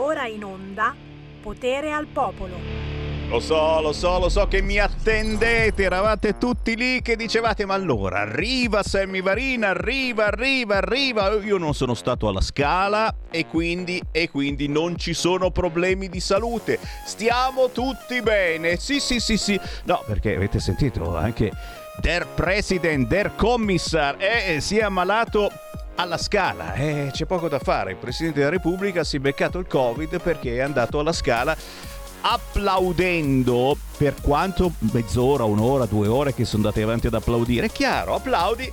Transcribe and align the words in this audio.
Ora 0.00 0.28
in 0.28 0.44
onda 0.44 0.94
Potere 1.42 1.90
al 1.90 2.06
Popolo. 2.06 2.54
Lo 3.28 3.40
so, 3.40 3.80
lo 3.80 3.92
so, 3.92 4.20
lo 4.20 4.28
so 4.28 4.46
che 4.46 4.62
mi 4.62 4.78
attendete, 4.78 5.82
eravate 5.82 6.38
tutti 6.38 6.76
lì 6.76 7.02
che 7.02 7.16
dicevate 7.16 7.66
ma 7.66 7.74
allora 7.74 8.20
arriva 8.20 8.84
Sammy 8.84 9.20
Varina, 9.20 9.70
arriva, 9.70 10.26
arriva, 10.26 10.76
arriva. 10.76 11.32
Io 11.42 11.58
non 11.58 11.74
sono 11.74 11.94
stato 11.94 12.28
alla 12.28 12.40
scala 12.40 13.12
e 13.28 13.46
quindi, 13.46 14.00
e 14.12 14.30
quindi 14.30 14.68
non 14.68 14.96
ci 14.96 15.14
sono 15.14 15.50
problemi 15.50 16.08
di 16.08 16.20
salute. 16.20 16.78
Stiamo 17.04 17.70
tutti 17.70 18.22
bene. 18.22 18.76
Sì, 18.76 19.00
sì, 19.00 19.18
sì, 19.18 19.36
sì. 19.36 19.60
No, 19.84 20.04
perché 20.06 20.36
avete 20.36 20.60
sentito 20.60 21.16
anche 21.16 21.50
der 22.00 22.24
President, 22.36 23.08
der 23.08 23.32
Commissar, 23.34 24.14
eh, 24.20 24.60
si 24.60 24.78
è 24.78 24.84
ammalato 24.84 25.50
alla 25.98 26.16
scala. 26.18 26.74
Eh, 26.74 27.10
c'è 27.12 27.26
poco 27.26 27.48
da 27.48 27.58
fare. 27.58 27.92
Il 27.92 27.96
Presidente 27.96 28.38
della 28.38 28.50
Repubblica 28.50 29.04
si 29.04 29.16
è 29.16 29.20
beccato 29.20 29.58
il 29.58 29.66
Covid 29.66 30.20
perché 30.20 30.56
è 30.56 30.60
andato 30.60 30.98
alla 30.98 31.12
scala 31.12 31.56
applaudendo 32.20 33.76
per 33.96 34.14
quanto 34.20 34.72
mezz'ora, 34.92 35.44
un'ora, 35.44 35.86
due 35.86 36.08
ore 36.08 36.34
che 36.34 36.44
sono 36.44 36.64
andate 36.64 36.82
avanti 36.82 37.06
ad 37.06 37.14
applaudire. 37.14 37.66
È 37.66 37.70
chiaro, 37.70 38.14
applaudi, 38.14 38.72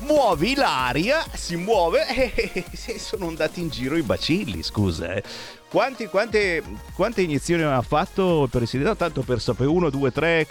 muovi 0.00 0.54
l'aria, 0.54 1.24
si 1.34 1.56
muove 1.56 2.06
e 2.32 2.98
sono 2.98 3.28
andati 3.28 3.60
in 3.60 3.68
giro 3.68 3.96
i 3.96 4.02
bacilli, 4.02 4.62
scusa. 4.62 5.14
Eh. 5.14 5.22
Quanti, 5.70 6.08
quante, 6.08 6.64
quante, 6.96 7.22
iniezioni 7.22 7.62
ha 7.62 7.80
fatto 7.80 8.42
il 8.42 8.48
presidente? 8.50 8.96
Tanto 8.96 9.22
per 9.22 9.40
sapere, 9.40 9.68
uno, 9.68 9.88
due, 9.88 10.10
tre, 10.10 10.44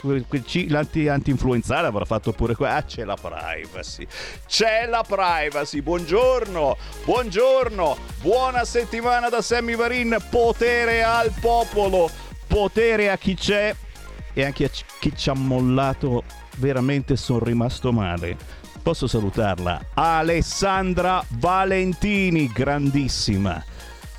l'anti, 0.70 1.10
anti-influenzale 1.10 1.88
avrà 1.88 2.06
fatto 2.06 2.32
pure 2.32 2.56
qua. 2.56 2.76
Ah, 2.76 2.84
c'è 2.84 3.04
la 3.04 3.18
privacy. 3.18 4.08
C'è 4.48 4.86
la 4.88 5.04
privacy. 5.06 5.82
Buongiorno, 5.82 6.78
buongiorno, 7.04 7.98
buona 8.22 8.64
settimana 8.64 9.28
da 9.28 9.42
Sammy 9.42 9.76
Varin. 9.76 10.16
Potere 10.30 11.04
al 11.04 11.34
popolo, 11.42 12.10
potere 12.48 13.12
a 13.12 13.18
chi 13.18 13.36
c'è 13.36 13.76
e 14.34 14.46
anche 14.46 14.64
a 14.64 14.70
chi 15.02 15.12
ci 15.14 15.30
ha 15.30 15.34
mollato. 15.34 16.24
Veramente 16.60 17.18
sono 17.18 17.44
rimasto 17.44 17.92
male. 17.92 18.38
Posso 18.82 19.06
salutarla? 19.06 19.88
Alessandra 19.96 21.22
Valentini, 21.28 22.50
grandissima. 22.54 23.62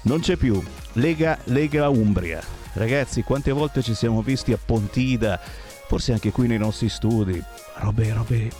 Non 0.02 0.20
c'è 0.20 0.36
più 0.36 0.62
Lega, 0.94 1.38
Lega 1.44 1.88
Umbria. 1.88 2.42
Ragazzi, 2.72 3.22
quante 3.22 3.50
volte 3.52 3.83
ci 3.83 3.94
siamo 3.94 4.22
visti 4.22 4.52
a 4.52 4.58
Pontida, 4.64 5.41
forse 5.86 6.12
anche 6.12 6.30
qui 6.30 6.46
nei 6.46 6.58
nostri 6.58 6.88
studi. 6.88 7.42
Robe, 7.77 8.12
robe 8.12 8.50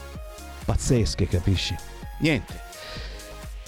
pazzesche, 0.65 1.27
capisci? 1.29 1.77
Niente. 2.19 2.69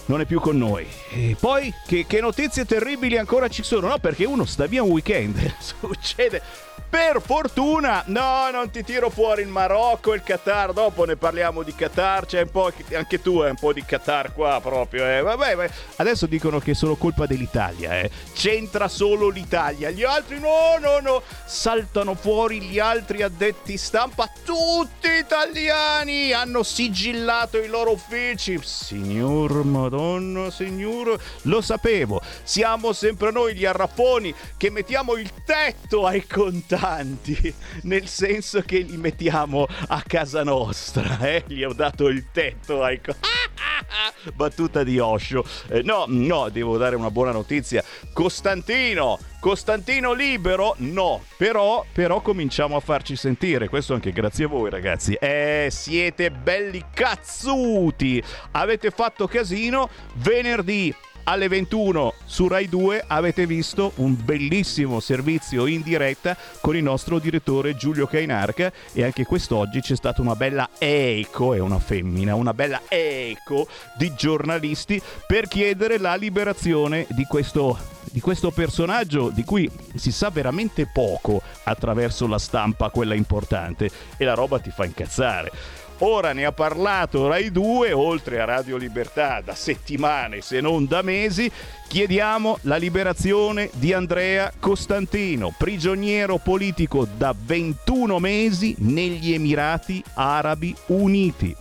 Non 0.07 0.21
è 0.21 0.25
più 0.25 0.41
con 0.41 0.59
noi. 0.59 0.87
E 1.13 1.37
poi, 1.39 1.73
che, 1.87 2.07
che 2.07 2.21
notizie 2.21 2.65
terribili 2.65 3.17
ancora 3.17 3.49
ci 3.49 3.63
sono? 3.63 3.89
No, 3.89 3.99
perché 3.99 4.25
uno 4.25 4.45
sta 4.45 4.67
via 4.67 4.83
un 4.83 4.91
weekend. 4.91 5.55
Succede 5.59 6.43
per 6.93 7.23
fortuna, 7.23 8.03
no, 8.09 8.51
non 8.51 8.71
ti 8.71 8.85
tiro 8.85 9.09
fuori 9.09 9.41
il 9.41 9.49
Marocco 9.49 10.13
e 10.13 10.17
il 10.17 10.23
Qatar. 10.23 10.75
Dopo 10.75 11.07
ne 11.07 11.17
parliamo 11.17 11.63
di 11.63 11.75
Qatar. 11.75 12.27
C'è 12.27 12.43
un 12.43 12.51
po', 12.51 12.71
anche 12.93 13.23
tu 13.23 13.39
hai 13.39 13.49
un 13.49 13.57
po' 13.57 13.73
di 13.73 13.83
Qatar 13.83 14.35
qua 14.35 14.61
proprio. 14.61 15.09
Eh. 15.09 15.23
Vabbè, 15.23 15.57
vabbè, 15.57 15.71
adesso 15.97 16.27
dicono 16.27 16.59
che 16.59 16.73
è 16.73 16.75
solo 16.75 16.97
colpa 16.97 17.25
dell'Italia. 17.25 17.99
Eh. 17.99 18.11
C'entra 18.35 18.89
solo 18.89 19.31
l'Italia. 19.31 19.89
Gli 19.89 20.03
altri, 20.03 20.39
no, 20.39 20.77
no, 20.79 21.01
no. 21.01 21.23
Saltano 21.47 22.15
fuori 22.15 22.61
gli 22.61 22.79
altri 22.79 23.23
addetti 23.23 23.79
stampa. 23.79 24.31
Tutti 24.45 25.09
italiani 25.19 26.35
hanno 26.35 26.63
sigillato 26.63 27.57
i 27.57 27.69
loro 27.69 27.93
uffici. 27.93 28.61
Signor 28.63 29.65
Madonna, 29.65 30.51
signor, 30.51 31.19
lo 31.45 31.63
sapevo. 31.63 32.21
Siamo 32.43 32.93
sempre 32.93 33.31
noi 33.31 33.55
gli 33.55 33.65
arraffoni 33.65 34.35
che 34.59 34.69
mettiamo 34.69 35.15
il 35.15 35.31
tetto 35.47 36.05
ai 36.05 36.27
contatti 36.27 36.81
tanti, 36.83 37.55
nel 37.83 38.09
senso 38.09 38.61
che 38.63 38.79
li 38.79 38.97
mettiamo 38.97 39.69
a 39.87 40.03
casa 40.05 40.43
nostra, 40.43 41.17
eh? 41.21 41.45
Gli 41.47 41.63
ho 41.63 41.73
dato 41.73 42.09
il 42.09 42.33
tetto 42.33 42.83
ai... 42.83 43.01
Battuta 44.35 44.83
di 44.83 44.99
Osho. 44.99 45.45
Eh, 45.69 45.83
no, 45.83 46.07
no, 46.09 46.49
devo 46.49 46.77
dare 46.79 46.97
una 46.97 47.13
buona 47.13 47.31
notizia. 47.31 47.85
Costantino, 48.13 49.17
Costantino 49.39 50.13
libero? 50.13 50.75
No, 50.79 51.23
però, 51.37 51.85
però 51.93 52.21
cominciamo 52.21 52.75
a 52.75 52.81
farci 52.81 53.15
sentire, 53.15 53.69
questo 53.69 53.95
anche 53.95 54.11
grazie 54.11 54.47
a 54.47 54.49
voi 54.49 54.69
ragazzi. 54.69 55.15
Eh, 55.15 55.69
siete 55.71 56.33
belli 56.33 56.85
cazzuti! 56.93 58.21
Avete 58.53 58.91
fatto 58.91 59.29
casino 59.29 59.89
venerdì 60.15 60.93
alle 61.25 61.49
21 61.49 62.15
su 62.25 62.49
Rai 62.49 62.69
2 62.69 63.05
avete 63.07 63.47
visto 63.47 63.93
un 63.97 64.17
bellissimo 64.23 65.01
servizio 65.01 65.67
in 65.67 65.83
diretta 65.83 66.37
con 66.61 66.77
il 66.77 66.83
nostro 66.83 67.19
direttore 67.19 67.77
Giulio 67.77 68.07
Cainarca 68.07 68.73
e 68.93 69.05
anche 69.05 69.25
quest'oggi 69.25 69.81
c'è 69.81 69.97
stata 69.97 70.21
una 70.21 70.35
bella 70.35 70.71
eco, 70.79 71.55
è 71.55 71.59
una 71.59 71.79
femmina, 71.79 72.35
una 72.35 72.55
bella 72.55 72.83
eco 72.89 73.69
di 73.97 74.13
giornalisti 74.17 75.01
per 75.27 75.49
chiedere 75.49 75.99
la 75.99 76.15
liberazione 76.15 77.07
di 77.11 77.25
questo 77.25 77.93
di 78.13 78.21
questo 78.21 78.51
personaggio 78.51 79.31
di 79.31 79.43
cui 79.43 79.71
si 79.95 80.13
sa 80.13 80.29
veramente 80.29 80.87
poco 80.87 81.41
attraverso 81.65 82.27
la 82.27 82.39
stampa, 82.39 82.91
quella 82.91 83.15
importante, 83.15 83.91
e 84.19 84.25
la 84.25 84.35
roba 84.35 84.59
ti 84.59 84.71
fa 84.71 84.85
incazzare. 84.85 85.51
Ora 86.05 86.33
ne 86.33 86.45
ha 86.45 86.51
parlato 86.51 87.29
Rai 87.29 87.53
2, 87.53 87.93
oltre 87.93 88.41
a 88.41 88.45
Radio 88.45 88.77
Libertà, 88.77 89.41
da 89.41 89.55
settimane 89.55 90.41
se 90.41 90.61
non 90.61 90.85
da 90.87 91.01
mesi. 91.01 91.49
Chiediamo 91.87 92.59
la 92.63 92.77
liberazione 92.77 93.71
di 93.75 93.93
Andrea 93.93 94.53
Costantino, 94.59 95.55
prigioniero 95.57 96.39
politico 96.39 97.07
da 97.07 97.33
21 97.39 98.19
mesi 98.19 98.75
negli 98.79 99.33
Emirati 99.33 100.03
Arabi 100.15 100.75
Uniti 100.87 101.57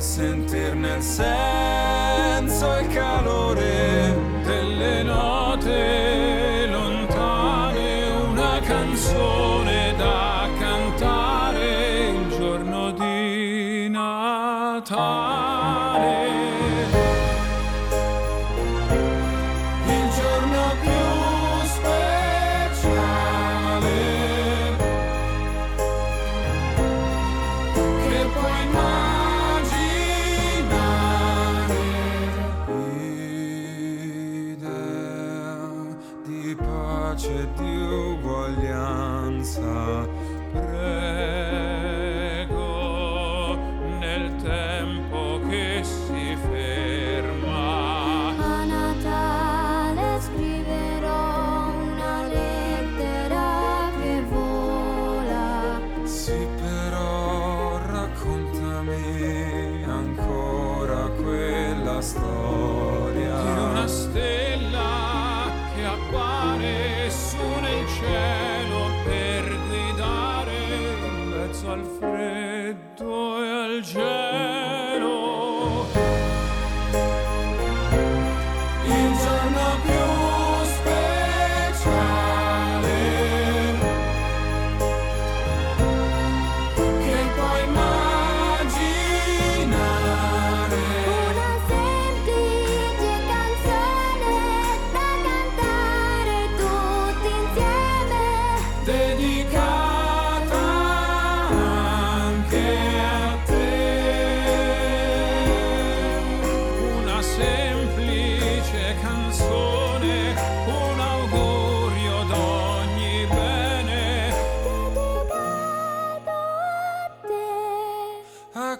Sentirne 0.00 0.96
il 0.96 1.02
senso 1.02 2.76
e 2.76 2.82
il 2.82 2.88
calore 2.88 3.99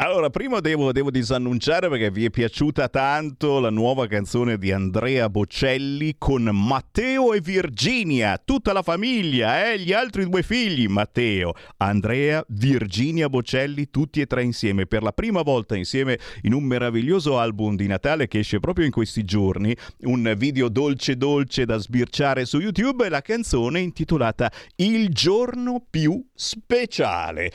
Allora, 0.00 0.30
prima 0.30 0.60
devo, 0.60 0.92
devo, 0.92 1.10
disannunciare 1.10 1.88
perché 1.88 2.12
vi 2.12 2.26
è 2.26 2.30
piaciuta 2.30 2.88
tanto 2.88 3.58
la 3.58 3.70
nuova 3.70 4.06
canzone 4.06 4.56
di 4.56 4.70
Andrea 4.70 5.28
Bocelli 5.28 6.14
con 6.16 6.44
Matteo 6.52 7.32
e 7.32 7.40
Virginia, 7.40 8.40
tutta 8.42 8.72
la 8.72 8.82
famiglia, 8.82 9.72
eh? 9.72 9.80
gli 9.80 9.92
altri 9.92 10.28
due 10.28 10.44
figli, 10.44 10.86
Matteo, 10.86 11.52
Andrea, 11.78 12.44
Virginia 12.50 13.28
Bocelli, 13.28 13.90
tutti 13.90 14.20
e 14.20 14.26
tre 14.26 14.44
insieme, 14.44 14.86
per 14.86 15.02
la 15.02 15.10
prima 15.10 15.42
volta 15.42 15.74
insieme 15.74 16.16
in 16.42 16.52
un 16.52 16.62
meraviglioso 16.62 17.36
album 17.36 17.74
di 17.74 17.88
Natale 17.88 18.28
che 18.28 18.38
esce 18.38 18.60
proprio 18.60 18.84
in 18.84 18.92
questi 18.92 19.24
giorni, 19.24 19.76
un 20.02 20.32
video 20.36 20.68
dolce 20.68 21.16
dolce 21.16 21.64
da 21.64 21.76
sbirciare 21.76 22.44
su 22.44 22.60
YouTube 22.60 23.04
e 23.04 23.08
la 23.08 23.20
canzone 23.20 23.80
intitolata 23.80 24.48
Il 24.76 25.08
giorno 25.08 25.84
più 25.90 26.24
speciale. 26.34 27.50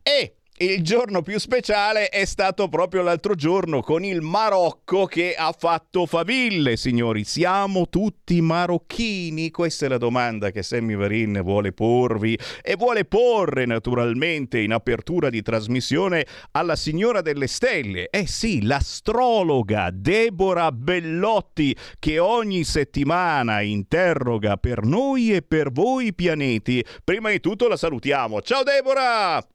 E 0.00 0.37
il 0.60 0.82
giorno 0.82 1.22
più 1.22 1.38
speciale 1.38 2.08
è 2.08 2.24
stato 2.24 2.68
proprio 2.68 3.02
l'altro 3.02 3.36
giorno 3.36 3.80
con 3.80 4.04
il 4.04 4.22
Marocco 4.22 5.04
che 5.04 5.34
ha 5.36 5.54
fatto 5.56 6.04
faville, 6.04 6.76
signori. 6.76 7.22
Siamo 7.22 7.88
tutti 7.88 8.40
marocchini? 8.40 9.50
Questa 9.50 9.86
è 9.86 9.88
la 9.88 9.98
domanda 9.98 10.50
che 10.50 10.64
Sammy 10.64 10.96
Varin 10.96 11.42
vuole 11.44 11.72
porvi 11.72 12.36
e 12.60 12.74
vuole 12.74 13.04
porre 13.04 13.66
naturalmente 13.66 14.58
in 14.58 14.72
apertura 14.72 15.30
di 15.30 15.42
trasmissione 15.42 16.26
alla 16.52 16.74
signora 16.74 17.20
delle 17.20 17.46
stelle. 17.46 18.08
Eh 18.10 18.26
sì, 18.26 18.62
l'astrologa 18.62 19.90
Deborah 19.92 20.72
Bellotti 20.72 21.76
che 22.00 22.18
ogni 22.18 22.64
settimana 22.64 23.60
interroga 23.60 24.56
per 24.56 24.84
noi 24.84 25.34
e 25.34 25.42
per 25.42 25.70
voi 25.70 26.12
pianeti. 26.12 26.84
Prima 27.04 27.30
di 27.30 27.38
tutto 27.38 27.68
la 27.68 27.76
salutiamo. 27.76 28.42
Ciao 28.42 28.64
Deborah! 28.64 29.46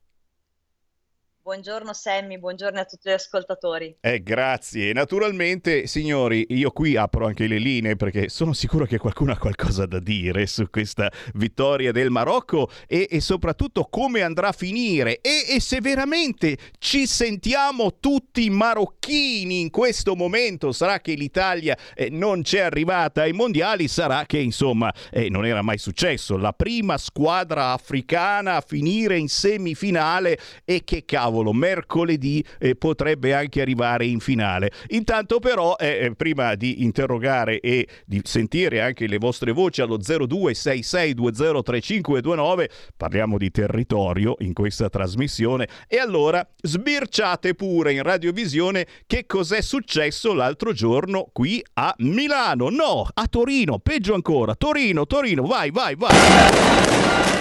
Buongiorno 1.43 1.91
Sammy, 1.91 2.39
buongiorno 2.39 2.79
a 2.79 2.85
tutti 2.85 3.09
gli 3.09 3.11
ascoltatori. 3.11 3.97
Eh, 3.99 4.23
grazie. 4.23 4.93
Naturalmente, 4.93 5.87
signori, 5.87 6.45
io 6.51 6.71
qui 6.71 6.95
apro 6.95 7.25
anche 7.25 7.47
le 7.47 7.57
linee 7.57 7.97
perché 7.97 8.29
sono 8.29 8.53
sicuro 8.53 8.85
che 8.85 8.97
qualcuno 8.97 9.33
ha 9.33 9.37
qualcosa 9.37 9.85
da 9.85 9.99
dire 9.99 10.47
su 10.47 10.69
questa 10.69 11.11
vittoria 11.33 11.91
del 11.91 12.11
Marocco 12.11 12.69
e, 12.87 13.09
e 13.11 13.19
soprattutto 13.19 13.89
come 13.91 14.21
andrà 14.21 14.47
a 14.47 14.51
finire 14.53 15.19
e, 15.19 15.43
e, 15.49 15.59
se 15.59 15.81
veramente 15.81 16.57
ci 16.79 17.05
sentiamo 17.05 17.99
tutti 17.99 18.49
marocchini 18.49 19.59
in 19.59 19.69
questo 19.69 20.15
momento. 20.15 20.71
Sarà 20.71 21.01
che 21.01 21.13
l'Italia 21.13 21.77
eh, 21.93 22.07
non 22.09 22.43
c'è 22.43 22.61
arrivata 22.61 23.23
ai 23.23 23.33
mondiali, 23.33 23.89
sarà 23.89 24.25
che 24.25 24.37
insomma 24.37 24.93
eh, 25.11 25.27
non 25.27 25.45
era 25.45 25.61
mai 25.61 25.77
successo. 25.77 26.37
La 26.37 26.53
prima 26.53 26.97
squadra 26.97 27.73
africana 27.73 28.55
a 28.55 28.63
finire 28.65 29.17
in 29.17 29.27
semifinale 29.27 30.39
e 30.63 30.85
che 30.85 31.03
cavolo 31.03 31.31
cavolo, 31.33 31.51
mercoledì 31.51 32.45
eh, 32.59 32.75
potrebbe 32.75 33.33
anche 33.33 33.61
arrivare 33.61 34.05
in 34.05 34.19
finale. 34.19 34.71
Intanto 34.89 35.39
però, 35.39 35.75
eh, 35.77 36.05
eh 36.05 36.13
prima 36.15 36.53
di 36.53 36.83
interrogare 36.83 37.59
e 37.59 37.87
di 38.05 38.21
sentire 38.23 38.81
anche 38.81 39.07
le 39.07 39.17
vostre 39.17 39.51
voci 39.51 39.81
allo 39.81 39.97
0266203529, 39.97 42.69
parliamo 42.95 43.39
di 43.39 43.49
territorio 43.49 44.35
in 44.39 44.53
questa 44.53 44.89
trasmissione 44.89 45.67
e 45.87 45.97
allora 45.97 46.47
sbirciate 46.61 47.55
pure 47.55 47.93
in 47.93 48.03
radiovisione 48.03 48.85
che 49.07 49.25
cos'è 49.25 49.61
successo 49.61 50.33
l'altro 50.33 50.73
giorno 50.73 51.29
qui 51.33 51.63
a 51.73 51.95
Milano. 51.99 52.69
No, 52.69 53.07
a 53.11 53.25
Torino, 53.27 53.79
peggio 53.79 54.13
ancora. 54.13 54.53
Torino, 54.55 55.07
Torino, 55.07 55.43
vai, 55.43 55.71
vai, 55.71 55.95
vai. 55.95 57.32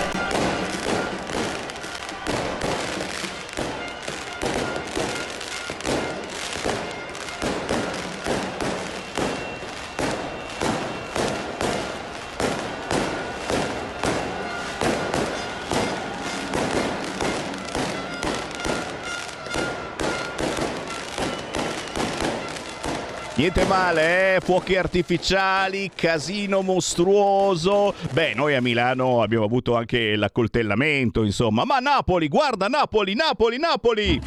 Niente 23.43 23.65
male, 23.65 24.37
eh? 24.37 24.41
fuochi 24.41 24.77
artificiali, 24.77 25.91
casino 25.93 26.63
mostruoso. 26.63 27.93
Beh, 28.13 28.35
noi 28.35 28.55
a 28.55 28.61
Milano 28.61 29.21
abbiamo 29.21 29.45
avuto 29.45 29.75
anche 29.75 30.15
l'accoltellamento, 30.15 31.25
insomma. 31.25 31.65
Ma 31.65 31.81
Napoli, 31.81 32.29
guarda 32.29 32.69
Napoli, 32.69 33.17
Napoli, 33.17 33.59
Napoli! 33.59 34.21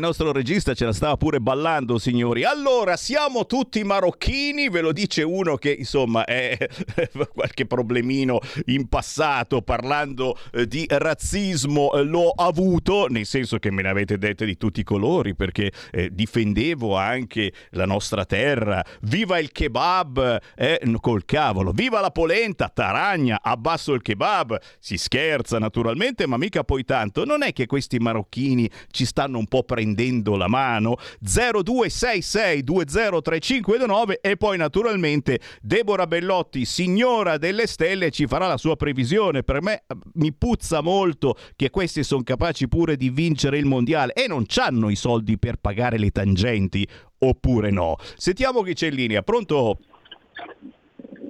Il 0.00 0.06
nostro 0.06 0.32
regista 0.32 0.72
ce 0.72 0.86
la 0.86 0.94
stava 0.94 1.18
pure 1.18 1.40
ballando, 1.40 1.98
signori. 1.98 2.42
Allora, 2.42 2.96
siamo 2.96 3.44
tutti 3.44 3.84
marocchini, 3.84 4.70
ve 4.70 4.80
lo 4.80 4.92
dice 4.92 5.22
uno 5.22 5.56
che, 5.56 5.72
insomma, 5.72 6.24
è 6.24 6.56
qualche 7.34 7.66
problemino 7.66 8.40
in 8.66 8.88
passato 8.88 9.60
parlando 9.60 10.38
eh, 10.52 10.66
di 10.66 10.86
razzismo 10.88 11.92
eh, 11.92 12.02
l'ho 12.02 12.30
avuto, 12.30 13.08
nel 13.08 13.26
senso 13.26 13.58
che 13.58 13.70
me 13.70 13.82
ne 13.82 13.90
avete 13.90 14.16
dette 14.16 14.46
di 14.46 14.56
tutti 14.56 14.80
i 14.80 14.84
colori, 14.84 15.34
perché 15.34 15.70
eh, 15.90 16.08
difendevo 16.10 16.96
anche 16.96 17.52
la 17.72 17.84
nostra 17.84 18.24
terra. 18.24 18.82
Viva 19.02 19.38
il 19.38 19.52
kebab, 19.52 20.40
eh, 20.56 20.80
col 20.98 21.26
cavolo. 21.26 21.72
Viva 21.72 22.00
la 22.00 22.10
polenta, 22.10 22.70
taragna, 22.70 23.40
abbasso 23.42 23.92
il 23.92 24.00
kebab. 24.00 24.58
Si 24.78 24.96
scherza 24.96 25.58
naturalmente, 25.58 26.26
ma 26.26 26.38
mica 26.38 26.64
poi 26.64 26.84
tanto. 26.84 27.26
Non 27.26 27.42
è 27.42 27.52
che 27.52 27.66
questi 27.66 27.98
marocchini 27.98 28.70
ci 28.90 29.04
stanno 29.04 29.36
un 29.36 29.46
po' 29.46 29.62
prendendo 29.62 29.88
la 30.36 30.48
mano. 30.48 30.96
0266203529 31.24 34.14
e 34.20 34.36
poi 34.36 34.56
naturalmente 34.56 35.40
Deborah 35.60 36.06
Bellotti 36.06 36.64
signora 36.64 37.36
delle 37.38 37.66
stelle 37.66 38.10
ci 38.10 38.26
farà 38.26 38.46
la 38.46 38.56
sua 38.56 38.76
previsione. 38.76 39.42
Per 39.42 39.62
me 39.62 39.82
mi 40.14 40.32
puzza 40.32 40.80
molto 40.80 41.36
che 41.56 41.70
questi 41.70 42.02
sono 42.02 42.22
capaci 42.22 42.68
pure 42.68 42.96
di 42.96 43.10
vincere 43.10 43.58
il 43.58 43.66
mondiale 43.66 44.12
e 44.12 44.26
non 44.26 44.44
hanno 44.56 44.90
i 44.90 44.96
soldi 44.96 45.38
per 45.38 45.56
pagare 45.56 45.98
le 45.98 46.10
tangenti 46.10 46.86
oppure 47.18 47.70
no? 47.70 47.96
Sentiamo 48.16 48.62
chi 48.62 48.74
c'è 48.74 48.88
in 48.88 48.94
linea. 48.94 49.22
Pronto? 49.22 49.78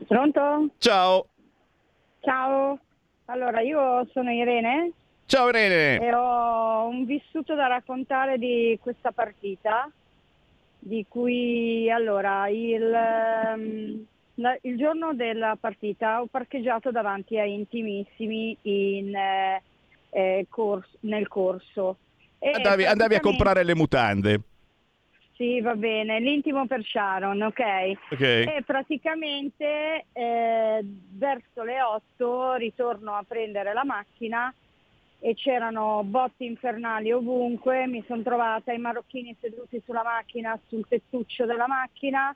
Pronto? 0.07 0.71
ciao. 0.79 1.27
Ciao. 2.21 2.79
Allora, 3.27 3.61
io 3.61 4.09
sono 4.13 4.31
Irene 4.31 4.93
ciao 5.31 5.49
Irene 5.49 6.05
e 6.05 6.13
ho 6.13 6.89
un 6.89 7.05
vissuto 7.05 7.55
da 7.55 7.69
raccontare 7.69 8.37
di 8.37 8.77
questa 8.83 9.13
partita, 9.13 9.89
di 10.77 11.07
cui 11.09 11.89
allora 11.89 12.49
il, 12.49 12.93
ehm, 12.93 14.05
il 14.63 14.77
giorno 14.77 15.15
della 15.15 15.57
partita 15.59 16.21
ho 16.21 16.27
parcheggiato 16.27 16.91
davanti 16.91 17.39
a 17.39 17.45
Intimissimi 17.45 18.57
in, 18.63 19.15
eh, 19.15 19.63
eh, 20.11 20.47
cors- 20.49 20.97
nel 21.03 21.29
corso. 21.29 21.99
E 22.41 22.51
andavi, 22.51 22.85
andavi 22.85 23.15
a 23.15 23.21
praticamente- 23.21 23.21
comprare 23.21 23.63
le 23.65 23.75
mutande 23.77 24.41
Sì, 25.37 25.61
va 25.61 25.77
bene, 25.77 26.19
l'intimo 26.19 26.67
per 26.67 26.83
Sharon, 26.83 27.41
ok. 27.41 27.61
ok 28.11 28.21
E 28.21 28.63
praticamente 28.67 30.07
eh, 30.13 30.81
verso 30.83 31.63
le 31.63 31.81
8 31.81 32.55
ritorno 32.55 33.15
a 33.15 33.23
prendere 33.27 33.73
la 33.73 33.85
macchina 33.85 34.53
e 35.21 35.35
c'erano 35.35 36.03
botti 36.03 36.47
infernali 36.47 37.13
ovunque, 37.13 37.87
mi 37.87 38.03
sono 38.07 38.23
trovata 38.23 38.73
i 38.73 38.79
marocchini 38.79 39.37
seduti 39.39 39.81
sulla 39.85 40.03
macchina, 40.03 40.59
sul 40.67 40.87
tettuccio 40.89 41.45
della 41.45 41.67
macchina, 41.67 42.35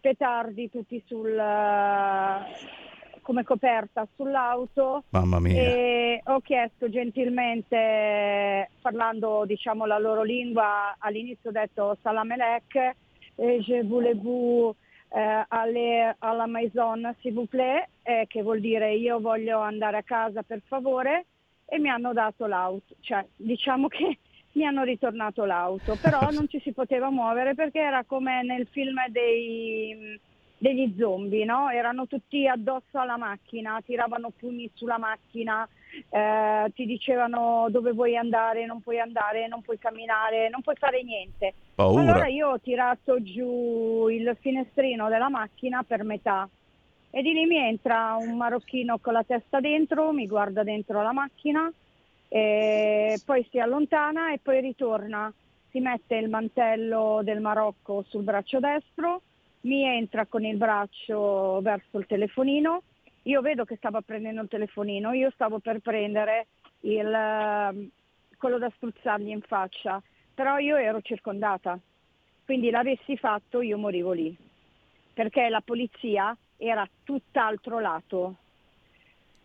petardi 0.00 0.68
tutti 0.68 1.00
sul, 1.06 1.30
eh, 1.30 3.22
come 3.22 3.44
coperta 3.44 4.06
sull'auto. 4.16 5.04
Mamma 5.10 5.38
mia. 5.38 5.62
E 5.62 6.20
ho 6.24 6.40
chiesto 6.40 6.90
gentilmente, 6.90 8.68
parlando 8.82 9.44
diciamo 9.46 9.86
la 9.86 9.98
loro 9.98 10.24
lingua, 10.24 10.96
all'inizio 10.98 11.50
ho 11.50 11.52
detto 11.52 11.96
salam 12.02 12.32
alek, 12.32 12.94
eh, 13.36 13.60
je 13.62 13.82
voulez-vous 13.84 14.74
eh, 15.14 15.44
aller 15.48 16.12
à 16.18 16.32
la 16.32 16.46
maison 16.48 17.14
s'il 17.20 17.32
vous 17.32 17.46
plaît, 17.46 17.88
eh, 18.02 18.26
che 18.26 18.42
vuol 18.42 18.58
dire 18.58 18.92
io 18.94 19.20
voglio 19.20 19.60
andare 19.60 19.98
a 19.98 20.02
casa 20.02 20.42
per 20.42 20.60
favore 20.66 21.26
e 21.66 21.78
mi 21.78 21.88
hanno 21.88 22.12
dato 22.12 22.46
l'auto, 22.46 22.94
cioè 23.00 23.24
diciamo 23.36 23.88
che 23.88 24.18
mi 24.52 24.64
hanno 24.64 24.82
ritornato 24.82 25.44
l'auto, 25.44 25.96
però 25.96 26.20
non 26.30 26.48
ci 26.48 26.60
si 26.60 26.72
poteva 26.72 27.10
muovere 27.10 27.54
perché 27.54 27.80
era 27.80 28.04
come 28.04 28.42
nel 28.42 28.66
film 28.70 28.96
dei, 29.08 30.18
degli 30.58 30.94
zombie, 30.98 31.44
no? 31.44 31.70
Erano 31.70 32.06
tutti 32.06 32.46
addosso 32.46 32.98
alla 32.98 33.16
macchina, 33.16 33.80
tiravano 33.84 34.30
pugni 34.36 34.70
sulla 34.74 34.98
macchina, 34.98 35.68
eh, 36.08 36.70
ti 36.74 36.86
dicevano 36.86 37.66
dove 37.70 37.92
vuoi 37.92 38.16
andare, 38.16 38.66
non 38.66 38.80
puoi 38.80 39.00
andare, 39.00 39.48
non 39.48 39.62
puoi 39.62 39.78
camminare, 39.78 40.48
non 40.48 40.62
puoi 40.62 40.76
fare 40.76 41.02
niente. 41.02 41.54
paura 41.74 42.00
Allora 42.00 42.26
io 42.28 42.50
ho 42.50 42.60
tirato 42.60 43.22
giù 43.22 44.08
il 44.08 44.36
finestrino 44.40 45.08
della 45.08 45.28
macchina 45.28 45.82
per 45.82 46.04
metà 46.04 46.48
e 47.16 47.22
di 47.22 47.32
lì 47.32 47.46
mi 47.46 47.58
entra 47.58 48.16
un 48.18 48.36
marocchino 48.36 48.98
con 48.98 49.12
la 49.12 49.22
testa 49.22 49.60
dentro, 49.60 50.10
mi 50.10 50.26
guarda 50.26 50.64
dentro 50.64 51.00
la 51.00 51.12
macchina, 51.12 51.72
poi 52.28 53.46
si 53.50 53.60
allontana 53.60 54.32
e 54.32 54.40
poi 54.42 54.60
ritorna, 54.60 55.32
si 55.70 55.78
mette 55.78 56.16
il 56.16 56.28
mantello 56.28 57.20
del 57.22 57.40
Marocco 57.40 58.04
sul 58.08 58.24
braccio 58.24 58.58
destro, 58.58 59.22
mi 59.60 59.84
entra 59.84 60.26
con 60.26 60.44
il 60.44 60.56
braccio 60.56 61.60
verso 61.62 61.98
il 61.98 62.06
telefonino, 62.06 62.82
io 63.22 63.40
vedo 63.42 63.64
che 63.64 63.76
stava 63.76 64.00
prendendo 64.00 64.42
il 64.42 64.48
telefonino, 64.48 65.12
io 65.12 65.30
stavo 65.34 65.60
per 65.60 65.78
prendere 65.78 66.48
il, 66.80 67.06
ehm, 67.06 67.90
quello 68.36 68.58
da 68.58 68.72
spruzzargli 68.74 69.28
in 69.28 69.40
faccia, 69.42 70.02
però 70.34 70.58
io 70.58 70.74
ero 70.74 71.00
circondata, 71.00 71.78
quindi 72.44 72.70
l'avessi 72.70 73.16
fatto 73.16 73.60
io 73.60 73.78
morivo 73.78 74.10
lì, 74.10 74.36
perché 75.12 75.48
la 75.48 75.60
polizia 75.60 76.36
era 76.66 76.88
tutt'altro 77.04 77.78
lato. 77.78 78.36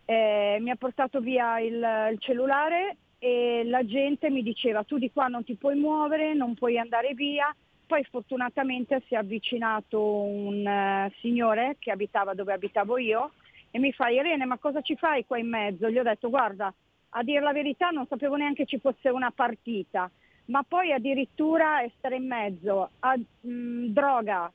Eh, 0.05 0.57
mi 0.59 0.69
ha 0.71 0.75
portato 0.75 1.19
via 1.19 1.59
il, 1.59 1.75
il 2.11 2.19
cellulare 2.19 2.97
e 3.19 3.63
la 3.65 3.85
gente 3.85 4.29
mi 4.29 4.41
diceva 4.41 4.83
tu 4.83 4.97
di 4.97 5.11
qua 5.11 5.27
non 5.27 5.43
ti 5.43 5.55
puoi 5.55 5.75
muovere, 5.75 6.33
non 6.33 6.55
puoi 6.55 6.79
andare 6.79 7.13
via. 7.13 7.53
Poi 7.85 8.03
fortunatamente 8.05 9.01
si 9.07 9.15
è 9.15 9.17
avvicinato 9.17 10.01
un 10.01 10.65
eh, 10.65 11.11
signore 11.19 11.75
che 11.79 11.91
abitava 11.91 12.33
dove 12.33 12.53
abitavo 12.53 12.97
io 12.97 13.31
e 13.71 13.79
mi 13.79 13.91
fa 13.91 14.09
Irene 14.09 14.45
ma 14.45 14.57
cosa 14.57 14.81
ci 14.81 14.95
fai 14.95 15.25
qua 15.25 15.37
in 15.37 15.49
mezzo? 15.49 15.89
Gli 15.89 15.97
ho 15.97 16.03
detto 16.03 16.29
guarda 16.29 16.73
a 17.09 17.23
dire 17.23 17.41
la 17.41 17.53
verità 17.53 17.89
non 17.89 18.05
sapevo 18.07 18.35
neanche 18.35 18.65
ci 18.65 18.79
fosse 18.79 19.09
una 19.09 19.31
partita, 19.31 20.09
ma 20.45 20.63
poi 20.67 20.91
addirittura 20.91 21.81
essere 21.81 22.17
in 22.17 22.27
mezzo 22.27 22.89
a 22.99 23.15
mh, 23.15 23.85
droga, 23.87 24.51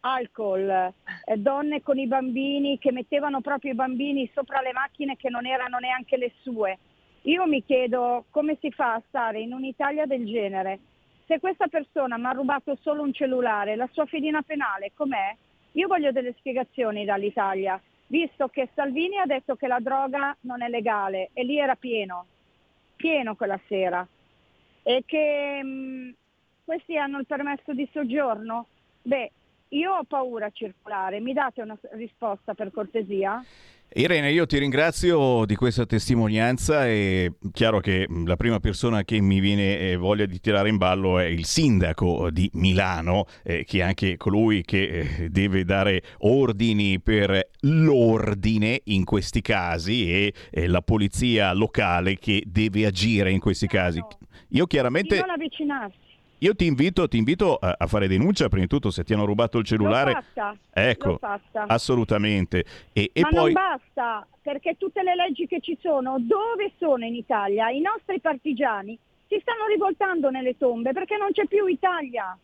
alcol, 0.00 0.92
donne 1.36 1.82
con 1.82 1.98
i 1.98 2.06
bambini 2.06 2.78
che 2.78 2.92
mettevano 2.92 3.40
proprio 3.40 3.72
i 3.72 3.74
bambini 3.74 4.30
sopra 4.32 4.60
le 4.60 4.72
macchine 4.72 5.16
che 5.16 5.28
non 5.28 5.46
erano 5.46 5.78
neanche 5.78 6.16
le 6.16 6.32
sue. 6.42 6.78
Io 7.22 7.46
mi 7.46 7.62
chiedo 7.64 8.24
come 8.30 8.56
si 8.60 8.70
fa 8.70 8.94
a 8.94 9.02
stare 9.08 9.40
in 9.40 9.52
un'Italia 9.52 10.06
del 10.06 10.24
genere. 10.24 10.78
Se 11.26 11.40
questa 11.40 11.66
persona 11.66 12.16
mi 12.16 12.24
ha 12.24 12.30
rubato 12.30 12.78
solo 12.80 13.02
un 13.02 13.12
cellulare, 13.12 13.76
la 13.76 13.88
sua 13.92 14.06
fedina 14.06 14.40
penale 14.40 14.92
com'è? 14.94 15.36
Io 15.72 15.86
voglio 15.86 16.10
delle 16.10 16.34
spiegazioni 16.38 17.04
dall'Italia, 17.04 17.78
visto 18.06 18.48
che 18.48 18.70
Salvini 18.74 19.18
ha 19.18 19.26
detto 19.26 19.54
che 19.56 19.66
la 19.66 19.80
droga 19.80 20.34
non 20.42 20.62
è 20.62 20.68
legale 20.68 21.28
e 21.34 21.44
lì 21.44 21.58
era 21.58 21.74
pieno, 21.74 22.24
pieno 22.96 23.36
quella 23.36 23.60
sera, 23.68 24.06
e 24.82 25.02
che 25.04 25.62
mh, 25.62 26.14
questi 26.64 26.96
hanno 26.96 27.18
il 27.18 27.26
permesso 27.26 27.74
di 27.74 27.86
soggiorno. 27.92 28.66
Beh, 29.02 29.30
io 29.70 29.92
ho 29.92 30.04
paura 30.04 30.46
a 30.46 30.50
circolare, 30.52 31.20
mi 31.20 31.32
date 31.32 31.62
una 31.62 31.78
risposta 31.92 32.54
per 32.54 32.70
cortesia? 32.70 33.42
Irene, 33.90 34.30
io 34.30 34.44
ti 34.44 34.58
ringrazio 34.58 35.46
di 35.46 35.54
questa 35.54 35.86
testimonianza 35.86 36.86
e 36.86 37.32
chiaro 37.52 37.80
che 37.80 38.06
la 38.26 38.36
prima 38.36 38.60
persona 38.60 39.02
che 39.02 39.18
mi 39.18 39.40
viene 39.40 39.78
eh, 39.78 39.96
voglia 39.96 40.26
di 40.26 40.38
tirare 40.40 40.68
in 40.68 40.76
ballo 40.76 41.18
è 41.18 41.24
il 41.24 41.46
sindaco 41.46 42.30
di 42.30 42.50
Milano, 42.52 43.24
eh, 43.42 43.64
che 43.64 43.78
è 43.78 43.82
anche 43.82 44.18
colui 44.18 44.62
che 44.62 44.82
eh, 44.82 45.28
deve 45.30 45.64
dare 45.64 46.02
ordini 46.18 47.00
per 47.00 47.48
l'ordine 47.60 48.82
in 48.84 49.04
questi 49.04 49.40
casi 49.40 50.12
e 50.12 50.34
eh, 50.50 50.66
la 50.66 50.82
polizia 50.82 51.54
locale 51.54 52.18
che 52.18 52.42
deve 52.46 52.84
agire 52.84 53.30
in 53.30 53.40
questi 53.40 53.66
casi. 53.66 54.00
Io 54.50 54.64
Di 54.64 54.66
chiaramente 54.66 55.18
non 55.18 55.30
avvicinarsi. 55.30 56.07
Io 56.38 56.54
ti 56.54 56.66
invito, 56.66 57.08
ti 57.08 57.16
invito 57.16 57.56
a, 57.56 57.74
a 57.78 57.86
fare 57.86 58.06
denuncia 58.08 58.48
prima 58.48 58.64
di 58.64 58.68
tutto 58.68 58.90
se 58.90 59.04
ti 59.04 59.12
hanno 59.12 59.24
rubato 59.24 59.58
il 59.58 59.64
cellulare. 59.64 60.12
L'ho 60.12 60.20
fatta, 60.20 60.56
Ecco, 60.72 61.08
l'ho 61.10 61.18
fatta. 61.18 61.64
assolutamente. 61.66 62.64
E, 62.92 63.10
e 63.12 63.20
Ma 63.22 63.28
poi 63.28 63.52
non 63.52 63.62
basta, 63.62 64.26
perché 64.42 64.76
tutte 64.78 65.02
le 65.02 65.14
leggi 65.14 65.46
che 65.46 65.60
ci 65.60 65.76
sono, 65.80 66.16
dove 66.20 66.72
sono 66.78 67.04
in 67.04 67.14
Italia? 67.14 67.70
I 67.70 67.80
nostri 67.80 68.20
partigiani 68.20 68.98
si 69.26 69.38
stanno 69.40 69.66
rivoltando 69.66 70.30
nelle 70.30 70.56
tombe 70.56 70.92
perché 70.92 71.16
non 71.16 71.32
c'è 71.32 71.46
più 71.46 71.66
Italia. 71.66 72.36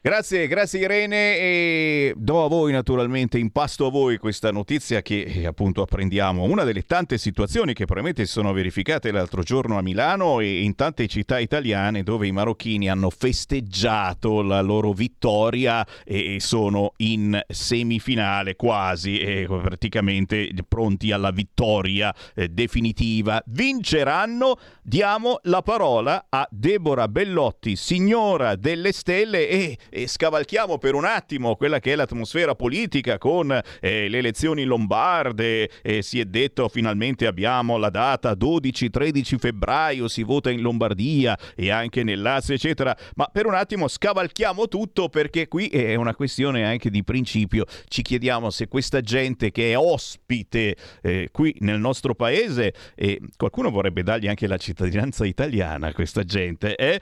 Grazie, 0.00 0.46
grazie 0.46 0.78
Irene 0.78 1.38
e 1.38 2.14
do 2.16 2.44
a 2.44 2.48
voi 2.48 2.70
naturalmente, 2.70 3.36
impasto 3.36 3.86
a 3.86 3.90
voi 3.90 4.16
questa 4.18 4.52
notizia 4.52 5.02
che 5.02 5.22
eh, 5.22 5.44
appunto 5.44 5.82
apprendiamo, 5.82 6.44
una 6.44 6.62
delle 6.62 6.82
tante 6.82 7.18
situazioni 7.18 7.72
che 7.72 7.84
probabilmente 7.84 8.24
si 8.24 8.30
sono 8.30 8.52
verificate 8.52 9.10
l'altro 9.10 9.42
giorno 9.42 9.76
a 9.76 9.82
Milano 9.82 10.38
e 10.38 10.62
in 10.62 10.76
tante 10.76 11.08
città 11.08 11.40
italiane 11.40 12.04
dove 12.04 12.28
i 12.28 12.30
marocchini 12.30 12.88
hanno 12.88 13.10
festeggiato 13.10 14.40
la 14.42 14.60
loro 14.60 14.92
vittoria 14.92 15.84
e 16.04 16.36
sono 16.38 16.92
in 16.98 17.36
semifinale 17.48 18.54
quasi 18.54 19.18
e 19.18 19.46
praticamente 19.48 20.48
pronti 20.68 21.10
alla 21.10 21.32
vittoria 21.32 22.14
eh, 22.36 22.48
definitiva. 22.50 23.42
Vinceranno, 23.46 24.60
diamo 24.80 25.40
la 25.42 25.62
parola 25.62 26.26
a 26.28 26.46
Deborah 26.52 27.08
Bellotti, 27.08 27.74
signora 27.74 28.54
delle 28.54 28.92
stelle 28.92 29.48
e 29.48 29.76
e 30.02 30.06
scavalchiamo 30.06 30.78
per 30.78 30.94
un 30.94 31.04
attimo 31.04 31.56
quella 31.56 31.80
che 31.80 31.92
è 31.92 31.96
l'atmosfera 31.96 32.54
politica 32.54 33.18
con 33.18 33.50
eh, 33.80 34.08
le 34.08 34.18
elezioni 34.18 34.64
lombarde, 34.64 35.68
eh, 35.82 36.02
si 36.02 36.20
è 36.20 36.24
detto 36.24 36.68
finalmente 36.68 37.26
abbiamo 37.26 37.76
la 37.76 37.90
data 37.90 38.32
12-13 38.32 39.38
febbraio, 39.38 40.06
si 40.08 40.22
vota 40.22 40.50
in 40.50 40.60
Lombardia 40.60 41.36
e 41.56 41.70
anche 41.70 42.04
nel 42.04 42.20
Lazio, 42.20 42.54
eccetera, 42.54 42.96
ma 43.16 43.28
per 43.32 43.46
un 43.46 43.54
attimo 43.54 43.88
scavalchiamo 43.88 44.68
tutto 44.68 45.08
perché 45.08 45.48
qui 45.48 45.66
è 45.66 45.94
una 45.94 46.14
questione 46.14 46.64
anche 46.64 46.90
di 46.90 47.02
principio, 47.02 47.64
ci 47.88 48.02
chiediamo 48.02 48.50
se 48.50 48.68
questa 48.68 49.00
gente 49.00 49.50
che 49.50 49.72
è 49.72 49.78
ospite 49.78 50.76
eh, 51.02 51.28
qui 51.32 51.54
nel 51.60 51.80
nostro 51.80 52.14
paese, 52.14 52.72
e 52.94 53.20
qualcuno 53.36 53.70
vorrebbe 53.70 54.02
dargli 54.02 54.28
anche 54.28 54.46
la 54.46 54.56
cittadinanza 54.56 55.24
italiana 55.24 55.88
a 55.88 55.92
questa 55.92 56.22
gente, 56.22 56.76
eh, 56.76 57.00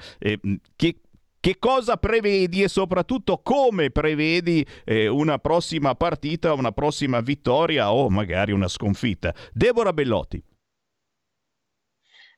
che 0.77 0.97
che 1.41 1.59
cosa 1.59 1.97
prevedi 1.97 2.63
e 2.63 2.69
soprattutto 2.69 3.39
come 3.43 3.91
prevedi 3.91 4.67
eh, 4.85 5.07
una 5.09 5.39
prossima 5.39 5.95
partita, 5.95 6.53
una 6.53 6.73
prossima 6.73 7.21
vittoria 7.21 7.93
o 7.93 8.09
magari 8.09 8.53
una 8.53 8.69
sconfitta? 8.69 9.35
Deborah 9.53 9.93
Bellotti. 9.93 10.43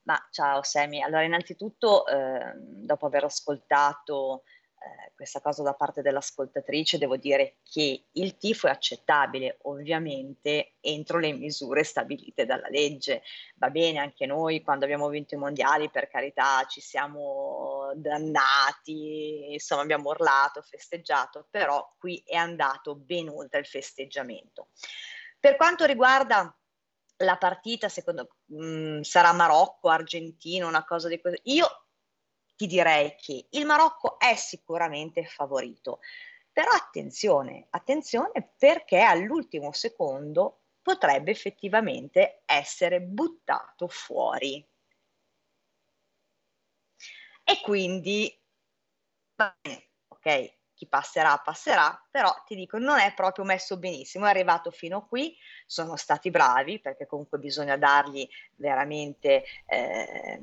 Ma 0.04 0.18
ciao 0.30 0.62
Semi, 0.62 1.02
allora 1.02 1.22
innanzitutto 1.22 2.06
eh, 2.06 2.52
dopo 2.56 3.06
aver 3.06 3.24
ascoltato 3.24 4.44
eh, 4.80 5.12
questa 5.14 5.40
cosa 5.40 5.62
da 5.62 5.74
parte 5.74 6.02
dell'ascoltatrice, 6.02 6.98
devo 6.98 7.16
dire 7.16 7.56
che 7.62 8.06
il 8.12 8.36
tifo 8.36 8.68
è 8.68 8.70
accettabile, 8.70 9.58
ovviamente 9.62 10.74
entro 10.80 11.18
le 11.18 11.32
misure 11.32 11.82
stabilite 11.82 12.46
dalla 12.46 12.68
legge. 12.68 13.22
Va 13.56 13.70
bene 13.70 13.98
anche 13.98 14.26
noi 14.26 14.62
quando 14.62 14.84
abbiamo 14.84 15.08
vinto 15.08 15.34
i 15.34 15.38
mondiali, 15.38 15.90
per 15.90 16.08
carità, 16.08 16.64
ci 16.68 16.80
siamo 16.80 17.90
dannati, 17.94 19.52
insomma 19.52 19.82
abbiamo 19.82 20.10
urlato, 20.10 20.62
festeggiato, 20.62 21.46
però 21.50 21.94
qui 21.98 22.22
è 22.24 22.36
andato 22.36 22.94
ben 22.94 23.28
oltre 23.28 23.60
il 23.60 23.66
festeggiamento. 23.66 24.68
Per 25.40 25.56
quanto 25.56 25.84
riguarda 25.84 26.52
la 27.18 27.36
partita, 27.36 27.88
secondo 27.88 28.28
mh, 28.46 29.00
sarà 29.00 29.32
Marocco, 29.32 29.88
Argentina, 29.88 30.66
una 30.66 30.84
cosa 30.84 31.08
di 31.08 31.20
questo. 31.20 31.40
Io 31.44 31.87
ti 32.58 32.66
direi 32.66 33.14
che 33.14 33.46
il 33.50 33.64
Marocco 33.64 34.18
è 34.18 34.34
sicuramente 34.34 35.24
favorito. 35.24 36.00
Però 36.50 36.72
attenzione, 36.72 37.68
attenzione 37.70 38.52
perché 38.58 39.00
all'ultimo 39.00 39.70
secondo 39.70 40.62
potrebbe 40.82 41.30
effettivamente 41.30 42.42
essere 42.44 43.00
buttato 43.00 43.86
fuori. 43.86 44.66
E 47.44 47.60
quindi, 47.62 48.36
ok, 50.08 50.56
chi 50.74 50.88
passerà 50.88 51.38
passerà, 51.38 52.08
però 52.10 52.42
ti 52.44 52.56
dico 52.56 52.78
non 52.78 52.98
è 52.98 53.14
proprio 53.14 53.44
messo 53.44 53.78
benissimo, 53.78 54.26
è 54.26 54.30
arrivato 54.30 54.72
fino 54.72 55.06
qui, 55.06 55.36
sono 55.64 55.94
stati 55.94 56.30
bravi 56.30 56.80
perché 56.80 57.06
comunque 57.06 57.38
bisogna 57.38 57.76
dargli 57.76 58.28
veramente... 58.56 59.44
Eh, 59.64 60.42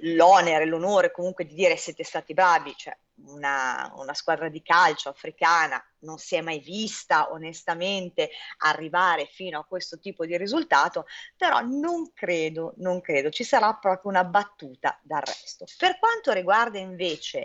l'onere, 0.00 0.64
l'onore 0.66 1.10
comunque 1.10 1.44
di 1.44 1.54
dire 1.54 1.76
siete 1.76 2.04
stati 2.04 2.34
bravi, 2.34 2.74
cioè 2.76 2.96
una, 3.26 3.92
una, 3.96 4.14
squadra 4.14 4.48
di 4.48 4.62
calcio 4.62 5.08
africana 5.08 5.82
non 6.00 6.18
si 6.18 6.36
è 6.36 6.40
mai 6.40 6.60
vista 6.60 7.32
onestamente 7.32 8.30
arrivare 8.58 9.28
fino 9.30 9.58
a 9.58 9.64
questo 9.64 9.98
tipo 9.98 10.26
di 10.26 10.36
risultato, 10.36 11.06
però 11.36 11.60
non 11.60 12.12
credo, 12.12 12.74
non 12.78 13.00
credo, 13.00 13.30
ci 13.30 13.44
sarà 13.44 13.74
proprio 13.74 14.10
una 14.10 14.24
battuta 14.24 14.98
d'arresto. 15.02 15.64
Per 15.78 15.98
quanto 15.98 16.32
riguarda 16.32 16.78
invece 16.78 17.42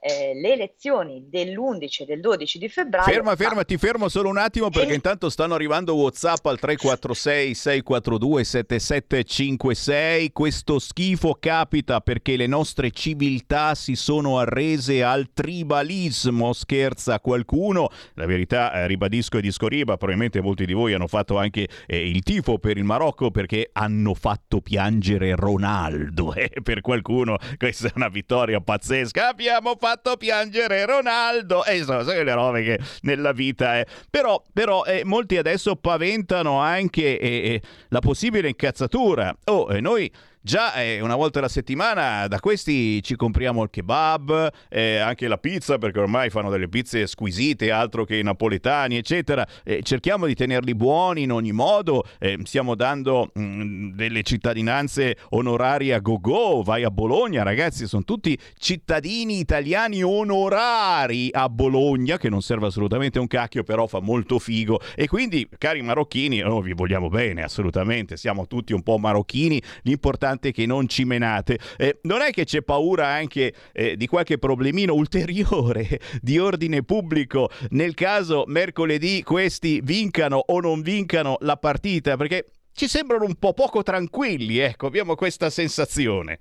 eh, 0.00 0.34
le 0.34 0.52
elezioni 0.52 1.28
dell'11 1.28 2.02
e 2.02 2.04
del 2.04 2.20
12 2.20 2.58
di 2.58 2.68
febbraio... 2.68 3.12
Ferma, 3.12 3.36
ferma, 3.36 3.64
ti 3.64 3.76
fermo 3.76 4.08
solo 4.08 4.28
un 4.28 4.36
attimo 4.36 4.70
perché 4.70 4.92
e... 4.92 4.96
intanto 4.96 5.28
stanno 5.28 5.54
arrivando 5.54 5.94
Whatsapp 5.94 6.44
al 6.46 6.58
346 6.58 7.54
642 7.54 8.44
7756, 8.44 10.32
questo 10.32 10.78
schifo 10.78 11.36
capita 11.40 12.00
perché 12.00 12.36
le 12.36 12.46
nostre 12.46 12.90
civiltà 12.90 13.74
si 13.74 13.96
sono 13.96 14.38
arrese 14.38 15.02
al 15.02 15.30
tribalismo, 15.32 16.52
scherza 16.52 17.20
qualcuno. 17.20 17.90
La 18.14 18.26
verità, 18.26 18.72
eh, 18.72 18.86
ribadisco 18.86 19.38
e 19.38 19.40
disco 19.40 19.68
riba, 19.68 19.96
probabilmente 19.96 20.40
molti 20.40 20.66
di 20.66 20.72
voi 20.72 20.94
hanno 20.94 21.06
fatto 21.06 21.38
anche 21.38 21.68
eh, 21.86 22.08
il 22.08 22.22
tifo 22.22 22.58
per 22.58 22.76
il 22.76 22.84
Marocco 22.84 23.30
perché 23.30 23.70
hanno 23.72 24.14
fatto 24.14 24.60
piangere 24.60 25.34
Ronaldo. 25.34 26.34
Eh, 26.38 26.62
per 26.62 26.82
qualcuno 26.82 27.36
questa 27.56 27.88
è 27.88 27.92
una 27.96 28.08
vittoria 28.08 28.60
pazzesca. 28.60 29.28
Abbiamo 29.28 29.74
fatto 29.76 30.16
piangere 30.16 30.86
Ronaldo. 30.86 31.64
E 31.64 31.78
insomma, 31.78 32.04
sono 32.04 32.22
le 32.22 32.34
robe 32.34 32.62
che 32.62 32.80
nella 33.02 33.32
vita 33.32 33.76
è. 33.76 33.84
Però, 34.08 34.40
però 34.52 34.84
eh, 34.84 35.02
molti 35.04 35.36
adesso 35.36 35.74
paventano 35.74 36.60
anche 36.60 37.18
eh, 37.18 37.28
eh, 37.28 37.62
la 37.88 37.98
possibile 37.98 38.48
incazzatura. 38.48 39.36
Oh, 39.46 39.68
noi 39.80 40.10
Già 40.40 40.74
eh, 40.74 41.00
una 41.00 41.16
volta 41.16 41.40
alla 41.40 41.48
settimana 41.48 42.28
da 42.28 42.38
questi 42.38 43.02
ci 43.02 43.16
compriamo 43.16 43.64
il 43.64 43.70
kebab, 43.70 44.50
eh, 44.68 44.98
anche 44.98 45.26
la 45.26 45.36
pizza, 45.36 45.78
perché 45.78 45.98
ormai 45.98 46.30
fanno 46.30 46.48
delle 46.48 46.68
pizze 46.68 47.08
squisite, 47.08 47.72
altro 47.72 48.04
che 48.04 48.22
napoletani, 48.22 48.96
eccetera. 48.96 49.46
Eh, 49.64 49.82
cerchiamo 49.82 50.26
di 50.26 50.34
tenerli 50.36 50.76
buoni 50.76 51.22
in 51.22 51.32
ogni 51.32 51.50
modo. 51.50 52.04
Eh, 52.20 52.38
stiamo 52.44 52.76
dando 52.76 53.30
mh, 53.34 53.42
mm, 53.42 53.90
delle 53.94 54.22
cittadinanze 54.22 55.16
onorarie 55.30 55.94
a 55.94 55.98
go-go. 55.98 56.62
Vai 56.62 56.84
a 56.84 56.90
Bologna, 56.90 57.42
ragazzi, 57.42 57.88
sono 57.88 58.04
tutti 58.04 58.38
cittadini 58.58 59.40
italiani 59.40 60.04
onorari 60.04 61.30
a 61.32 61.48
Bologna, 61.48 62.16
che 62.16 62.28
non 62.28 62.42
serve 62.42 62.68
assolutamente 62.68 63.18
un 63.18 63.26
cacchio, 63.26 63.64
però 63.64 63.88
fa 63.88 64.00
molto 64.00 64.38
figo. 64.38 64.80
E 64.94 65.08
quindi, 65.08 65.48
cari 65.58 65.82
marocchini, 65.82 66.42
oh, 66.42 66.60
vi 66.60 66.74
vogliamo 66.74 67.08
bene, 67.08 67.42
assolutamente. 67.42 68.16
Siamo 68.16 68.46
tutti 68.46 68.72
un 68.72 68.84
po' 68.84 68.98
marocchini. 68.98 69.60
L'importante 69.82 70.26
importante 70.28 70.52
che 70.52 70.66
non 70.66 70.88
ci 70.88 71.04
menate. 71.04 71.58
Eh, 71.76 71.98
non 72.02 72.20
è 72.20 72.30
che 72.30 72.44
c'è 72.44 72.62
paura 72.62 73.08
anche 73.08 73.54
eh, 73.72 73.96
di 73.96 74.06
qualche 74.06 74.38
problemino 74.38 74.94
ulteriore 74.94 76.00
di 76.20 76.38
ordine 76.38 76.82
pubblico 76.82 77.50
nel 77.70 77.94
caso 77.94 78.44
mercoledì 78.46 79.22
questi 79.22 79.80
vincano 79.82 80.42
o 80.46 80.60
non 80.60 80.82
vincano 80.82 81.36
la 81.40 81.56
partita? 81.56 82.16
Perché 82.16 82.50
ci 82.72 82.86
sembrano 82.86 83.24
un 83.24 83.34
po' 83.36 83.54
poco 83.54 83.82
tranquilli, 83.82 84.58
ecco, 84.58 84.86
abbiamo 84.86 85.14
questa 85.14 85.50
sensazione. 85.50 86.40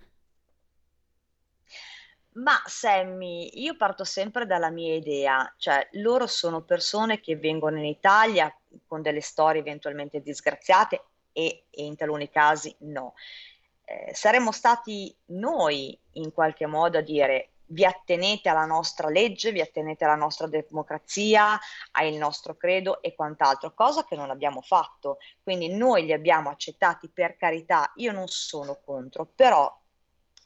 Ma 2.33 2.61
Sammy, 2.65 3.49
io 3.53 3.75
parto 3.75 4.03
sempre 4.03 4.45
dalla 4.45 4.69
mia 4.69 4.93
idea, 4.93 5.51
cioè 5.57 5.87
loro 5.93 6.27
sono 6.27 6.61
persone 6.61 7.19
che 7.19 7.35
vengono 7.35 7.79
in 7.79 7.85
Italia 7.85 8.55
con 8.85 9.01
delle 9.01 9.21
storie 9.21 9.61
eventualmente 9.61 10.21
disgraziate 10.21 11.01
e, 11.31 11.63
e 11.71 11.83
in 11.83 11.95
taluni 11.95 12.29
casi 12.29 12.75
no 12.79 13.15
eh, 13.89 14.13
saremmo 14.13 14.51
stati 14.51 15.15
noi 15.27 15.97
in 16.13 16.33
qualche 16.33 16.65
modo 16.65 16.97
a 16.97 17.01
dire 17.01 17.51
vi 17.67 17.85
attenete 17.85 18.49
alla 18.49 18.65
nostra 18.65 19.09
legge, 19.09 19.51
vi 19.51 19.61
attenete 19.61 20.03
alla 20.03 20.15
nostra 20.15 20.47
democrazia, 20.47 21.57
al 21.91 22.13
nostro 22.13 22.55
credo 22.55 23.01
e 23.01 23.15
quant'altro, 23.15 23.73
cosa 23.73 24.03
che 24.03 24.15
non 24.15 24.29
abbiamo 24.29 24.61
fatto. 24.61 25.17
Quindi 25.41 25.69
noi 25.69 26.03
li 26.03 26.13
abbiamo 26.13 26.49
accettati 26.49 27.09
per 27.09 27.37
carità, 27.37 27.91
io 27.95 28.11
non 28.11 28.27
sono 28.27 28.79
contro, 28.83 29.25
però 29.25 29.73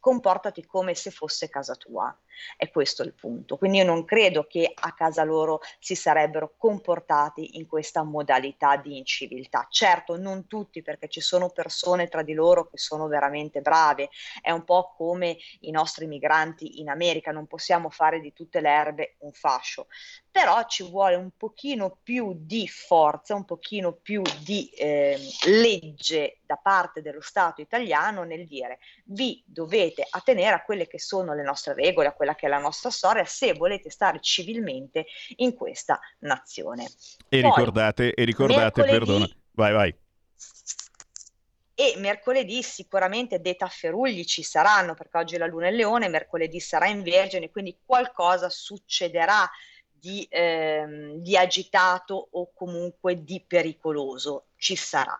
comportati 0.01 0.65
come 0.65 0.95
se 0.95 1.11
fosse 1.11 1.47
casa 1.47 1.75
tua. 1.75 2.13
È 2.57 2.69
questo 2.71 3.03
il 3.03 3.13
punto. 3.13 3.55
Quindi 3.55 3.77
io 3.77 3.85
non 3.85 4.03
credo 4.03 4.45
che 4.47 4.69
a 4.73 4.93
casa 4.93 5.23
loro 5.23 5.61
si 5.79 5.93
sarebbero 5.95 6.55
comportati 6.57 7.57
in 7.57 7.67
questa 7.67 8.01
modalità 8.01 8.77
di 8.77 8.97
inciviltà. 8.97 9.67
Certo, 9.69 10.17
non 10.17 10.47
tutti, 10.47 10.81
perché 10.81 11.07
ci 11.07 11.21
sono 11.21 11.49
persone 11.49 12.07
tra 12.07 12.23
di 12.23 12.33
loro 12.33 12.67
che 12.67 12.79
sono 12.79 13.07
veramente 13.07 13.61
brave. 13.61 14.09
È 14.41 14.49
un 14.49 14.63
po' 14.63 14.91
come 14.97 15.37
i 15.61 15.71
nostri 15.71 16.07
migranti 16.07 16.81
in 16.81 16.89
America, 16.89 17.31
non 17.31 17.45
possiamo 17.45 17.91
fare 17.91 18.19
di 18.19 18.33
tutte 18.33 18.59
le 18.59 18.69
erbe 18.69 19.15
un 19.19 19.31
fascio, 19.31 19.85
però 20.31 20.65
ci 20.65 20.89
vuole 20.89 21.15
un 21.15 21.29
pochino 21.37 21.99
più 22.01 22.33
di 22.35 22.67
forza, 22.67 23.35
un 23.35 23.45
pochino 23.45 23.93
più 23.93 24.23
di 24.43 24.67
eh, 24.69 25.19
legge 25.45 26.39
da 26.43 26.55
parte 26.57 27.01
dello 27.01 27.21
Stato 27.21 27.61
italiano 27.61 28.23
nel 28.23 28.47
dire 28.47 28.79
vi 29.05 29.41
dovete 29.45 29.90
attenere 30.09 30.55
a 30.55 30.63
quelle 30.63 30.87
che 30.87 30.99
sono 30.99 31.33
le 31.33 31.43
nostre 31.43 31.73
regole, 31.73 32.07
a 32.07 32.13
quella 32.13 32.35
che 32.35 32.45
è 32.45 32.49
la 32.49 32.59
nostra 32.59 32.89
storia, 32.89 33.25
se 33.25 33.53
volete 33.53 33.89
stare 33.89 34.19
civilmente 34.21 35.05
in 35.37 35.53
questa 35.53 35.99
nazione. 36.19 36.89
E 37.29 37.41
Poi, 37.41 37.49
ricordate, 37.49 38.13
e 38.13 38.23
ricordate, 38.23 38.83
perdona, 38.83 39.27
vai, 39.51 39.73
vai. 39.73 39.95
E 41.73 41.95
mercoledì 41.97 42.61
sicuramente 42.61 43.41
dei 43.41 43.55
tafferugli 43.55 44.23
ci 44.23 44.43
saranno, 44.43 44.93
perché 44.93 45.17
oggi 45.17 45.35
è 45.35 45.37
la 45.37 45.47
luna 45.47 45.67
e 45.67 45.71
leone, 45.71 46.09
mercoledì 46.09 46.59
sarà 46.59 46.87
in 46.87 47.01
vergine, 47.01 47.49
quindi 47.49 47.79
qualcosa 47.83 48.49
succederà 48.49 49.49
di, 49.89 50.27
ehm, 50.29 51.15
di 51.17 51.37
agitato 51.37 52.29
o 52.31 52.51
comunque 52.53 53.23
di 53.23 53.43
pericoloso, 53.45 54.47
ci 54.57 54.75
sarà. 54.75 55.19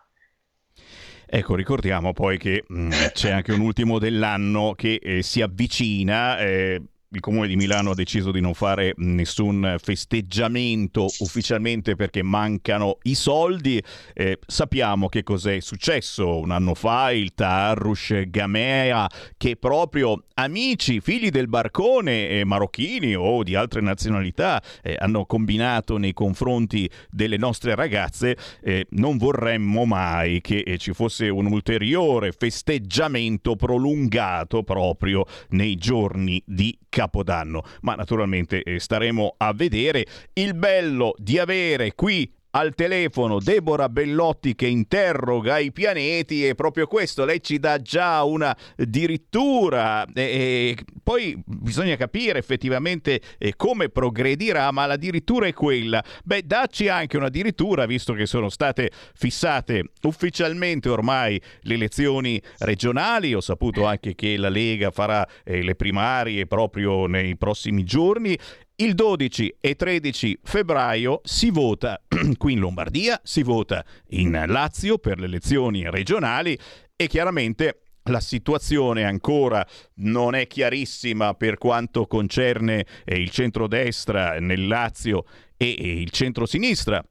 Ecco, 1.26 1.54
ricordiamo 1.54 2.12
poi 2.12 2.38
che 2.38 2.64
mh, 2.66 2.80
mm, 2.80 2.90
c'è 3.12 3.30
anche 3.30 3.52
un 3.52 3.60
ultimo 3.60 3.98
dell'anno 3.98 4.74
che 4.76 5.00
eh, 5.02 5.22
si 5.22 5.40
avvicina. 5.40 6.38
Eh, 6.38 6.82
il 7.12 7.20
comune 7.20 7.46
di 7.46 7.56
Milano 7.56 7.90
ha 7.90 7.94
deciso 7.94 8.30
di 8.30 8.40
non 8.40 8.54
fare 8.54 8.94
nessun 8.96 9.76
festeggiamento 9.78 11.06
ufficialmente 11.18 11.94
perché 11.94 12.22
mancano 12.22 12.98
i 13.02 13.14
soldi. 13.14 13.82
Eh, 14.14 14.38
sappiamo 14.46 15.08
che 15.08 15.22
cos'è 15.22 15.60
successo 15.60 16.38
un 16.38 16.50
anno 16.50 16.74
fa, 16.74 17.12
il 17.12 17.34
Tarrush 17.34 18.28
Gamea, 18.28 19.08
che 19.36 19.56
proprio 19.56 20.24
amici, 20.34 21.00
figli 21.00 21.28
del 21.28 21.48
barcone, 21.48 22.28
eh, 22.28 22.44
marocchini 22.44 23.14
o 23.14 23.42
di 23.42 23.54
altre 23.54 23.82
nazionalità, 23.82 24.62
eh, 24.82 24.96
hanno 24.98 25.26
combinato 25.26 25.98
nei 25.98 26.14
confronti 26.14 26.88
delle 27.10 27.36
nostre 27.36 27.74
ragazze. 27.74 28.36
Eh, 28.62 28.86
non 28.90 29.18
vorremmo 29.18 29.84
mai 29.84 30.40
che 30.40 30.58
eh, 30.60 30.78
ci 30.78 30.94
fosse 30.94 31.28
un 31.28 31.46
ulteriore 31.46 32.32
festeggiamento 32.32 33.54
prolungato 33.54 34.62
proprio 34.62 35.26
nei 35.50 35.76
giorni 35.76 36.42
di 36.46 36.76
Capodanno. 37.02 37.62
Ma 37.80 37.94
naturalmente 37.94 38.62
eh, 38.62 38.78
staremo 38.78 39.34
a 39.38 39.52
vedere 39.52 40.06
il 40.34 40.54
bello 40.54 41.14
di 41.18 41.38
avere 41.38 41.94
qui 41.94 42.32
al 42.52 42.74
telefono 42.74 43.38
Deborah 43.38 43.88
Bellotti 43.88 44.54
che 44.54 44.66
interroga 44.66 45.58
i 45.58 45.72
pianeti 45.72 46.46
e 46.46 46.54
proprio 46.54 46.86
questo 46.86 47.24
lei 47.24 47.42
ci 47.42 47.58
dà 47.58 47.80
già 47.80 48.22
una 48.22 48.56
dirittura. 48.76 50.04
E, 50.12 50.76
poi 51.02 51.40
bisogna 51.44 51.96
capire 51.96 52.38
effettivamente 52.38 53.20
eh, 53.38 53.54
come 53.56 53.88
progredirà 53.88 54.70
ma 54.70 54.86
la 54.86 54.96
dirittura 54.96 55.46
è 55.46 55.52
quella. 55.52 56.02
Beh 56.24 56.42
dacci 56.44 56.88
anche 56.88 57.16
una 57.16 57.28
dirittura 57.28 57.86
visto 57.86 58.12
che 58.12 58.26
sono 58.26 58.48
state 58.48 58.90
fissate 59.14 59.84
ufficialmente 60.02 60.88
ormai 60.88 61.40
le 61.62 61.74
elezioni 61.74 62.40
regionali. 62.58 63.34
Ho 63.34 63.40
saputo 63.40 63.86
anche 63.86 64.14
che 64.14 64.36
la 64.36 64.48
Lega 64.48 64.90
farà 64.90 65.26
eh, 65.44 65.62
le 65.62 65.74
primarie 65.74 66.46
proprio 66.46 67.06
nei 67.06 67.36
prossimi 67.36 67.84
giorni 67.84 68.38
il 68.82 68.94
12 68.94 69.58
e 69.60 69.76
13 69.76 70.40
febbraio 70.42 71.20
si 71.22 71.50
vota 71.50 72.02
qui 72.36 72.54
in 72.54 72.58
Lombardia, 72.58 73.20
si 73.22 73.44
vota 73.44 73.84
in 74.08 74.42
Lazio 74.48 74.98
per 74.98 75.20
le 75.20 75.26
elezioni 75.26 75.88
regionali 75.88 76.58
e 76.96 77.06
chiaramente 77.06 77.82
la 78.04 78.18
situazione 78.18 79.04
ancora 79.04 79.64
non 79.96 80.34
è 80.34 80.48
chiarissima 80.48 81.34
per 81.34 81.58
quanto 81.58 82.06
concerne 82.06 82.84
eh, 83.04 83.14
il 83.20 83.30
centrodestra 83.30 84.40
nel 84.40 84.66
Lazio 84.66 85.26
e 85.56 85.70
il 85.70 86.10
centrosinistra 86.10 87.04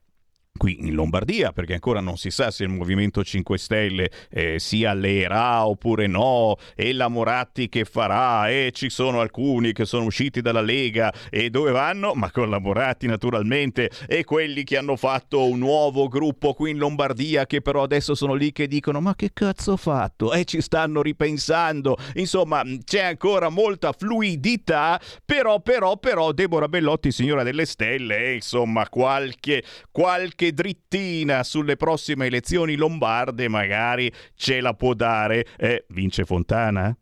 qui 0.61 0.77
in 0.81 0.93
Lombardia, 0.93 1.51
perché 1.53 1.73
ancora 1.73 2.01
non 2.01 2.17
si 2.17 2.29
sa 2.29 2.51
se 2.51 2.61
il 2.61 2.69
Movimento 2.69 3.23
5 3.23 3.57
Stelle 3.57 4.11
eh, 4.29 4.59
si 4.59 4.85
alleerà 4.85 5.65
oppure 5.65 6.05
no, 6.05 6.55
e 6.75 6.93
la 6.93 7.07
Moratti 7.07 7.67
che 7.67 7.83
farà, 7.83 8.47
e 8.47 8.69
ci 8.71 8.91
sono 8.91 9.21
alcuni 9.21 9.73
che 9.73 9.85
sono 9.85 10.05
usciti 10.05 10.39
dalla 10.39 10.61
Lega 10.61 11.11
e 11.31 11.49
dove 11.49 11.71
vanno? 11.71 12.13
Ma 12.13 12.29
con 12.29 12.51
la 12.51 12.59
Moratti 12.59 13.07
naturalmente, 13.07 13.89
e 14.05 14.23
quelli 14.23 14.63
che 14.63 14.77
hanno 14.77 14.97
fatto 14.97 15.47
un 15.47 15.57
nuovo 15.57 16.07
gruppo 16.07 16.53
qui 16.53 16.69
in 16.69 16.77
Lombardia 16.77 17.47
che 17.47 17.61
però 17.61 17.81
adesso 17.81 18.13
sono 18.13 18.35
lì 18.35 18.51
che 18.51 18.67
dicono 18.67 19.01
ma 19.01 19.15
che 19.15 19.31
cazzo 19.33 19.71
ho 19.71 19.77
fatto? 19.77 20.31
E 20.31 20.45
ci 20.45 20.61
stanno 20.61 21.01
ripensando, 21.01 21.97
insomma 22.13 22.61
c'è 22.83 23.01
ancora 23.01 23.49
molta 23.49 23.93
fluidità, 23.93 25.01
però 25.25 25.59
però 25.59 25.97
però 25.97 26.31
Deborah 26.33 26.67
Bellotti, 26.67 27.11
signora 27.11 27.41
delle 27.41 27.65
stelle, 27.65 28.25
eh, 28.25 28.33
insomma 28.35 28.87
qualche, 28.89 29.63
qualche 29.89 30.49
drittina 30.53 31.43
sulle 31.43 31.75
prossime 31.75 32.27
elezioni 32.27 32.75
lombarde 32.75 33.47
magari 33.47 34.11
ce 34.35 34.61
la 34.61 34.73
può 34.73 34.93
dare. 34.93 35.45
Eh, 35.57 35.85
vince 35.89 36.25
Fontana? 36.25 36.95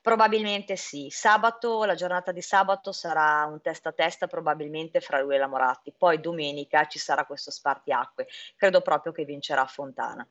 Probabilmente 0.00 0.76
sì. 0.76 1.08
Sabato, 1.10 1.84
la 1.84 1.94
giornata 1.94 2.32
di 2.32 2.40
sabato 2.40 2.92
sarà 2.92 3.44
un 3.44 3.60
testa 3.60 3.90
a 3.90 3.92
testa 3.92 4.26
probabilmente 4.26 5.00
fra 5.00 5.20
lui 5.20 5.34
e 5.34 5.38
la 5.38 5.48
Moratti. 5.48 5.92
Poi 5.96 6.20
domenica 6.20 6.86
ci 6.86 6.98
sarà 6.98 7.26
questo 7.26 7.50
spartiacque. 7.50 8.26
Credo 8.56 8.80
proprio 8.80 9.12
che 9.12 9.24
vincerà 9.24 9.66
Fontana. 9.66 10.26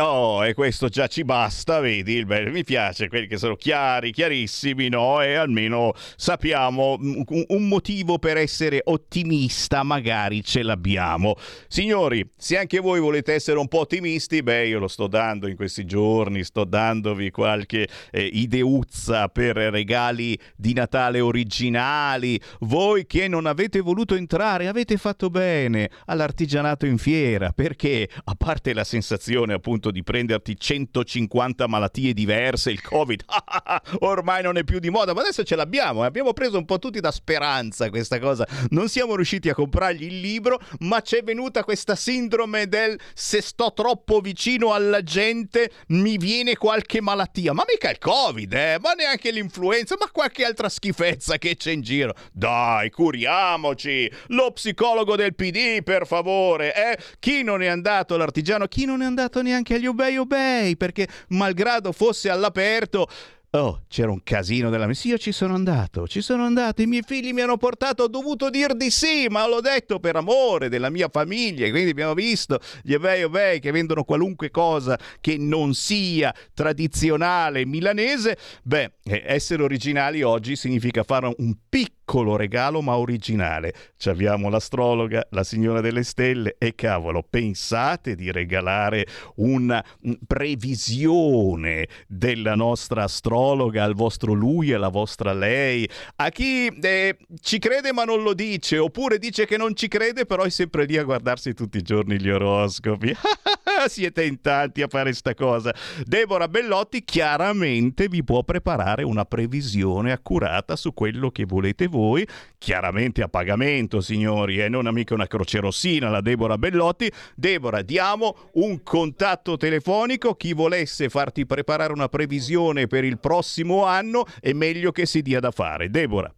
Oh, 0.00 0.46
e 0.46 0.54
questo 0.54 0.88
già 0.88 1.08
ci 1.08 1.24
basta, 1.24 1.80
vedi? 1.80 2.24
Beh, 2.24 2.50
mi 2.50 2.62
piace 2.62 3.08
quelli 3.08 3.26
che 3.26 3.36
sono 3.36 3.56
chiari, 3.56 4.12
chiarissimi, 4.12 4.88
no? 4.88 5.20
E 5.20 5.34
almeno 5.34 5.92
sappiamo 6.14 6.96
un, 7.00 7.24
un, 7.48 7.66
motivo 7.66 8.20
per 8.20 8.36
essere 8.36 8.80
ottimista, 8.84 9.82
magari 9.82 10.44
ce 10.44 10.62
l'abbiamo. 10.62 11.34
Signori, 11.66 12.24
se 12.36 12.58
anche 12.58 12.78
voi 12.78 13.00
volete 13.00 13.34
essere 13.34 13.58
un 13.58 13.66
po' 13.66 13.80
ottimisti, 13.80 14.40
beh, 14.40 14.68
io 14.68 14.78
lo 14.78 14.86
sto 14.86 15.08
dando 15.08 15.48
in 15.48 15.56
questi 15.56 15.84
giorni, 15.84 16.44
sto 16.44 16.62
dandovi 16.62 17.32
qualche 17.32 17.88
eh, 18.12 18.22
ideuzza 18.22 19.26
per 19.26 19.56
regali 19.56 20.38
di 20.54 20.74
Natale 20.74 21.18
originali. 21.18 22.40
Voi 22.60 23.04
che 23.04 23.26
non 23.26 23.46
avete 23.46 23.80
voluto 23.80 24.14
entrare, 24.14 24.68
avete 24.68 24.96
fatto 24.96 25.28
bene 25.28 25.90
all'artigianato 26.04 26.86
in 26.86 26.98
fiera, 26.98 27.50
perché 27.50 28.08
a 28.26 28.36
parte 28.36 28.72
la 28.72 28.84
sensazione 28.84 29.54
appunto 29.54 29.86
di 29.90 30.02
prenderti 30.02 30.58
150 30.58 31.66
malattie 31.66 32.12
diverse, 32.12 32.70
il 32.70 32.82
Covid 32.82 33.24
ormai 34.00 34.42
non 34.42 34.56
è 34.56 34.64
più 34.64 34.78
di 34.78 34.90
moda, 34.90 35.14
ma 35.14 35.20
adesso 35.20 35.42
ce 35.42 35.56
l'abbiamo, 35.56 36.02
abbiamo 36.02 36.32
preso 36.32 36.58
un 36.58 36.64
po' 36.64 36.78
tutti 36.78 37.00
da 37.00 37.10
speranza 37.10 37.90
questa 37.90 38.18
cosa, 38.18 38.46
non 38.70 38.88
siamo 38.88 39.14
riusciti 39.14 39.48
a 39.48 39.54
comprargli 39.54 40.04
il 40.04 40.20
libro, 40.20 40.60
ma 40.80 41.00
c'è 41.00 41.22
venuta 41.22 41.64
questa 41.64 41.94
sindrome 41.94 42.68
del 42.68 42.98
se 43.14 43.40
sto 43.40 43.72
troppo 43.74 44.20
vicino 44.20 44.72
alla 44.72 45.02
gente 45.02 45.70
mi 45.88 46.16
viene 46.16 46.56
qualche 46.56 47.00
malattia, 47.00 47.52
ma 47.52 47.64
mica 47.68 47.90
il 47.90 47.98
Covid, 47.98 48.52
eh? 48.52 48.78
ma 48.80 48.92
neanche 48.92 49.30
l'influenza, 49.30 49.96
ma 49.98 50.08
qualche 50.10 50.44
altra 50.44 50.68
schifezza 50.68 51.38
che 51.38 51.56
c'è 51.56 51.72
in 51.72 51.82
giro. 51.82 52.14
Dai, 52.32 52.90
curiamoci, 52.90 54.10
lo 54.28 54.52
psicologo 54.52 55.16
del 55.16 55.34
PD, 55.34 55.82
per 55.82 56.06
favore, 56.06 56.74
eh? 56.74 56.98
Chi 57.18 57.42
non 57.42 57.62
è 57.62 57.66
andato 57.66 58.14
all'artigiano, 58.14 58.66
chi 58.66 58.84
non 58.84 59.02
è 59.02 59.04
andato 59.04 59.42
neanche 59.42 59.67
agli 59.74 59.86
obei 59.86 60.16
obei, 60.18 60.76
perché 60.76 61.08
malgrado 61.28 61.92
fosse 61.92 62.30
all'aperto 62.30 63.08
Oh, 63.52 63.84
c'era 63.88 64.10
un 64.10 64.22
casino 64.22 64.68
della 64.68 64.92
Sì, 64.92 65.08
io 65.08 65.16
ci 65.16 65.32
sono 65.32 65.54
andato, 65.54 66.06
ci 66.06 66.20
sono 66.20 66.44
andato, 66.44 66.82
i 66.82 66.86
miei 66.86 67.00
figli 67.00 67.32
mi 67.32 67.40
hanno 67.40 67.56
portato, 67.56 68.02
ho 68.02 68.08
dovuto 68.08 68.50
dir 68.50 68.74
di 68.74 68.90
sì, 68.90 69.26
ma 69.30 69.48
l'ho 69.48 69.62
detto 69.62 70.00
per 70.00 70.16
amore 70.16 70.68
della 70.68 70.90
mia 70.90 71.08
famiglia, 71.10 71.66
quindi 71.70 71.88
abbiamo 71.88 72.12
visto 72.12 72.60
gli 72.82 72.92
ebei 72.92 73.22
obei 73.22 73.58
che 73.58 73.70
vendono 73.70 74.04
qualunque 74.04 74.50
cosa 74.50 74.98
che 75.22 75.38
non 75.38 75.72
sia 75.72 76.34
tradizionale 76.52 77.64
milanese. 77.64 78.36
Beh, 78.64 78.92
eh, 79.04 79.22
essere 79.24 79.62
originali 79.62 80.20
oggi 80.20 80.54
significa 80.54 81.02
fare 81.02 81.34
un 81.38 81.56
piccolo 81.70 82.36
regalo 82.36 82.82
ma 82.82 82.98
originale. 82.98 83.72
Ci 83.96 84.10
abbiamo 84.10 84.50
l'astrologa, 84.50 85.26
la 85.30 85.42
signora 85.42 85.80
delle 85.80 86.02
stelle 86.02 86.56
e 86.58 86.74
cavolo, 86.74 87.22
pensate 87.22 88.14
di 88.14 88.30
regalare 88.30 89.06
una 89.36 89.82
previsione 90.26 91.88
della 92.06 92.54
nostra 92.54 93.04
astrologa 93.04 93.36
astrologa, 93.38 93.84
al 93.84 93.94
vostro 93.94 94.32
lui 94.32 94.70
e 94.70 94.74
alla 94.74 94.88
vostra 94.88 95.32
lei, 95.32 95.88
a 96.16 96.28
chi 96.30 96.66
eh, 96.66 97.16
ci 97.40 97.58
crede 97.58 97.92
ma 97.92 98.04
non 98.04 98.22
lo 98.22 98.34
dice, 98.34 98.78
oppure 98.78 99.18
dice 99.18 99.46
che 99.46 99.56
non 99.56 99.74
ci 99.74 99.88
crede 99.88 100.26
però 100.26 100.42
è 100.42 100.50
sempre 100.50 100.84
lì 100.84 100.96
a 100.96 101.04
guardarsi 101.04 101.54
tutti 101.54 101.78
i 101.78 101.82
giorni 101.82 102.20
gli 102.20 102.28
oroscopi. 102.28 103.14
siete 103.88 104.24
in 104.24 104.40
tanti 104.40 104.82
a 104.82 104.88
fare 104.88 105.12
sta 105.12 105.34
cosa. 105.34 105.74
Deborah 106.04 106.48
Bellotti 106.48 107.04
chiaramente 107.04 108.08
vi 108.08 108.22
può 108.22 108.42
preparare 108.44 109.02
una 109.02 109.24
previsione 109.24 110.12
accurata 110.12 110.76
su 110.76 110.94
quello 110.94 111.30
che 111.30 111.44
volete 111.44 111.86
voi, 111.86 112.26
chiaramente 112.58 113.22
a 113.22 113.28
pagamento, 113.28 114.00
signori, 114.00 114.58
e 114.58 114.64
eh? 114.64 114.68
non 114.68 114.88
mica 114.92 115.14
una 115.14 115.26
croce 115.26 115.60
rossina 115.60 116.08
la 116.08 116.20
Deborah 116.20 116.58
Bellotti. 116.58 117.10
Deborah, 117.34 117.82
diamo 117.82 118.50
un 118.54 118.82
contatto 118.82 119.56
telefonico, 119.56 120.34
chi 120.34 120.52
volesse 120.52 121.08
farti 121.08 121.46
preparare 121.46 121.92
una 121.92 122.08
previsione 122.08 122.86
per 122.86 123.04
il 123.04 123.18
prossimo 123.18 123.84
anno 123.84 124.26
è 124.40 124.52
meglio 124.52 124.92
che 124.92 125.06
si 125.06 125.22
dia 125.22 125.40
da 125.40 125.50
fare. 125.50 125.90
Deborah 125.90 126.32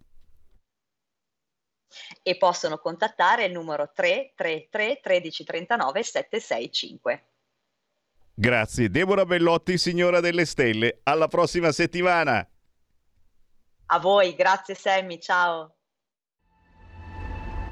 e 2.23 2.37
possono 2.37 2.79
contattare 2.79 3.45
il 3.45 3.53
numero 3.53 3.91
333 3.93 5.01
1339 5.05 6.03
765. 6.03 7.30
Grazie 8.41 8.89
Deborah 8.89 9.27
Bellotti, 9.27 9.77
signora 9.77 10.21
delle 10.21 10.47
stelle. 10.47 11.01
Alla 11.03 11.29
prossima 11.29 11.73
settimana. 11.73 12.49
A 13.93 13.99
voi, 13.99 14.35
grazie 14.35 14.75
Sammy, 14.75 15.19
ciao. 15.21 15.75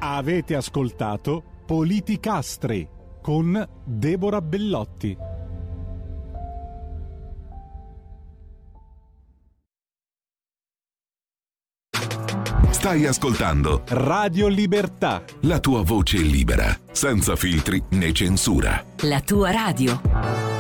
Avete 0.01 0.55
ascoltato 0.55 1.43
Politicastri 1.65 2.87
con 3.23 3.67
Deborah 3.83 4.43
Bellotti. 4.43 5.17
Stai 12.69 13.07
ascoltando 13.07 13.85
Radio 13.89 14.49
Libertà. 14.49 15.25
La 15.43 15.61
tua 15.61 15.83
voce 15.83 16.19
libera, 16.19 16.79
senza 16.93 17.37
filtri 17.37 17.83
né 17.93 18.13
censura. 18.13 18.85
La 18.99 19.21
tua 19.23 19.51
radio. 19.51 20.58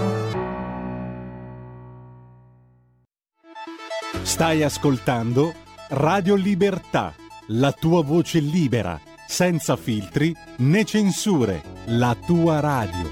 Stai 4.28 4.62
ascoltando 4.62 5.54
Radio 5.88 6.34
Libertà. 6.34 7.14
La 7.46 7.72
tua 7.72 8.04
voce 8.04 8.40
libera, 8.40 9.00
senza 9.26 9.74
filtri 9.74 10.36
né 10.58 10.84
censure. 10.84 11.62
La 11.86 12.14
tua 12.14 12.60
radio. 12.60 13.10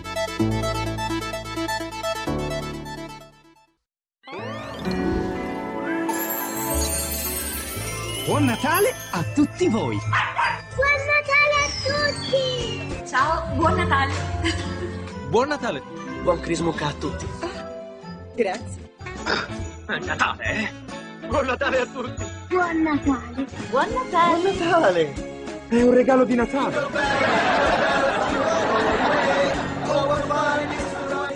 Buon 8.27 8.45
Natale 8.45 8.93
a 9.13 9.23
tutti 9.35 9.69
voi! 9.69 9.97
Buon 10.75 11.01
Natale 11.09 11.57
a 11.65 11.69
tutti! 13.01 13.09
Ciao, 13.09 13.55
buon 13.57 13.75
Natale! 13.75 14.13
Buon 15.31 15.49
Natale! 15.49 15.83
Buon 16.23 16.41
Crismuca 16.41 16.89
a 16.89 16.93
tutti! 16.93 17.27
Grazie! 18.37 18.85
È 19.87 19.99
Natale, 20.05 20.45
eh? 20.45 20.86
Buon 21.29 21.47
Natale 21.47 21.81
a 21.81 21.87
tutti! 21.87 22.25
Buon 22.49 22.83
Natale! 22.83 23.47
Buon 23.71 23.89
Natale! 23.93 24.53
Buon 24.53 24.57
Natale! 24.59 25.15
È 25.69 25.83
un 25.83 25.95
regalo 25.95 26.25
di 26.25 26.35
Natale! 26.35 26.87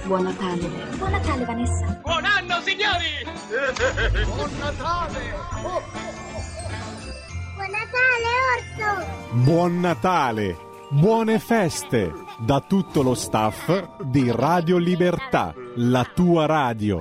Buon 0.04 0.22
Natale! 0.22 0.68
Buon 0.96 1.10
Natale, 1.10 1.44
Vanessa! 1.44 2.00
Buon 2.02 2.24
anno, 2.24 2.60
signori! 2.62 3.26
Buon 4.24 4.50
Natale! 4.58 5.34
Oh. 5.62 5.82
Buon 7.54 7.70
Natale, 7.70 8.28
Orso! 8.56 9.06
Buon 9.44 9.80
Natale! 9.80 10.56
Buone 10.92 11.38
feste 11.38 12.12
da 12.38 12.60
tutto 12.60 13.02
lo 13.02 13.14
staff 13.14 14.00
di 14.02 14.32
Radio 14.34 14.76
Libertà, 14.78 15.54
la 15.76 16.04
tua 16.12 16.46
radio. 16.46 17.00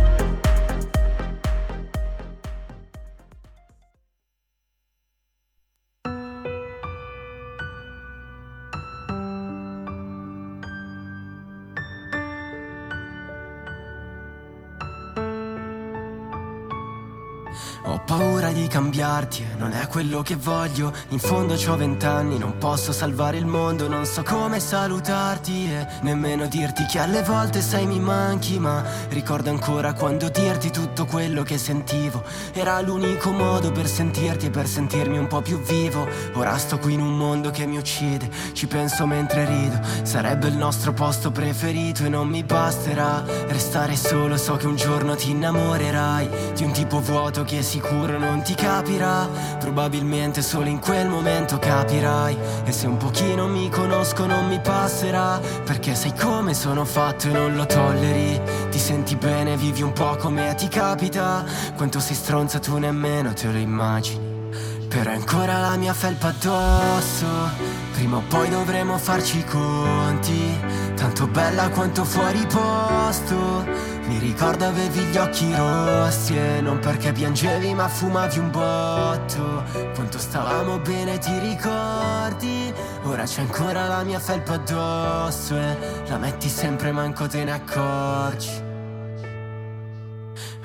Cambiarti 18.67 19.45
non 19.57 19.71
è 19.71 19.87
quello 19.87 20.21
che 20.21 20.35
voglio. 20.35 20.91
In 21.09 21.19
fondo 21.19 21.53
ho 21.53 21.75
vent'anni, 21.77 22.37
non 22.37 22.57
posso 22.57 22.91
salvare 22.91 23.37
il 23.37 23.45
mondo 23.45 23.87
Non 23.87 24.05
so 24.05 24.21
come 24.23 24.59
salutarti 24.59 25.71
e 25.71 25.87
nemmeno 26.01 26.47
dirti 26.47 26.85
che 26.85 26.99
alle 26.99 27.21
volte 27.21 27.61
sai 27.61 27.85
mi 27.85 27.99
manchi 27.99 28.59
Ma 28.59 28.83
ricordo 29.09 29.49
ancora 29.49 29.93
quando 29.93 30.29
dirti 30.29 30.71
tutto 30.71 31.05
quello 31.05 31.43
che 31.43 31.57
sentivo. 31.57 32.23
Era 32.53 32.81
l'unico 32.81 33.31
modo 33.31 33.71
per 33.71 33.87
sentirti 33.87 34.47
e 34.47 34.49
per 34.49 34.67
sentirmi 34.67 35.17
un 35.17 35.27
po' 35.27 35.41
più 35.41 35.61
vivo. 35.61 36.05
Ora 36.33 36.57
sto 36.57 36.79
qui 36.79 36.93
in 36.93 37.01
un 37.01 37.15
mondo 37.15 37.49
che 37.51 37.65
mi 37.65 37.77
uccide, 37.77 38.29
ci 38.53 38.67
penso 38.67 39.05
mentre 39.05 39.45
rido. 39.45 39.79
Sarebbe 40.03 40.47
il 40.47 40.57
nostro 40.57 40.91
posto 40.91 41.31
preferito 41.31 42.03
e 42.03 42.09
non 42.09 42.27
mi 42.27 42.43
basterà 42.43 43.23
Restare 43.47 43.95
solo, 43.95 44.37
so 44.37 44.55
che 44.55 44.65
un 44.65 44.75
giorno 44.75 45.15
ti 45.15 45.31
innamorerai 45.31 46.53
Di 46.55 46.63
un 46.63 46.71
tipo 46.71 46.99
vuoto 46.99 47.43
che 47.43 47.61
sicuro 47.61 48.00
non 48.07 48.41
ti 48.41 48.53
capirà 48.53 49.27
Probabilmente 49.59 50.41
solo 50.41 50.67
in 50.67 50.79
quel 50.79 51.07
momento 51.07 51.57
capirai. 51.59 52.37
E 52.63 52.71
se 52.71 52.87
un 52.87 52.97
pochino 52.97 53.47
mi 53.47 53.69
conosco 53.69 54.25
non 54.25 54.47
mi 54.47 54.59
passerà 54.59 55.39
Perché 55.63 55.95
sai 55.95 56.13
come 56.15 56.53
sono 56.53 56.85
fatto 56.85 57.27
e 57.27 57.31
non 57.31 57.55
lo 57.55 57.65
tolleri. 57.65 58.41
Ti 58.69 58.79
senti 58.79 59.15
bene, 59.15 59.57
vivi 59.57 59.81
un 59.81 59.93
po' 59.93 60.15
come 60.15 60.53
ti 60.55 60.67
capita. 60.67 61.43
Quanto 61.75 61.99
sei 61.99 62.15
stronza 62.15 62.59
tu 62.59 62.77
nemmeno 62.77 63.33
te 63.33 63.47
lo 63.47 63.57
immagini. 63.57 64.29
Però 64.87 65.11
ancora 65.11 65.59
la 65.59 65.77
mia 65.77 65.93
felpa 65.93 66.27
addosso. 66.27 67.25
Prima 67.93 68.17
o 68.17 68.23
poi 68.27 68.49
dovremo 68.49 68.97
farci 68.97 69.37
i 69.37 69.45
conti. 69.45 70.59
Tanto 70.95 71.27
bella 71.27 71.69
quanto 71.69 72.03
fuori 72.03 72.45
posto 72.47 73.65
Mi 74.11 74.19
ricordo 74.19 74.65
avevi 74.65 74.99
gli 75.05 75.15
occhi 75.15 75.55
rossi 75.55 76.35
E 76.35 76.59
non 76.59 76.79
perché 76.79 77.13
piangevi 77.13 77.73
ma 77.73 77.87
fumavi 77.87 78.39
un 78.39 78.51
botto. 78.51 79.63
Quanto 79.95 80.17
stavamo 80.17 80.79
bene 80.79 81.17
ti 81.17 81.39
ricordi? 81.39 82.73
Ora 83.03 83.23
c'è 83.23 83.39
ancora 83.39 83.87
la 83.87 84.03
mia 84.03 84.19
felpa 84.19 84.55
addosso 84.55 85.55
E 85.55 85.77
la 86.07 86.17
metti 86.17 86.49
sempre 86.49 86.91
manco 86.91 87.25
te 87.27 87.45
ne 87.45 87.53
accorgi 87.53 88.70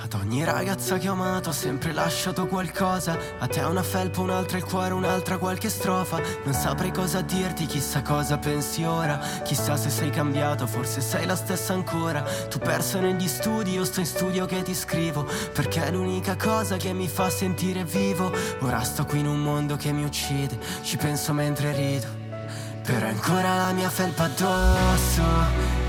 ad 0.07 0.15
ogni 0.15 0.45
ragazza 0.45 0.99
che 0.99 1.09
ho 1.09 1.13
amato 1.13 1.49
ho 1.49 1.53
sempre 1.53 1.93
lasciato 1.93 2.47
qualcosa. 2.47 3.19
A 3.39 3.47
te 3.49 3.61
una 3.61 3.83
felpa, 3.83 4.21
un'altra 4.21 4.57
il 4.57 4.65
cuore, 4.65 4.95
un'altra 4.95 5.37
qualche 5.37 5.69
strofa. 5.69 6.21
Non 6.45 6.55
saprei 6.55 6.93
cosa 6.93 7.23
dirti, 7.23 7.67
chissà 7.67 8.03
cosa 8.03 8.39
pensi 8.39 8.85
ora. 8.85 9.19
Chissà 9.43 9.77
se 9.77 9.91
sei 9.91 10.11
cambiato, 10.11 10.67
forse 10.67 11.01
sei 11.01 11.27
la 11.27 11.35
stessa 11.35 11.73
ancora. 11.73 12.23
Tu 12.49 12.59
perso 12.59 13.01
negli 13.01 13.27
studi, 13.27 13.73
io 13.73 13.85
sto 13.85 14.01
in 14.01 14.07
studio 14.07 14.47
che 14.47 14.63
ti 14.63 14.75
scrivo. 14.75 15.29
Perché 15.53 15.85
è 15.85 15.91
l'unica 15.91 16.37
cosa 16.37 16.77
che 16.77 16.93
mi 16.93 17.09
fa 17.09 17.29
sentire 17.29 17.85
vivo. 17.85 18.33
Ora 18.61 18.83
sto 18.83 19.05
qui 19.05 19.21
in 19.21 19.27
un 19.27 19.43
mondo 19.43 19.77
che 19.77 19.93
mi 19.93 20.05
uccide 20.05 20.59
Ci 20.83 20.97
penso 20.97 21.33
mentre 21.33 21.73
rido. 21.73 22.07
Però 22.83 23.07
ancora 23.07 23.57
la 23.57 23.73
mia 23.73 23.91
felpa 23.91 24.25
addosso. 24.25 25.23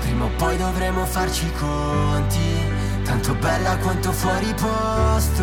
Prima 0.00 0.24
o 0.24 0.30
poi 0.36 0.56
dovremo 0.56 1.04
farci 1.06 1.46
i 1.46 1.52
conti 1.52 2.67
Tanto 3.08 3.34
bella 3.36 3.74
quanto 3.78 4.12
fuori 4.12 4.52
posto. 4.52 5.42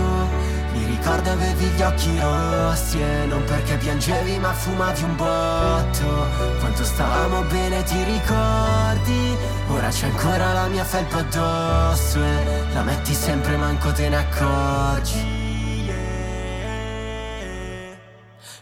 Mi 0.72 0.86
ricordo 0.86 1.32
avevi 1.32 1.66
gli 1.66 1.82
occhi 1.82 2.20
rossi 2.20 3.02
E 3.02 3.26
non 3.26 3.44
perché 3.44 3.76
piangevi 3.78 4.38
ma 4.38 4.54
fumavi 4.54 5.04
un 5.04 5.16
botto. 5.16 6.28
Quanto 6.60 6.84
stavamo 6.84 7.42
bene 7.46 7.82
ti 7.82 8.04
ricordi? 8.04 9.36
Ora 9.70 9.90
c'è 9.90 10.06
ancora 10.06 10.54
la 10.54 10.68
mia 10.68 10.84
felpa 10.84 11.18
addosso 11.18 12.24
E 12.24 12.66
la 12.72 12.84
metti 12.84 13.16
sempre 13.16 13.58
manco 13.58 13.92
te 13.94 14.10
ne 14.10 14.18
accorgi 14.18 15.45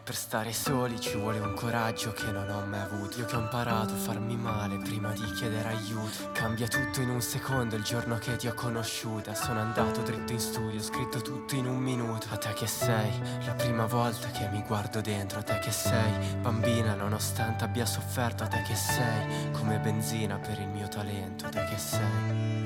Per 0.04 0.16
stare 0.16 0.52
soli 0.52 1.00
ci 1.00 1.16
vuole 1.16 1.39
un 1.39 1.54
coraggio 1.54 2.12
che 2.12 2.30
non 2.30 2.50
ho 2.50 2.66
mai 2.66 2.82
avuto. 2.82 3.20
Io 3.20 3.26
che 3.26 3.38
ho 3.38 3.39
imparato 3.39 3.94
a 3.94 3.96
farmi 3.96 4.36
male 4.36 4.78
prima 4.78 5.13
di 5.13 5.24
chiedere 5.32 5.70
aiuto. 5.70 6.30
Cambia 6.34 6.68
tutto 6.68 7.00
in 7.00 7.10
un 7.10 7.22
secondo 7.22 7.78
il 7.78 7.84
giorno 7.84 8.18
che 8.18 8.36
ti 8.36 8.48
ho 8.48 8.54
conosciuta. 8.54 9.34
Sono 9.34 9.62
andato 9.62 10.02
dritto 10.02 10.34
in 10.34 10.42
studio, 10.42 10.78
ho 10.78 10.84
scritto 10.84 11.22
tutto 11.22 11.56
in 11.56 11.68
un 11.68 11.78
minuto. 11.78 12.28
A 12.32 12.38
te 12.38 12.52
che 12.52 12.68
sei, 12.68 13.13
la 13.46 13.54
prima 13.54 13.86
volta 13.86 14.28
che 14.28 14.50
mi 14.50 14.62
guardo 14.68 15.00
dentro. 15.00 15.39
A 15.39 15.44
te 15.44 15.60
che 15.60 15.72
sei, 15.72 16.36
bambina, 16.42 16.96
nonostante 16.96 17.63
abbia 17.63 17.86
sofferto. 17.86 18.44
A 18.44 18.48
te 18.48 18.62
che 18.63 18.76
sei, 18.76 19.52
come 19.54 19.80
benzina 19.80 20.38
per 20.38 20.60
il 20.60 20.68
mio 20.68 20.89
talento. 20.89 21.46
A 21.46 21.50
te 21.50 21.63
che 21.63 21.78
sei. 21.78 22.62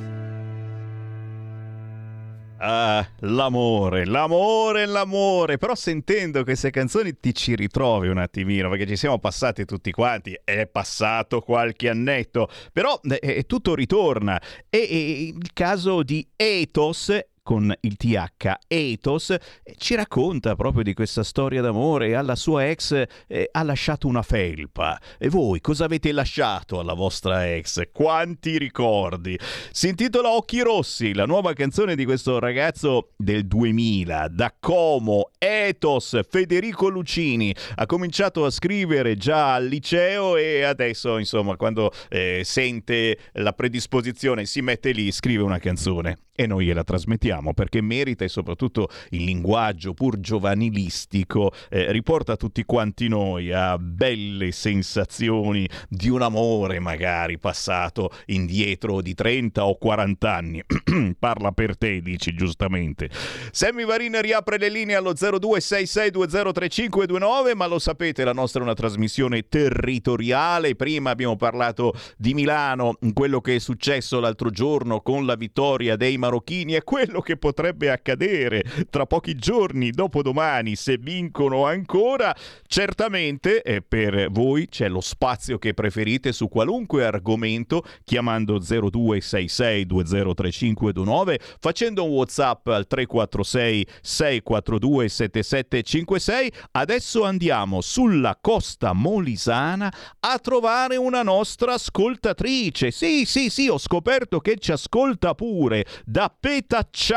Ah, 2.60 3.08
l'amore, 3.20 4.06
l'amore, 4.06 4.86
l'amore. 4.86 5.58
Però 5.58 5.76
sentendo 5.76 6.44
queste 6.44 6.72
canzoni 6.72 7.20
ti 7.20 7.34
ci 7.34 7.56
ritrovi 7.56 8.08
un 8.08 8.18
attimino, 8.18 8.70
perché 8.70 8.88
ci 8.88 8.96
siamo 8.96 9.20
passati 9.20 9.66
tutti 9.66 9.92
quanti, 9.92 10.40
è 10.44 10.66
passato 10.66 11.42
qualche 11.42 11.90
annetto, 11.90 12.50
però 12.74 13.00
eh, 13.04 13.44
tutto 13.44 13.76
ritorna. 13.76 14.42
E, 14.70 14.78
e 14.80 15.34
il 15.36 15.54
caso 15.54 16.02
di 16.04 16.28
Ethos 16.36 17.12
con 17.48 17.74
il 17.80 17.96
TH 17.96 18.58
Ethos, 18.68 19.34
ci 19.78 19.96
racconta 19.96 20.58
proprio 20.58 20.84
di 20.84 20.94
questa 20.94 21.24
storia 21.24 21.62
d'amore. 21.62 22.14
Alla 22.14 22.36
sua 22.36 22.68
ex 22.68 23.06
eh, 23.26 23.48
ha 23.50 23.64
lasciato 23.64 24.10
una 24.10 24.22
felpa. 24.22 25.00
E 25.18 25.30
voi 25.30 25.62
cosa 25.62 25.86
avete 25.86 26.12
lasciato 26.12 26.78
alla 26.78 26.94
vostra 26.94 27.50
ex? 27.50 27.84
Quanti 27.94 28.58
ricordi? 28.58 29.40
Si 29.72 29.88
intitola 29.88 30.32
Occhi 30.32 30.60
Rossi, 30.60 31.14
la 31.14 31.24
nuova 31.24 31.54
canzone 31.54 31.96
di 31.96 32.04
questo 32.04 32.38
ragazzo 32.38 33.12
del 33.16 33.48
2000, 33.48 34.28
da 34.28 34.54
Como, 34.60 35.30
Ethos, 35.38 36.20
Federico 36.30 36.90
Lucini. 36.90 37.56
Ha 37.76 37.86
cominciato 37.86 38.44
a 38.44 38.50
scrivere 38.50 39.16
già 39.16 39.54
al 39.54 39.68
liceo 39.68 40.36
e 40.36 40.64
adesso, 40.64 41.18
insomma, 41.18 41.56
quando 41.56 41.94
eh, 42.10 42.42
sente 42.44 43.18
la 43.36 43.54
predisposizione, 43.54 44.46
si 44.46 44.62
mette 44.62 44.92
lì, 44.92 45.14
scrive 45.14 45.44
una 45.44 45.60
canzone 45.60 46.18
e 46.40 46.46
noi 46.46 46.66
gliela 46.66 46.84
trasmettiamo 46.84 47.37
perché 47.54 47.82
merita 47.82 48.24
e 48.24 48.30
soprattutto 48.30 48.90
il 49.10 49.24
linguaggio 49.24 49.94
pur 49.94 50.20
giovanilistico 50.20 51.52
eh, 51.70 51.92
riporta 51.92 52.36
tutti 52.36 52.64
quanti 52.64 53.08
noi 53.08 53.52
a 53.52 53.78
belle 53.78 54.52
sensazioni 54.52 55.68
di 55.90 56.10
un 56.10 56.22
amore 56.22 56.80
magari 56.80 57.38
passato 57.38 58.12
indietro 58.28 59.02
di 59.02 59.14
30 59.14 59.66
o 59.66 59.78
40 59.78 60.34
anni. 60.34 60.64
Parla 61.20 61.52
per 61.52 61.78
te, 61.78 62.02
dici 62.02 62.34
giustamente. 62.34 63.10
Sammy 63.52 63.86
Varina 63.86 64.22
riapre 64.22 64.58
le 64.58 64.70
linee 64.70 64.96
allo 64.96 65.14
0266203529, 65.14 67.56
ma 67.56 67.68
lo 67.68 67.80
sapete, 67.80 68.24
la 68.24 68.34
nostra 68.34 68.62
è 68.62 68.64
una 68.64 68.74
trasmissione 68.74 69.48
territoriale. 69.48 70.76
Prima 70.76 71.10
abbiamo 71.10 71.36
parlato 71.36 71.94
di 72.18 72.34
Milano, 72.34 72.98
quello 73.14 73.42
che 73.42 73.56
è 73.56 73.60
successo 73.60 74.20
l'altro 74.20 74.50
giorno 74.50 75.02
con 75.02 75.26
la 75.26 75.36
vittoria 75.36 75.96
dei 75.96 76.18
marocchini 76.18 76.76
e 76.76 76.84
quello 76.84 77.22
che 77.28 77.36
potrebbe 77.36 77.92
accadere 77.92 78.64
tra 78.90 79.06
pochi 79.06 79.36
giorni, 79.36 79.92
dopodomani, 79.92 80.78
se 80.78 80.98
vincono 80.98 81.66
ancora. 81.66 82.34
Certamente 82.66 83.62
eh, 83.64 83.82
per 83.82 84.30
voi 84.32 84.70
c'è 84.70 84.88
lo 84.88 85.02
spazio 85.02 85.58
che 85.58 85.74
preferite 85.74 86.32
su 86.32 86.48
qualunque 86.48 87.04
argomento 87.04 87.84
chiamando 88.06 88.60
0266203529, 88.60 91.36
facendo 91.60 92.06
un 92.06 92.12
WhatsApp 92.12 92.68
al 92.68 92.88
346 92.88 93.86
642 94.02 95.10
7756. 95.10 96.54
Adesso 96.72 97.26
andiamo 97.26 97.82
sulla 97.82 98.38
costa 98.40 98.94
molisana 98.94 99.94
a 100.22 100.40
trovare 100.40 100.96
una 100.96 101.24
nostra 101.24 101.74
ascoltatrice. 101.74 102.92
Sì, 102.92 103.26
sì, 103.26 103.50
sì, 103.50 103.68
ho 103.68 103.78
scoperto 103.78 104.40
che 104.40 104.56
ci 104.58 104.72
ascolta 104.72 105.36
pure 105.36 105.86
da 106.06 106.34
Petacciano. 106.34 107.16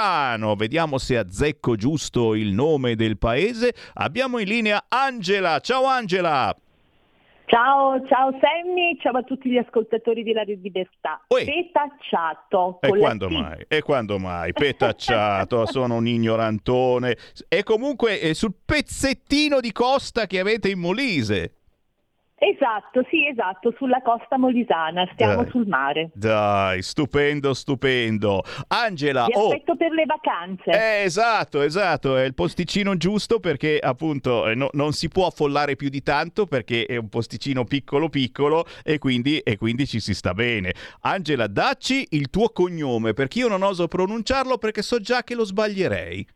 Vediamo 0.56 0.96
se 0.96 1.18
azzecco 1.18 1.76
giusto 1.76 2.34
il 2.34 2.52
nome 2.52 2.96
del 2.96 3.18
paese. 3.18 3.74
Abbiamo 3.94 4.38
in 4.38 4.48
linea 4.48 4.84
Angela. 4.88 5.60
Ciao 5.60 5.84
Angela. 5.84 6.56
Ciao, 7.44 8.00
ciao 8.06 8.30
Sammy, 8.40 8.96
ciao 9.00 9.16
a 9.16 9.22
tutti 9.22 9.50
gli 9.50 9.56
ascoltatori 9.56 10.22
di 10.22 10.32
Radio 10.32 10.56
Libertà. 10.62 11.20
Oi. 11.26 11.44
Petacciato. 11.44 12.78
E 12.80 12.96
quando 12.96 13.26
T. 13.26 13.32
mai? 13.32 13.64
E 13.66 13.82
quando 13.82 14.18
mai? 14.18 14.52
Petacciato, 14.52 15.66
sono 15.70 15.96
un 15.96 16.06
ignorantone. 16.06 17.16
E 17.48 17.62
comunque 17.64 18.20
eh, 18.20 18.34
sul 18.34 18.54
pezzettino 18.64 19.58
di 19.58 19.72
costa 19.72 20.26
che 20.26 20.38
avete 20.38 20.70
in 20.70 20.78
Molise. 20.78 21.59
Esatto, 22.42 23.04
sì, 23.10 23.26
esatto, 23.26 23.74
sulla 23.76 24.00
costa 24.00 24.38
molisana, 24.38 25.06
stiamo 25.12 25.42
Dai. 25.42 25.50
sul 25.50 25.66
mare. 25.66 26.10
Dai, 26.14 26.80
stupendo, 26.80 27.52
stupendo. 27.52 28.42
Angela, 28.68 29.26
Vi 29.26 29.32
oh, 29.34 29.48
aspetto 29.48 29.76
per 29.76 29.90
le 29.90 30.06
vacanze. 30.06 30.70
Eh, 30.70 31.02
esatto, 31.04 31.60
esatto, 31.60 32.16
è 32.16 32.24
il 32.24 32.32
posticino 32.32 32.96
giusto 32.96 33.40
perché 33.40 33.78
appunto 33.78 34.48
eh, 34.48 34.54
no- 34.54 34.70
non 34.72 34.92
si 34.92 35.08
può 35.08 35.26
affollare 35.26 35.76
più 35.76 35.90
di 35.90 36.02
tanto 36.02 36.46
perché 36.46 36.86
è 36.86 36.96
un 36.96 37.10
posticino 37.10 37.64
piccolo 37.64 38.08
piccolo 38.08 38.64
e 38.82 38.96
quindi, 38.96 39.40
e 39.40 39.58
quindi 39.58 39.86
ci 39.86 40.00
si 40.00 40.14
sta 40.14 40.32
bene. 40.32 40.72
Angela, 41.02 41.46
dacci 41.46 42.06
il 42.12 42.30
tuo 42.30 42.48
cognome 42.48 43.12
perché 43.12 43.40
io 43.40 43.48
non 43.48 43.62
oso 43.62 43.86
pronunciarlo 43.86 44.56
perché 44.56 44.80
so 44.80 44.98
già 44.98 45.22
che 45.22 45.34
lo 45.34 45.44
sbaglierei. 45.44 46.26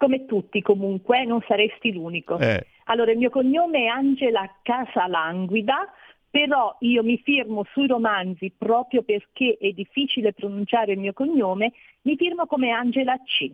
Come 0.00 0.24
tutti 0.24 0.62
comunque, 0.62 1.26
non 1.26 1.44
saresti 1.46 1.92
l'unico. 1.92 2.38
Eh. 2.38 2.64
Allora, 2.84 3.10
il 3.12 3.18
mio 3.18 3.28
cognome 3.28 3.80
è 3.80 3.86
Angela 3.88 4.50
Casalanguida, 4.62 5.92
però 6.30 6.74
io 6.80 7.02
mi 7.02 7.18
firmo 7.18 7.64
sui 7.70 7.86
romanzi 7.86 8.50
proprio 8.56 9.02
perché 9.02 9.58
è 9.60 9.68
difficile 9.72 10.32
pronunciare 10.32 10.92
il 10.92 11.00
mio 11.00 11.12
cognome, 11.12 11.72
mi 12.02 12.16
firmo 12.16 12.46
come 12.46 12.70
Angela 12.70 13.14
C. 13.18 13.52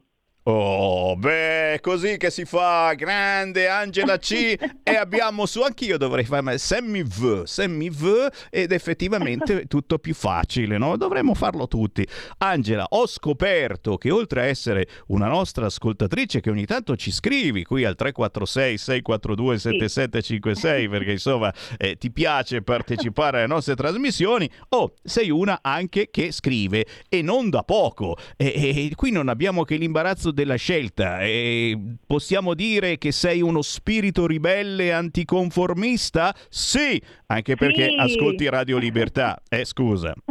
Oh, 0.49 1.17
beh, 1.17 1.81
così 1.83 2.19
che 2.19 2.31
si 2.31 2.45
fa, 2.45 2.93
grande 2.95 3.67
Angela 3.67 4.17
C. 4.17 4.55
e 4.85 4.95
abbiamo 4.95 5.45
su, 5.45 5.61
anch'io 5.63 5.99
dovrei 5.99 6.23
fare 6.23 6.57
Sammy 6.59 7.03
V, 7.03 7.43
Sammy 7.43 7.91
V 7.91 8.29
ed 8.49 8.71
effettivamente 8.71 9.63
è 9.63 9.67
tutto 9.67 9.99
più 9.99 10.15
facile, 10.15 10.79
no? 10.79 10.97
Dovremmo 10.97 11.35
farlo 11.35 11.67
tutti. 11.67 12.07
Angela, 12.39 12.87
ho 12.91 13.09
scoperto 13.09 13.97
che 13.97 14.13
oltre 14.13 14.43
a 14.43 14.45
essere 14.45 14.87
una 15.09 15.27
nostra 15.27 15.67
ascoltatrice 15.67 16.39
che 16.39 16.51
ogni 16.51 16.65
tanto 16.65 16.95
ci 16.95 17.11
scrivi 17.11 17.65
qui 17.65 17.85
al 17.85 17.97
346 17.97 18.79
642 18.79 19.59
7756 19.59 20.89
perché 20.89 21.11
insomma 21.11 21.53
eh, 21.77 21.97
ti 21.97 22.13
piace 22.13 22.63
partecipare 22.63 23.39
alle 23.39 23.49
nostre 23.49 23.75
trasmissioni, 23.75 24.49
oh, 24.69 24.95
sei 25.03 25.29
una 25.29 25.59
anche 25.61 26.09
che 26.09 26.31
scrive 26.31 26.87
e 27.09 27.21
non 27.21 27.51
da 27.51 27.65
poco. 27.65 28.17
E, 28.37 28.47
e 28.47 28.95
qui 28.95 29.11
non 29.11 29.29
abbiamo 29.29 29.65
che 29.65 29.75
l'imbarazzo 29.75 30.35
della 30.37 30.55
scelta. 30.57 31.23
E 31.23 31.97
possiamo 32.07 32.55
dire 32.55 32.99
che 32.99 33.11
sei 33.11 33.41
uno 33.41 33.63
spirito 33.63 34.27
ribelle 34.27 34.93
anticonformista? 34.93 36.35
Sì, 36.49 37.01
anche 37.27 37.57
perché 37.57 37.87
Sì. 37.89 37.97
ascolti 37.99 38.49
Radio 38.49 38.77
Libertà. 38.79 39.43
Eh, 39.49 39.65
scusa. 39.65 40.15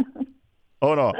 O 0.78 0.92
no? 0.94 1.10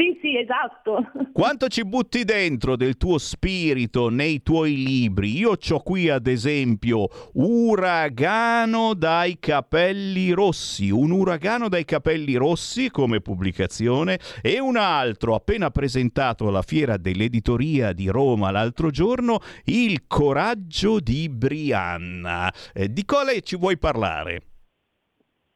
Sì, 0.00 0.18
sì, 0.22 0.38
esatto. 0.38 1.10
Quanto 1.30 1.68
ci 1.68 1.84
butti 1.84 2.24
dentro 2.24 2.74
del 2.74 2.96
tuo 2.96 3.18
spirito 3.18 4.08
nei 4.08 4.42
tuoi 4.42 4.82
libri? 4.82 5.36
Io 5.36 5.58
ho 5.68 5.80
qui 5.80 6.08
ad 6.08 6.26
esempio 6.26 7.06
Uragano 7.34 8.94
dai 8.94 9.38
capelli 9.38 10.30
rossi, 10.30 10.88
un 10.88 11.10
uragano 11.10 11.68
dai 11.68 11.84
capelli 11.84 12.36
rossi 12.36 12.90
come 12.90 13.20
pubblicazione 13.20 14.18
e 14.40 14.58
un 14.58 14.78
altro 14.78 15.34
appena 15.34 15.68
presentato 15.68 16.48
alla 16.48 16.62
fiera 16.62 16.96
dell'editoria 16.96 17.92
di 17.92 18.08
Roma 18.08 18.50
l'altro 18.50 18.88
giorno, 18.88 19.40
Il 19.64 20.06
coraggio 20.06 20.98
di 20.98 21.28
Brianna. 21.28 22.50
Eh, 22.72 22.90
di 22.90 23.04
quale 23.04 23.42
ci 23.42 23.58
vuoi 23.58 23.76
parlare? 23.76 24.49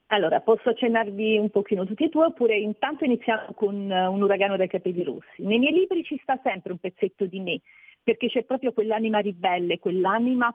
Allora, 0.08 0.40
posso 0.40 0.68
accennarvi 0.68 1.38
un 1.38 1.50
pochino 1.50 1.86
tutti 1.86 2.04
e 2.04 2.08
due 2.08 2.26
oppure 2.26 2.58
intanto 2.58 3.04
iniziamo 3.04 3.54
con 3.54 3.90
eh, 3.90 4.06
un 4.06 4.22
uragano 4.22 4.56
dai 4.56 4.68
capelli 4.68 5.02
rossi. 5.02 5.42
Nei 5.42 5.58
miei 5.58 5.72
libri 5.72 6.04
ci 6.04 6.18
sta 6.22 6.38
sempre 6.42 6.72
un 6.72 6.78
pezzetto 6.78 7.24
di 7.24 7.40
me, 7.40 7.60
perché 8.02 8.28
c'è 8.28 8.44
proprio 8.44 8.72
quell'anima 8.72 9.18
ribelle, 9.18 9.78
quell'anima 9.78 10.54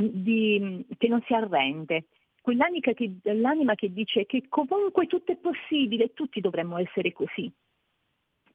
di- 0.00 0.84
che 0.98 1.08
non 1.08 1.22
si 1.26 1.32
arrende, 1.32 2.06
quell'anima 2.42 2.92
che, 2.92 3.12
l'anima 3.22 3.74
che 3.74 3.92
dice 3.92 4.26
che 4.26 4.44
comunque 4.48 5.06
tutto 5.06 5.32
è 5.32 5.36
possibile, 5.36 6.12
tutti 6.12 6.40
dovremmo 6.40 6.76
essere 6.78 7.12
così. 7.12 7.50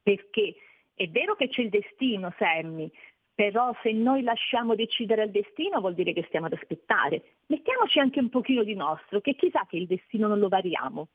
Perché 0.03 0.55
è 0.93 1.07
vero 1.07 1.35
che 1.35 1.47
c'è 1.47 1.61
il 1.61 1.69
destino, 1.69 2.33
Sammy, 2.37 2.91
però 3.35 3.75
se 3.81 3.91
noi 3.91 4.21
lasciamo 4.21 4.75
decidere 4.75 5.23
al 5.23 5.31
destino 5.31 5.79
vuol 5.79 5.95
dire 5.95 6.13
che 6.13 6.23
stiamo 6.27 6.45
ad 6.45 6.53
aspettare. 6.53 7.23
Mettiamoci 7.47 7.99
anche 7.99 8.19
un 8.19 8.29
pochino 8.29 8.63
di 8.63 8.75
nostro, 8.75 9.21
che 9.21 9.35
chissà 9.35 9.65
che 9.67 9.77
il 9.77 9.87
destino 9.87 10.27
non 10.27 10.39
lo 10.39 10.49
variamo. 10.49 11.07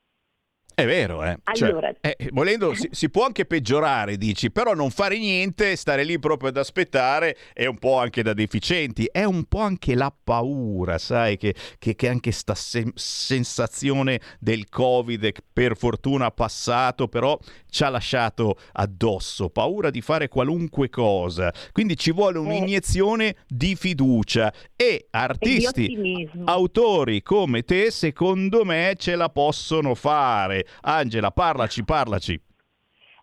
È 0.81 0.85
vero, 0.85 1.23
eh. 1.23 1.37
Cioè, 1.53 1.69
Allora- 1.69 1.93
eh, 2.01 2.15
volendo 2.31 2.73
si, 2.73 2.87
si 2.91 3.09
può 3.09 3.25
anche 3.25 3.45
peggiorare, 3.45 4.17
dici, 4.17 4.51
però 4.51 4.73
non 4.73 4.89
fare 4.91 5.17
niente, 5.17 5.75
stare 5.75 6.03
lì 6.03 6.19
proprio 6.19 6.49
ad 6.49 6.57
aspettare 6.57 7.35
è 7.53 7.65
un 7.65 7.77
po' 7.77 7.97
anche 7.97 8.23
da 8.23 8.33
deficienti, 8.33 9.09
è 9.11 9.23
un 9.23 9.43
po' 9.45 9.59
anche 9.59 9.95
la 9.95 10.13
paura, 10.23 10.97
sai, 10.97 11.37
che, 11.37 11.53
che, 11.77 11.95
che 11.95 12.07
anche 12.07 12.31
sta 12.31 12.55
sen- 12.55 12.91
sensazione 12.95 14.19
del 14.39 14.69
Covid 14.69 15.31
per 15.51 15.77
fortuna 15.77 16.25
ha 16.27 16.31
passato, 16.31 17.07
però 17.07 17.37
ci 17.69 17.83
ha 17.83 17.89
lasciato 17.89 18.57
addosso, 18.73 19.49
paura 19.49 19.89
di 19.89 20.01
fare 20.01 20.27
qualunque 20.27 20.89
cosa, 20.89 21.53
quindi 21.71 21.95
ci 21.97 22.11
vuole 22.11 22.37
un'iniezione 22.39 23.35
di 23.47 23.75
fiducia 23.75 24.51
e 24.75 25.07
artisti, 25.11 25.83
ottimismo. 25.83 26.45
autori 26.45 27.21
come 27.21 27.63
te, 27.63 27.91
secondo 27.91 28.65
me 28.65 28.93
ce 28.97 29.15
la 29.15 29.29
possono 29.29 29.95
fare. 29.95 30.65
Angela, 30.81 31.31
parlaci, 31.31 31.83
parlaci. 31.83 32.41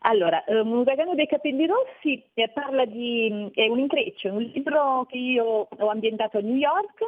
Allora, 0.01 0.44
eh, 0.44 0.61
un 0.61 0.72
uragano 0.72 1.14
dei 1.14 1.26
capelli 1.26 1.66
rossi 1.66 2.22
eh, 2.34 2.49
parla 2.51 2.84
di, 2.84 3.51
è 3.55 3.66
un 3.66 3.78
intreccio, 3.78 4.28
è 4.28 4.30
un 4.30 4.42
libro 4.42 5.05
che 5.09 5.16
io 5.16 5.66
ho 5.68 5.88
ambientato 5.88 6.38
a 6.38 6.42
New 6.42 6.55
York 6.55 7.01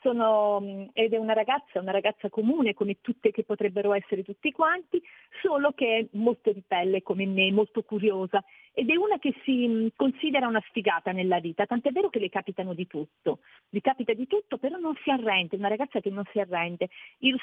sono, 0.00 0.88
ed 0.92 1.12
è 1.12 1.16
una 1.16 1.32
ragazza, 1.32 1.80
una 1.80 1.90
ragazza 1.90 2.28
comune 2.28 2.74
come 2.74 2.98
tutte 3.00 3.30
che 3.30 3.44
potrebbero 3.44 3.92
essere 3.92 4.22
tutti 4.22 4.52
quanti, 4.52 5.02
solo 5.42 5.72
che 5.72 5.98
è 5.98 6.06
molto 6.16 6.52
di 6.52 6.62
pelle 6.66 7.02
come 7.02 7.26
me, 7.26 7.50
molto 7.50 7.82
curiosa. 7.82 8.42
Ed 8.72 8.88
è 8.88 8.96
una 8.96 9.18
che 9.18 9.34
si 9.42 9.92
considera 9.96 10.46
una 10.46 10.62
sfigata 10.68 11.10
nella 11.10 11.40
vita, 11.40 11.66
tant'è 11.66 11.90
vero 11.90 12.08
che 12.08 12.20
le 12.20 12.28
capitano 12.28 12.72
di 12.72 12.86
tutto, 12.86 13.40
le 13.70 13.80
capita 13.80 14.12
di 14.12 14.28
tutto, 14.28 14.58
però 14.58 14.78
non 14.78 14.94
si 15.02 15.10
arrende, 15.10 15.56
una 15.56 15.68
ragazza 15.68 16.00
che 16.00 16.10
non 16.10 16.24
si 16.30 16.38
arrende. 16.38 16.88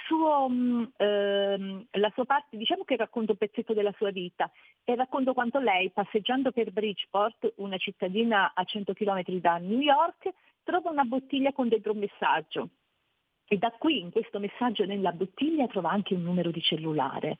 Suo, 0.08 0.48
ehm, 0.96 1.86
la 1.92 2.12
sua 2.14 2.26
parte, 2.26 2.56
diciamo 2.56 2.86
che 2.86 2.96
racconta 2.96 3.34
un 3.34 3.38
pezzetto 3.38 3.74
della 3.74 3.94
sua 3.98 4.12
vita. 4.12 4.50
E 4.86 4.96
racconto 4.96 5.34
quanto 5.34 5.60
lei, 5.60 5.90
passeggiando 5.90 6.52
per 6.52 6.72
Bridgeport, 6.72 7.54
una 7.58 7.78
cittadina 7.78 8.54
a 8.54 8.64
100 8.64 8.94
km 8.94 9.24
da 9.40 9.58
New 9.58 9.80
York, 9.80 10.34
trova 10.68 10.90
una 10.90 11.06
bottiglia 11.06 11.54
con 11.54 11.70
dentro 11.70 11.94
un 11.94 12.00
messaggio. 12.00 12.70
E 13.48 13.58
da 13.58 13.72
qui, 13.72 14.02
in 14.02 14.12
questo 14.12 14.38
messaggio 14.38 14.84
nella 14.84 15.14
bottiglia, 15.14 15.66
trova 15.68 15.92
anche 15.92 16.14
un 16.14 16.24
numero 16.24 16.52
di 16.52 16.62
cellulare. 16.62 17.38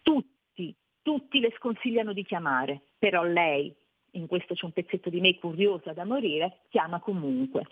Tutti, 0.00 0.74
tutti 1.02 1.40
le 1.40 1.52
sconsigliano 1.58 2.14
di 2.14 2.24
chiamare, 2.24 2.80
però 2.98 3.22
lei, 3.22 3.70
in 4.12 4.26
questo 4.26 4.54
c'è 4.54 4.64
un 4.64 4.72
pezzetto 4.72 5.10
di 5.10 5.20
me 5.20 5.38
curiosa 5.38 5.92
da 5.92 6.06
morire, 6.06 6.62
chiama 6.70 7.00
comunque. 7.00 7.66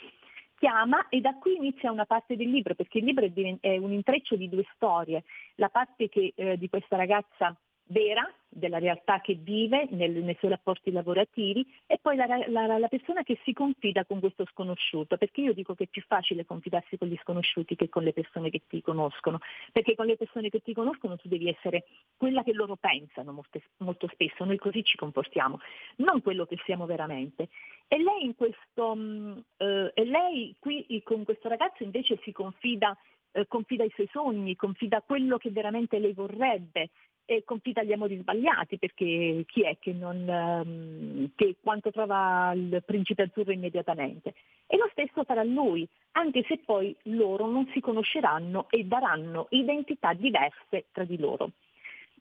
Chiama 0.59 1.09
e 1.09 1.22
da 1.22 1.36
qui 1.36 1.57
inizia 1.57 1.90
una 1.90 2.05
parte 2.05 2.36
del 2.36 2.51
libro, 2.51 2.74
perché 2.74 2.99
il 2.99 3.05
libro 3.05 3.24
è, 3.61 3.76
un 3.78 3.93
intreccio 3.93 4.36
di 4.36 4.51
due 4.51 4.66
storie. 4.74 5.24
La 5.55 5.70
parte 5.70 6.11
che, 6.11 6.34
eh, 6.36 6.59
di 6.59 6.68
questa 6.68 6.97
ragazza 6.97 7.59
vera, 7.84 8.30
della 8.55 8.78
realtà 8.78 9.20
che 9.20 9.34
vive 9.34 9.86
nel- 9.90 10.22
nei 10.22 10.36
suoi 10.38 10.50
rapporti 10.50 10.90
lavorativi 10.92 11.66
e 11.86 11.98
poi 12.00 12.16
la, 12.16 12.26
la- 12.48 12.78
la 12.78 12.88
persona 12.88 13.22
che 13.22 13.38
si 13.44 13.53
confida 13.53 14.05
con 14.05 14.20
questo 14.20 14.44
sconosciuto, 14.46 15.16
perché 15.16 15.40
io 15.40 15.55
dico 15.55 15.74
che 15.74 15.84
è 15.84 15.86
più 15.86 16.03
facile 16.07 16.44
confidarsi 16.44 16.98
con 16.98 17.09
gli 17.09 17.16
sconosciuti 17.22 17.74
che 17.76 17.88
con 17.88 18.03
le 18.03 18.12
persone 18.12 18.50
che 18.50 18.62
ti 18.68 18.82
conoscono, 18.82 19.38
perché 19.72 19.94
con 19.94 20.07
le 20.07 20.16
persone 20.16 20.50
che 20.50 20.61
ti 20.61 20.74
conoscono 20.74 21.16
tu 21.16 21.28
devi 21.28 21.48
essere 21.48 21.84
quella 22.16 22.42
che 22.42 22.53
loro 22.53 22.76
pensano 22.76 23.32
molte- 23.32 23.62
molto 23.78 24.07
spesso, 24.12 24.44
noi 24.44 24.59
così 24.59 24.84
ci 24.84 24.96
comportiamo, 24.96 25.59
non 25.96 26.20
quello 26.20 26.44
che 26.44 26.59
siamo 26.64 26.84
veramente. 26.86 27.48
E 27.88 27.98
lei, 28.03 28.34
questo, 28.36 28.94
mh, 28.94 29.44
eh, 29.59 29.90
e 29.94 30.05
lei 30.05 30.55
qui 30.59 31.00
con 31.03 31.24
questo 31.24 31.48
ragazzo 31.48 31.82
invece 31.82 32.18
si 32.22 32.32
confida, 32.32 32.96
eh, 33.32 33.46
confida 33.46 33.84
i 33.84 33.90
suoi 33.94 34.09
sogni, 34.12 34.57
confida 34.57 35.00
quello 35.03 35.38
che 35.38 35.50
veramente 35.50 35.98
lei 35.98 36.12
vorrebbe 36.12 36.90
e 37.25 37.45
confida 37.45 37.83
gli 37.83 37.93
amori 37.93 38.16
sbagliati, 38.18 38.79
perché 38.79 39.45
chi 39.47 39.62
è 39.62 39.77
che 39.79 39.93
non 39.93 40.29
ehm, 40.29 41.31
che 41.35 41.57
quanto 41.62 41.91
trova 41.91 42.53
il 42.55 42.83
principe 42.85 43.23
azzurro 43.23 43.53
immediatamente? 43.53 44.35
E 44.66 44.77
lo 44.77 44.89
stesso 44.93 45.25
farà 45.25 45.43
lui, 45.43 45.87
anche 46.12 46.45
se 46.47 46.59
poi 46.64 46.95
loro 47.05 47.47
non 47.47 47.68
si 47.73 47.81
conosceranno 47.81 48.66
e 48.70 48.85
daranno 48.85 49.47
identità 49.51 50.12
diverse 50.14 50.87
tra 50.93 51.05
di 51.05 51.18
loro. 51.18 51.51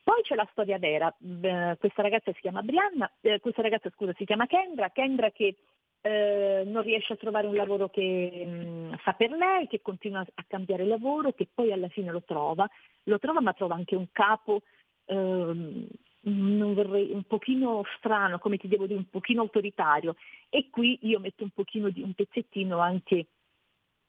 Poi 0.03 0.21
c'è 0.23 0.35
la 0.35 0.47
storia 0.51 0.79
vera, 0.79 1.13
questa 1.77 2.01
ragazza 2.01 2.31
si 2.33 2.41
chiama 2.41 2.63
Brianna, 2.63 3.11
eh, 3.21 3.39
questa 3.39 3.61
ragazza 3.61 3.91
scusa 3.91 4.13
si 4.17 4.25
chiama 4.25 4.47
Kendra, 4.47 4.89
Kendra 4.89 5.29
che 5.29 5.55
eh, 6.01 6.63
non 6.65 6.81
riesce 6.81 7.13
a 7.13 7.17
trovare 7.17 7.45
un 7.45 7.55
lavoro 7.55 7.87
che 7.89 8.43
mh, 8.45 8.97
fa 8.97 9.13
per 9.13 9.29
lei, 9.31 9.67
che 9.67 9.81
continua 9.81 10.21
a 10.21 10.45
cambiare 10.47 10.85
lavoro, 10.85 11.33
che 11.33 11.47
poi 11.53 11.71
alla 11.71 11.89
fine 11.89 12.11
lo 12.11 12.23
trova, 12.23 12.67
lo 13.03 13.19
trova 13.19 13.41
ma 13.41 13.53
trova 13.53 13.75
anche 13.75 13.95
un 13.95 14.07
capo 14.11 14.63
ehm, 15.11 15.87
non 16.23 16.73
vorrei, 16.73 17.11
un 17.11 17.23
pochino 17.23 17.83
strano, 17.97 18.39
come 18.39 18.57
ti 18.57 18.67
devo 18.67 18.85
dire, 18.85 18.99
un 18.99 19.09
pochino 19.09 19.41
autoritario. 19.41 20.15
E 20.49 20.69
qui 20.69 20.99
io 21.01 21.19
metto 21.19 21.43
un 21.43 21.49
pochino 21.49 21.89
di 21.89 22.01
un 22.01 22.13
pezzettino 22.13 22.79
anche 22.79 23.27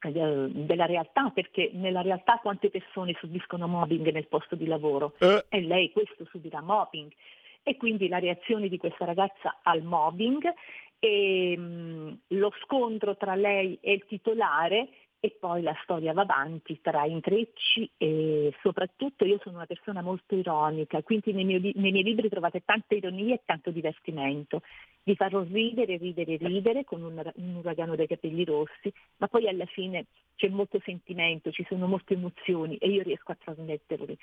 eh, 0.01 0.49
della 0.51 0.87
realtà, 0.87 1.31
perché 1.31 1.71
nella 1.73 2.03
realtà 2.03 2.39
quante 2.43 2.71
persone 2.71 3.17
subiscono 3.19 3.67
mobbing 3.67 4.11
nel 4.11 4.29
posto 4.29 4.57
di 4.57 4.67
lavoro 4.67 5.15
Eh. 5.19 5.45
e 5.49 5.61
lei 5.63 5.91
questo 5.91 6.25
subirà 6.27 6.61
mobbing. 6.61 7.11
E 7.65 7.77
quindi 7.77 8.09
la 8.09 8.19
reazione 8.19 8.69
di 8.69 8.77
questa 8.77 9.05
ragazza 9.05 9.61
al 9.63 9.83
mobbing 9.83 10.53
e 10.99 11.57
mh, 11.57 12.19
lo 12.29 12.53
scontro 12.63 13.17
tra 13.17 13.35
lei 13.35 13.79
e 13.81 13.93
il 13.93 14.05
titolare 14.07 14.89
e 15.25 15.37
poi 15.39 15.63
la 15.63 15.79
storia 15.85 16.13
va 16.13 16.23
avanti 16.23 16.81
tra 16.81 17.05
intrecci 17.05 17.89
e 17.97 18.53
soprattutto 18.61 19.25
io 19.25 19.39
sono 19.41 19.59
una 19.59 19.67
persona 19.67 20.03
molto 20.03 20.35
ironica, 20.35 21.01
quindi 21.05 21.33
nei, 21.33 21.45
miei, 21.45 21.73
nei 21.77 21.93
miei 21.93 22.03
libri 22.03 22.29
trovate 22.29 22.65
tanta 22.65 22.97
ironia 22.97 23.37
e 23.37 23.43
tanto 23.45 23.71
divertimento. 23.71 24.63
Vi 25.05 25.15
farò 25.15 25.45
ridere, 25.45 25.97
ridere, 25.97 26.39
ridere 26.39 26.83
con 26.85 27.05
un, 27.05 27.23
un 27.37 27.55
uragano 27.55 27.95
dai 27.95 28.09
capelli 28.09 28.45
rossi, 28.45 28.93
ma 29.19 29.29
poi 29.29 29.47
alla 29.47 29.67
fine 29.67 30.07
c'è 30.35 30.49
molto 30.49 30.81
sentimento, 30.83 31.53
ci 31.53 31.65
sono 31.69 31.87
molte 31.87 32.15
emozioni 32.15 32.77
e 32.79 32.89
io 32.89 33.05
riesco 33.05 33.31
a 33.31 33.39
trasmetterli. 33.41 34.19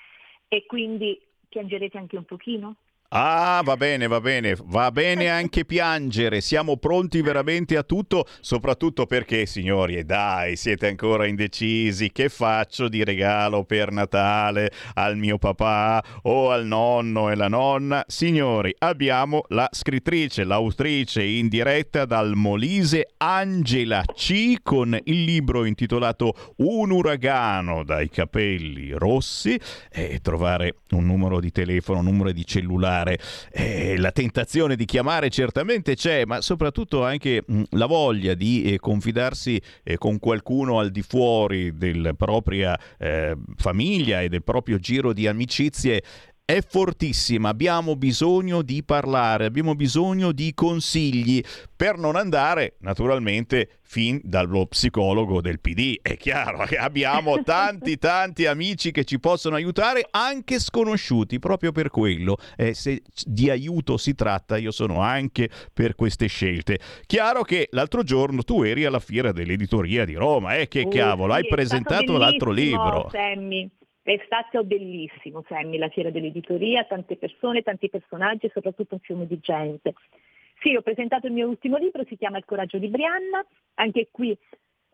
E 0.49 0.65
quindi 0.65 1.17
piangerete 1.47 1.97
anche 1.97 2.17
un 2.17 2.25
pochino? 2.25 2.75
Ah, 3.11 3.63
va 3.65 3.75
bene, 3.75 4.05
va 4.05 4.21
bene, 4.21 4.55
va 4.65 4.91
bene 4.91 5.29
anche 5.29 5.65
piangere, 5.65 6.41
siamo 6.41 6.77
pronti 6.77 7.23
veramente 7.23 7.75
a 7.75 7.81
tutto, 7.81 8.27
soprattutto 8.39 9.07
perché, 9.07 9.47
signori, 9.47 9.95
e 9.95 10.03
dai, 10.03 10.55
siete 10.55 10.85
ancora 10.85 11.25
indecisi, 11.25 12.11
che 12.11 12.29
faccio 12.29 12.87
di 12.87 13.03
regalo 13.03 13.63
per 13.63 13.91
Natale 13.91 14.71
al 14.93 15.17
mio 15.17 15.39
papà 15.39 16.03
o 16.21 16.51
al 16.51 16.67
nonno 16.67 17.31
e 17.31 17.35
la 17.35 17.47
nonna? 17.47 18.03
Signori, 18.05 18.75
abbiamo 18.77 19.41
la 19.47 19.67
scrittrice, 19.71 20.43
l'autrice 20.43 21.23
in 21.23 21.47
diretta 21.47 22.05
dal 22.05 22.35
Molise 22.35 23.07
Angela 23.17 24.03
C 24.13 24.57
con 24.61 24.95
il 25.05 25.23
libro 25.23 25.65
intitolato 25.65 26.53
Un 26.57 26.91
uragano 26.91 27.83
dai 27.83 28.07
capelli 28.07 28.91
rossi. 28.91 29.59
E 29.91 30.19
trovare 30.21 30.75
un 30.91 31.07
numero 31.07 31.39
di 31.39 31.51
telefono, 31.51 32.01
un 32.01 32.05
numero 32.05 32.31
di 32.31 32.45
cellulare 32.45 32.97
eh, 33.03 33.95
la 33.97 34.11
tentazione 34.11 34.75
di 34.75 34.85
chiamare 34.85 35.29
certamente 35.29 35.95
c'è, 35.95 36.25
ma 36.25 36.41
soprattutto 36.41 37.03
anche 37.03 37.43
mh, 37.45 37.63
la 37.71 37.85
voglia 37.85 38.33
di 38.33 38.63
eh, 38.63 38.79
confidarsi 38.79 39.61
eh, 39.83 39.97
con 39.97 40.19
qualcuno 40.19 40.79
al 40.79 40.89
di 40.89 41.01
fuori 41.01 41.77
della 41.77 42.13
propria 42.13 42.77
eh, 42.97 43.35
famiglia 43.55 44.21
e 44.21 44.29
del 44.29 44.43
proprio 44.43 44.77
giro 44.77 45.13
di 45.13 45.27
amicizie 45.27 46.03
è 46.49 46.63
fortissima, 46.67 47.49
abbiamo 47.49 47.95
bisogno 47.95 48.63
di 48.63 48.83
parlare, 48.83 49.45
abbiamo 49.45 49.75
bisogno 49.75 50.31
di 50.31 50.55
consigli 50.55 51.43
per 51.75 51.99
non 51.99 52.15
andare 52.15 52.77
naturalmente 52.79 53.77
fin 53.83 54.19
dallo 54.23 54.65
psicologo 54.65 55.41
del 55.41 55.59
PD. 55.59 55.99
È 56.01 56.17
chiaro 56.17 56.65
che 56.65 56.77
abbiamo 56.77 57.41
tanti 57.45 57.99
tanti 57.99 58.47
amici 58.47 58.89
che 58.89 59.03
ci 59.03 59.19
possono 59.19 59.57
aiutare, 59.57 60.07
anche 60.09 60.59
sconosciuti, 60.59 61.37
proprio 61.37 61.71
per 61.71 61.91
quello. 61.91 62.37
Eh, 62.57 62.73
se 62.73 63.03
di 63.25 63.51
aiuto 63.51 63.97
si 63.97 64.15
tratta, 64.15 64.57
io 64.57 64.71
sono 64.71 65.01
anche 65.01 65.51
per 65.71 65.93
queste 65.93 66.25
scelte. 66.25 66.79
Chiaro 67.05 67.43
che 67.43 67.67
l'altro 67.73 68.01
giorno 68.01 68.41
tu 68.41 68.63
eri 68.63 68.85
alla 68.85 68.99
fiera 68.99 69.31
dell'editoria 69.31 70.03
di 70.03 70.15
Roma, 70.15 70.55
eh, 70.55 70.67
che 70.67 70.81
Oh, 70.81 70.89
cavolo, 70.89 71.33
sì, 71.33 71.41
hai 71.41 71.47
presentato 71.47 72.17
l'altro 72.17 72.49
libro. 72.49 73.07
Sammy. 73.11 73.69
È 74.09 74.19
stato 74.25 74.63
bellissimo, 74.63 75.43
Sammy, 75.47 75.77
la 75.77 75.89
fiera 75.89 76.09
dell'editoria, 76.09 76.83
tante 76.83 77.15
persone, 77.15 77.61
tanti 77.61 77.89
personaggi 77.89 78.47
e 78.47 78.51
soprattutto 78.51 78.95
un 78.95 79.01
fiume 79.01 79.27
di 79.27 79.37
gente. 79.39 79.93
Sì, 80.63 80.75
ho 80.75 80.81
presentato 80.81 81.27
il 81.27 81.33
mio 81.33 81.47
ultimo 81.47 81.77
libro, 81.77 82.03
si 82.05 82.17
chiama 82.17 82.39
Il 82.39 82.45
coraggio 82.45 82.79
di 82.79 82.87
Brianna, 82.87 83.45
anche 83.75 84.07
qui 84.09 84.35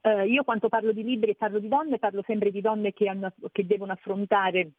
eh, 0.01 0.27
io 0.27 0.43
quando 0.43 0.67
parlo 0.67 0.91
di 0.91 1.01
libri 1.01 1.31
e 1.31 1.35
parlo 1.35 1.59
di 1.59 1.69
donne, 1.69 1.97
parlo 1.97 2.23
sempre 2.27 2.51
di 2.51 2.59
donne 2.59 2.91
che, 2.91 3.07
hanno- 3.07 3.31
che 3.53 3.65
devono 3.65 3.93
affrontare 3.93 4.71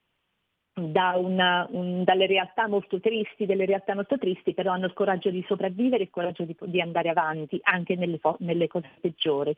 da 0.75 1.17
una- 1.17 1.67
un- 1.71 2.05
dalle 2.05 2.27
realtà 2.27 2.69
molto 2.69 3.01
tristi, 3.01 3.47
delle 3.47 3.65
realtà 3.65 3.95
molto 3.95 4.19
tristi, 4.19 4.53
però 4.53 4.73
hanno 4.73 4.85
il 4.85 4.93
coraggio 4.93 5.31
di 5.31 5.43
sopravvivere 5.49 6.03
il 6.03 6.11
coraggio 6.11 6.45
di, 6.45 6.55
di 6.61 6.81
andare 6.83 7.09
avanti 7.09 7.59
anche 7.63 7.97
nelle, 7.97 8.21
nelle 8.41 8.67
cose 8.69 8.91
peggiori. 9.01 9.57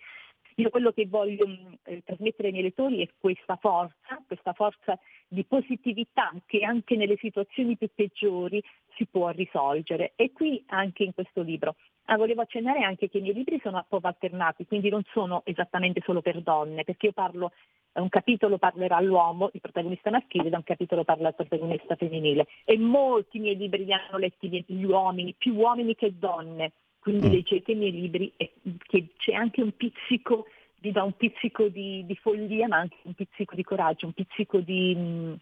Io 0.58 0.70
quello 0.70 0.90
che 0.90 1.06
voglio 1.06 1.46
eh, 1.84 2.02
trasmettere 2.04 2.48
ai 2.48 2.52
miei 2.52 2.64
lettori 2.64 3.00
è 3.00 3.08
questa 3.16 3.54
forza, 3.54 4.20
questa 4.26 4.52
forza 4.54 4.98
di 5.28 5.44
positività 5.44 6.32
che 6.46 6.64
anche 6.64 6.96
nelle 6.96 7.16
situazioni 7.16 7.76
più 7.76 7.88
peggiori 7.94 8.60
si 8.96 9.06
può 9.06 9.28
risolvere. 9.28 10.14
E 10.16 10.32
qui 10.32 10.64
anche 10.66 11.04
in 11.04 11.14
questo 11.14 11.42
libro. 11.42 11.76
Ah, 12.06 12.16
volevo 12.16 12.40
accennare 12.40 12.82
anche 12.82 13.08
che 13.08 13.18
i 13.18 13.20
miei 13.20 13.34
libri 13.34 13.60
sono 13.62 13.76
a 13.76 13.84
po' 13.86 14.00
alternati, 14.02 14.66
quindi 14.66 14.88
non 14.88 15.04
sono 15.12 15.42
esattamente 15.44 16.02
solo 16.04 16.22
per 16.22 16.42
donne, 16.42 16.82
perché 16.82 17.06
io 17.06 17.12
parlo, 17.12 17.52
un 17.92 18.08
capitolo 18.08 18.58
parlerà 18.58 18.96
all'uomo, 18.96 19.50
il 19.52 19.60
protagonista 19.60 20.10
maschile, 20.10 20.50
da 20.50 20.56
un 20.56 20.64
capitolo 20.64 21.04
parla 21.04 21.28
al 21.28 21.36
protagonista 21.36 21.94
femminile. 21.94 22.48
E 22.64 22.76
molti 22.78 23.38
miei 23.38 23.56
libri 23.56 23.84
li 23.84 23.92
hanno 23.92 24.18
letti 24.18 24.64
gli 24.66 24.84
uomini, 24.84 25.36
più 25.38 25.54
uomini 25.54 25.94
che 25.94 26.18
donne. 26.18 26.72
Quindi 27.08 27.28
mm. 27.28 27.32
leggete 27.32 27.72
i 27.72 27.74
miei 27.74 27.90
libri 27.90 28.30
e 28.36 28.52
che 28.86 29.06
c'è 29.16 29.32
anche 29.32 29.62
un 29.62 29.74
pizzico, 29.74 30.44
vi 30.80 30.92
dà 30.92 31.02
un 31.04 31.16
pizzico 31.16 31.68
di, 31.68 32.04
di, 32.04 32.14
follia, 32.16 32.68
ma 32.68 32.76
anche 32.76 32.96
un 33.04 33.14
pizzico 33.14 33.54
di 33.54 33.64
coraggio, 33.64 34.04
un 34.04 34.12
pizzico 34.12 34.58
di, 34.58 34.94
mh, 34.94 35.36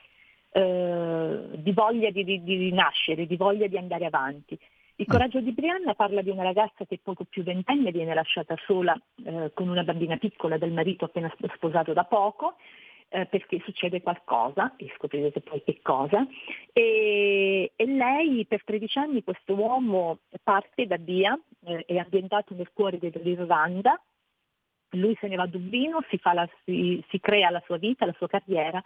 eh, 0.52 1.40
di 1.56 1.72
voglia 1.72 2.10
di, 2.10 2.22
di, 2.22 2.44
di 2.44 2.56
rinascere, 2.56 3.26
di 3.26 3.34
voglia 3.34 3.66
di 3.66 3.76
andare 3.76 4.06
avanti. 4.06 4.56
Il 4.94 5.06
coraggio 5.06 5.40
di 5.40 5.50
Brianna 5.50 5.94
parla 5.94 6.22
di 6.22 6.30
una 6.30 6.44
ragazza 6.44 6.84
che 6.86 7.00
poco 7.02 7.24
più 7.24 7.42
ventenne 7.42 7.90
viene 7.90 8.14
lasciata 8.14 8.54
sola 8.64 8.96
eh, 9.24 9.50
con 9.52 9.68
una 9.68 9.82
bambina 9.82 10.16
piccola 10.18 10.58
del 10.58 10.70
marito 10.70 11.06
appena 11.06 11.34
sposato 11.52 11.92
da 11.94 12.04
poco 12.04 12.58
eh, 13.08 13.26
perché 13.26 13.60
succede 13.64 14.02
qualcosa, 14.02 14.74
e 14.76 14.92
scoprirete 14.96 15.40
poi 15.40 15.62
che 15.62 15.80
cosa, 15.82 16.26
e, 16.72 17.72
e, 17.74 17.86
lei 17.86 18.44
per 18.46 18.64
13 18.64 18.98
anni 18.98 19.24
questo 19.24 19.54
uomo 19.54 20.18
parte 20.42 20.86
da 20.86 20.98
Bia, 20.98 21.38
eh, 21.64 21.84
è 21.86 21.96
ambientato 21.96 22.54
nel 22.54 22.70
cuore 22.72 22.98
dell'Irlanda, 22.98 24.00
lui 24.90 25.16
se 25.20 25.28
ne 25.28 25.36
va 25.36 25.44
a 25.44 25.48
Dublino, 25.48 26.04
si, 26.08 26.18
la, 26.22 26.48
si, 26.64 27.02
si 27.08 27.20
crea 27.20 27.50
la 27.50 27.62
sua 27.66 27.76
vita, 27.76 28.06
la 28.06 28.14
sua 28.16 28.28
carriera 28.28 28.82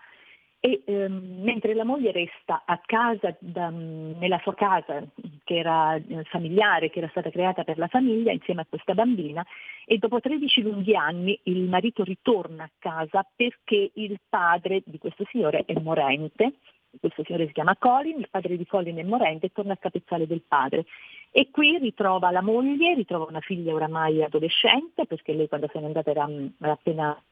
e 0.61 0.83
ehm, 0.85 1.41
mentre 1.43 1.75
la 1.75 1.85
moglie 1.85 2.13
resta 2.13 2.63
a 2.67 2.79
casa, 2.85 3.35
da, 3.39 3.71
nella 3.71 4.39
sua 4.43 4.55
casa 4.55 5.03
che 5.43 5.57
era 5.57 5.95
eh, 5.95 6.25
familiare, 6.25 6.91
che 6.91 6.99
era 6.99 7.09
stata 7.09 7.31
creata 7.31 7.65
per 7.65 7.79
la 7.79 7.89
famiglia 7.89 8.31
insieme 8.31 8.61
a 8.61 8.67
questa 8.69 8.93
bambina 8.93 9.45
e 9.87 9.97
dopo 9.97 10.21
13 10.21 10.61
lunghi 10.63 10.95
anni 10.95 11.39
il 11.45 11.63
marito 11.63 12.05
ritorna 12.05 12.65
a 12.65 12.71
casa 12.79 13.27
perché 13.35 13.91
il 13.95 14.21
padre 14.29 14.83
di 14.85 14.99
questo 14.99 15.25
signore 15.31 15.65
è 15.65 15.73
morente, 15.81 16.53
questo 17.01 17.23
signore 17.25 17.47
si 17.47 17.53
chiama 17.53 17.77
Colin, 17.79 18.19
il 18.19 18.29
padre 18.31 18.59
di 18.59 18.67
Colin 18.67 18.97
è 18.97 19.03
morente 19.03 19.47
e 19.47 19.53
torna 19.53 19.73
a 19.73 19.79
capezzale 19.79 20.27
del 20.27 20.43
padre. 20.47 20.85
E 21.31 21.49
qui 21.51 21.79
ritrova 21.79 22.31
la 22.31 22.43
moglie, 22.43 22.95
ritrova 22.95 23.27
una 23.29 23.41
figlia 23.41 23.73
oramai 23.73 24.23
adolescente, 24.23 25.07
perché 25.07 25.33
lei 25.33 25.49
quando 25.49 25.69
se 25.73 25.79
n'è 25.79 25.87
andata 25.87 26.11
era, 26.11 26.29
era 26.61 26.73
appena 26.73 27.23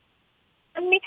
anni, 0.73 1.01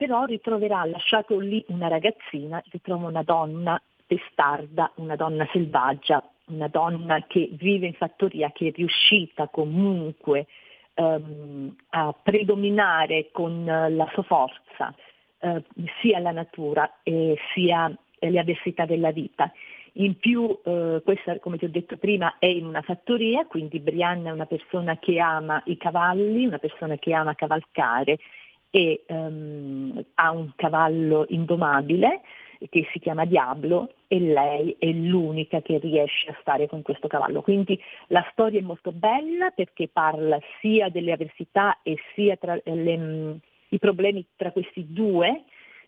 però 0.00 0.24
ritroverà 0.24 0.82
lasciato 0.86 1.38
lì 1.38 1.62
una 1.68 1.86
ragazzina, 1.86 2.62
ritrova 2.70 3.06
una 3.06 3.22
donna 3.22 3.78
testarda, 4.06 4.90
una 4.94 5.14
donna 5.14 5.46
selvaggia, 5.52 6.26
una 6.46 6.68
donna 6.68 7.26
che 7.26 7.50
vive 7.52 7.88
in 7.88 7.92
fattoria, 7.92 8.50
che 8.50 8.68
è 8.68 8.72
riuscita 8.74 9.48
comunque 9.48 10.46
um, 10.94 11.76
a 11.90 12.14
predominare 12.14 13.28
con 13.30 13.62
la 13.62 14.08
sua 14.14 14.22
forza 14.22 14.94
uh, 15.40 15.62
sia 16.00 16.18
la 16.18 16.32
natura 16.32 17.00
e 17.02 17.36
sia 17.52 17.94
le 18.20 18.38
avversità 18.38 18.86
della 18.86 19.10
vita. 19.10 19.52
In 19.94 20.18
più, 20.18 20.56
eh, 20.64 21.02
questa 21.04 21.38
come 21.40 21.58
ti 21.58 21.64
ho 21.64 21.68
detto 21.70 21.96
prima 21.96 22.36
è 22.38 22.46
in 22.46 22.64
una 22.64 22.80
fattoria, 22.80 23.44
quindi 23.46 23.80
Brianna 23.80 24.28
è 24.28 24.32
una 24.32 24.46
persona 24.46 24.98
che 24.98 25.18
ama 25.18 25.60
i 25.66 25.76
cavalli, 25.76 26.46
una 26.46 26.58
persona 26.58 26.96
che 26.96 27.12
ama 27.12 27.34
cavalcare 27.34 28.18
e 28.70 29.04
um, 29.08 30.02
ha 30.14 30.30
un 30.30 30.52
cavallo 30.54 31.26
indomabile 31.28 32.22
che 32.68 32.86
si 32.92 32.98
chiama 32.98 33.24
Diablo 33.24 33.94
e 34.06 34.20
lei 34.20 34.76
è 34.78 34.86
l'unica 34.86 35.62
che 35.62 35.78
riesce 35.78 36.30
a 36.30 36.36
stare 36.40 36.68
con 36.68 36.82
questo 36.82 37.08
cavallo. 37.08 37.40
Quindi 37.40 37.80
la 38.08 38.26
storia 38.32 38.60
è 38.60 38.62
molto 38.62 38.92
bella 38.92 39.50
perché 39.50 39.88
parla 39.88 40.38
sia 40.60 40.88
delle 40.90 41.12
avversità 41.12 41.78
e 41.82 41.96
sia 42.14 42.36
tra 42.36 42.58
le, 42.62 42.98
mm, 42.98 43.32
i 43.70 43.78
problemi 43.78 44.26
tra 44.36 44.52
questi 44.52 44.92
due, 44.92 45.44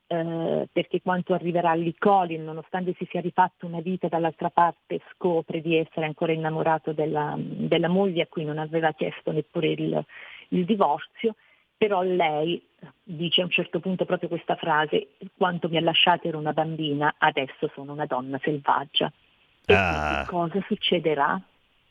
eh, 0.06 0.68
perché 0.72 1.02
quando 1.02 1.34
arriverà 1.34 1.74
lì 1.74 1.94
Colin, 1.98 2.42
nonostante 2.42 2.94
si 2.96 3.06
sia 3.10 3.20
rifatto 3.20 3.66
una 3.66 3.80
vita 3.80 4.08
dall'altra 4.08 4.48
parte, 4.48 5.00
scopre 5.12 5.60
di 5.60 5.76
essere 5.76 6.06
ancora 6.06 6.32
innamorato 6.32 6.92
della, 6.92 7.34
della 7.36 7.88
moglie 7.88 8.22
a 8.22 8.26
cui 8.28 8.44
non 8.44 8.58
aveva 8.58 8.92
chiesto 8.92 9.30
neppure 9.30 9.68
il, 9.68 10.04
il 10.48 10.64
divorzio 10.64 11.34
però 11.82 12.02
lei 12.02 12.64
dice 13.02 13.40
a 13.40 13.44
un 13.44 13.50
certo 13.50 13.80
punto 13.80 14.04
proprio 14.04 14.28
questa 14.28 14.54
frase, 14.54 15.14
quanto 15.36 15.68
mi 15.68 15.78
ha 15.78 15.80
lasciato 15.80 16.28
ero 16.28 16.38
una 16.38 16.52
bambina, 16.52 17.16
adesso 17.18 17.68
sono 17.74 17.90
una 17.90 18.06
donna 18.06 18.38
selvaggia. 18.40 19.12
E 19.66 19.74
ah. 19.74 20.24
cosa 20.28 20.62
succederà? 20.68 21.42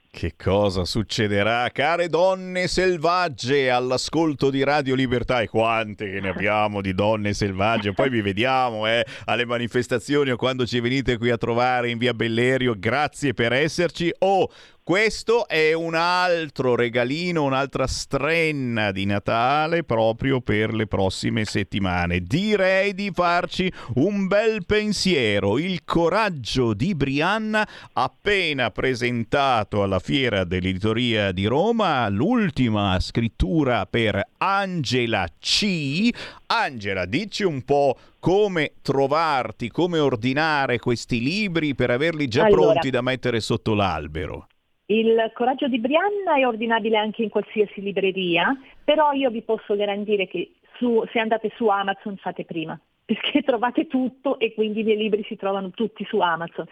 Che 0.09 0.35
cosa 0.37 0.85
succederà, 0.85 1.69
care 1.71 2.07
donne 2.07 2.67
selvagge, 2.67 3.69
all'ascolto 3.69 4.49
di 4.49 4.63
Radio 4.63 4.95
Libertà? 4.95 5.41
E 5.41 5.49
quante 5.49 6.09
che 6.09 6.21
ne 6.21 6.29
abbiamo 6.29 6.79
di 6.79 6.93
donne 6.93 7.33
selvagge? 7.33 7.91
Poi 7.91 8.09
vi 8.09 8.21
vediamo 8.21 8.87
eh, 8.87 9.05
alle 9.25 9.45
manifestazioni 9.45 10.31
o 10.31 10.37
quando 10.37 10.65
ci 10.65 10.79
venite 10.79 11.17
qui 11.17 11.31
a 11.31 11.37
trovare 11.37 11.89
in 11.89 11.97
via 11.97 12.13
Bellerio. 12.13 12.75
Grazie 12.77 13.33
per 13.33 13.51
esserci. 13.51 14.09
Oh, 14.19 14.49
questo 14.91 15.47
è 15.47 15.71
un 15.71 15.95
altro 15.95 16.75
regalino, 16.75 17.43
un'altra 17.43 17.87
strenna 17.87 18.91
di 18.91 19.05
Natale 19.05 19.85
proprio 19.85 20.41
per 20.41 20.73
le 20.73 20.85
prossime 20.85 21.45
settimane. 21.45 22.19
Direi 22.19 22.93
di 22.93 23.09
farci 23.13 23.71
un 23.93 24.27
bel 24.27 24.65
pensiero. 24.65 25.57
Il 25.57 25.85
coraggio 25.85 26.73
di 26.73 26.93
Brianna, 26.93 27.65
appena 27.93 28.69
presentato 28.71 29.81
alla 29.81 29.99
Fiera 29.99 30.43
dell'Editoria 30.43 31.31
di 31.31 31.45
Roma, 31.45 32.09
l'ultima 32.09 32.99
scrittura 32.99 33.85
per 33.85 34.21
Angela 34.39 35.25
C. 35.39 36.09
Angela, 36.47 37.05
dici 37.05 37.43
un 37.43 37.63
po' 37.63 37.97
come 38.19 38.73
trovarti, 38.81 39.69
come 39.69 39.99
ordinare 39.99 40.79
questi 40.79 41.21
libri 41.21 41.75
per 41.75 41.91
averli 41.91 42.27
già 42.27 42.43
allora. 42.43 42.71
pronti 42.71 42.89
da 42.89 42.99
mettere 42.99 43.39
sotto 43.39 43.73
l'albero. 43.73 44.47
Il 44.91 45.31
coraggio 45.33 45.69
di 45.69 45.79
Brianna 45.79 46.35
è 46.35 46.45
ordinabile 46.45 46.97
anche 46.97 47.23
in 47.23 47.29
qualsiasi 47.29 47.79
libreria, 47.81 48.53
però 48.83 49.13
io 49.13 49.29
vi 49.29 49.41
posso 49.41 49.73
garantire 49.77 50.27
che 50.27 50.51
su, 50.75 51.01
se 51.13 51.19
andate 51.19 51.49
su 51.55 51.67
Amazon 51.67 52.17
fate 52.17 52.43
prima, 52.43 52.77
perché 53.05 53.41
trovate 53.41 53.87
tutto 53.87 54.37
e 54.37 54.53
quindi 54.53 54.81
i 54.81 54.83
miei 54.83 54.97
libri 54.97 55.23
si 55.23 55.37
trovano 55.37 55.69
tutti 55.69 56.03
su 56.03 56.19
Amazon. 56.19 56.65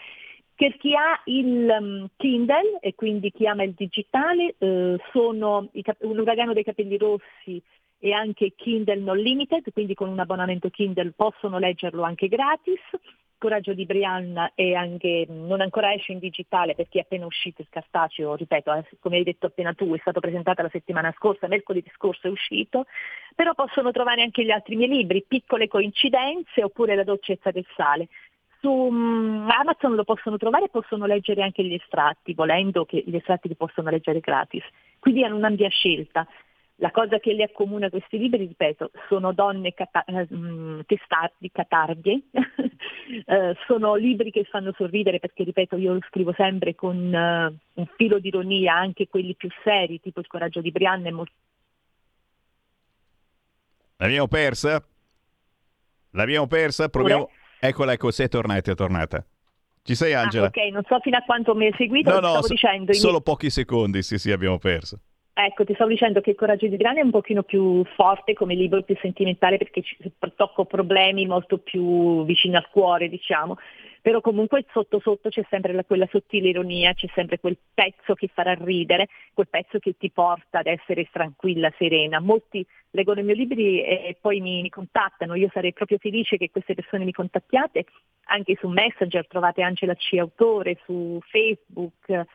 Per 0.54 0.76
chi 0.76 0.94
ha 0.94 1.22
il 1.26 1.74
um, 1.80 2.08
Kindle 2.18 2.80
e 2.82 2.94
quindi 2.94 3.32
chi 3.32 3.48
ama 3.48 3.64
il 3.64 3.74
digitale, 3.74 4.56
eh, 4.58 4.98
sono 5.14 5.70
cap- 5.82 6.04
un 6.04 6.20
uragano 6.20 6.52
dei 6.52 6.66
capelli 6.66 6.98
rossi 6.98 7.64
e 8.00 8.12
anche 8.12 8.52
Kindle 8.58 9.00
Non 9.00 9.18
Limited, 9.18 9.72
quindi 9.72 9.94
con 9.94 10.10
un 10.10 10.20
abbonamento 10.20 10.70
Kindle 10.70 11.14
possono 11.16 11.58
leggerlo 11.58 12.04
anche 12.04 12.28
gratis. 12.28 12.82
Coraggio 13.40 13.74
di 13.74 13.86
Brianna 13.86 14.52
è 14.54 14.74
anche, 14.74 15.26
non 15.28 15.62
ancora 15.62 15.94
esce 15.94 16.12
in 16.12 16.20
digitale 16.20 16.76
perché 16.76 17.00
è 17.00 17.02
appena 17.02 17.26
uscito 17.26 17.62
il 17.62 17.68
cartaceo, 17.70 18.36
ripeto, 18.36 18.74
eh, 18.74 18.86
come 19.00 19.18
hai 19.18 19.24
detto 19.24 19.48
appena 19.48 19.74
tu, 19.74 19.92
è 19.96 19.98
stato 20.00 20.20
presentato 20.20 20.62
la 20.62 20.70
settimana 20.70 21.12
scorsa, 21.18 21.48
mercoledì 21.48 21.90
scorso 21.96 22.28
è 22.28 22.30
uscito, 22.30 22.86
però 23.34 23.56
possono 23.56 23.92
trovare 23.92 24.22
anche 24.22 24.44
gli 24.44 24.52
altri 24.52 24.76
miei 24.76 24.90
libri, 24.90 25.26
Piccole 25.28 25.68
coincidenze 25.68 26.64
oppure 26.64 26.96
La 26.96 27.04
dolcezza 27.04 27.50
del 27.50 27.66
sale. 27.76 28.10
Su 28.60 28.70
um, 28.70 29.48
Amazon 29.50 29.96
lo 29.96 30.04
possono 30.04 30.38
trovare 30.38 30.66
e 30.66 30.70
possono 30.70 31.06
leggere 31.06 31.42
anche 31.42 31.64
gli 31.64 31.74
estratti, 31.74 32.34
volendo 32.34 32.84
che 32.84 33.02
gli 33.06 33.16
estratti 33.16 33.48
li 33.48 33.56
possono 33.56 33.90
leggere 33.90 34.20
gratis. 34.20 34.64
Quindi 35.00 35.24
hanno 35.24 35.38
un'ampia 35.38 35.70
scelta. 35.70 36.28
La 36.82 36.92
cosa 36.92 37.20
che 37.20 37.34
li 37.34 37.44
accomuna 37.44 37.90
questi 37.90 38.18
libri, 38.18 38.46
ripeto, 38.46 38.92
sono 39.10 39.34
donne 39.34 39.74
cata- 39.74 40.06
mm, 40.34 40.82
testardi, 40.86 41.52
catardie, 41.52 42.22
eh, 43.26 43.56
sono 43.68 43.96
libri 43.96 44.32
che 44.32 44.46
fanno 44.46 44.74
sorridere 44.78 45.20
perché, 45.20 45.44
ripeto, 45.44 45.76
io 45.76 45.94
lo 45.94 46.00
scrivo 46.08 46.34
sempre 46.34 46.76
con 46.76 46.96
uh, 46.96 47.80
un 47.82 47.86
filo 47.98 48.20
di 48.20 48.30
ironia, 48.30 48.76
anche 48.76 49.10
quelli 49.10 49.36
più 49.36 49.50
seri, 49.62 50.00
tipo 50.00 50.22
Il 50.22 50.28
coraggio 50.28 50.62
di 50.62 50.72
Brianna. 50.72 51.10
È 51.10 51.12
molto... 51.12 51.34
L'abbiamo 53.98 54.28
persa? 54.30 54.82
L'abbiamo 56.12 56.48
persa? 56.48 56.88
Proviamo... 56.88 57.30
Eccola, 57.60 57.92
ecco, 57.92 58.10
sei 58.10 58.30
tornata, 58.30 58.72
è 58.72 58.76
tornata. 58.76 59.26
Ci 59.84 59.96
sei 59.96 60.14
ah, 60.14 60.22
Angela? 60.22 60.46
Ah, 60.46 60.50
ok, 60.50 60.72
non 60.72 60.84
so 60.88 60.98
fino 61.00 61.18
a 61.18 61.22
quanto 61.24 61.54
mi 61.56 61.66
hai 61.66 61.74
seguito, 61.76 62.10
no, 62.10 62.20
no, 62.20 62.28
stavo 62.30 62.46
so- 62.46 62.54
dicendo. 62.54 62.94
Solo 62.94 63.20
pochi 63.20 63.50
secondi, 63.50 64.02
sì, 64.02 64.18
sì, 64.18 64.32
abbiamo 64.32 64.58
perso. 64.58 65.02
Ecco, 65.42 65.64
ti 65.64 65.74
stavo 65.74 65.90
dicendo 65.90 66.20
che 66.20 66.32
il 66.32 66.36
coraggio 66.36 66.68
di 66.68 66.76
Grani 66.76 67.00
è 67.00 67.04
un 67.04 67.12
pochino 67.12 67.44
più 67.44 67.82
forte 67.96 68.34
come 68.34 68.56
libro, 68.56 68.84
più 68.84 68.98
sentimentale 69.00 69.56
perché 69.56 69.82
tocco 70.36 70.66
problemi 70.66 71.26
molto 71.28 71.60
più 71.60 72.26
vicini 72.26 72.58
al 72.58 72.68
cuore, 72.70 73.08
diciamo. 73.08 73.58
però 74.02 74.20
comunque 74.20 74.66
sotto 74.74 75.00
sotto 75.00 75.30
c'è 75.30 75.46
sempre 75.50 75.72
la, 75.72 75.86
quella 75.86 76.10
sottile 76.12 76.50
ironia, 76.50 76.94
c'è 76.94 77.08
sempre 77.14 77.40
quel 77.40 77.58
pezzo 77.74 78.16
che 78.16 78.28
farà 78.28 78.54
ridere, 78.54 79.08
quel 79.34 79.48
pezzo 79.48 79.80
che 79.80 79.96
ti 79.98 80.12
porta 80.12 80.60
ad 80.60 80.68
essere 80.68 81.08
tranquilla, 81.10 81.72
serena. 81.78 82.20
Molti 82.20 82.66
leggono 82.92 83.22
i 83.22 83.24
miei 83.24 83.38
libri 83.38 83.82
e 83.82 84.18
poi 84.20 84.42
mi, 84.42 84.62
mi 84.62 84.70
contattano, 84.70 85.36
io 85.36 85.50
sarei 85.54 85.72
proprio 85.72 86.00
felice 86.00 86.36
che 86.36 86.52
queste 86.52 86.74
persone 86.74 87.06
mi 87.06 87.14
contattiate, 87.14 87.86
anche 88.26 88.58
su 88.60 88.68
Messenger 88.68 89.26
trovate 89.26 89.62
Angela 89.62 89.96
C. 89.96 90.18
Autore, 90.18 90.80
su 90.84 91.18
Facebook, 91.30 92.26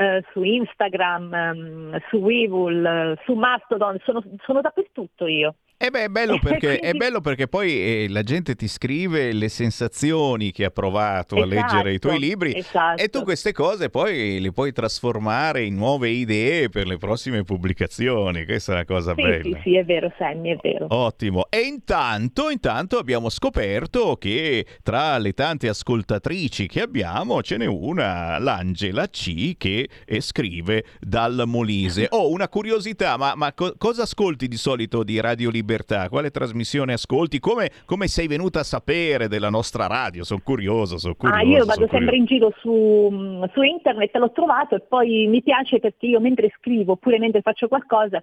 eh, 0.00 0.24
su 0.32 0.42
Instagram, 0.42 1.32
um, 1.32 2.00
su 2.08 2.16
Weevil, 2.16 2.86
eh, 2.86 3.18
su 3.26 3.34
Mastodon, 3.34 3.98
sono, 4.06 4.22
sono 4.46 4.62
dappertutto 4.62 5.26
io. 5.26 5.56
E 5.82 5.88
beh, 5.88 6.04
è 6.04 6.08
bello 6.08 6.38
perché, 6.44 6.78
è 6.78 6.92
bello 6.92 7.22
perché 7.22 7.48
poi 7.48 7.70
eh, 7.70 8.06
la 8.10 8.22
gente 8.22 8.54
ti 8.54 8.68
scrive 8.68 9.32
le 9.32 9.48
sensazioni 9.48 10.52
che 10.52 10.66
ha 10.66 10.70
provato 10.70 11.36
esatto, 11.36 11.50
a 11.50 11.54
leggere 11.54 11.94
i 11.94 11.98
tuoi 11.98 12.18
libri 12.18 12.54
esatto. 12.54 13.02
e 13.02 13.08
tu 13.08 13.22
queste 13.22 13.52
cose 13.52 13.88
poi 13.88 14.40
le 14.40 14.52
puoi 14.52 14.72
trasformare 14.72 15.64
in 15.64 15.76
nuove 15.76 16.10
idee 16.10 16.68
per 16.68 16.86
le 16.86 16.98
prossime 16.98 17.44
pubblicazioni. 17.44 18.44
Questa 18.44 18.72
è 18.72 18.74
una 18.74 18.84
cosa 18.84 19.14
sì, 19.14 19.22
bella. 19.22 19.56
Sì, 19.56 19.60
sì, 19.62 19.76
è 19.76 19.84
vero, 19.86 20.12
Sammy, 20.18 20.50
è 20.50 20.58
vero. 20.60 20.84
Ottimo. 20.90 21.46
E 21.48 21.60
intanto, 21.60 22.50
intanto 22.50 22.98
abbiamo 22.98 23.30
scoperto 23.30 24.16
che 24.16 24.66
tra 24.82 25.16
le 25.16 25.32
tante 25.32 25.66
ascoltatrici 25.66 26.66
che 26.66 26.82
abbiamo 26.82 27.40
ce 27.40 27.56
n'è 27.56 27.64
una, 27.64 28.38
l'Angela 28.38 29.08
C, 29.08 29.56
che 29.56 29.88
eh, 30.04 30.20
scrive 30.20 30.84
dal 31.00 31.44
Molise. 31.46 32.06
Ho 32.10 32.18
oh, 32.28 32.30
una 32.30 32.50
curiosità, 32.50 33.16
ma, 33.16 33.32
ma 33.34 33.54
co- 33.54 33.72
cosa 33.78 34.02
ascolti 34.02 34.46
di 34.46 34.58
solito 34.58 35.02
di 35.02 35.18
Radio 35.18 35.48
Libertà? 35.48 35.68
Libertà, 35.70 36.08
quale 36.08 36.30
trasmissione 36.30 36.94
ascolti? 36.94 37.38
Come, 37.38 37.70
come 37.84 38.08
sei 38.08 38.26
venuta 38.26 38.58
a 38.58 38.64
sapere 38.64 39.28
della 39.28 39.50
nostra 39.50 39.86
radio? 39.86 40.24
Sono 40.24 40.40
curioso, 40.42 40.98
sono 40.98 41.14
curioso. 41.14 41.40
Ah, 41.40 41.44
io 41.44 41.64
vado 41.64 41.86
sempre 41.88 42.16
in 42.16 42.24
giro 42.24 42.52
su, 42.58 43.46
su 43.52 43.62
internet, 43.62 44.16
l'ho 44.16 44.32
trovato 44.32 44.74
e 44.74 44.80
poi 44.80 45.28
mi 45.28 45.40
piace 45.42 45.78
perché 45.78 46.06
io 46.06 46.18
mentre 46.18 46.52
scrivo 46.58 46.92
oppure 46.92 47.20
mentre 47.20 47.40
faccio 47.40 47.68
qualcosa 47.68 48.20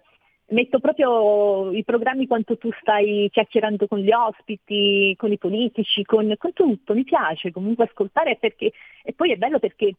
metto 0.49 0.79
proprio 0.79 1.71
i 1.71 1.83
programmi 1.83 2.25
quanto 2.25 2.57
tu 2.57 2.69
stai 2.79 3.29
chiacchierando 3.31 3.87
con 3.87 3.99
gli 3.99 4.11
ospiti, 4.11 5.13
con 5.17 5.31
i 5.31 5.37
politici, 5.37 6.03
con, 6.03 6.33
con 6.37 6.53
tutto, 6.53 6.93
mi 6.93 7.03
piace 7.03 7.51
comunque 7.51 7.85
ascoltare 7.85 8.37
perché, 8.37 8.71
e 9.03 9.13
poi 9.13 9.31
è 9.31 9.35
bello 9.35 9.59
perché 9.59 9.93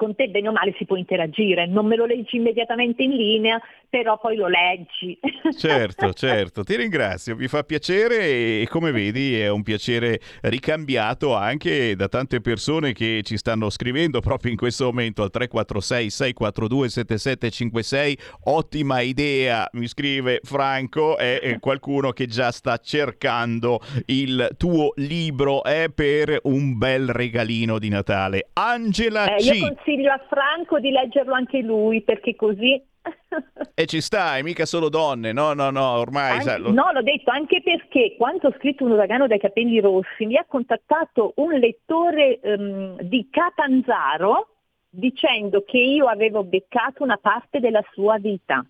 con 0.00 0.14
te 0.14 0.30
bene 0.30 0.48
o 0.48 0.52
male 0.52 0.74
si 0.78 0.86
può 0.86 0.96
interagire, 0.96 1.66
non 1.66 1.84
me 1.84 1.94
lo 1.94 2.06
leggi 2.06 2.36
immediatamente 2.36 3.02
in 3.02 3.10
linea, 3.10 3.60
però 3.86 4.18
poi 4.18 4.36
lo 4.36 4.48
leggi. 4.48 5.18
Certo, 5.60 6.12
certo, 6.12 6.62
ti 6.62 6.76
ringrazio, 6.76 7.36
mi 7.36 7.48
fa 7.48 7.64
piacere 7.64 8.60
e 8.60 8.66
come 8.70 8.92
vedi 8.92 9.38
è 9.38 9.50
un 9.50 9.62
piacere 9.62 10.20
ricambiato 10.42 11.34
anche 11.34 11.96
da 11.96 12.08
tante 12.08 12.40
persone 12.40 12.92
che 12.92 13.20
ci 13.24 13.36
stanno 13.36 13.68
scrivendo 13.68 14.20
proprio 14.20 14.52
in 14.52 14.56
questo 14.56 14.84
momento 14.84 15.22
al 15.22 15.30
346 15.30 16.10
642 16.10 16.88
7756. 16.88 18.18
Ottima 18.44 19.00
idea, 19.00 19.68
mi 19.72 19.86
scrive 19.88 20.40
Franco, 20.42 21.18
è 21.18 21.56
qualcuno 21.58 22.12
che 22.12 22.26
già 22.26 22.52
sta 22.52 22.78
cercando 22.78 23.80
il 24.06 24.50
tuo 24.56 24.92
libro 24.96 25.64
è 25.64 25.90
per 25.92 26.38
un 26.44 26.78
bel 26.78 27.08
regalino 27.08 27.78
di 27.78 27.88
Natale. 27.88 28.50
Angela 28.54 29.34
eh, 29.34 29.42
C 29.42 29.74
consiglio 29.90 30.12
a 30.12 30.20
Franco 30.28 30.78
di 30.78 30.90
leggerlo 30.90 31.34
anche 31.34 31.60
lui 31.60 32.02
perché 32.02 32.36
così 32.36 32.80
e 33.74 33.86
ci 33.86 34.00
stai, 34.00 34.42
mica 34.42 34.66
solo 34.66 34.88
donne, 34.88 35.32
no, 35.32 35.54
no, 35.54 35.70
no, 35.70 35.98
ormai... 35.98 36.32
Anche, 36.32 36.44
sa, 36.44 36.58
lo... 36.58 36.70
No, 36.70 36.92
l'ho 36.92 37.02
detto 37.02 37.30
anche 37.30 37.62
perché 37.62 38.14
quando 38.16 38.48
ho 38.48 38.54
scritto 38.58 38.84
Un 38.84 38.92
uragano 38.92 39.26
dai 39.26 39.38
capelli 39.38 39.80
rossi 39.80 40.26
mi 40.26 40.36
ha 40.36 40.44
contattato 40.46 41.32
un 41.36 41.52
lettore 41.54 42.38
um, 42.42 43.00
di 43.00 43.28
Catanzaro 43.30 44.48
dicendo 44.90 45.64
che 45.64 45.78
io 45.78 46.06
avevo 46.06 46.44
beccato 46.44 47.02
una 47.02 47.16
parte 47.16 47.58
della 47.58 47.82
sua 47.92 48.18
vita. 48.18 48.64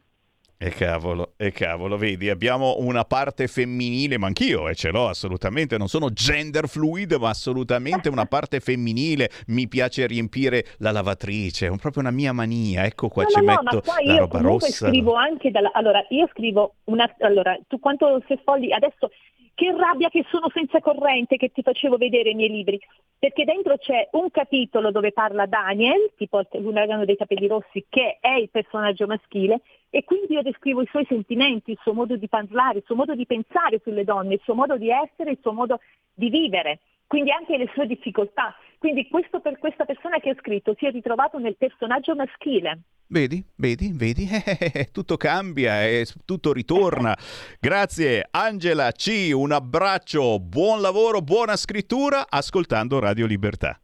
E 0.63 0.69
cavolo, 0.69 1.33
e 1.39 1.53
cavolo, 1.53 1.97
vedi, 1.97 2.29
abbiamo 2.29 2.75
una 2.81 3.07
parte 3.07 3.47
femminile, 3.47 4.19
ma 4.19 4.27
anch'io 4.27 4.69
e 4.69 4.73
eh, 4.73 4.75
ce 4.75 4.91
l'ho 4.91 5.09
assolutamente, 5.09 5.79
non 5.79 5.89
sono 5.89 6.11
gender 6.11 6.69
fluid, 6.69 7.15
ma 7.15 7.31
assolutamente 7.31 8.11
una 8.11 8.27
parte 8.29 8.61
femminile, 8.61 9.31
mi 9.47 9.69
piace 9.69 10.07
riempire 10.07 10.67
la 10.81 10.91
lavatrice, 10.91 11.69
è 11.69 11.77
proprio 11.79 12.03
una 12.03 12.11
mia 12.11 12.35
mania, 12.35 12.85
ecco 12.85 13.09
qua 13.09 13.23
no, 13.23 13.31
ci 13.31 13.41
no, 13.41 13.47
metto 13.47 13.83
no, 13.83 14.05
la 14.05 14.19
roba 14.19 14.41
rossa. 14.41 14.89
scrivo 14.89 15.15
anche 15.15 15.51
dalla... 15.51 15.71
Allora, 15.73 16.05
io 16.11 16.29
scrivo 16.31 16.75
una... 16.85 17.11
Allora, 17.21 17.59
tu 17.67 17.79
quanto 17.79 18.23
sei 18.27 18.39
folli... 18.45 18.71
Adesso 18.71 19.11
che 19.55 19.75
rabbia 19.77 20.09
che 20.09 20.25
sono 20.31 20.51
senza 20.53 20.81
corrente 20.81 21.37
che 21.37 21.53
ti 21.53 21.63
facevo 21.63 21.97
vedere 21.97 22.31
i 22.31 22.35
miei 22.35 22.51
libri, 22.51 22.79
perché 23.19 23.45
dentro 23.45 23.77
c'è 23.77 24.09
un 24.13 24.31
capitolo 24.31 24.91
dove 24.91 25.13
parla 25.13 25.45
Daniel, 25.47 26.13
tipo 26.17 26.43
l'uragano 26.53 27.05
dei 27.05 27.17
capelli 27.17 27.47
rossi, 27.47 27.85
che 27.89 28.19
è 28.21 28.33
il 28.33 28.49
personaggio 28.51 29.07
maschile, 29.07 29.61
e 29.91 30.05
quindi 30.05 30.35
io 30.35 30.43
descrivo 30.43 30.81
i 30.83 30.89
suoi 30.89 31.05
sentimenti, 31.09 31.73
il 31.73 31.79
suo 31.83 31.93
modo 31.93 32.17
di 32.17 32.29
parlare, 32.29 32.79
il 32.79 32.85
suo 32.87 32.95
modo 32.95 33.15
di 33.15 33.27
pensare 33.27 33.81
sulle 33.83 34.05
donne, 34.05 34.35
il 34.35 34.41
suo 34.45 34.55
modo 34.55 34.77
di 34.77 34.89
essere, 34.89 35.33
il 35.33 35.39
suo 35.43 35.53
modo 35.53 35.81
di 36.15 36.31
vivere, 36.31 36.81
quindi 37.07 37.33
anche 37.33 37.57
le 37.57 37.69
sue 37.75 37.87
difficoltà. 37.87 38.55
Quindi 38.79 39.09
questo 39.09 39.41
per 39.41 39.59
questa 39.59 39.85
persona 39.85 40.21
che 40.21 40.31
ha 40.31 40.37
scritto 40.39 40.75
si 40.79 40.87
è 40.87 40.91
ritrovato 40.91 41.39
nel 41.39 41.57
personaggio 41.57 42.15
maschile. 42.15 42.81
Vedi, 43.09 43.45
vedi, 43.57 43.93
vedi, 43.93 44.27
tutto 44.93 45.17
cambia 45.17 45.85
e 45.85 46.07
tutto 46.25 46.53
ritorna. 46.53 47.15
Grazie 47.59 48.29
Angela 48.31 48.93
C, 48.93 49.33
un 49.35 49.51
abbraccio, 49.51 50.39
buon 50.39 50.81
lavoro, 50.81 51.21
buona 51.21 51.57
scrittura 51.57 52.27
ascoltando 52.29 53.01
Radio 53.01 53.27
Libertà. 53.27 53.79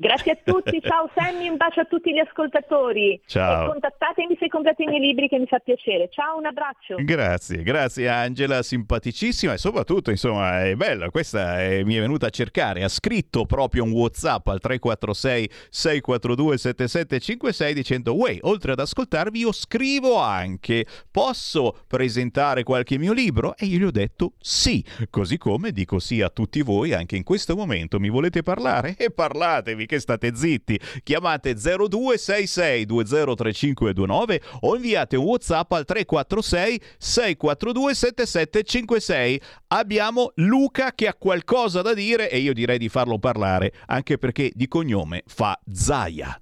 Grazie 0.00 0.32
a 0.32 0.38
tutti, 0.42 0.80
ciao 0.82 1.10
Sammy, 1.14 1.48
un 1.48 1.58
bacio 1.58 1.80
a 1.80 1.84
tutti 1.84 2.10
gli 2.10 2.18
ascoltatori. 2.18 3.20
Ciao. 3.26 3.64
E 3.64 3.68
contattatemi 3.68 4.34
se 4.40 4.48
comprate 4.48 4.84
i 4.84 4.86
miei 4.86 5.00
libri 5.00 5.28
che 5.28 5.38
mi 5.38 5.46
fa 5.46 5.58
piacere. 5.58 6.08
Ciao, 6.10 6.38
un 6.38 6.46
abbraccio. 6.46 6.94
Grazie, 7.00 7.62
grazie 7.62 8.08
Angela, 8.08 8.62
simpaticissima 8.62 9.52
e 9.52 9.58
soprattutto, 9.58 10.10
insomma, 10.10 10.64
è 10.64 10.74
bella, 10.74 11.10
questa 11.10 11.60
è, 11.60 11.82
mi 11.82 11.96
è 11.96 12.00
venuta 12.00 12.28
a 12.28 12.30
cercare, 12.30 12.82
ha 12.82 12.88
scritto 12.88 13.44
proprio 13.44 13.84
un 13.84 13.90
WhatsApp 13.90 14.46
al 14.46 14.58
346 14.58 15.50
642 15.68 16.56
7756 16.56 17.74
dicendo 17.74 18.16
"Uè, 18.16 18.38
oltre 18.42 18.72
ad 18.72 18.80
ascoltarvi 18.80 19.40
io 19.40 19.52
scrivo 19.52 20.16
anche, 20.16 20.86
posso 21.10 21.76
presentare 21.86 22.62
qualche 22.62 22.96
mio 22.96 23.12
libro?" 23.12 23.54
E 23.54 23.66
io 23.66 23.76
gli 23.76 23.84
ho 23.84 23.90
detto 23.90 24.32
"Sì", 24.40 24.82
così 25.10 25.36
come 25.36 25.72
dico 25.72 25.98
sì 25.98 26.22
a 26.22 26.30
tutti 26.30 26.62
voi 26.62 26.94
anche 26.94 27.16
in 27.16 27.22
questo 27.22 27.54
momento. 27.54 28.00
Mi 28.00 28.08
volete 28.08 28.42
parlare? 28.42 28.94
E 28.96 29.10
parlatevi 29.10 29.88
che 29.90 29.98
state 29.98 30.36
zitti. 30.36 30.78
Chiamate 31.02 31.54
0266 31.54 32.86
203529 32.86 34.42
o 34.60 34.76
inviate 34.76 35.16
un 35.16 35.24
WhatsApp 35.24 35.72
al 35.72 35.84
346 35.84 36.80
642 36.96 37.94
7756. 37.94 39.42
Abbiamo 39.68 40.30
Luca 40.36 40.92
che 40.92 41.08
ha 41.08 41.14
qualcosa 41.14 41.82
da 41.82 41.92
dire 41.92 42.30
e 42.30 42.38
io 42.38 42.52
direi 42.52 42.78
di 42.78 42.88
farlo 42.88 43.18
parlare, 43.18 43.72
anche 43.86 44.16
perché 44.16 44.52
di 44.54 44.68
cognome 44.68 45.24
fa 45.26 45.58
Zaia. 45.72 46.40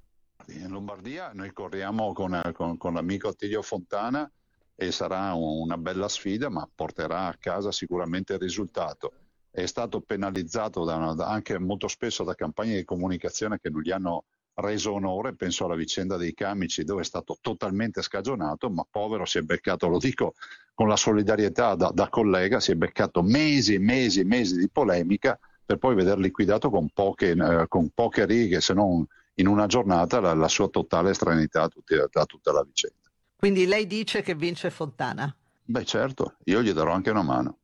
In 0.48 0.68
Lombardia 0.68 1.30
noi 1.32 1.52
corriamo 1.52 2.12
con, 2.12 2.40
con, 2.52 2.76
con 2.76 2.94
l'amico 2.94 3.28
Attilio 3.28 3.62
Fontana 3.62 4.30
e 4.74 4.92
sarà 4.92 5.32
una 5.32 5.76
bella 5.78 6.08
sfida, 6.08 6.50
ma 6.50 6.68
porterà 6.72 7.26
a 7.26 7.36
casa 7.38 7.72
sicuramente 7.72 8.34
il 8.34 8.38
risultato 8.38 9.12
è 9.50 9.66
stato 9.66 10.00
penalizzato 10.00 10.84
da 10.84 10.96
una, 10.96 11.26
anche 11.26 11.58
molto 11.58 11.88
spesso 11.88 12.24
da 12.24 12.34
campagne 12.34 12.76
di 12.76 12.84
comunicazione 12.84 13.58
che 13.58 13.70
non 13.70 13.82
gli 13.82 13.90
hanno 13.90 14.24
reso 14.54 14.92
onore, 14.92 15.34
penso 15.34 15.64
alla 15.64 15.76
vicenda 15.76 16.16
dei 16.16 16.34
Camici 16.34 16.84
dove 16.84 17.02
è 17.02 17.04
stato 17.04 17.38
totalmente 17.40 18.02
scagionato, 18.02 18.70
ma 18.70 18.84
povero 18.88 19.24
si 19.24 19.38
è 19.38 19.42
beccato, 19.42 19.88
lo 19.88 19.98
dico 19.98 20.34
con 20.74 20.88
la 20.88 20.96
solidarietà 20.96 21.74
da, 21.74 21.90
da 21.92 22.08
collega, 22.08 22.60
si 22.60 22.72
è 22.72 22.74
beccato 22.74 23.22
mesi 23.22 23.74
e 23.74 23.78
mesi 23.78 24.20
e 24.20 24.24
mesi 24.24 24.56
di 24.56 24.68
polemica 24.68 25.38
per 25.64 25.76
poi 25.78 25.94
veder 25.94 26.18
liquidato 26.18 26.70
con 26.70 26.88
poche, 26.92 27.30
eh, 27.30 27.66
con 27.68 27.90
poche 27.90 28.24
righe, 28.24 28.60
se 28.60 28.74
non 28.74 29.04
in 29.34 29.46
una 29.46 29.66
giornata, 29.66 30.18
la, 30.20 30.34
la 30.34 30.48
sua 30.48 30.68
totale 30.68 31.10
estraneità 31.10 31.62
a, 31.62 31.68
tutti, 31.68 31.94
a 31.94 32.24
tutta 32.24 32.52
la 32.52 32.64
vicenda. 32.64 32.96
Quindi 33.36 33.66
lei 33.66 33.86
dice 33.86 34.22
che 34.22 34.34
vince 34.34 34.70
Fontana? 34.70 35.32
Beh 35.64 35.84
certo, 35.84 36.36
io 36.44 36.62
gli 36.62 36.72
darò 36.72 36.92
anche 36.92 37.10
una 37.10 37.22
mano. 37.22 37.58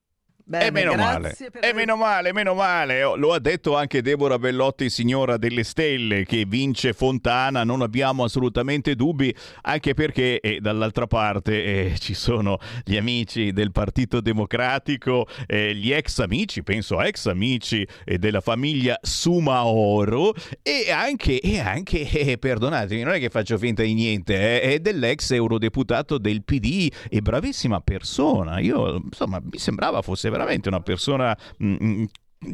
Bene, 0.46 0.66
e 0.66 0.70
meno 0.70 0.94
male, 0.94 1.34
per... 1.50 1.64
e 1.64 1.72
meno 1.72 1.96
male, 1.96 2.32
meno 2.34 2.52
male. 2.52 3.02
Oh, 3.02 3.16
lo 3.16 3.32
ha 3.32 3.38
detto 3.38 3.78
anche 3.78 4.02
Deborah 4.02 4.38
Bellotti, 4.38 4.90
signora 4.90 5.38
delle 5.38 5.64
stelle, 5.64 6.26
che 6.26 6.44
vince 6.46 6.92
Fontana, 6.92 7.64
non 7.64 7.80
abbiamo 7.80 8.24
assolutamente 8.24 8.94
dubbi, 8.94 9.34
anche 9.62 9.94
perché 9.94 10.40
eh, 10.40 10.60
dall'altra 10.60 11.06
parte 11.06 11.64
eh, 11.64 11.98
ci 11.98 12.12
sono 12.12 12.58
gli 12.84 12.98
amici 12.98 13.52
del 13.52 13.72
Partito 13.72 14.20
Democratico, 14.20 15.26
eh, 15.46 15.74
gli 15.74 15.90
ex 15.90 16.18
amici, 16.18 16.62
penso 16.62 17.00
ex 17.00 17.24
amici 17.24 17.86
eh, 18.04 18.18
della 18.18 18.42
famiglia 18.42 18.98
Sumaoro 19.00 20.34
e 20.60 20.90
anche, 20.90 21.40
e 21.40 21.58
anche 21.58 22.06
eh, 22.06 22.36
perdonatemi, 22.36 23.00
non 23.02 23.14
è 23.14 23.18
che 23.18 23.30
faccio 23.30 23.56
finta 23.56 23.82
di 23.82 23.94
niente, 23.94 24.60
eh, 24.60 24.74
è 24.74 24.78
dell'ex 24.78 25.30
eurodeputato 25.30 26.18
del 26.18 26.44
PD 26.44 26.92
e 27.08 27.22
bravissima 27.22 27.80
persona. 27.80 28.58
Io, 28.58 28.96
insomma, 28.96 29.40
mi 29.42 29.56
sembrava 29.56 30.02
fosse 30.02 30.32
veramente 30.34 30.68
una 30.68 30.80
persona 30.80 31.36
mh, 31.58 31.66
mm, 31.66 32.00
mm, 32.00 32.04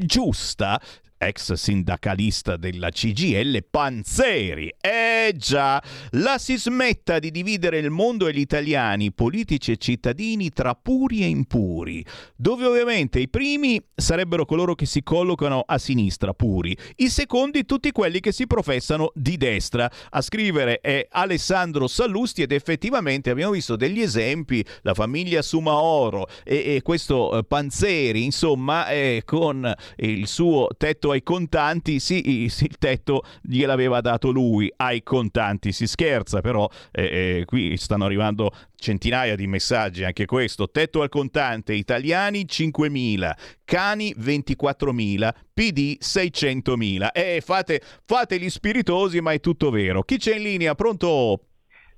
giusta 0.04 0.80
ex 1.22 1.52
sindacalista 1.52 2.56
della 2.56 2.88
CGL, 2.88 3.66
Panzeri. 3.68 4.72
Eh 4.80 5.34
già, 5.36 5.82
la 6.12 6.38
si 6.38 6.56
smetta 6.56 7.18
di 7.18 7.30
dividere 7.30 7.78
il 7.78 7.90
mondo 7.90 8.26
e 8.26 8.32
gli 8.32 8.38
italiani, 8.38 9.12
politici 9.12 9.72
e 9.72 9.76
cittadini, 9.76 10.48
tra 10.48 10.74
puri 10.74 11.22
e 11.22 11.26
impuri, 11.26 12.02
dove 12.34 12.64
ovviamente 12.64 13.20
i 13.20 13.28
primi 13.28 13.78
sarebbero 13.94 14.46
coloro 14.46 14.74
che 14.74 14.86
si 14.86 15.02
collocano 15.02 15.62
a 15.66 15.76
sinistra, 15.76 16.32
puri, 16.32 16.74
i 16.96 17.10
secondi 17.10 17.66
tutti 17.66 17.92
quelli 17.92 18.20
che 18.20 18.32
si 18.32 18.46
professano 18.46 19.12
di 19.14 19.36
destra. 19.36 19.90
A 20.10 20.22
scrivere 20.22 20.80
è 20.80 21.06
Alessandro 21.10 21.86
Sallusti 21.86 22.40
ed 22.40 22.52
effettivamente 22.52 23.28
abbiamo 23.28 23.52
visto 23.52 23.76
degli 23.76 24.00
esempi, 24.00 24.64
la 24.82 24.94
famiglia 24.94 25.42
Sumaoro 25.42 26.28
e, 26.44 26.76
e 26.76 26.82
questo 26.82 27.36
eh, 27.36 27.44
Panzeri, 27.44 28.24
insomma, 28.24 28.88
eh, 28.88 29.22
con 29.26 29.70
il 29.96 30.26
suo 30.26 30.68
tetto 30.78 31.09
ai 31.10 31.22
contanti, 31.22 32.00
sì, 32.00 32.44
il 32.44 32.76
tetto 32.78 33.22
gliel'aveva 33.42 34.00
dato 34.00 34.30
lui 34.30 34.72
ai 34.76 35.02
contanti, 35.02 35.72
si 35.72 35.86
scherza, 35.86 36.40
però 36.40 36.68
eh, 36.90 37.38
eh, 37.38 37.44
qui 37.44 37.76
stanno 37.76 38.04
arrivando 38.04 38.50
centinaia 38.76 39.36
di 39.36 39.46
messaggi, 39.46 40.04
anche 40.04 40.24
questo, 40.24 40.70
tetto 40.70 41.02
al 41.02 41.08
contante, 41.08 41.74
italiani 41.74 42.44
5.000, 42.46 43.32
cani 43.64 44.14
24.000, 44.18 45.30
PD 45.52 45.98
600.000. 46.00 47.08
Eh, 47.12 47.42
fate, 47.44 47.82
fate 48.04 48.38
gli 48.38 48.48
spiritosi, 48.48 49.20
ma 49.20 49.32
è 49.32 49.40
tutto 49.40 49.70
vero. 49.70 50.02
Chi 50.02 50.16
c'è 50.16 50.36
in 50.36 50.42
linea? 50.42 50.74
Pronto? 50.74 51.44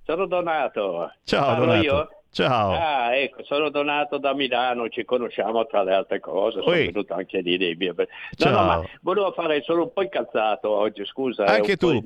Sono 0.04 0.26
Donato. 0.26 1.12
Ciao 1.24 1.46
Parlo 1.46 1.66
Donato. 1.66 1.84
io? 1.84 2.08
Ciao. 2.32 2.72
Ah, 2.72 3.14
ecco, 3.14 3.44
sono 3.44 3.68
Donato 3.68 4.16
da 4.16 4.32
Milano, 4.32 4.88
ci 4.88 5.04
conosciamo 5.04 5.66
tra 5.66 5.82
le 5.82 5.92
altre 5.92 6.18
cose, 6.18 6.60
sono 6.62 6.74
Oi. 6.74 6.86
venuto 6.86 7.12
anche 7.12 7.40
lì 7.40 7.58
dei 7.58 7.74
miei... 7.74 7.92
No, 7.94 8.06
Ciao. 8.36 8.50
no, 8.50 8.64
ma 8.64 8.82
volevo 9.02 9.32
fare 9.32 9.60
solo 9.60 9.82
un 9.82 9.92
po' 9.92 10.00
incazzato 10.00 10.70
oggi, 10.70 11.04
scusa. 11.04 11.44
Anche 11.44 11.76
tu. 11.76 12.02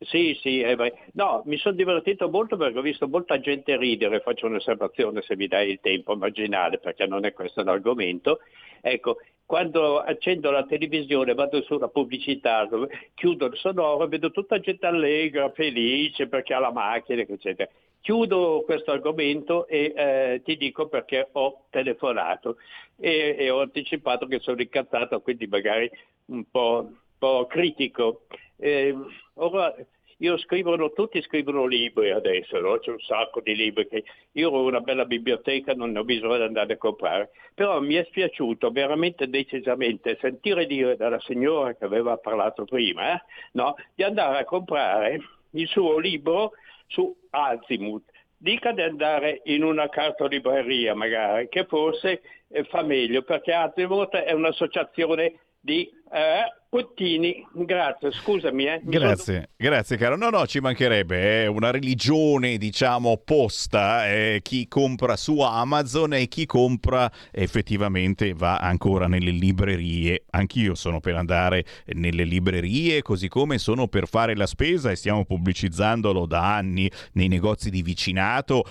Sì, 0.00 0.36
sì, 0.42 0.60
eh, 0.60 0.76
no, 1.12 1.42
mi 1.46 1.56
sono 1.56 1.76
divertito 1.76 2.28
molto 2.28 2.56
perché 2.56 2.78
ho 2.78 2.82
visto 2.82 3.06
molta 3.06 3.38
gente 3.38 3.76
ridere, 3.76 4.20
faccio 4.20 4.46
un'osservazione 4.46 5.22
se 5.22 5.36
mi 5.36 5.46
dai 5.46 5.70
il 5.70 5.78
tempo 5.80 6.16
marginale 6.16 6.78
perché 6.78 7.06
non 7.06 7.24
è 7.24 7.32
questo 7.32 7.62
l'argomento. 7.62 8.40
Ecco, 8.86 9.16
quando 9.46 9.98
accendo 9.98 10.50
la 10.50 10.66
televisione, 10.66 11.32
vado 11.32 11.62
sulla 11.62 11.88
pubblicità, 11.88 12.68
chiudo 13.14 13.46
il 13.46 13.56
sonoro, 13.56 14.06
vedo 14.08 14.30
tutta 14.30 14.60
gente 14.60 14.84
allegra, 14.84 15.50
felice 15.52 16.26
perché 16.28 16.52
ha 16.52 16.58
la 16.58 16.70
macchina, 16.70 17.22
eccetera. 17.22 17.70
Chiudo 18.02 18.62
questo 18.66 18.90
argomento 18.90 19.66
e 19.66 19.94
eh, 19.96 20.42
ti 20.44 20.58
dico 20.58 20.88
perché 20.88 21.28
ho 21.32 21.64
telefonato 21.70 22.58
e, 22.98 23.36
e 23.38 23.48
ho 23.48 23.62
anticipato 23.62 24.26
che 24.26 24.40
sono 24.40 24.60
incazzato, 24.60 25.22
quindi 25.22 25.46
magari 25.46 25.90
un 26.26 26.44
po', 26.50 26.84
un 26.86 26.94
po' 27.16 27.46
critico. 27.46 28.26
Eh, 28.58 28.94
ora, 29.36 29.74
io 30.24 30.38
scrivono, 30.38 30.90
tutti 30.92 31.20
scrivono 31.20 31.66
libri 31.66 32.10
adesso, 32.10 32.58
no? 32.58 32.78
c'è 32.78 32.90
un 32.90 33.00
sacco 33.00 33.40
di 33.40 33.54
libri 33.54 33.86
che 33.86 34.04
io 34.32 34.50
ho 34.50 34.64
una 34.64 34.80
bella 34.80 35.04
biblioteca, 35.04 35.74
non 35.74 35.94
ho 35.94 36.02
bisogno 36.02 36.38
di 36.38 36.42
andare 36.44 36.72
a 36.72 36.78
comprare, 36.78 37.30
però 37.54 37.78
mi 37.80 37.94
è 37.94 38.04
spiaciuto 38.04 38.70
veramente 38.70 39.28
decisamente 39.28 40.16
sentire 40.20 40.66
dire 40.66 40.96
dalla 40.96 41.20
signora 41.20 41.74
che 41.74 41.84
aveva 41.84 42.16
parlato 42.16 42.64
prima, 42.64 43.14
eh, 43.14 43.22
no? 43.52 43.74
di 43.94 44.02
andare 44.02 44.38
a 44.38 44.44
comprare 44.44 45.20
il 45.50 45.68
suo 45.68 45.98
libro 45.98 46.52
su 46.86 47.14
Azimuth. 47.30 48.04
Dica 48.36 48.72
di 48.72 48.82
andare 48.82 49.42
in 49.44 49.62
una 49.62 49.88
cartolibreria 49.90 50.94
magari, 50.94 51.48
che 51.48 51.66
forse 51.66 52.22
eh, 52.48 52.64
fa 52.64 52.82
meglio, 52.82 53.22
perché 53.22 53.52
Azimuth 53.52 54.16
è 54.16 54.32
un'associazione 54.32 55.38
di 55.64 55.88
eh, 56.12 56.42
puttini. 56.68 57.44
Grazie, 57.54 58.12
scusami. 58.12 58.66
Eh. 58.66 58.80
Mi 58.84 58.92
sono- 58.92 59.06
Grazie, 59.06 59.48
grazie 59.56 59.96
caro. 59.96 60.16
No, 60.16 60.28
no, 60.28 60.46
ci 60.46 60.60
mancherebbe, 60.60 61.44
è 61.44 61.46
una 61.46 61.70
religione 61.70 62.58
diciamo 62.58 63.08
opposta, 63.10 64.08
eh, 64.12 64.40
chi 64.42 64.68
compra 64.68 65.16
su 65.16 65.40
Amazon 65.40 66.12
e 66.14 66.28
chi 66.28 66.44
compra 66.46 67.10
effettivamente 67.32 68.34
va 68.34 68.58
ancora 68.58 69.06
nelle 69.06 69.30
librerie. 69.30 70.24
Anch'io 70.30 70.74
sono 70.74 71.00
per 71.00 71.14
andare 71.16 71.64
nelle 71.94 72.24
librerie, 72.24 73.00
così 73.02 73.28
come 73.28 73.58
sono 73.58 73.88
per 73.88 74.06
fare 74.06 74.36
la 74.36 74.46
spesa 74.46 74.90
e 74.90 74.96
stiamo 74.96 75.24
pubblicizzandolo 75.24 76.26
da 76.26 76.54
anni 76.56 76.90
nei 77.12 77.28
negozi 77.28 77.70
di 77.70 77.82
vicinato 77.82 78.64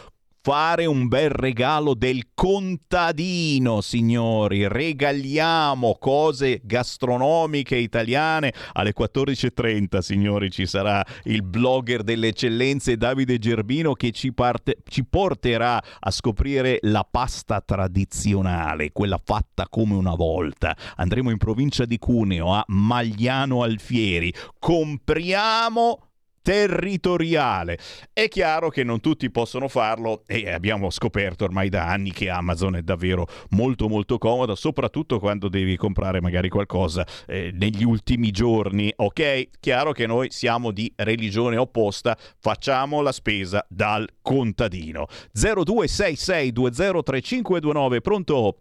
fare 0.46 0.86
un 0.86 1.08
bel 1.08 1.30
regalo 1.30 1.94
del 1.94 2.32
contadino, 2.34 3.80
signori. 3.80 4.68
Regaliamo 4.68 5.96
cose 5.98 6.60
gastronomiche 6.62 7.78
italiane. 7.78 8.54
Alle 8.74 8.92
14.30, 8.94 10.00
signori, 10.00 10.52
ci 10.52 10.66
sarà 10.66 11.02
il 11.24 11.44
blogger 11.44 12.04
delle 12.04 12.28
eccellenze 12.28 12.98
Davide 12.98 13.40
Gerbino 13.40 13.94
che 13.94 14.12
ci, 14.12 14.34
parte- 14.34 14.80
ci 14.90 15.06
porterà 15.06 15.82
a 16.00 16.12
scoprire 16.12 16.80
la 16.82 17.08
pasta 17.10 17.62
tradizionale, 17.62 18.92
quella 18.92 19.22
fatta 19.24 19.68
come 19.70 19.96
una 19.96 20.14
volta. 20.14 20.76
Andremo 20.98 21.30
in 21.30 21.38
provincia 21.38 21.86
di 21.86 21.98
Cuneo 21.98 22.52
a 22.52 22.66
Magliano 22.68 23.64
Alfieri. 23.64 24.34
Compriamo 24.60 26.13
territoriale. 26.44 27.80
È 28.12 28.28
chiaro 28.28 28.70
che 28.70 28.84
non 28.84 29.00
tutti 29.00 29.32
possono 29.32 29.68
farlo 29.70 30.24
e 30.28 30.52
abbiamo 30.52 30.92
scoperto 30.92 31.46
ormai 31.46 31.70
da 31.70 31.88
anni 31.88 32.12
che 32.12 32.30
Amazon 32.30 32.76
è 32.76 32.84
davvero 32.84 33.26
molto 33.52 33.88
molto 33.88 34.18
comoda, 34.20 34.56
soprattutto 34.56 35.20
quando 35.20 35.48
devi 35.48 35.78
comprare 35.78 36.20
magari 36.22 36.50
qualcosa 36.50 37.08
eh, 37.26 37.52
negli 37.54 37.84
ultimi 37.84 38.32
giorni. 38.32 38.92
Ok, 38.96 39.50
chiaro 39.60 39.92
che 39.94 40.06
noi 40.06 40.30
siamo 40.32 40.72
di 40.72 40.92
religione 40.98 41.56
opposta, 41.58 42.18
facciamo 42.40 43.02
la 43.02 43.14
spesa 43.14 43.66
dal 43.70 44.06
contadino. 44.22 45.08
0266203529, 45.34 48.02
pronto? 48.02 48.58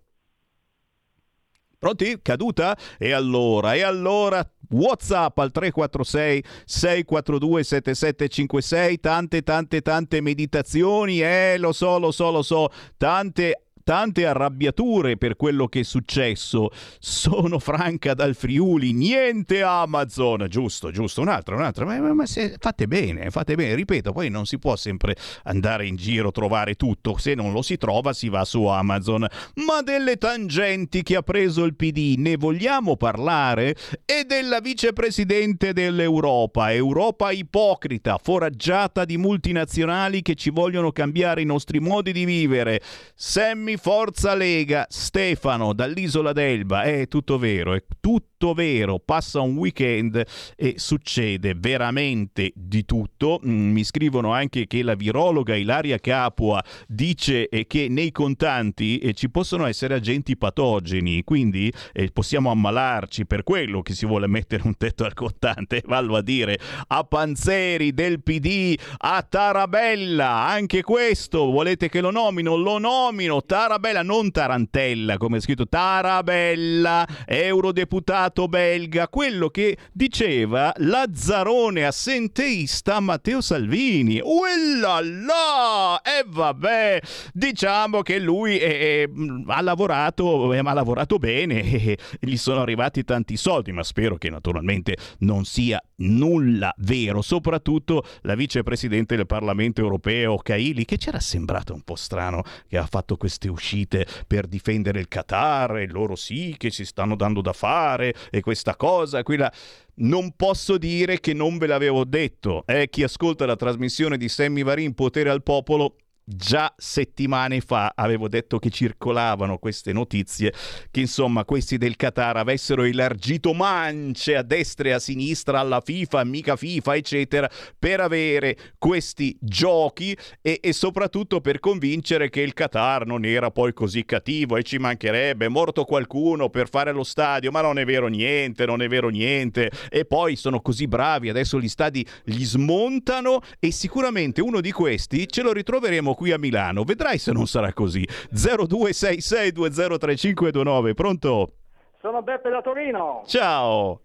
Pronti? 1.83 2.17
Caduta? 2.23 2.79
E 2.97 3.11
allora, 3.11 3.75
e 3.75 3.83
allora 3.83 4.49
WhatsApp 4.71 5.37
al 5.39 5.51
346 5.51 6.45
642 6.65 7.65
7756, 7.65 9.01
tante 9.01 9.43
tante 9.43 9.81
tante 9.83 10.21
meditazioni, 10.21 11.23
eh, 11.23 11.57
lo 11.59 11.73
so, 11.73 11.99
lo 11.99 12.13
so, 12.13 12.31
lo 12.31 12.43
so, 12.43 12.69
tante 12.97 13.65
tante 13.83 14.27
arrabbiature 14.27 15.17
per 15.17 15.37
quello 15.37 15.67
che 15.67 15.81
è 15.81 15.85
successo. 15.85 16.71
Sono 16.99 17.59
Franca 17.59 18.15
dal 18.15 18.35
Friuli, 18.35 18.93
niente 18.93 19.63
Amazon. 19.63 20.47
Giusto, 20.49 20.91
giusto, 20.91 21.21
un'altra, 21.21 21.57
un'altra. 21.57 21.85
Ma, 21.85 21.99
ma- 21.99 22.15
ma 22.15 22.27
se- 22.27 22.57
fate 22.59 22.87
bene, 22.87 23.31
fate 23.31 23.55
bene. 23.55 23.75
Ripeto, 23.75 24.13
poi 24.13 24.29
non 24.29 24.47
si 24.47 24.59
può 24.59 24.77
sempre 24.77 25.17
andare 25.45 25.87
in 25.87 25.97
giro 25.97 26.31
trovare 26.31 26.75
tutto. 26.75 27.17
Se 27.19 27.35
non 27.35 27.53
lo 27.53 27.63
si 27.63 27.77
trova, 27.77 28.13
si 28.13 28.29
va 28.29 28.45
su 28.45 28.65
Amazon. 28.65 29.27
Ma 29.67 29.83
delle 29.83 30.17
tangenti 30.17 31.03
che 31.03 31.17
ha 31.17 31.23
preso 31.23 31.65
il 31.65 31.75
PD, 31.75 32.15
ne 32.19 32.37
vogliamo 32.37 32.97
parlare? 32.97 33.75
E 34.05 34.25
della 34.27 34.61
vicepresidente 34.61 35.73
dell'Europa, 35.73 36.73
Europa 36.73 37.31
ipocrita, 37.31 38.19
foraggiata 38.23 39.05
di 39.05 39.17
multinazionali 39.17 40.23
che 40.23 40.35
ci 40.35 40.51
vogliono 40.51 40.93
cambiare 40.93 41.43
i 41.43 41.47
nostri 41.47 41.81
modi 41.81 42.13
di 42.13 42.25
vivere. 42.25 42.81
Sammy 43.15 43.72
Forza 43.77 44.35
Lega, 44.35 44.87
Stefano 44.89 45.73
dall'isola 45.73 46.33
d'Elba, 46.33 46.83
è 46.83 47.09
tutto 47.09 47.39
vero, 47.39 47.75
è 47.75 47.83
tutto 48.01 48.55
vero. 48.55 48.99
Passa 48.99 49.41
un 49.41 49.57
weekend 49.57 50.25
e 50.57 50.75
succede 50.77 51.55
veramente 51.57 52.53
di 52.55 52.85
tutto. 52.85 53.41
Mm, 53.47 53.73
Mi 53.73 53.85
scrivono 53.85 54.33
anche 54.33 54.67
che 54.67 54.83
la 54.83 54.95
virologa 54.95 55.55
Ilaria 55.55 55.99
Capua 55.99 56.63
dice 56.89 57.49
eh, 57.49 57.67
che 57.67 57.87
nei 57.89 58.11
contanti 58.11 58.99
eh, 58.99 59.13
ci 59.15 59.31
possono 59.31 59.67
essere 59.67 59.95
agenti 59.95 60.37
patogeni, 60.37 61.23
quindi 61.25 61.73
eh, 61.93 62.11
possiamo 62.13 62.51
ammalarci 62.51 63.27
per 63.27 63.43
quello 63.43 63.83
che 63.83 63.95
si 63.95 64.07
vuole 64.07 64.27
mettere 64.27 64.63
un 64.65 64.77
tetto 64.77 65.05
al 65.05 65.15
contante. 65.15 65.83
Vallo 65.87 66.17
a 66.17 66.23
dire 66.23 66.59
a 66.89 67.05
Panzeri 67.05 67.93
del 67.93 68.23
PD, 68.23 68.79
a 68.99 69.23
Tarabella, 69.23 70.47
anche 70.47 70.83
questo 70.83 71.51
volete 71.51 71.89
che 71.89 72.01
lo 72.01 72.11
nomino? 72.11 72.57
Lo 72.57 72.79
nomino. 72.79 73.43
Tarabella, 73.43 73.62
non 74.03 74.31
Tarantella, 74.31 75.17
come 75.19 75.37
è 75.37 75.41
scritto 75.41 75.69
Tarabella, 75.69 77.07
eurodeputato 77.27 78.49
belga, 78.49 79.09
quello 79.09 79.49
che 79.49 79.77
diceva 79.93 80.73
Lazzarone 80.77 81.85
assenteista 81.85 83.01
Matteo 83.01 83.41
Salvini. 83.41 84.21
Uellala! 84.21 86.01
E 86.03 86.25
vabbè, 86.27 87.01
diciamo 87.33 88.03
che 88.03 88.19
lui 88.19 88.59
eh, 88.59 89.09
eh, 89.09 89.11
ha 89.47 89.61
lavorato, 89.61 90.53
eh, 90.53 90.63
ma 90.63 90.71
ha 90.73 90.75
lavorato 90.75 91.19
bene, 91.19 91.63
eh, 91.63 91.99
gli 92.21 92.37
sono 92.37 92.63
arrivati 92.63 93.05
tanti 93.05 93.37
soldi, 93.37 93.71
ma 93.73 93.85
spero 93.85 94.17
che 94.17 94.29
naturalmente 94.29 94.97
non 95.21 95.45
sia 95.45 95.81
nulla 95.97 96.75
vero, 96.79 97.23
soprattutto 97.23 98.05
la 98.23 98.35
vicepresidente 98.35 99.15
del 99.17 99.27
Parlamento 99.27 99.81
europeo 99.81 100.37
Caili, 100.39 100.85
che 100.85 100.97
c'era 100.97 101.21
sembrato 101.21 101.73
un 101.73 101.83
po' 101.83 101.95
strano 101.95 102.43
che 102.69 102.79
ha 102.79 102.87
fatto 102.87 103.17
queste 103.17 103.49
uscite 103.53 104.07
per 104.27 104.47
difendere 104.47 105.01
il 105.01 105.09
Qatar 105.09 105.79
e 105.79 105.87
loro 105.87 106.17
sì 106.17 106.55
che 106.59 106.71
si 106.71 106.85
stanno 106.85 107.15
dando 107.15 107.41
da 107.41 107.53
fare 107.53 108.15
e 108.31 108.41
questa 108.41 108.77
cosa, 108.77 109.23
quella 109.23 109.53
non 109.95 110.35
posso 110.37 110.79
dire 110.79 111.21
che 111.21 111.35
non 111.35 111.59
ve 111.59 111.67
l'avevo 111.67 112.05
detto. 112.05 112.65
Eh, 112.67 112.89
chi 112.89 113.03
ascolta 113.03 113.47
la 113.47 113.57
trasmissione 113.57 114.17
di 114.17 114.29
Sammy 114.29 114.63
Varin 114.63 114.95
Potere 114.95 115.31
al 115.31 115.43
Popolo 115.43 115.97
Già 116.25 116.73
settimane 116.77 117.61
fa 117.61 117.93
avevo 117.97 118.29
detto 118.29 118.61
che 118.61 118.71
circolavano 118.71 119.59
queste 119.59 119.93
notizie 119.93 120.53
che 120.91 121.01
insomma 121.01 121.45
questi 121.45 121.79
del 121.79 121.97
Qatar 121.97 122.37
avessero 122.37 122.85
elargito 122.85 123.53
mance 123.53 124.37
a 124.37 124.43
destra 124.43 124.91
e 124.91 124.93
a 124.93 124.99
sinistra 125.01 125.59
alla 125.59 125.81
FIFA, 125.81 126.21
amica 126.21 126.55
FIFA, 126.55 126.95
eccetera, 126.95 127.51
per 127.77 128.01
avere 128.01 128.57
questi 128.79 129.37
giochi 129.41 130.17
e, 130.41 130.61
e 130.63 130.73
soprattutto 130.73 131.41
per 131.41 131.59
convincere 131.59 132.31
che 132.31 132.41
il 132.41 132.53
Qatar 132.53 133.05
non 133.05 133.25
era 133.25 133.51
poi 133.51 133.73
così 133.73 134.05
cattivo 134.05 134.57
e 134.57 134.63
ci 134.63 134.79
mancherebbe, 134.79 135.47
è 135.47 135.49
morto 135.49 135.85
qualcuno 135.85 136.51
per 136.51 136.69
fare 136.69 136.93
lo 136.93 137.03
stadio, 137.05 137.51
ma 137.51 137.63
non 137.63 137.79
è 137.79 137.85
vero 137.85 138.07
niente, 138.07 138.65
non 138.65 138.81
è 138.81 138.89
vero 138.89 139.09
niente. 139.09 139.71
E 139.91 140.05
poi 140.05 140.37
sono 140.37 140.61
così 140.61 140.87
bravi, 140.87 141.29
adesso 141.29 141.59
gli 141.59 141.69
stadi 141.69 142.07
li 142.25 142.45
smontano 142.45 143.41
e 143.59 143.73
sicuramente 143.73 144.41
uno 144.41 144.61
di 144.61 144.71
questi 144.71 145.27
ce 145.29 145.43
lo 145.43 145.53
ritroveremo 145.53 146.12
qui 146.15 146.33
a 146.33 146.39
Milano. 146.39 146.85
Vedrai 146.85 147.19
se 147.19 147.33
non 147.33 147.47
sarà 147.47 147.73
così. 147.73 148.03
0266203529, 148.03 150.95
pronto? 150.95 151.53
Sono 152.01 152.23
Beppe 152.23 152.51
da 152.51 152.63
Torino. 152.63 153.23
Ciao. 153.27 154.01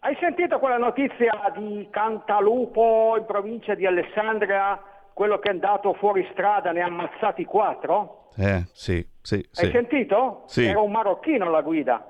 Hai 0.00 0.16
sentito 0.20 0.58
quella 0.58 0.78
notizia 0.78 1.52
di 1.56 1.86
Cantalupo 1.90 3.14
in 3.16 3.24
provincia 3.24 3.74
di 3.74 3.86
Alessandria? 3.86 4.78
Quello 5.12 5.38
che 5.38 5.48
è 5.48 5.52
andato 5.52 5.94
fuori 5.94 6.28
strada, 6.32 6.72
ne 6.72 6.82
ha 6.82 6.86
ammazzati 6.86 7.44
quattro? 7.44 8.28
Eh, 8.36 8.64
sì, 8.72 9.06
sì. 9.20 9.36
Hai 9.36 9.66
sì. 9.66 9.70
sentito? 9.70 10.42
Sì. 10.46 10.64
Era 10.64 10.80
un 10.80 10.90
marocchino 10.90 11.46
alla 11.46 11.62
guida. 11.62 12.04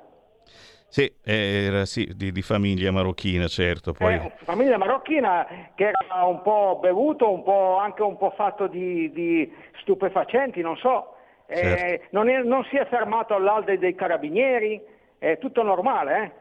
Sì, 0.93 1.11
era 1.25 1.87
sì, 1.87 2.07
di, 2.15 2.33
di 2.33 2.43
famiglia 2.43 2.91
marocchina, 2.91 3.47
certo. 3.49 3.93
Poi... 3.93 4.13
Eh, 4.13 4.33
famiglia 4.45 4.77
marocchina 4.77 5.47
che 5.75 5.85
era 5.85 6.25
un 6.25 6.43
po' 6.43 6.79
bevuto, 6.83 7.33
un 7.33 7.43
po' 7.43 7.79
anche 7.79 8.03
un 8.03 8.19
po' 8.19 8.35
fatto 8.37 8.67
di, 8.67 9.11
di 9.11 9.51
stupefacenti, 9.81 10.61
non 10.61 10.77
so. 10.77 11.15
Eh, 11.47 11.57
Certo. 11.57 12.07
non, 12.11 12.29
è- 12.29 12.43
non 12.43 12.63
si 12.69 12.77
è 12.77 12.87
fermato 12.91 13.35
all'alde 13.35 13.79
dei 13.79 13.95
carabinieri, 13.95 14.83
è 15.17 15.39
tutto 15.39 15.63
normale, 15.63 16.23
eh? 16.23 16.41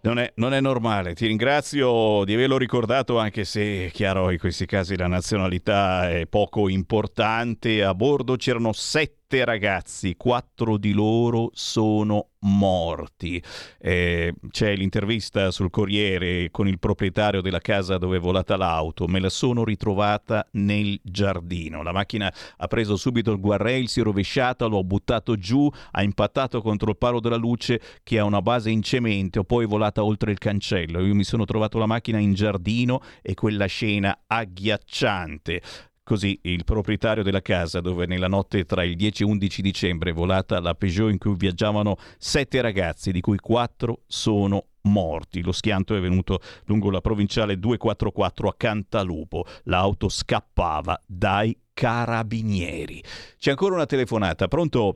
Non 0.00 0.18
è, 0.18 0.32
non 0.34 0.52
è 0.52 0.60
normale, 0.60 1.14
ti 1.14 1.26
ringrazio 1.26 2.24
di 2.24 2.34
averlo 2.34 2.58
ricordato 2.58 3.18
anche 3.18 3.44
se, 3.44 3.88
chiaro, 3.90 4.30
in 4.30 4.38
questi 4.38 4.66
casi 4.66 4.98
la 4.98 5.06
nazionalità 5.06 6.10
è 6.10 6.26
poco 6.26 6.68
importante. 6.68 7.82
A 7.82 7.94
bordo 7.94 8.36
c'erano 8.36 8.72
sette 8.72 9.46
ragazzi, 9.46 10.14
quattro 10.16 10.76
di 10.76 10.92
loro 10.92 11.48
sono 11.54 12.32
morti. 12.44 13.42
Eh, 13.78 14.34
c'è 14.50 14.74
l'intervista 14.74 15.50
sul 15.50 15.70
Corriere 15.70 16.50
con 16.50 16.68
il 16.68 16.78
proprietario 16.78 17.40
della 17.40 17.60
casa 17.60 17.98
dove 17.98 18.16
è 18.16 18.20
volata 18.20 18.56
l'auto, 18.56 19.06
me 19.06 19.20
la 19.20 19.28
sono 19.28 19.64
ritrovata 19.64 20.46
nel 20.52 20.98
giardino. 21.02 21.82
La 21.82 21.92
macchina 21.92 22.32
ha 22.56 22.66
preso 22.66 22.96
subito 22.96 23.32
il 23.32 23.40
guarrail, 23.40 23.88
si 23.88 24.00
è 24.00 24.02
rovesciata, 24.02 24.66
l'ho 24.66 24.84
buttato 24.84 25.36
giù, 25.36 25.70
ha 25.92 26.02
impattato 26.02 26.60
contro 26.60 26.90
il 26.90 26.96
palo 26.96 27.20
della 27.20 27.36
luce 27.36 27.80
che 28.02 28.18
ha 28.18 28.24
una 28.24 28.42
base 28.42 28.70
in 28.70 28.82
cemento, 28.82 29.44
poi 29.44 29.64
è 29.64 29.68
volata 29.68 30.04
oltre 30.04 30.30
il 30.30 30.38
cancello. 30.38 31.00
Io 31.00 31.14
mi 31.14 31.24
sono 31.24 31.44
trovato 31.44 31.78
la 31.78 31.86
macchina 31.86 32.18
in 32.18 32.34
giardino 32.34 33.00
e 33.22 33.34
quella 33.34 33.66
scena 33.66 34.24
agghiacciante. 34.26 35.62
Così 36.04 36.38
il 36.42 36.64
proprietario 36.64 37.22
della 37.22 37.40
casa, 37.40 37.80
dove 37.80 38.04
nella 38.04 38.28
notte 38.28 38.66
tra 38.66 38.84
il 38.84 38.94
10 38.94 39.22
e 39.22 39.26
11 39.26 39.62
dicembre 39.62 40.10
è 40.10 40.12
volata 40.12 40.60
la 40.60 40.74
Peugeot 40.74 41.10
in 41.10 41.16
cui 41.16 41.34
viaggiavano 41.34 41.96
sette 42.18 42.60
ragazzi, 42.60 43.10
di 43.10 43.22
cui 43.22 43.38
quattro 43.38 44.02
sono 44.06 44.66
morti. 44.82 45.42
Lo 45.42 45.52
schianto 45.52 45.96
è 45.96 46.00
venuto 46.00 46.40
lungo 46.66 46.90
la 46.90 47.00
provinciale 47.00 47.58
244 47.58 48.48
a 48.48 48.54
Cantalupo. 48.54 49.46
L'auto 49.62 50.10
scappava 50.10 51.00
dai 51.06 51.56
carabinieri. 51.72 53.02
C'è 53.38 53.50
ancora 53.50 53.74
una 53.74 53.86
telefonata, 53.86 54.46
pronto? 54.46 54.94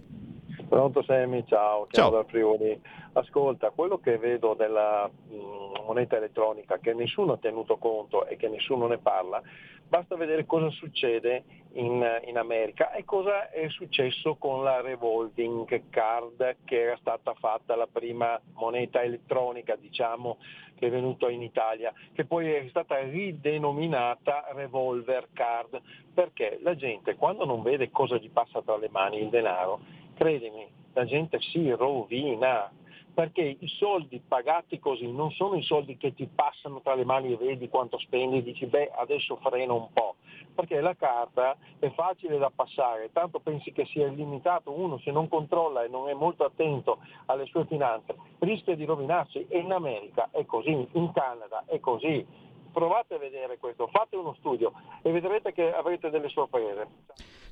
Pronto 0.68 1.02
Semi, 1.02 1.46
ciao, 1.46 1.86
Ciao. 1.90 2.10
dal 2.10 2.26
Friuli. 2.26 2.78
Ascolta, 3.14 3.70
quello 3.70 3.98
che 3.98 4.18
vedo 4.18 4.52
della 4.52 5.08
mh, 5.08 5.84
moneta 5.86 6.16
elettronica 6.16 6.78
che 6.78 6.92
nessuno 6.92 7.32
ha 7.32 7.38
tenuto 7.38 7.78
conto 7.78 8.26
e 8.26 8.36
che 8.36 8.48
nessuno 8.48 8.86
ne 8.86 8.98
parla, 8.98 9.40
basta 9.88 10.14
vedere 10.14 10.44
cosa 10.44 10.68
succede 10.68 11.44
in, 11.72 12.04
in 12.26 12.36
America 12.36 12.92
e 12.92 13.04
cosa 13.04 13.50
è 13.50 13.66
successo 13.70 14.36
con 14.36 14.62
la 14.62 14.82
revolving 14.82 15.88
card 15.88 16.56
che 16.64 16.82
era 16.82 16.96
stata 17.00 17.32
fatta 17.32 17.74
la 17.74 17.88
prima 17.90 18.38
moneta 18.52 19.02
elettronica, 19.02 19.74
diciamo, 19.74 20.36
che 20.76 20.88
è 20.88 20.90
venuta 20.90 21.30
in 21.30 21.42
Italia, 21.42 21.92
che 22.12 22.26
poi 22.26 22.52
è 22.52 22.66
stata 22.68 22.98
ridenominata 23.00 24.48
revolver 24.52 25.28
card, 25.32 25.80
perché 26.12 26.58
la 26.62 26.76
gente 26.76 27.16
quando 27.16 27.46
non 27.46 27.62
vede 27.62 27.90
cosa 27.90 28.16
gli 28.18 28.30
passa 28.30 28.60
tra 28.60 28.76
le 28.76 28.90
mani 28.90 29.22
il 29.22 29.30
denaro, 29.30 29.80
credimi, 30.18 30.66
la 30.94 31.04
gente 31.04 31.38
si 31.40 31.70
rovina, 31.70 32.68
perché 33.14 33.56
i 33.58 33.68
soldi 33.78 34.20
pagati 34.26 34.80
così 34.80 35.10
non 35.10 35.30
sono 35.30 35.56
i 35.56 35.62
soldi 35.62 35.96
che 35.96 36.12
ti 36.12 36.28
passano 36.32 36.80
tra 36.80 36.94
le 36.94 37.04
mani 37.04 37.32
e 37.32 37.36
vedi 37.36 37.68
quanto 37.68 37.98
spendi 37.98 38.38
e 38.38 38.42
dici 38.42 38.66
beh 38.66 38.90
adesso 38.96 39.36
freno 39.36 39.74
un 39.76 39.92
po', 39.92 40.16
perché 40.54 40.80
la 40.80 40.94
carta 40.96 41.56
è 41.78 41.88
facile 41.90 42.38
da 42.38 42.50
passare, 42.54 43.10
tanto 43.12 43.38
pensi 43.38 43.72
che 43.72 43.86
sia 43.86 44.08
illimitato, 44.08 44.72
uno 44.72 44.98
se 44.98 45.12
non 45.12 45.28
controlla 45.28 45.84
e 45.84 45.88
non 45.88 46.08
è 46.08 46.14
molto 46.14 46.44
attento 46.44 46.98
alle 47.26 47.46
sue 47.46 47.64
finanze 47.66 48.14
rischia 48.40 48.74
di 48.74 48.84
rovinarsi 48.84 49.46
e 49.48 49.58
in 49.58 49.72
America 49.72 50.28
è 50.32 50.44
così, 50.44 50.86
in 50.92 51.12
Canada 51.12 51.62
è 51.66 51.78
così. 51.80 52.46
Provate 52.72 53.14
a 53.14 53.18
vedere 53.18 53.58
questo, 53.58 53.88
fate 53.88 54.16
uno 54.16 54.34
studio 54.38 54.72
e 55.02 55.10
vedrete 55.10 55.52
che 55.52 55.72
avrete 55.72 56.10
delle 56.10 56.28
sorprese. 56.28 56.86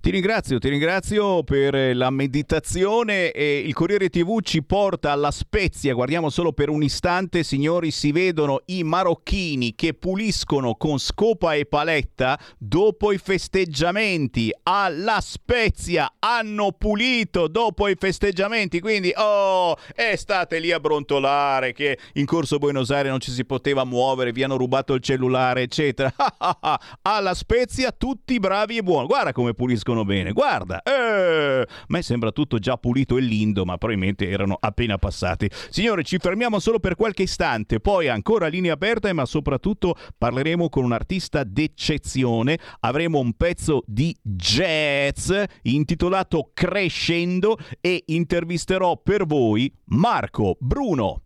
Ti 0.06 0.12
ringrazio, 0.12 0.60
ti 0.60 0.68
ringrazio 0.68 1.42
per 1.42 1.74
eh, 1.74 1.92
la 1.92 2.10
meditazione 2.10 3.32
e 3.32 3.58
il 3.58 3.74
Corriere 3.74 4.08
TV 4.08 4.40
ci 4.40 4.62
porta 4.62 5.10
alla 5.10 5.32
Spezia. 5.32 5.94
Guardiamo 5.94 6.30
solo 6.30 6.52
per 6.52 6.68
un 6.68 6.84
istante, 6.84 7.42
signori, 7.42 7.90
si 7.90 8.12
vedono 8.12 8.60
i 8.66 8.84
marocchini 8.84 9.74
che 9.74 9.94
puliscono 9.94 10.76
con 10.76 10.98
scopa 10.98 11.54
e 11.54 11.66
paletta 11.66 12.38
dopo 12.56 13.10
i 13.10 13.18
festeggiamenti. 13.18 14.54
Alla 14.62 15.20
Spezia 15.20 16.12
hanno 16.20 16.70
pulito 16.70 17.48
dopo 17.48 17.88
i 17.88 17.96
festeggiamenti, 17.98 18.78
quindi 18.78 19.12
oh, 19.16 19.76
e 19.92 20.16
state 20.16 20.60
lì 20.60 20.70
a 20.70 20.78
brontolare 20.78 21.72
che 21.72 21.98
in 22.12 22.26
Corso 22.26 22.58
Buenos 22.58 22.92
Aires 22.92 23.10
non 23.10 23.18
ci 23.18 23.32
si 23.32 23.44
poteva 23.44 23.82
muovere, 23.82 24.30
vi 24.30 24.44
hanno 24.44 24.56
rubato 24.56 24.94
il 24.94 25.00
cellulare, 25.00 25.15
eccetera. 25.62 26.12
Alla 27.02 27.34
Spezia 27.34 27.92
tutti 27.92 28.38
bravi 28.38 28.78
e 28.78 28.82
buoni. 28.82 29.06
Guarda 29.06 29.32
come 29.32 29.54
puliscono 29.54 30.04
bene, 30.04 30.32
guarda. 30.32 30.82
Eh, 30.82 31.60
a 31.66 31.84
me 31.88 32.02
sembra 32.02 32.32
tutto 32.32 32.58
già 32.58 32.76
pulito 32.76 33.16
e 33.16 33.20
lindo, 33.20 33.64
ma 33.64 33.76
probabilmente 33.76 34.28
erano 34.28 34.56
appena 34.58 34.98
passati. 34.98 35.50
Signore, 35.70 36.02
ci 36.02 36.18
fermiamo 36.18 36.58
solo 36.58 36.78
per 36.78 36.94
qualche 36.94 37.22
istante, 37.22 37.80
poi 37.80 38.08
ancora 38.08 38.46
linea 38.46 38.74
aperta, 38.74 39.12
ma 39.12 39.24
soprattutto 39.24 39.96
parleremo 40.16 40.68
con 40.68 40.84
un 40.84 40.92
artista 40.92 41.44
d'eccezione. 41.44 42.58
Avremo 42.80 43.18
un 43.18 43.32
pezzo 43.34 43.82
di 43.86 44.14
jazz 44.22 45.32
intitolato 45.62 46.50
Crescendo 46.54 47.58
e 47.80 48.04
intervisterò 48.06 48.96
per 48.96 49.26
voi 49.26 49.72
Marco 49.86 50.56
Bruno. 50.60 51.25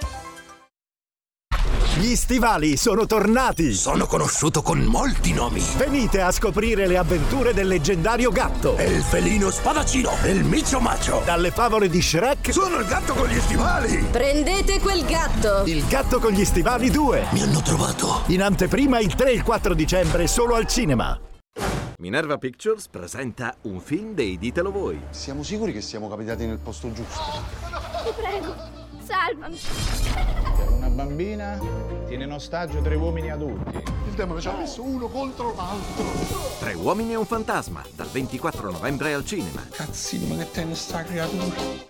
Gli 2.01 2.15
stivali 2.15 2.77
sono 2.77 3.05
tornati! 3.05 3.73
Sono 3.73 4.07
conosciuto 4.07 4.63
con 4.63 4.79
molti 4.79 5.33
nomi. 5.33 5.63
Venite 5.77 6.19
a 6.19 6.31
scoprire 6.31 6.87
le 6.87 6.97
avventure 6.97 7.53
del 7.53 7.67
leggendario 7.67 8.31
gatto. 8.31 8.75
E 8.75 8.85
il 8.85 9.03
felino 9.03 9.51
spadaccino, 9.51 10.09
il 10.25 10.43
micio 10.43 10.79
macio. 10.79 11.21
Dalle 11.23 11.51
favole 11.51 11.89
di 11.89 12.01
Shrek. 12.01 12.51
Sono 12.51 12.79
il 12.79 12.87
gatto 12.87 13.13
con 13.13 13.27
gli 13.27 13.39
stivali. 13.39 14.03
Prendete 14.09 14.79
quel 14.79 15.05
gatto. 15.05 15.61
Il 15.65 15.85
gatto 15.85 16.17
con 16.17 16.31
gli 16.31 16.43
stivali 16.43 16.89
2. 16.89 17.27
Mi 17.33 17.43
hanno 17.43 17.61
trovato. 17.61 18.23
In 18.29 18.41
anteprima 18.41 18.99
il 18.99 19.13
3 19.13 19.29
e 19.29 19.33
il 19.33 19.43
4 19.43 19.75
dicembre 19.75 20.25
solo 20.25 20.55
al 20.55 20.65
cinema. 20.65 21.19
Minerva 21.99 22.39
Pictures 22.39 22.87
presenta 22.87 23.53
un 23.65 23.79
film 23.79 24.15
dei 24.15 24.39
Ditelo 24.39 24.71
Voi. 24.71 24.99
Siamo 25.11 25.43
sicuri 25.43 25.71
che 25.71 25.81
siamo 25.81 26.09
capitati 26.09 26.47
nel 26.47 26.57
posto 26.57 26.91
giusto? 26.91 27.21
Ti 28.03 28.11
prego, 28.19 28.80
salvami. 29.01 29.59
Una 30.77 30.89
bambina 30.89 31.59
tiene 32.07 32.23
in 32.23 32.31
ostaggio 32.31 32.81
tre 32.81 32.95
uomini 32.95 33.31
adulti. 33.31 33.77
Il 34.07 34.13
demone 34.13 34.41
ci 34.41 34.47
ha 34.47 34.53
messo 34.53 34.83
uno 34.83 35.07
contro 35.07 35.53
l'altro. 35.55 36.05
Tre 36.59 36.73
uomini 36.73 37.13
e 37.13 37.15
un 37.15 37.25
fantasma, 37.25 37.83
dal 37.95 38.07
24 38.07 38.71
novembre 38.71 39.13
al 39.13 39.25
cinema. 39.25 39.65
Cazzino, 39.69 40.35
ma 40.35 40.43
che 40.43 40.51
tennis 40.51 40.81
sta 40.81 41.03
creatura? 41.03 41.89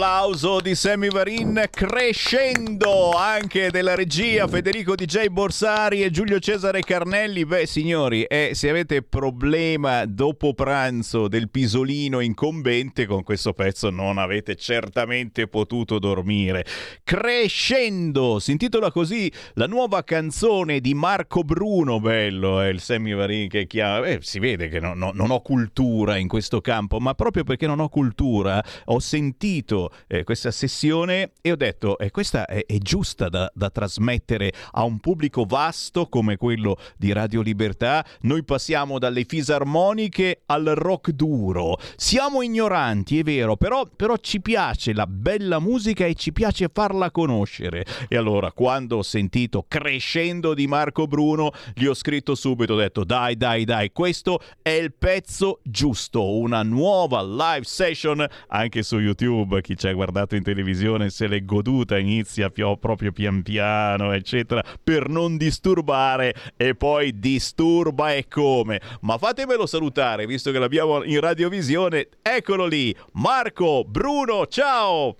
L'applauso 0.00 0.60
di 0.60 0.74
Sammy 0.74 1.08
Varin 1.10 1.62
crescendo 1.70 3.10
anche 3.10 3.70
della 3.70 3.94
regia 3.94 4.48
Federico 4.48 4.94
DJ 4.94 5.26
Borsari 5.26 6.02
e 6.02 6.10
Giulio 6.10 6.38
Cesare 6.38 6.80
Carnelli. 6.80 7.44
Beh, 7.44 7.66
signori, 7.66 8.22
eh, 8.22 8.52
se 8.54 8.70
avete 8.70 9.02
problema 9.02 10.06
dopo 10.06 10.54
pranzo 10.54 11.28
del 11.28 11.50
pisolino 11.50 12.20
incombente, 12.20 13.04
con 13.04 13.22
questo 13.22 13.52
pezzo 13.52 13.90
non 13.90 14.16
avete 14.16 14.56
certamente 14.56 15.48
potuto 15.48 15.98
dormire. 15.98 16.64
Crescendo, 17.04 18.38
si 18.38 18.52
intitola 18.52 18.90
così 18.90 19.30
la 19.54 19.66
nuova 19.66 20.02
canzone 20.02 20.80
di 20.80 20.94
Marco 20.94 21.42
Bruno. 21.42 22.00
Bello, 22.00 22.62
è 22.62 22.68
eh, 22.68 22.70
il 22.70 22.80
Sammy 22.80 23.12
Varin 23.12 23.50
che 23.50 23.66
chiama. 23.66 24.06
Eh, 24.06 24.20
si 24.22 24.38
vede 24.38 24.68
che 24.68 24.80
no, 24.80 24.94
no, 24.94 25.10
non 25.12 25.30
ho 25.30 25.42
cultura 25.42 26.16
in 26.16 26.26
questo 26.26 26.62
campo, 26.62 26.98
ma 27.00 27.12
proprio 27.12 27.44
perché 27.44 27.66
non 27.66 27.80
ho 27.80 27.90
cultura 27.90 28.64
ho 28.86 28.98
sentito 28.98 29.89
eh, 30.06 30.24
questa 30.24 30.50
sessione 30.50 31.32
e 31.40 31.52
ho 31.52 31.56
detto 31.56 31.98
eh, 31.98 32.10
questa 32.10 32.46
è, 32.46 32.64
è 32.66 32.78
giusta 32.78 33.28
da, 33.28 33.50
da, 33.54 33.70
trasmettere 33.70 34.52
a 34.72 34.84
un 34.84 34.98
pubblico 34.98 35.44
vasto 35.44 36.06
come 36.06 36.36
quello 36.36 36.76
di 36.96 37.12
Radio 37.12 37.40
Libertà. 37.40 38.04
Noi 38.22 38.44
passiamo 38.44 38.98
dalle 38.98 39.24
fisarmoniche 39.24 40.42
al 40.46 40.64
rock 40.74 41.10
duro. 41.10 41.78
Siamo 41.96 42.42
ignoranti, 42.42 43.18
è 43.18 43.22
vero, 43.22 43.56
però, 43.56 43.86
però 43.94 44.16
ci 44.16 44.40
piace 44.40 44.92
la 44.92 45.06
bella 45.06 45.58
musica 45.58 46.04
e 46.04 46.14
ci 46.14 46.32
piace 46.32 46.70
farla 46.72 47.10
conoscere. 47.10 47.84
E 48.08 48.16
allora 48.16 48.52
quando 48.52 48.98
ho 48.98 49.02
sentito 49.02 49.64
Crescendo 49.66 50.54
di 50.54 50.66
Marco 50.66 51.06
Bruno, 51.06 51.52
gli 51.74 51.86
ho 51.86 51.94
scritto 51.94 52.34
subito, 52.34 52.74
ho 52.74 52.78
detto 52.78 53.04
dai 53.04 53.36
dai 53.36 53.64
dai, 53.64 53.92
questo 53.92 54.40
è 54.62 54.70
il 54.70 54.92
pezzo 54.94 55.60
giusto, 55.62 56.36
una 56.36 56.62
nuova 56.62 57.22
live 57.22 57.64
session 57.64 58.26
anche 58.48 58.82
su 58.82 58.98
YouTube, 58.98 59.60
chi 59.60 59.76
ci 59.80 59.88
ha 59.88 59.94
guardato 59.94 60.36
in 60.36 60.42
televisione 60.42 61.08
se 61.08 61.26
l'è 61.26 61.42
goduta, 61.42 61.96
inizia 61.96 62.50
proprio 62.50 63.12
pian 63.12 63.42
piano, 63.42 64.12
eccetera, 64.12 64.62
per 64.84 65.08
non 65.08 65.38
disturbare 65.38 66.34
e 66.58 66.74
poi 66.74 67.18
disturba 67.18 68.12
e 68.12 68.28
come. 68.28 68.78
Ma 69.00 69.16
fatemelo 69.16 69.64
salutare, 69.64 70.26
visto 70.26 70.50
che 70.50 70.58
l'abbiamo 70.58 71.02
in 71.02 71.18
radiovisione, 71.18 72.08
eccolo 72.20 72.66
lì, 72.66 72.94
Marco, 73.12 73.82
Bruno, 73.84 74.46
ciao! 74.48 75.16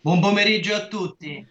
Buon 0.00 0.20
pomeriggio 0.20 0.74
a 0.74 0.86
tutti. 0.86 1.46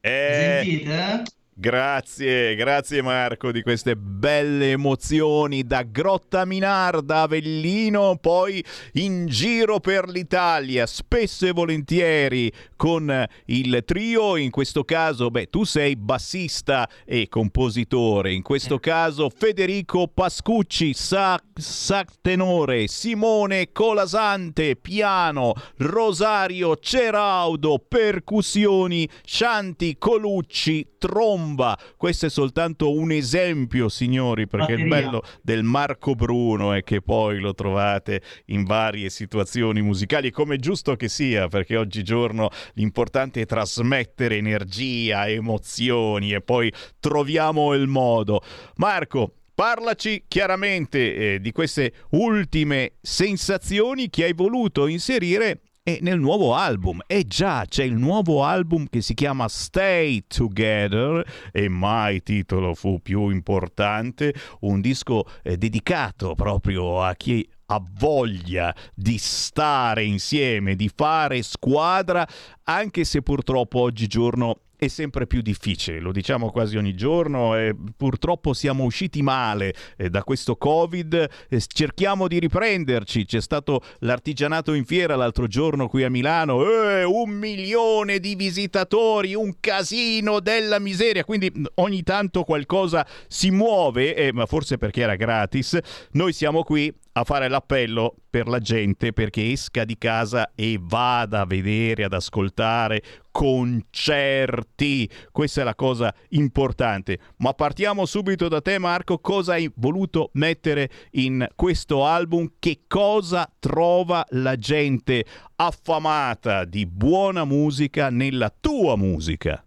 Eh... 0.00 0.60
Sentite? 0.62 1.35
Grazie, 1.58 2.54
grazie 2.54 3.00
Marco 3.00 3.50
di 3.50 3.62
queste 3.62 3.96
belle 3.96 4.72
emozioni 4.72 5.64
da 5.64 5.84
Grotta 5.84 6.44
Minarda, 6.44 7.22
Avellino, 7.22 8.18
poi 8.20 8.62
in 8.92 9.24
giro 9.24 9.80
per 9.80 10.06
l'Italia, 10.06 10.84
spesso 10.84 11.46
e 11.46 11.52
volentieri 11.52 12.52
con 12.76 13.26
il 13.46 13.82
trio, 13.84 14.36
in 14.36 14.50
questo 14.50 14.84
caso, 14.84 15.30
beh, 15.30 15.48
tu 15.50 15.64
sei 15.64 15.96
bassista 15.96 16.88
e 17.04 17.28
compositore, 17.28 18.32
in 18.32 18.42
questo 18.42 18.78
caso 18.78 19.30
Federico 19.30 20.08
Pascucci, 20.08 20.92
sax, 20.92 21.40
sax 21.54 22.18
tenore, 22.20 22.86
Simone 22.86 23.72
Colasante, 23.72 24.76
piano, 24.76 25.54
Rosario 25.78 26.76
Ceraudo, 26.76 27.78
percussioni, 27.78 29.08
Scianti 29.24 29.96
Colucci, 29.98 30.86
tromba. 30.98 31.78
Questo 31.96 32.26
è 32.26 32.30
soltanto 32.30 32.92
un 32.92 33.10
esempio, 33.10 33.88
signori, 33.88 34.46
perché 34.46 34.74
Batteria. 34.74 34.84
il 34.84 34.90
bello 34.90 35.22
del 35.42 35.62
Marco 35.62 36.14
Bruno 36.14 36.72
è 36.72 36.82
che 36.82 37.00
poi 37.00 37.38
lo 37.38 37.54
trovate 37.54 38.22
in 38.46 38.64
varie 38.64 39.08
situazioni 39.10 39.82
musicali, 39.82 40.30
come 40.30 40.58
giusto 40.58 40.96
che 40.96 41.08
sia, 41.08 41.48
perché 41.48 41.76
oggigiorno 41.76 42.50
l'importante 42.74 43.40
è 43.40 43.46
trasmettere 43.46 44.36
energia, 44.36 45.28
emozioni 45.28 46.32
e 46.32 46.40
poi 46.40 46.72
troviamo 47.00 47.74
il 47.74 47.86
modo. 47.86 48.40
Marco, 48.76 49.32
Parlaci 49.56 50.24
chiaramente 50.28 51.14
eh, 51.14 51.40
di 51.40 51.50
queste 51.50 51.90
ultime 52.10 52.96
sensazioni 53.00 54.10
che 54.10 54.24
hai 54.24 54.34
voluto 54.34 54.86
inserire 54.86 55.62
e 55.82 56.00
nel 56.02 56.18
nuovo 56.18 56.52
album. 56.54 57.00
E 57.06 57.24
già 57.24 57.64
c'è 57.66 57.84
il 57.84 57.94
nuovo 57.94 58.42
album 58.42 58.86
che 58.90 59.00
si 59.00 59.14
chiama 59.14 59.46
Stay 59.46 60.24
Together 60.26 61.24
e 61.52 61.68
mai 61.68 62.22
titolo 62.22 62.74
fu 62.74 63.00
più 63.00 63.30
importante, 63.30 64.34
un 64.60 64.80
disco 64.80 65.24
eh, 65.42 65.56
dedicato 65.56 66.34
proprio 66.34 67.02
a 67.02 67.14
chi 67.14 67.48
ha 67.66 67.82
voglia 67.98 68.74
di 68.94 69.18
stare 69.18 70.04
insieme, 70.04 70.76
di 70.76 70.90
fare 70.94 71.42
squadra, 71.42 72.26
anche 72.64 73.04
se 73.04 73.22
purtroppo 73.22 73.80
oggigiorno 73.80 74.60
è 74.78 74.88
sempre 74.88 75.26
più 75.26 75.40
difficile, 75.40 76.00
lo 76.00 76.12
diciamo 76.12 76.50
quasi 76.50 76.76
ogni 76.76 76.94
giorno 76.94 77.56
e 77.56 77.74
purtroppo 77.96 78.52
siamo 78.52 78.84
usciti 78.84 79.22
male 79.22 79.74
eh, 79.96 80.10
da 80.10 80.22
questo 80.22 80.56
Covid, 80.56 81.28
eh, 81.48 81.62
cerchiamo 81.66 82.28
di 82.28 82.38
riprenderci, 82.38 83.24
c'è 83.24 83.40
stato 83.40 83.80
l'artigianato 84.00 84.74
in 84.74 84.84
fiera 84.84 85.16
l'altro 85.16 85.46
giorno 85.46 85.88
qui 85.88 86.04
a 86.04 86.10
Milano, 86.10 86.62
eh, 86.68 87.04
un 87.04 87.30
milione 87.30 88.18
di 88.18 88.34
visitatori, 88.34 89.34
un 89.34 89.54
casino 89.60 90.40
della 90.40 90.78
miseria, 90.78 91.24
quindi 91.24 91.50
ogni 91.76 92.02
tanto 92.02 92.44
qualcosa 92.44 93.06
si 93.28 93.50
muove, 93.50 94.14
eh, 94.14 94.32
ma 94.32 94.44
forse 94.44 94.76
perché 94.76 95.00
era 95.00 95.16
gratis, 95.16 95.78
noi 96.12 96.34
siamo 96.34 96.62
qui 96.62 96.92
a 97.18 97.24
fare 97.24 97.48
l'appello 97.48 98.14
per 98.28 98.46
la 98.46 98.58
gente 98.58 99.14
perché 99.14 99.50
esca 99.50 99.84
di 99.84 99.96
casa 99.96 100.52
e 100.54 100.78
vada 100.78 101.40
a 101.40 101.46
vedere, 101.46 102.04
ad 102.04 102.12
ascoltare 102.12 103.02
concerti. 103.30 105.08
Questa 105.32 105.62
è 105.62 105.64
la 105.64 105.74
cosa 105.74 106.14
importante. 106.30 107.18
Ma 107.38 107.54
partiamo 107.54 108.04
subito 108.04 108.48
da 108.48 108.60
te 108.60 108.78
Marco, 108.78 109.18
cosa 109.18 109.54
hai 109.54 109.70
voluto 109.76 110.28
mettere 110.34 110.90
in 111.12 111.46
questo 111.54 112.04
album? 112.04 112.52
Che 112.58 112.82
cosa 112.86 113.50
trova 113.58 114.22
la 114.30 114.56
gente 114.56 115.24
affamata 115.56 116.66
di 116.66 116.84
buona 116.86 117.44
musica 117.44 118.10
nella 118.10 118.54
tua 118.60 118.94
musica? 118.96 119.65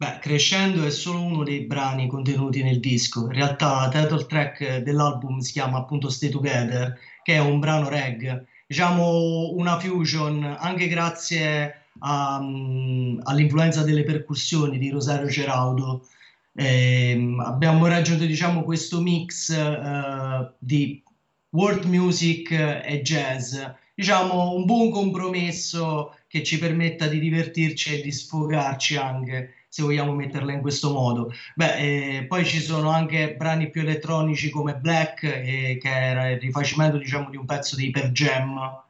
Beh, 0.00 0.20
Crescendo 0.20 0.84
è 0.84 0.90
solo 0.90 1.20
uno 1.20 1.42
dei 1.42 1.62
brani 1.62 2.06
contenuti 2.06 2.62
nel 2.62 2.78
disco. 2.78 3.22
In 3.22 3.32
realtà 3.32 3.80
la 3.80 3.88
title 3.88 4.26
track 4.26 4.76
dell'album 4.76 5.40
si 5.40 5.50
chiama 5.50 5.78
appunto 5.78 6.08
Stay 6.08 6.28
Together, 6.30 6.96
che 7.24 7.34
è 7.34 7.40
un 7.40 7.58
brano 7.58 7.88
reggae, 7.88 8.46
diciamo 8.68 9.54
una 9.54 9.76
fusion, 9.80 10.56
anche 10.56 10.86
grazie 10.86 11.86
a, 11.98 12.38
um, 12.38 13.18
all'influenza 13.24 13.82
delle 13.82 14.04
percussioni 14.04 14.78
di 14.78 14.88
Rosario 14.90 15.28
Ceraudo. 15.28 16.06
Eh, 16.54 17.34
abbiamo 17.44 17.88
raggiunto 17.88 18.24
diciamo 18.24 18.62
questo 18.62 19.00
mix 19.00 19.48
uh, 19.48 20.48
di 20.58 21.02
world 21.50 21.84
music 21.86 22.52
e 22.52 23.00
jazz, 23.02 23.56
diciamo 23.96 24.52
un 24.54 24.64
buon 24.64 24.90
compromesso 24.90 26.14
che 26.28 26.44
ci 26.44 26.56
permetta 26.58 27.08
di 27.08 27.18
divertirci 27.18 27.98
e 27.98 28.02
di 28.02 28.12
sfogarci 28.12 28.96
anche 28.96 29.54
se 29.68 29.82
vogliamo 29.82 30.12
metterla 30.14 30.52
in 30.52 30.60
questo 30.60 30.90
modo. 30.92 31.32
Beh, 31.54 32.16
eh, 32.18 32.24
poi 32.26 32.44
ci 32.44 32.60
sono 32.60 32.90
anche 32.90 33.34
brani 33.36 33.70
più 33.70 33.82
elettronici 33.82 34.50
come 34.50 34.76
Black, 34.76 35.22
eh, 35.24 35.78
che 35.80 35.88
era 35.88 36.30
il 36.30 36.40
rifacimento 36.40 36.96
diciamo, 36.96 37.30
di 37.30 37.36
un 37.36 37.44
pezzo 37.46 37.76
dei 37.76 37.90
Per 37.90 38.10
Jam, 38.10 38.82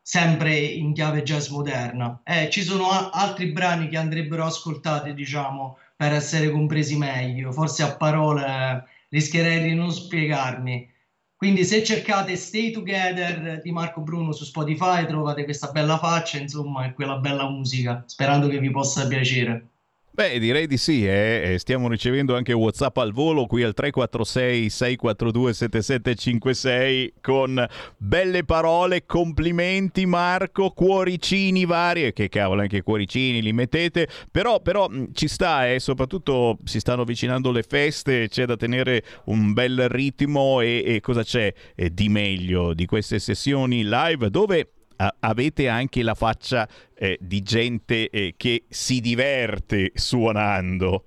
sempre 0.00 0.56
in 0.58 0.92
chiave 0.92 1.22
jazz 1.22 1.48
moderna. 1.48 2.20
Eh, 2.24 2.50
ci 2.50 2.62
sono 2.62 2.90
a- 2.90 3.10
altri 3.10 3.52
brani 3.52 3.88
che 3.88 3.96
andrebbero 3.96 4.44
ascoltati, 4.44 5.14
diciamo, 5.14 5.78
per 5.96 6.12
essere 6.12 6.50
compresi 6.50 6.96
meglio. 6.96 7.52
Forse 7.52 7.82
a 7.82 7.96
parole 7.96 8.84
rischierei 9.08 9.62
di 9.62 9.74
non 9.74 9.92
spiegarmi. 9.92 10.90
Quindi 11.36 11.64
se 11.64 11.82
cercate 11.84 12.36
Stay 12.36 12.70
Together 12.70 13.60
di 13.60 13.70
Marco 13.70 14.00
Bruno 14.00 14.32
su 14.32 14.44
Spotify 14.44 15.06
trovate 15.06 15.44
questa 15.44 15.70
bella 15.70 15.98
faccia, 15.98 16.38
insomma, 16.38 16.86
e 16.86 16.94
quella 16.94 17.18
bella 17.18 17.48
musica, 17.48 18.02
sperando 18.06 18.48
che 18.48 18.58
vi 18.58 18.70
possa 18.70 19.06
piacere. 19.06 19.73
Beh, 20.16 20.38
direi 20.38 20.68
di 20.68 20.76
sì, 20.76 21.04
eh. 21.04 21.56
stiamo 21.58 21.88
ricevendo 21.88 22.36
anche 22.36 22.52
WhatsApp 22.52 22.98
al 22.98 23.12
volo 23.12 23.46
qui 23.46 23.64
al 23.64 23.74
346 23.74 24.70
642 24.70 25.52
7756 25.52 27.14
con 27.20 27.66
belle 27.96 28.44
parole, 28.44 29.06
complimenti 29.06 30.06
Marco, 30.06 30.70
cuoricini 30.70 31.64
vari, 31.64 32.12
che 32.12 32.28
cavolo 32.28 32.60
anche 32.60 32.82
cuoricini 32.82 33.42
li 33.42 33.52
mettete, 33.52 34.06
però, 34.30 34.60
però 34.60 34.88
ci 35.12 35.26
sta 35.26 35.66
e 35.66 35.74
eh, 35.74 35.80
soprattutto 35.80 36.58
si 36.62 36.78
stanno 36.78 37.02
avvicinando 37.02 37.50
le 37.50 37.64
feste, 37.64 38.28
c'è 38.28 38.44
da 38.44 38.56
tenere 38.56 39.02
un 39.24 39.52
bel 39.52 39.88
ritmo 39.88 40.60
e, 40.60 40.84
e 40.86 41.00
cosa 41.00 41.24
c'è 41.24 41.52
eh, 41.74 41.92
di 41.92 42.08
meglio 42.08 42.72
di 42.72 42.86
queste 42.86 43.18
sessioni 43.18 43.82
live 43.82 44.30
dove 44.30 44.73
avete 44.96 45.68
anche 45.68 46.02
la 46.02 46.14
faccia 46.14 46.68
eh, 46.94 47.18
di 47.20 47.42
gente 47.42 48.10
eh, 48.10 48.34
che 48.36 48.64
si 48.68 49.00
diverte 49.00 49.92
suonando. 49.94 51.04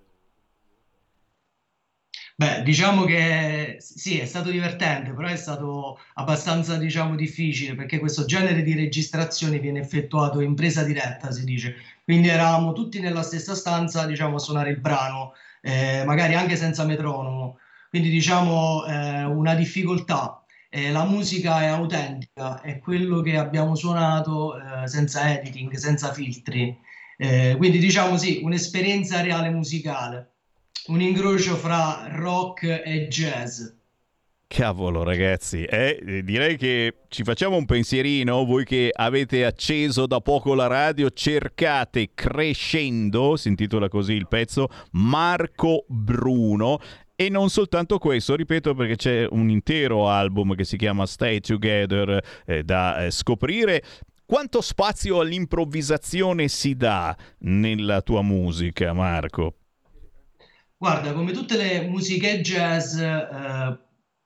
Beh, 2.39 2.61
diciamo 2.61 3.03
che 3.03 3.77
sì, 3.79 4.19
è 4.19 4.25
stato 4.25 4.51
divertente, 4.51 5.11
però 5.11 5.27
è 5.27 5.35
stato 5.35 5.99
abbastanza, 6.13 6.77
diciamo, 6.77 7.15
difficile 7.15 7.73
perché 7.73 7.97
questo 7.97 8.25
genere 8.25 8.61
di 8.61 8.75
registrazione 8.75 9.57
viene 9.57 9.79
effettuato 9.79 10.39
in 10.41 10.53
presa 10.53 10.83
diretta, 10.83 11.31
si 11.31 11.43
dice. 11.43 11.75
Quindi 12.03 12.27
eravamo 12.27 12.73
tutti 12.73 12.99
nella 12.99 13.23
stessa 13.23 13.55
stanza, 13.55 14.05
diciamo, 14.05 14.35
a 14.35 14.39
suonare 14.39 14.69
il 14.69 14.79
brano, 14.79 15.33
eh, 15.61 16.03
magari 16.05 16.35
anche 16.35 16.55
senza 16.55 16.85
metronomo. 16.85 17.57
Quindi, 17.89 18.09
diciamo, 18.09 18.85
eh, 18.85 19.23
una 19.23 19.55
difficoltà. 19.55 20.43
Eh, 20.69 20.91
la 20.91 21.05
musica 21.05 21.61
è 21.61 21.65
autentica, 21.67 22.61
è 22.61 22.79
quello 22.79 23.21
che 23.21 23.37
abbiamo 23.37 23.75
suonato 23.75 24.55
eh, 24.57 24.87
senza 24.87 25.33
editing, 25.33 25.73
senza 25.75 26.11
filtri. 26.13 26.77
Eh, 27.17 27.55
quindi, 27.57 27.79
diciamo, 27.79 28.17
sì, 28.17 28.41
un'esperienza 28.43 29.21
reale 29.21 29.49
musicale 29.49 30.31
un 30.87 31.01
incrocio 31.01 31.55
fra 31.55 32.07
rock 32.11 32.63
e 32.63 33.07
jazz. 33.09 33.61
Cavolo 34.47 35.03
ragazzi, 35.03 35.65
eh, 35.65 36.21
direi 36.23 36.55
che 36.55 36.99
ci 37.09 37.23
facciamo 37.23 37.57
un 37.57 37.65
pensierino, 37.65 38.45
voi 38.45 38.63
che 38.63 38.89
avete 38.93 39.43
acceso 39.43 40.07
da 40.07 40.21
poco 40.21 40.53
la 40.53 40.67
radio, 40.67 41.09
cercate 41.09 42.11
Crescendo, 42.13 43.35
si 43.35 43.49
intitola 43.49 43.89
così 43.89 44.13
il 44.13 44.29
pezzo, 44.29 44.69
Marco 44.91 45.83
Bruno. 45.89 46.79
E 47.19 47.29
non 47.29 47.49
soltanto 47.49 47.97
questo, 47.97 48.35
ripeto 48.35 48.75
perché 48.75 48.95
c'è 48.95 49.25
un 49.31 49.49
intero 49.49 50.07
album 50.07 50.53
che 50.53 50.63
si 50.63 50.77
chiama 50.77 51.07
Stay 51.07 51.39
Together 51.39 52.23
eh, 52.45 52.63
da 52.63 53.05
eh, 53.05 53.09
scoprire. 53.09 53.81
Quanto 54.23 54.61
spazio 54.61 55.19
all'improvvisazione 55.19 56.47
si 56.47 56.75
dà 56.75 57.17
nella 57.39 58.01
tua 58.01 58.21
musica, 58.21 58.93
Marco? 58.93 59.55
Guarda, 60.77 61.11
come 61.13 61.31
tutte 61.31 61.57
le 61.57 61.87
musiche 61.87 62.39
jazz, 62.41 62.99
eh, 62.99 63.79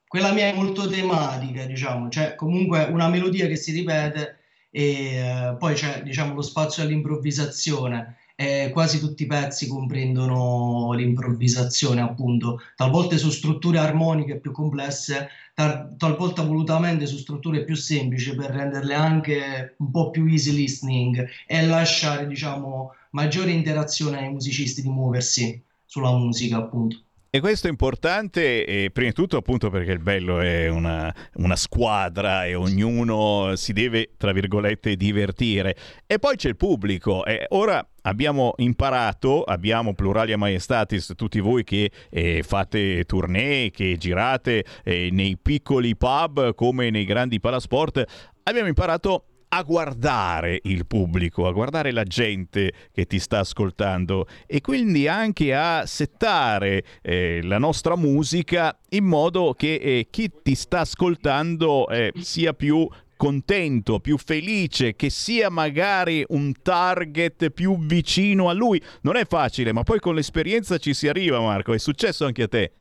quella 0.06 0.32
mia 0.32 0.48
è 0.48 0.54
molto 0.54 0.86
tematica, 0.86 1.64
diciamo, 1.64 2.10
cioè 2.10 2.34
comunque 2.34 2.84
una 2.84 3.08
melodia 3.08 3.46
che 3.46 3.56
si 3.56 3.72
ripete 3.72 4.40
e 4.70 5.16
eh, 5.16 5.56
poi 5.58 5.72
c'è, 5.72 6.02
diciamo, 6.02 6.34
lo 6.34 6.42
spazio 6.42 6.82
all'improvvisazione. 6.82 8.18
E 8.36 8.70
quasi 8.72 8.98
tutti 8.98 9.22
i 9.22 9.26
pezzi 9.26 9.66
comprendono 9.68 10.92
l'improvvisazione, 10.92 12.00
appunto, 12.00 12.60
talvolta 12.76 13.16
su 13.16 13.30
strutture 13.30 13.78
armoniche 13.78 14.38
più 14.40 14.52
complesse, 14.52 15.28
tal- 15.54 15.96
talvolta 15.96 16.42
volutamente 16.42 17.06
su 17.06 17.16
strutture 17.18 17.64
più 17.64 17.74
semplici 17.76 18.34
per 18.34 18.50
renderle 18.50 18.94
anche 18.94 19.74
un 19.78 19.90
po' 19.90 20.10
più 20.10 20.26
easy 20.26 20.52
listening 20.52 21.26
e 21.46 21.66
lasciare, 21.66 22.26
diciamo, 22.26 22.94
maggiore 23.10 23.50
interazione 23.52 24.18
ai 24.18 24.30
musicisti 24.32 24.82
di 24.82 24.88
muoversi 24.88 25.62
sulla 25.84 26.12
musica, 26.16 26.56
appunto. 26.58 27.02
E 27.34 27.40
questo 27.40 27.66
è 27.66 27.70
importante, 27.70 28.66
eh, 28.66 28.90
prima 28.90 29.08
di 29.08 29.14
tutto 29.14 29.38
appunto 29.38 29.70
perché 29.70 29.92
il 29.92 30.00
bello 30.00 30.40
è 30.40 30.68
una, 30.68 31.10
una, 31.36 31.56
squadra 31.56 32.44
e 32.44 32.54
ognuno 32.54 33.56
si 33.56 33.72
deve, 33.72 34.10
tra 34.18 34.32
virgolette, 34.32 34.96
divertire. 34.96 35.74
E 36.06 36.18
poi 36.18 36.36
c'è 36.36 36.48
il 36.48 36.56
pubblico. 36.56 37.24
E 37.24 37.46
ora 37.52 37.82
abbiamo 38.02 38.52
imparato, 38.58 39.44
abbiamo 39.44 39.94
pluralia 39.94 40.36
maestatis, 40.36 41.14
tutti 41.16 41.40
voi 41.40 41.64
che 41.64 41.90
eh, 42.10 42.42
fate 42.42 43.04
tournée, 43.04 43.70
che 43.70 43.96
girate 43.96 44.62
eh, 44.84 45.08
nei 45.10 45.38
piccoli 45.38 45.96
pub 45.96 46.54
come 46.54 46.90
nei 46.90 47.06
grandi 47.06 47.40
palasport, 47.40 48.04
abbiamo 48.42 48.68
imparato 48.68 49.24
a 49.54 49.62
guardare 49.62 50.60
il 50.64 50.86
pubblico, 50.86 51.46
a 51.46 51.52
guardare 51.52 51.92
la 51.92 52.04
gente 52.04 52.72
che 52.90 53.06
ti 53.06 53.18
sta 53.18 53.40
ascoltando 53.40 54.26
e 54.46 54.62
quindi 54.62 55.08
anche 55.08 55.54
a 55.54 55.84
settare 55.84 56.84
eh, 57.02 57.40
la 57.42 57.58
nostra 57.58 57.94
musica 57.94 58.78
in 58.90 59.04
modo 59.04 59.52
che 59.52 59.74
eh, 59.74 60.06
chi 60.10 60.30
ti 60.42 60.54
sta 60.54 60.80
ascoltando 60.80 61.86
eh, 61.88 62.12
sia 62.20 62.54
più 62.54 62.88
contento, 63.14 64.00
più 64.00 64.16
felice, 64.16 64.96
che 64.96 65.10
sia 65.10 65.48
magari 65.48 66.24
un 66.28 66.52
target 66.60 67.50
più 67.50 67.78
vicino 67.78 68.48
a 68.48 68.52
lui. 68.52 68.82
Non 69.02 69.16
è 69.16 69.24
facile, 69.26 69.72
ma 69.72 69.84
poi 69.84 70.00
con 70.00 70.14
l'esperienza 70.14 70.78
ci 70.78 70.92
si 70.92 71.06
arriva, 71.06 71.40
Marco. 71.40 71.72
È 71.72 71.78
successo 71.78 72.24
anche 72.24 72.42
a 72.42 72.48
te. 72.48 72.72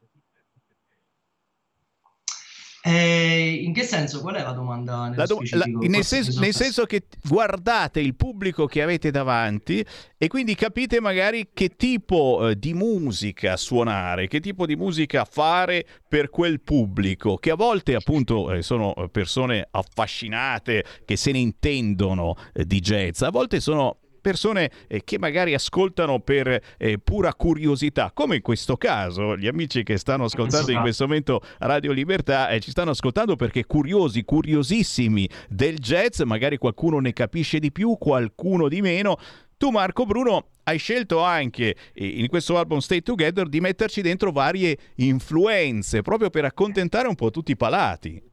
Eh, 2.83 3.61
in 3.63 3.73
che 3.73 3.83
senso? 3.83 4.21
Qual 4.21 4.33
è 4.33 4.41
la 4.41 4.53
domanda? 4.53 5.11
La 5.15 5.25
do- 5.25 5.39
la, 5.51 5.65
nel, 5.65 6.03
senso, 6.03 6.39
nel, 6.39 6.53
senso, 6.53 6.85
che 6.85 7.03
guardate 7.23 7.99
il 7.99 8.15
pubblico 8.15 8.65
che 8.65 8.81
avete 8.81 9.11
davanti 9.11 9.85
e 10.17 10.27
quindi 10.27 10.55
capite 10.55 10.99
magari 10.99 11.49
che 11.53 11.75
tipo 11.75 12.49
eh, 12.49 12.57
di 12.57 12.73
musica 12.73 13.55
suonare, 13.55 14.27
che 14.27 14.39
tipo 14.39 14.65
di 14.65 14.75
musica 14.75 15.25
fare 15.25 15.85
per 16.07 16.31
quel 16.31 16.59
pubblico, 16.61 17.35
che 17.35 17.51
a 17.51 17.55
volte 17.55 17.93
appunto 17.93 18.51
eh, 18.51 18.63
sono 18.63 18.95
persone 19.11 19.67
affascinate, 19.69 20.83
che 21.05 21.17
se 21.17 21.31
ne 21.31 21.37
intendono 21.37 22.35
eh, 22.51 22.65
di 22.65 22.79
jazz, 22.79 23.21
a 23.21 23.29
volte 23.29 23.59
sono 23.59 23.99
persone 24.21 24.71
eh, 24.87 25.03
che 25.03 25.19
magari 25.19 25.53
ascoltano 25.53 26.19
per 26.19 26.61
eh, 26.77 26.99
pura 26.99 27.33
curiosità, 27.33 28.11
come 28.13 28.37
in 28.37 28.41
questo 28.41 28.77
caso 28.77 29.35
gli 29.35 29.47
amici 29.47 29.83
che 29.83 29.97
stanno 29.97 30.25
ascoltando 30.25 30.71
in 30.71 30.79
questo 30.81 31.05
momento 31.05 31.41
Radio 31.59 31.91
Libertà 31.91 32.49
eh, 32.49 32.59
ci 32.59 32.71
stanno 32.71 32.91
ascoltando 32.91 33.35
perché 33.35 33.65
curiosi, 33.65 34.23
curiosissimi 34.23 35.27
del 35.49 35.77
jazz, 35.77 36.21
magari 36.21 36.57
qualcuno 36.57 36.99
ne 36.99 37.13
capisce 37.13 37.59
di 37.59 37.71
più, 37.71 37.97
qualcuno 37.97 38.67
di 38.67 38.81
meno. 38.81 39.17
Tu 39.57 39.69
Marco 39.69 40.05
Bruno 40.05 40.47
hai 40.63 40.77
scelto 40.77 41.21
anche 41.21 41.75
in 41.93 42.27
questo 42.27 42.57
album 42.57 42.79
Stay 42.79 43.01
Together 43.01 43.47
di 43.47 43.59
metterci 43.59 44.01
dentro 44.01 44.31
varie 44.31 44.77
influenze 44.95 46.01
proprio 46.01 46.29
per 46.29 46.45
accontentare 46.45 47.07
un 47.07 47.15
po' 47.15 47.29
tutti 47.29 47.51
i 47.51 47.57
palati. 47.57 48.30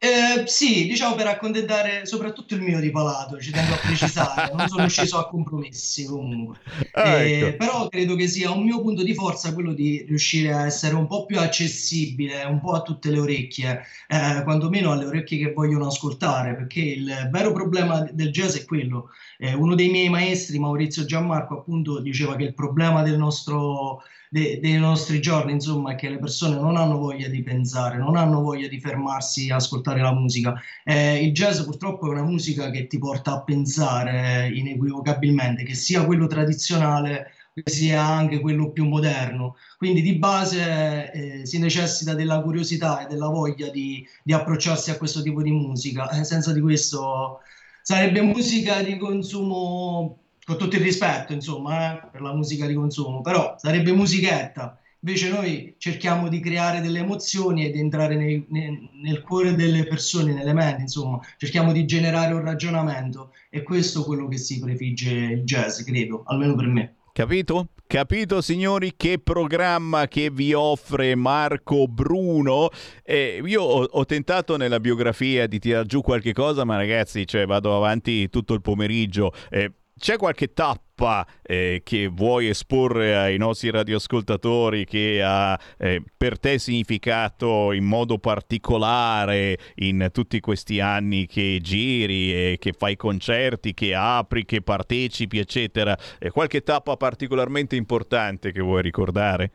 Eh, 0.00 0.46
sì, 0.46 0.86
diciamo 0.86 1.16
per 1.16 1.26
accontentare 1.26 2.06
soprattutto 2.06 2.54
il 2.54 2.62
mio 2.62 2.78
di 2.78 2.92
palato, 2.92 3.40
ci 3.40 3.50
tengo 3.50 3.74
a 3.74 3.78
precisare, 3.78 4.54
non 4.54 4.68
sono 4.68 4.86
sceso 4.86 5.18
a 5.18 5.26
compromessi 5.28 6.04
comunque. 6.04 6.58
Ah, 6.92 7.16
eh, 7.16 7.40
ecco. 7.40 7.56
Però 7.56 7.88
credo 7.88 8.14
che 8.14 8.28
sia 8.28 8.52
un 8.52 8.62
mio 8.62 8.80
punto 8.80 9.02
di 9.02 9.12
forza 9.12 9.52
quello 9.52 9.72
di 9.72 10.04
riuscire 10.06 10.52
a 10.52 10.66
essere 10.66 10.94
un 10.94 11.08
po' 11.08 11.26
più 11.26 11.40
accessibile, 11.40 12.44
un 12.44 12.60
po' 12.60 12.74
a 12.74 12.82
tutte 12.82 13.10
le 13.10 13.18
orecchie, 13.18 13.82
eh, 14.06 14.44
quantomeno 14.44 14.92
alle 14.92 15.06
orecchie 15.06 15.38
che 15.38 15.52
vogliono 15.52 15.88
ascoltare, 15.88 16.54
perché 16.54 16.80
il 16.80 17.28
vero 17.32 17.50
problema 17.50 18.08
del 18.12 18.30
jazz 18.30 18.54
è 18.54 18.64
quello. 18.64 19.10
Eh, 19.36 19.54
uno 19.54 19.74
dei 19.74 19.88
miei 19.88 20.08
maestri, 20.08 20.60
Maurizio 20.60 21.06
Gianmarco, 21.06 21.58
appunto 21.58 21.98
diceva 21.98 22.36
che 22.36 22.44
il 22.44 22.54
problema 22.54 23.02
del 23.02 23.18
nostro 23.18 24.02
de- 24.30 24.58
dei 24.60 24.78
nostri 24.78 25.20
giorni, 25.20 25.52
insomma, 25.52 25.94
che 25.94 26.08
le 26.08 26.18
persone 26.18 26.56
non 26.56 26.76
hanno 26.76 26.98
voglia 26.98 27.28
di 27.28 27.42
pensare, 27.42 27.98
non 27.98 28.16
hanno 28.16 28.40
voglia 28.40 28.68
di 28.68 28.80
fermarsi 28.80 29.50
a 29.50 29.56
ascoltare 29.56 30.00
la 30.00 30.12
musica. 30.12 30.54
Eh, 30.84 31.24
il 31.24 31.32
jazz 31.32 31.60
purtroppo 31.62 32.06
è 32.06 32.10
una 32.10 32.24
musica 32.24 32.70
che 32.70 32.86
ti 32.86 32.98
porta 32.98 33.32
a 33.32 33.42
pensare 33.42 34.50
inequivocabilmente, 34.52 35.64
che 35.64 35.74
sia 35.74 36.04
quello 36.04 36.26
tradizionale 36.26 37.32
sia 37.64 38.04
anche 38.04 38.40
quello 38.40 38.70
più 38.70 38.86
moderno. 38.86 39.56
Quindi 39.76 40.02
di 40.02 40.16
base 40.16 41.12
eh, 41.12 41.46
si 41.46 41.58
necessita 41.58 42.14
della 42.14 42.40
curiosità 42.40 43.04
e 43.04 43.08
della 43.08 43.28
voglia 43.28 43.68
di, 43.70 44.06
di 44.22 44.32
approcciarsi 44.32 44.90
a 44.90 44.96
questo 44.96 45.22
tipo 45.22 45.42
di 45.42 45.50
musica. 45.50 46.08
Eh, 46.10 46.24
senza 46.24 46.52
di 46.52 46.60
questo 46.60 47.40
sarebbe 47.82 48.20
musica 48.20 48.82
di 48.82 48.96
consumo 48.96 50.18
con 50.48 50.56
tutto 50.56 50.76
il 50.76 50.82
rispetto, 50.82 51.34
insomma, 51.34 51.92
eh, 51.92 52.08
per 52.10 52.22
la 52.22 52.32
musica 52.32 52.66
di 52.66 52.72
consumo, 52.72 53.20
però 53.20 53.56
sarebbe 53.58 53.92
musichetta. 53.92 54.80
Invece 55.00 55.28
noi 55.28 55.74
cerchiamo 55.76 56.28
di 56.28 56.40
creare 56.40 56.80
delle 56.80 57.00
emozioni 57.00 57.66
ed 57.66 57.76
entrare 57.76 58.16
nei, 58.16 58.46
nei, 58.48 58.88
nel 59.02 59.20
cuore 59.20 59.54
delle 59.54 59.84
persone, 59.84 60.32
nelle 60.32 60.54
menti, 60.54 60.80
insomma, 60.80 61.20
cerchiamo 61.36 61.70
di 61.70 61.84
generare 61.84 62.32
un 62.32 62.40
ragionamento 62.40 63.32
e 63.50 63.62
questo 63.62 64.00
è 64.00 64.04
quello 64.04 64.26
che 64.26 64.38
si 64.38 64.58
prefigge 64.58 65.12
il 65.12 65.42
jazz, 65.44 65.82
credo, 65.82 66.22
almeno 66.24 66.54
per 66.54 66.66
me. 66.66 66.94
Capito? 67.12 67.68
Capito 67.86 68.40
signori 68.40 68.94
che 68.96 69.18
programma 69.18 70.08
che 70.08 70.30
vi 70.30 70.54
offre 70.54 71.14
Marco 71.14 71.86
Bruno? 71.88 72.70
Eh, 73.02 73.42
io 73.44 73.62
ho, 73.62 73.82
ho, 73.82 74.04
tentato 74.06 74.56
nella 74.56 74.80
biografia 74.80 75.46
di 75.46 75.58
tirar 75.58 75.84
giù 75.84 76.00
qualche 76.00 76.32
cosa, 76.32 76.64
ma 76.64 76.76
ragazzi, 76.76 77.26
cioè, 77.26 77.44
vado 77.44 77.76
avanti 77.76 78.28
tutto 78.28 78.54
il 78.54 78.60
pomeriggio. 78.60 79.32
Eh, 79.50 79.72
c'è 79.98 80.16
qualche 80.16 80.52
tappa 80.52 81.26
eh, 81.42 81.82
che 81.84 82.08
vuoi 82.08 82.48
esporre 82.48 83.16
ai 83.16 83.36
nostri 83.36 83.70
radioascoltatori 83.70 84.84
che 84.84 85.22
ha 85.22 85.58
eh, 85.76 86.02
per 86.16 86.38
te 86.38 86.58
significato 86.58 87.72
in 87.72 87.84
modo 87.84 88.18
particolare 88.18 89.58
in 89.76 90.08
tutti 90.12 90.40
questi 90.40 90.80
anni 90.80 91.26
che 91.26 91.58
giri 91.60 92.32
e 92.32 92.56
che 92.58 92.72
fai 92.72 92.96
concerti, 92.96 93.74
che 93.74 93.94
apri, 93.94 94.44
che 94.44 94.62
partecipi, 94.62 95.38
eccetera? 95.38 95.96
Eh, 96.18 96.30
qualche 96.30 96.62
tappa 96.62 96.96
particolarmente 96.96 97.76
importante 97.76 98.52
che 98.52 98.60
vuoi 98.60 98.82
ricordare? 98.82 99.50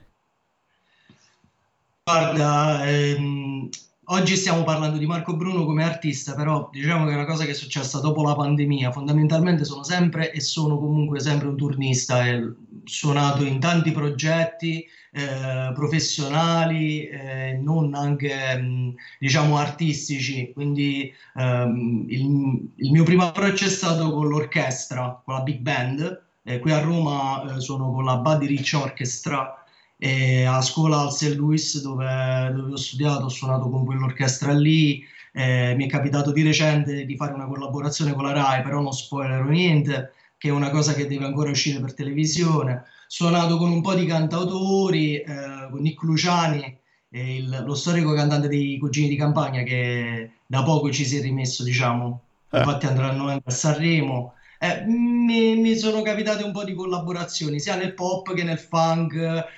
Guarda, 2.03 2.86
ehm, 2.86 3.70
oggi 4.05 4.35
stiamo 4.35 4.63
parlando 4.63 4.97
di 4.97 5.05
Marco 5.05 5.35
Bruno 5.35 5.65
come 5.65 5.84
artista, 5.84 6.34
però 6.34 6.69
diciamo 6.71 7.05
che 7.05 7.11
è 7.11 7.15
una 7.15 7.25
cosa 7.25 7.45
che 7.45 7.51
è 7.51 7.55
successa 7.55 7.99
dopo 7.99 8.23
la 8.23 8.35
pandemia. 8.35 8.91
Fondamentalmente 8.91 9.63
sono 9.63 9.84
sempre 9.84 10.31
e 10.31 10.41
sono 10.41 10.77
comunque 10.77 11.19
sempre 11.19 11.47
un 11.47 11.55
turnista, 11.55 12.19
ho 12.19 12.55
suonato 12.84 13.45
in 13.45 13.59
tanti 13.59 13.91
progetti 13.91 14.85
eh, 15.11 15.71
professionali, 15.73 17.07
eh, 17.07 17.59
non 17.61 17.93
anche 17.93 18.57
mh, 18.57 18.95
diciamo 19.19 19.57
artistici. 19.57 20.51
Quindi 20.53 21.13
ehm, 21.35 22.05
il, 22.09 22.71
il, 22.75 22.91
mio 22.91 23.03
primo 23.03 23.27
approccio 23.27 23.65
è 23.65 23.69
stato 23.69 24.11
con 24.11 24.27
l'orchestra, 24.27 25.21
con 25.23 25.35
la 25.35 25.41
big 25.41 25.59
band. 25.59 26.21
Eh, 26.43 26.59
qui 26.59 26.71
a 26.71 26.80
Roma 26.80 27.55
eh, 27.55 27.61
sono 27.61 27.91
con 27.91 28.03
la 28.03 28.17
Buddy 28.17 28.47
Rich 28.47 28.73
Orchestra 28.73 29.62
e 30.03 30.43
a 30.43 30.59
scuola 30.61 30.99
al 30.99 31.13
St. 31.13 31.35
Louis 31.35 31.81
dove, 31.81 32.51
dove, 32.53 32.73
ho 32.73 32.75
studiato, 32.75 33.23
ho 33.23 33.30
suonato 33.30 33.69
con 33.69 33.85
quell'orchestra 33.85 34.51
lì, 34.51 35.01
eh, 35.31 35.75
mi 35.77 35.85
è 35.85 35.88
capitato 35.88 36.34
di 36.34 36.43
recente 36.43 37.05
di 37.05 37.15
fare 37.15 37.31
una 37.31 37.45
collaborazione 37.45 38.11
con 38.11 38.25
la 38.25 38.34
RAI, 38.34 38.63
però 38.63 38.81
non 38.81 38.91
spoilerò 38.91 39.45
niente, 39.45 40.11
che 40.38 40.49
è 40.49 40.51
una 40.51 40.71
cosa 40.71 40.93
che 40.93 41.07
deve 41.07 41.23
ancora 41.23 41.51
uscire 41.51 41.80
per 41.80 41.93
televisione. 41.93 42.84
Suonato 43.07 43.55
con 43.57 43.71
un 43.71 43.81
po' 43.81 43.93
di 43.93 44.05
cantautori, 44.05 45.19
eh, 45.19 45.69
con 45.71 45.80
Nick 45.80 46.03
Luciani, 46.03 46.77
il, 47.11 47.63
lo 47.65 47.73
storico 47.73 48.11
cantante 48.13 48.49
dei 48.49 48.77
Cugini 48.77 49.07
di 49.07 49.15
Campagna 49.15 49.63
che 49.63 50.31
da 50.45 50.63
poco 50.63 50.91
ci 50.91 51.05
si 51.05 51.17
è 51.17 51.21
rimesso, 51.21 51.63
diciamo, 51.63 52.23
eh. 52.49 52.57
infatti 52.57 52.88
andrà 52.88 53.11
a 53.11 53.13
novembre 53.13 53.43
a 53.45 53.51
Sanremo 53.51 54.34
eh, 54.64 54.85
mi, 54.85 55.57
mi, 55.57 55.76
sono 55.76 56.02
capitate 56.02 56.41
un 56.44 56.53
po' 56.53 56.64
di 56.64 56.73
collaborazioni 56.73 57.60
sia 57.60 57.76
nel 57.76 57.94
pop 57.94 58.34
che 58.34 58.44
nel 58.44 58.57
funk 58.57 59.11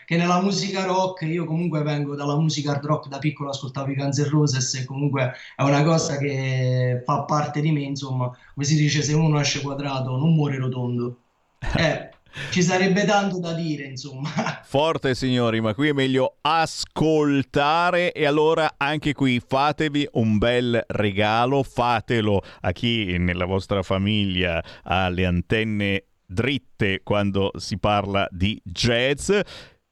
che 0.03 0.17
nella 0.17 0.41
musica 0.41 0.83
rock. 0.83 1.21
Io 1.21 1.45
comunque 1.45 1.83
vengo 1.83 2.15
dalla 2.15 2.35
musica 2.35 2.71
hard 2.71 2.85
rock, 2.85 3.07
da 3.07 3.19
piccolo 3.19 3.49
ascoltavo 3.51 3.91
i 3.91 3.95
Guns 3.95 4.17
N' 4.17 4.29
Roses 4.29 4.73
e 4.73 4.83
comunque 4.83 5.33
è 5.55 5.61
una 5.61 5.83
cosa 5.83 6.17
che 6.17 7.03
fa 7.05 7.21
parte 7.21 7.61
di 7.61 7.71
me, 7.71 7.81
insomma, 7.81 8.35
come 8.53 8.65
si 8.65 8.75
dice, 8.75 9.03
se 9.03 9.13
uno 9.13 9.39
esce 9.39 9.61
quadrato 9.61 10.17
non 10.17 10.33
muore 10.33 10.57
rotondo. 10.57 11.19
Eh, 11.77 12.09
ci 12.49 12.61
sarebbe 12.61 13.05
tanto 13.05 13.39
da 13.39 13.53
dire, 13.53 13.83
insomma. 13.85 14.29
Forte 14.63 15.15
signori, 15.15 15.61
ma 15.61 15.73
qui 15.73 15.89
è 15.89 15.93
meglio 15.93 16.37
ascoltare. 16.41 18.11
E 18.11 18.25
allora 18.25 18.75
anche 18.77 19.13
qui 19.13 19.41
fatevi 19.45 20.07
un 20.13 20.37
bel 20.37 20.83
regalo, 20.87 21.63
fatelo 21.63 22.41
a 22.61 22.71
chi 22.71 23.17
nella 23.17 23.45
vostra 23.45 23.83
famiglia 23.83 24.63
ha 24.83 25.09
le 25.09 25.25
antenne 25.25 26.05
dritte 26.25 27.01
quando 27.03 27.51
si 27.55 27.77
parla 27.77 28.27
di 28.31 28.59
jazz 28.63 29.31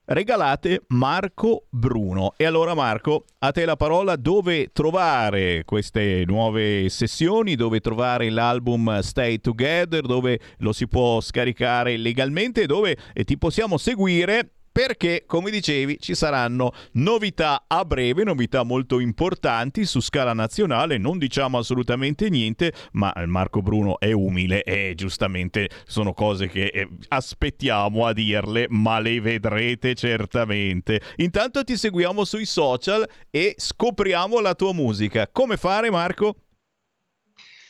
regalate 0.05 0.83
Marco 0.87 1.65
Bruno. 1.69 2.33
E 2.37 2.45
allora 2.45 2.73
Marco, 2.73 3.25
a 3.39 3.51
te 3.51 3.65
la 3.65 3.75
parola, 3.75 4.15
dove 4.15 4.71
trovare 4.71 5.63
queste 5.65 6.23
nuove 6.25 6.89
sessioni, 6.89 7.55
dove 7.55 7.79
trovare 7.79 8.29
l'album 8.29 8.99
Stay 8.99 9.39
Together, 9.39 10.05
dove 10.05 10.39
lo 10.57 10.73
si 10.73 10.87
può 10.87 11.21
scaricare 11.21 11.97
legalmente, 11.97 12.65
dove 12.65 12.97
ti 13.23 13.37
possiamo 13.37 13.77
seguire 13.77 14.51
perché, 14.73 15.23
come 15.27 15.51
dicevi, 15.51 15.99
ci 15.99 16.15
saranno 16.15 16.73
novità 16.93 17.65
a 17.67 17.85
breve, 17.85 18.23
novità 18.23 18.63
molto 18.63 18.99
importanti 18.99 19.85
su 19.85 20.01
scala 20.01 20.33
nazionale, 20.33 20.97
non 20.97 21.19
diciamo 21.19 21.59
assolutamente 21.59 22.27
niente, 22.29 22.73
ma 22.93 23.13
Marco 23.27 23.61
Bruno 23.61 23.99
è 23.99 24.11
umile 24.11 24.63
e 24.63 24.93
giustamente 24.95 25.69
sono 25.85 26.13
cose 26.13 26.47
che 26.47 26.65
eh, 26.65 26.89
aspettiamo 27.09 28.07
a 28.07 28.13
dirle, 28.13 28.65
ma 28.69 28.99
le 28.99 29.21
vedrete 29.21 29.93
certamente. 29.93 30.99
Intanto 31.17 31.63
ti 31.63 31.77
seguiamo 31.77 32.25
sui 32.25 32.45
social 32.45 33.07
e 33.29 33.53
scopriamo 33.55 34.39
la 34.39 34.55
tua 34.55 34.73
musica. 34.73 35.27
Come 35.31 35.55
fare 35.55 35.91
Marco? 35.91 36.35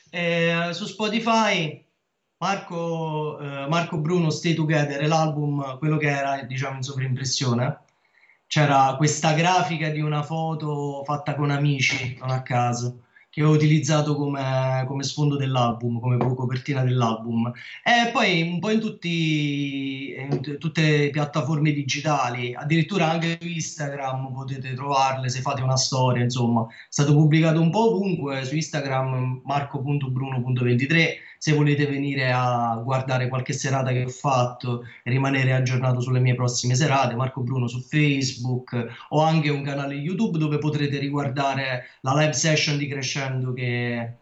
Eh, 0.10 0.70
su 0.72 0.86
Spotify 0.86 1.83
Marco, 2.44 3.40
eh, 3.40 3.68
Marco 3.70 4.00
Bruno 4.00 4.30
Stay 4.30 4.54
Together 4.54 5.08
l'album, 5.08 5.78
quello 5.78 5.96
che 5.96 6.08
era 6.10 6.44
diciamo 6.44 6.76
in 6.76 6.84
sovrimpressione. 6.84 7.80
C'era 8.48 8.96
questa 8.98 9.32
grafica 9.32 9.88
di 9.90 10.02
una 10.02 10.24
foto 10.24 11.04
fatta 11.06 11.36
con 11.36 11.52
amici, 11.52 12.18
non 12.20 12.32
a 12.32 12.42
caso 12.42 13.04
che 13.30 13.44
ho 13.44 13.50
utilizzato 13.50 14.16
come, 14.16 14.84
come 14.86 15.02
sfondo 15.02 15.38
dell'album, 15.38 16.00
come 16.00 16.18
copertina 16.18 16.84
dell'album. 16.84 17.52
E 17.84 18.12
poi 18.12 18.44
un 18.44 18.60
po' 18.60 18.70
in, 18.70 18.80
tutti, 18.80 20.14
in 20.16 20.58
tutte 20.60 20.82
le 20.82 21.10
piattaforme 21.10 21.72
digitali, 21.72 22.54
addirittura 22.54 23.10
anche 23.10 23.40
su 23.42 23.48
Instagram 23.48 24.32
potete 24.32 24.76
trovarle 24.76 25.30
se 25.30 25.42
fate 25.42 25.64
una 25.64 25.78
storia, 25.78 26.22
insomma. 26.22 26.68
È 26.68 26.74
stato 26.90 27.14
pubblicato 27.14 27.60
un 27.60 27.72
po' 27.72 27.96
ovunque, 27.96 28.46
su 28.46 28.54
Instagram 28.54 29.42
marco.bruno.23 29.44 31.33
se 31.44 31.52
volete 31.52 31.86
venire 31.88 32.32
a 32.32 32.80
guardare 32.82 33.28
qualche 33.28 33.52
serata 33.52 33.92
che 33.92 34.06
ho 34.06 34.08
fatto 34.08 34.86
e 35.04 35.10
rimanere 35.10 35.52
aggiornato 35.52 36.00
sulle 36.00 36.22
mie 36.22 36.36
prossime 36.36 36.74
serate, 36.74 37.16
Marco 37.16 37.42
Bruno 37.42 37.68
su 37.68 37.82
Facebook, 37.82 38.88
ho 39.10 39.22
anche 39.22 39.50
un 39.50 39.62
canale 39.62 39.96
YouTube 39.96 40.38
dove 40.38 40.58
potrete 40.58 41.00
riguardare 41.00 41.88
la 42.00 42.14
live 42.14 42.32
session 42.32 42.78
di 42.78 42.88
Crescendo 42.88 43.52
che 43.52 43.94
eh, 44.00 44.14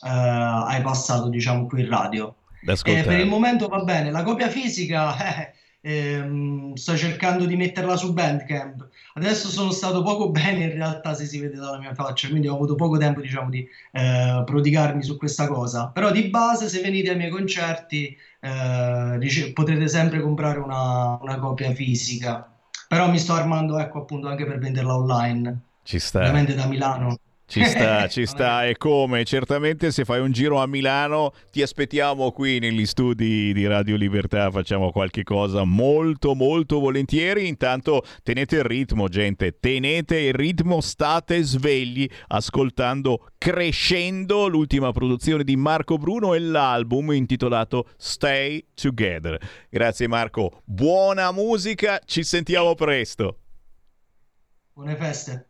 hai 0.00 0.80
passato 0.80 1.28
diciamo 1.28 1.66
qui 1.66 1.80
in 1.80 1.88
radio. 1.88 2.36
Eh, 2.84 3.02
per 3.02 3.18
il 3.18 3.26
momento 3.26 3.66
va 3.66 3.82
bene, 3.82 4.12
la 4.12 4.22
copia 4.22 4.48
fisica 4.48 5.16
eh, 5.18 5.52
ehm, 5.82 6.74
sto 6.74 6.96
cercando 6.96 7.46
di 7.46 7.56
metterla 7.56 7.96
su 7.96 8.12
Bandcamp. 8.12 8.89
Adesso 9.14 9.48
sono 9.48 9.70
stato 9.70 10.02
poco 10.02 10.30
bene 10.30 10.64
in 10.64 10.72
realtà 10.72 11.14
se 11.14 11.26
si 11.26 11.40
vede 11.40 11.56
dalla 11.56 11.78
mia 11.78 11.94
faccia, 11.94 12.28
quindi 12.28 12.48
ho 12.48 12.54
avuto 12.54 12.74
poco 12.74 12.98
tempo 12.98 13.20
diciamo 13.20 13.50
di 13.50 13.66
eh, 13.92 14.42
prodigarmi 14.44 15.02
su 15.02 15.16
questa 15.16 15.46
cosa. 15.46 15.88
Però 15.88 16.10
di 16.10 16.28
base 16.28 16.68
se 16.68 16.80
venite 16.80 17.10
ai 17.10 17.16
miei 17.16 17.30
concerti 17.30 18.16
eh, 18.40 19.16
dice, 19.18 19.52
potrete 19.52 19.88
sempre 19.88 20.20
comprare 20.20 20.58
una, 20.58 21.18
una 21.20 21.38
copia 21.38 21.72
fisica. 21.72 22.46
Però 22.88 23.08
mi 23.08 23.18
sto 23.18 23.34
armando 23.34 23.78
ecco 23.78 23.98
appunto 23.98 24.28
anche 24.28 24.44
per 24.46 24.58
venderla 24.58 24.96
online. 24.96 25.58
Ci 25.82 25.98
sta. 25.98 26.18
Ovviamente 26.18 26.54
da 26.54 26.66
Milano 26.66 27.16
ci 27.50 27.64
sta, 27.66 28.06
ci 28.06 28.26
sta, 28.26 28.64
e 28.64 28.76
come? 28.76 29.24
Certamente 29.24 29.90
se 29.90 30.04
fai 30.04 30.20
un 30.20 30.30
giro 30.30 30.62
a 30.62 30.68
Milano 30.68 31.32
ti 31.50 31.62
aspettiamo 31.62 32.30
qui 32.30 32.60
negli 32.60 32.86
studi 32.86 33.52
di 33.52 33.66
Radio 33.66 33.96
Libertà, 33.96 34.52
facciamo 34.52 34.92
qualche 34.92 35.24
cosa 35.24 35.64
molto 35.64 36.34
molto 36.34 36.78
volentieri. 36.78 37.48
Intanto 37.48 38.04
tenete 38.22 38.56
il 38.56 38.62
ritmo, 38.62 39.08
gente, 39.08 39.58
tenete 39.58 40.20
il 40.20 40.32
ritmo, 40.32 40.80
state 40.80 41.42
svegli 41.42 42.08
ascoltando 42.28 43.26
Crescendo, 43.36 44.46
l'ultima 44.46 44.92
produzione 44.92 45.42
di 45.42 45.56
Marco 45.56 45.98
Bruno 45.98 46.34
e 46.34 46.38
l'album 46.38 47.12
intitolato 47.12 47.88
Stay 47.96 48.64
Together. 48.74 49.38
Grazie 49.68 50.06
Marco, 50.06 50.62
buona 50.64 51.32
musica, 51.32 51.98
ci 52.04 52.22
sentiamo 52.22 52.76
presto. 52.76 53.38
Buone 54.72 54.94
feste. 54.94 55.49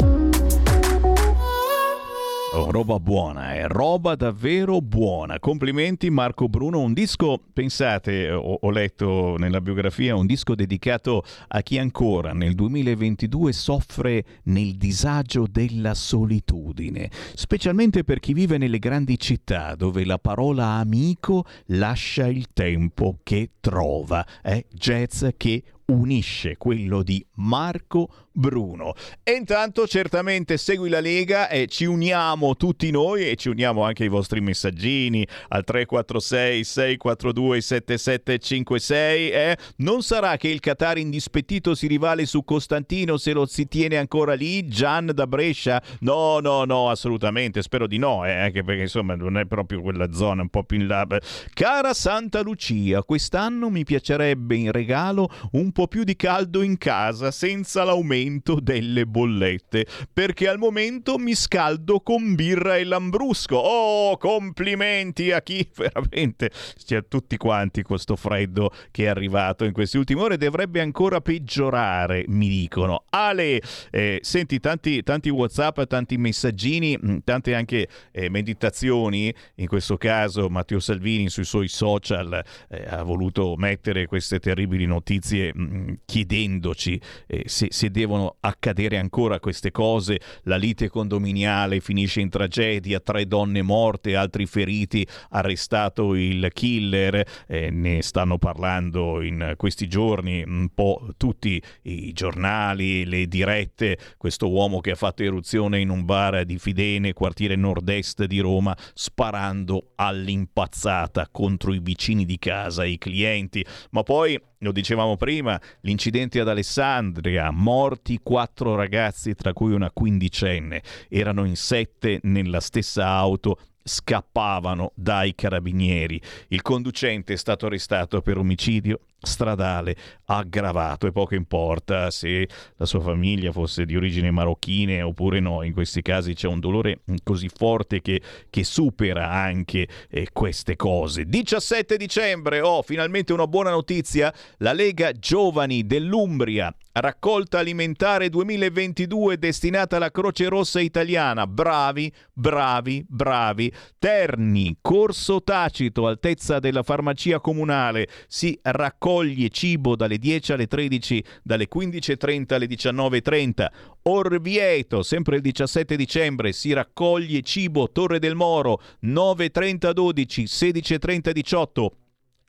Oh, 2.53 2.69
roba 2.69 2.99
buona, 2.99 3.53
è 3.53 3.65
roba 3.65 4.15
davvero 4.15 4.81
buona. 4.81 5.39
Complimenti 5.39 6.09
Marco 6.09 6.49
Bruno, 6.49 6.81
un 6.81 6.91
disco, 6.91 7.41
pensate, 7.53 8.29
ho, 8.29 8.57
ho, 8.59 8.69
letto 8.71 9.37
nella 9.37 9.61
biografia, 9.61 10.17
un 10.17 10.25
disco 10.25 10.53
dedicato 10.53 11.23
a 11.47 11.61
chi 11.61 11.77
ancora 11.77 12.33
nel 12.33 12.53
2022 12.53 13.53
soffre 13.53 14.25
nel 14.43 14.75
disagio 14.75 15.45
della 15.49 15.93
solitudine, 15.93 17.09
specialmente 17.35 18.03
per 18.03 18.19
chi 18.19 18.33
vive 18.33 18.57
nelle 18.57 18.79
grandi 18.79 19.17
città 19.17 19.75
dove 19.75 20.03
la 20.03 20.19
parola 20.19 20.71
amico 20.71 21.45
lascia 21.67 22.27
il 22.27 22.47
tempo 22.51 23.19
che 23.23 23.51
trova. 23.61 24.25
È 24.41 24.61
jazz 24.73 25.25
che 25.37 25.63
unisce 25.91 26.57
quello 26.57 27.03
di 27.03 27.25
Marco 27.35 28.09
Bruno. 28.33 28.93
E 29.23 29.33
intanto 29.33 29.85
certamente 29.87 30.57
segui 30.57 30.89
la 30.89 31.01
Lega 31.01 31.49
e 31.49 31.67
ci 31.67 31.85
uniamo 31.85 32.55
tutti 32.55 32.89
noi 32.89 33.29
e 33.29 33.35
ci 33.35 33.49
uniamo 33.49 33.83
anche 33.83 34.03
ai 34.03 34.09
vostri 34.09 34.39
messaggini 34.39 35.27
al 35.49 35.63
346 35.63 36.63
642 36.63 37.61
7756 37.61 39.29
eh? 39.29 39.57
Non 39.77 40.01
sarà 40.01 40.37
che 40.37 40.47
il 40.47 40.61
Qatar 40.61 40.97
indispettito 40.97 41.75
si 41.75 41.87
rivale 41.87 42.25
su 42.25 42.43
Costantino 42.43 43.17
se 43.17 43.33
lo 43.33 43.45
si 43.45 43.67
tiene 43.67 43.97
ancora 43.97 44.33
lì, 44.33 44.65
Gian 44.67 45.11
da 45.13 45.27
Brescia? 45.27 45.81
No, 45.99 46.39
no, 46.39 46.63
no, 46.63 46.89
assolutamente, 46.89 47.61
spero 47.61 47.85
di 47.85 47.97
no, 47.97 48.25
eh? 48.25 48.31
anche 48.31 48.63
perché 48.63 48.83
insomma 48.83 49.15
non 49.15 49.37
è 49.37 49.45
proprio 49.45 49.81
quella 49.81 50.11
zona 50.13 50.41
un 50.41 50.49
po' 50.49 50.63
più 50.63 50.79
in 50.79 50.87
là. 50.87 51.05
Cara 51.53 51.93
Santa 51.93 52.41
Lucia, 52.41 53.03
quest'anno 53.03 53.69
mi 53.69 53.83
piacerebbe 53.83 54.55
in 54.55 54.71
regalo 54.71 55.29
un 55.51 55.71
po' 55.71 55.80
po' 55.81 55.87
più 55.87 56.03
di 56.03 56.15
caldo 56.15 56.61
in 56.61 56.77
casa 56.77 57.31
senza 57.31 57.83
l'aumento 57.83 58.59
delle 58.59 59.07
bollette, 59.07 59.87
perché 60.13 60.47
al 60.47 60.59
momento 60.59 61.17
mi 61.17 61.33
scaldo 61.33 62.01
con 62.01 62.35
birra 62.35 62.77
e 62.77 62.83
lambrusco. 62.83 63.55
Oh, 63.55 64.17
complimenti 64.17 65.31
a 65.31 65.41
chi 65.41 65.67
veramente, 65.75 66.51
cioè, 66.85 67.07
tutti 67.07 67.35
quanti 67.37 67.81
questo 67.81 68.15
freddo 68.15 68.71
che 68.91 69.05
è 69.05 69.07
arrivato 69.07 69.63
in 69.65 69.71
queste 69.71 69.97
ultime 69.97 70.21
ore 70.21 70.37
dovrebbe 70.37 70.81
ancora 70.81 71.19
peggiorare, 71.19 72.25
mi 72.27 72.47
dicono. 72.47 73.05
Ale, 73.09 73.59
eh, 73.89 74.19
senti 74.21 74.59
tanti, 74.59 75.01
tanti 75.01 75.29
WhatsApp, 75.29 75.81
tanti 75.83 76.17
messaggini, 76.17 76.95
mm, 76.95 77.17
tante 77.23 77.55
anche 77.55 77.87
eh, 78.11 78.29
meditazioni. 78.29 79.33
In 79.55 79.67
questo 79.67 79.97
caso 79.97 80.47
Matteo 80.47 80.79
Salvini 80.79 81.29
sui 81.29 81.45
suoi 81.45 81.69
social 81.69 82.43
eh, 82.69 82.85
ha 82.87 83.01
voluto 83.01 83.55
mettere 83.57 84.05
queste 84.05 84.39
terribili 84.39 84.85
notizie 84.85 85.51
mm, 85.61 85.93
chiedendoci 86.05 86.99
eh, 87.27 87.43
se, 87.45 87.67
se 87.69 87.89
devono 87.89 88.37
accadere 88.39 88.97
ancora 88.97 89.39
queste 89.39 89.71
cose. 89.71 90.19
La 90.43 90.55
lite 90.55 90.89
condominiale 90.89 91.79
finisce 91.79 92.21
in 92.21 92.29
tragedia, 92.29 92.99
tre 92.99 93.25
donne 93.25 93.61
morte, 93.61 94.15
altri 94.15 94.45
feriti, 94.45 95.05
arrestato 95.29 96.15
il 96.15 96.49
killer, 96.53 97.25
eh, 97.47 97.69
ne 97.69 98.01
stanno 98.01 98.37
parlando 98.37 99.21
in 99.21 99.53
questi 99.57 99.87
giorni 99.87 100.43
un 100.45 100.69
po' 100.73 101.07
tutti 101.17 101.61
i 101.83 102.11
giornali, 102.13 103.05
le 103.05 103.27
dirette, 103.27 103.97
questo 104.17 104.49
uomo 104.49 104.81
che 104.81 104.91
ha 104.91 104.95
fatto 104.95 105.23
eruzione 105.23 105.79
in 105.79 105.89
un 105.89 106.05
bar 106.05 106.45
di 106.45 106.57
Fidene, 106.57 107.13
quartiere 107.13 107.55
nord-est 107.55 108.25
di 108.25 108.39
Roma, 108.39 108.75
sparando 108.93 109.91
all'impazzata 109.95 111.27
contro 111.31 111.73
i 111.73 111.79
vicini 111.79 112.25
di 112.25 112.37
casa, 112.37 112.85
i 112.85 112.97
clienti, 112.97 113.65
ma 113.91 114.03
poi 114.03 114.39
lo 114.61 114.71
dicevamo 114.71 115.17
prima, 115.17 115.59
l'incidente 115.81 116.39
ad 116.39 116.47
Alessandria, 116.47 117.51
morti 117.51 118.19
quattro 118.21 118.75
ragazzi, 118.75 119.33
tra 119.33 119.53
cui 119.53 119.73
una 119.73 119.91
quindicenne, 119.91 120.81
erano 121.09 121.45
in 121.45 121.55
sette 121.55 122.19
nella 122.23 122.59
stessa 122.59 123.07
auto 123.07 123.57
scappavano 123.83 124.91
dai 124.95 125.33
carabinieri. 125.35 126.21
Il 126.49 126.61
conducente 126.61 127.33
è 127.33 127.37
stato 127.37 127.65
arrestato 127.65 128.21
per 128.21 128.37
omicidio 128.37 128.99
stradale 129.23 129.95
aggravato 130.25 131.05
e 131.05 131.11
poco 131.11 131.35
importa 131.35 132.09
se 132.09 132.47
la 132.77 132.85
sua 132.85 133.01
famiglia 133.01 133.51
fosse 133.51 133.85
di 133.85 133.95
origine 133.95 134.31
marocchine 134.31 135.01
oppure 135.03 135.39
no, 135.39 135.61
in 135.61 135.73
questi 135.73 136.01
casi 136.01 136.33
c'è 136.33 136.47
un 136.47 136.59
dolore 136.59 137.01
così 137.23 137.47
forte 137.47 138.01
che, 138.01 138.19
che 138.49 138.63
supera 138.63 139.29
anche 139.29 139.87
eh, 140.09 140.29
queste 140.33 140.75
cose. 140.75 141.25
17 141.25 141.97
dicembre, 141.97 142.61
oh, 142.61 142.81
finalmente 142.81 143.33
una 143.33 143.47
buona 143.47 143.69
notizia, 143.69 144.33
la 144.57 144.73
Lega 144.73 145.11
Giovani 145.11 145.85
dell'Umbria 145.85 146.73
Raccolta 146.93 147.59
alimentare 147.59 148.27
2022 148.27 149.37
destinata 149.37 149.95
alla 149.95 150.11
Croce 150.11 150.49
Rossa 150.49 150.81
italiana. 150.81 151.47
Bravi, 151.47 152.11
bravi, 152.33 153.05
bravi. 153.07 153.71
Terni, 153.97 154.75
corso 154.81 155.41
tacito, 155.41 156.05
altezza 156.05 156.59
della 156.59 156.83
farmacia 156.83 157.39
comunale. 157.39 158.09
Si 158.27 158.59
raccoglie 158.61 159.47
cibo 159.47 159.95
dalle 159.95 160.17
10 160.17 160.51
alle 160.51 160.67
13, 160.67 161.23
dalle 161.41 161.69
15.30 161.73 162.53
alle 162.55 162.65
19.30. 162.65 163.65
Orvieto, 164.03 165.01
sempre 165.01 165.37
il 165.37 165.41
17 165.43 165.95
dicembre, 165.95 166.51
si 166.51 166.73
raccoglie 166.73 167.41
cibo 167.41 167.89
Torre 167.89 168.19
del 168.19 168.35
Moro 168.35 168.81
9.30 169.05 169.91
12, 169.91 170.43
16.30 170.43 171.31
18. 171.31 171.95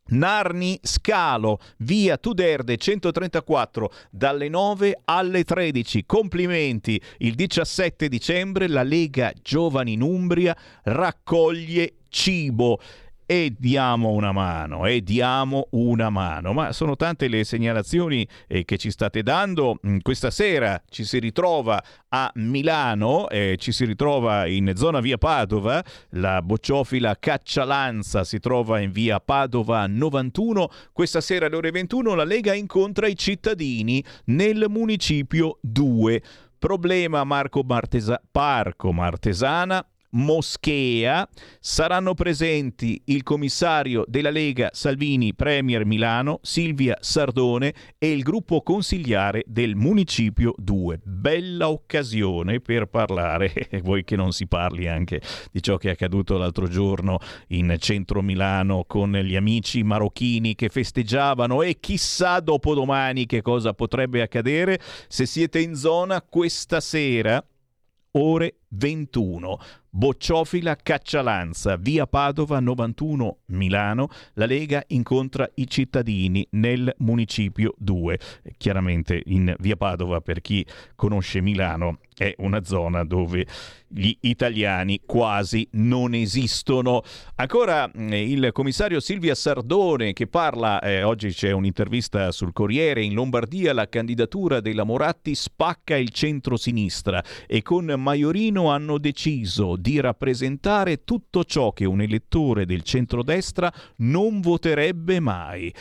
Narni 0.08 0.78
Scalo, 0.82 1.58
via 1.78 2.16
Tuderde 2.18 2.76
134, 2.76 3.92
dalle 4.10 4.48
9 4.48 5.00
alle 5.04 5.44
13. 5.44 6.04
Complimenti! 6.04 7.00
Il 7.18 7.34
17 7.34 8.08
dicembre 8.08 8.68
la 8.68 8.82
Lega 8.82 9.32
Giovani 9.40 9.92
in 9.92 10.02
Umbria 10.02 10.56
raccoglie 10.82 11.94
cibo 12.08 12.78
e 13.32 13.54
diamo 13.58 14.10
una 14.10 14.30
mano, 14.30 14.84
e 14.84 15.00
diamo 15.00 15.68
una 15.70 16.10
mano. 16.10 16.52
Ma 16.52 16.70
sono 16.72 16.96
tante 16.96 17.28
le 17.28 17.44
segnalazioni 17.44 18.28
eh, 18.46 18.66
che 18.66 18.76
ci 18.76 18.90
state 18.90 19.22
dando. 19.22 19.78
Mm, 19.86 20.00
questa 20.02 20.30
sera 20.30 20.82
ci 20.90 21.04
si 21.04 21.18
ritrova 21.18 21.82
a 22.10 22.30
Milano, 22.34 23.30
eh, 23.30 23.56
ci 23.58 23.72
si 23.72 23.86
ritrova 23.86 24.46
in 24.46 24.72
zona 24.76 25.00
via 25.00 25.16
Padova, 25.16 25.82
la 26.10 26.42
bocciofila 26.42 27.16
Caccialanza 27.18 28.22
si 28.22 28.38
trova 28.38 28.80
in 28.80 28.90
via 28.90 29.18
Padova 29.18 29.86
91. 29.86 30.68
Questa 30.92 31.22
sera 31.22 31.46
alle 31.46 31.56
ore 31.56 31.70
21 31.70 32.14
la 32.14 32.24
Lega 32.24 32.52
incontra 32.52 33.06
i 33.06 33.16
cittadini 33.16 34.04
nel 34.26 34.66
municipio 34.68 35.56
2. 35.62 36.22
Problema 36.58 37.24
Marco 37.24 37.64
Martesa- 37.66 38.20
Parco 38.30 38.92
Martesana, 38.92 39.84
Moschea. 40.12 41.28
Saranno 41.60 42.14
presenti 42.14 43.00
il 43.06 43.22
commissario 43.22 44.04
della 44.06 44.30
Lega 44.30 44.70
Salvini 44.72 45.34
Premier 45.34 45.84
Milano, 45.84 46.40
Silvia 46.42 46.96
Sardone 47.00 47.74
e 47.98 48.10
il 48.10 48.22
gruppo 48.22 48.62
consigliare 48.62 49.44
del 49.46 49.76
Municipio 49.76 50.54
2. 50.56 51.00
Bella 51.04 51.68
occasione 51.68 52.60
per 52.60 52.86
parlare, 52.86 53.52
vuoi 53.82 54.04
che 54.04 54.16
non 54.16 54.32
si 54.32 54.46
parli 54.46 54.88
anche 54.88 55.20
di 55.50 55.62
ciò 55.62 55.76
che 55.76 55.88
è 55.88 55.92
accaduto 55.92 56.36
l'altro 56.36 56.66
giorno 56.68 57.18
in 57.48 57.74
centro 57.78 58.22
Milano 58.22 58.84
con 58.86 59.12
gli 59.12 59.36
amici 59.36 59.82
marocchini 59.82 60.54
che 60.54 60.68
festeggiavano 60.68 61.62
e 61.62 61.78
chissà 61.80 62.40
dopodomani 62.40 63.26
che 63.26 63.42
cosa 63.42 63.72
potrebbe 63.72 64.22
accadere 64.22 64.80
se 65.08 65.26
siete 65.26 65.60
in 65.60 65.74
zona 65.74 66.22
questa 66.22 66.80
sera 66.80 67.44
ore 68.12 68.56
21. 68.68 69.58
Bocciofila 69.90 70.76
Caccialanza, 70.76 71.76
via 71.76 72.06
Padova 72.06 72.60
91 72.60 73.38
Milano. 73.46 74.08
La 74.34 74.46
Lega 74.46 74.82
incontra 74.88 75.48
i 75.54 75.66
cittadini 75.68 76.46
nel 76.52 76.94
municipio 76.98 77.74
2. 77.78 78.18
Chiaramente 78.56 79.22
in 79.26 79.54
via 79.58 79.76
Padova, 79.76 80.20
per 80.20 80.40
chi 80.40 80.66
conosce 80.94 81.40
Milano, 81.40 81.98
è 82.22 82.34
una 82.38 82.62
zona 82.62 83.04
dove 83.04 83.46
gli 83.88 84.16
italiani 84.20 85.00
quasi 85.04 85.66
non 85.72 86.14
esistono. 86.14 87.02
Ancora 87.34 87.90
eh, 87.90 88.30
il 88.30 88.50
commissario 88.52 89.00
Silvia 89.00 89.34
Sardone 89.34 90.12
che 90.12 90.28
parla, 90.28 90.80
eh, 90.80 91.02
oggi 91.02 91.30
c'è 91.30 91.50
un'intervista 91.50 92.30
sul 92.30 92.52
Corriere, 92.52 93.02
in 93.02 93.14
Lombardia 93.14 93.74
la 93.74 93.88
candidatura 93.88 94.60
della 94.60 94.84
Moratti 94.84 95.34
spacca 95.34 95.96
il 95.96 96.10
centro-sinistra 96.10 97.22
e 97.46 97.62
con 97.62 97.86
Maiorino 97.86 98.70
hanno 98.70 98.98
deciso 98.98 99.76
di 99.76 100.00
rappresentare 100.00 101.04
tutto 101.04 101.44
ciò 101.44 101.72
che 101.72 101.84
un 101.84 102.00
elettore 102.00 102.64
del 102.64 102.82
centrodestra 102.82 103.72
non 103.96 104.40
voterebbe 104.40 105.20
mai. 105.20 105.72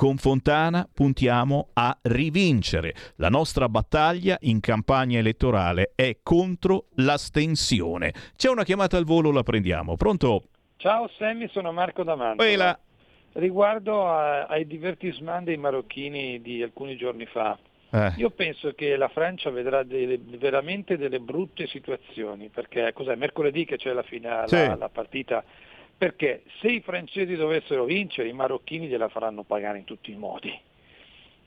Con 0.00 0.16
Fontana 0.16 0.88
puntiamo 0.90 1.68
a 1.74 1.94
rivincere. 2.04 2.94
La 3.16 3.28
nostra 3.28 3.68
battaglia 3.68 4.38
in 4.40 4.58
campagna 4.60 5.18
elettorale 5.18 5.92
è 5.94 6.20
contro 6.22 6.86
l'astensione. 6.94 8.14
C'è 8.34 8.48
una 8.48 8.64
chiamata 8.64 8.96
al 8.96 9.04
volo, 9.04 9.30
la 9.30 9.42
prendiamo. 9.42 9.96
Pronto? 9.96 10.44
Ciao 10.78 11.06
Sammy, 11.18 11.50
sono 11.50 11.70
Marco 11.70 12.02
D'Amanto. 12.02 12.42
Riguardo 13.32 14.08
a, 14.08 14.46
ai 14.46 14.66
divertissementi 14.66 15.44
dei 15.44 15.58
marocchini 15.58 16.40
di 16.40 16.62
alcuni 16.62 16.96
giorni 16.96 17.26
fa, 17.26 17.58
eh. 17.92 18.12
Io 18.18 18.30
penso 18.30 18.72
che 18.72 18.96
la 18.96 19.08
Francia 19.08 19.50
vedrà 19.50 19.82
delle, 19.82 20.18
veramente 20.18 20.96
delle 20.96 21.18
brutte 21.18 21.66
situazioni, 21.66 22.48
perché 22.48 22.92
cos'è? 22.92 23.16
Mercoledì 23.16 23.64
che 23.64 23.76
c'è 23.76 23.92
la, 23.92 24.04
finale, 24.04 24.46
sì. 24.46 24.54
la, 24.54 24.76
la 24.76 24.88
partita, 24.88 25.42
perché 26.00 26.44
se 26.60 26.68
i 26.68 26.80
francesi 26.80 27.34
dovessero 27.34 27.84
vincere 27.84 28.30
i 28.30 28.32
marocchini 28.32 28.86
gliela 28.86 29.10
faranno 29.10 29.42
pagare 29.42 29.76
in 29.76 29.84
tutti 29.84 30.10
i 30.10 30.16
modi, 30.16 30.58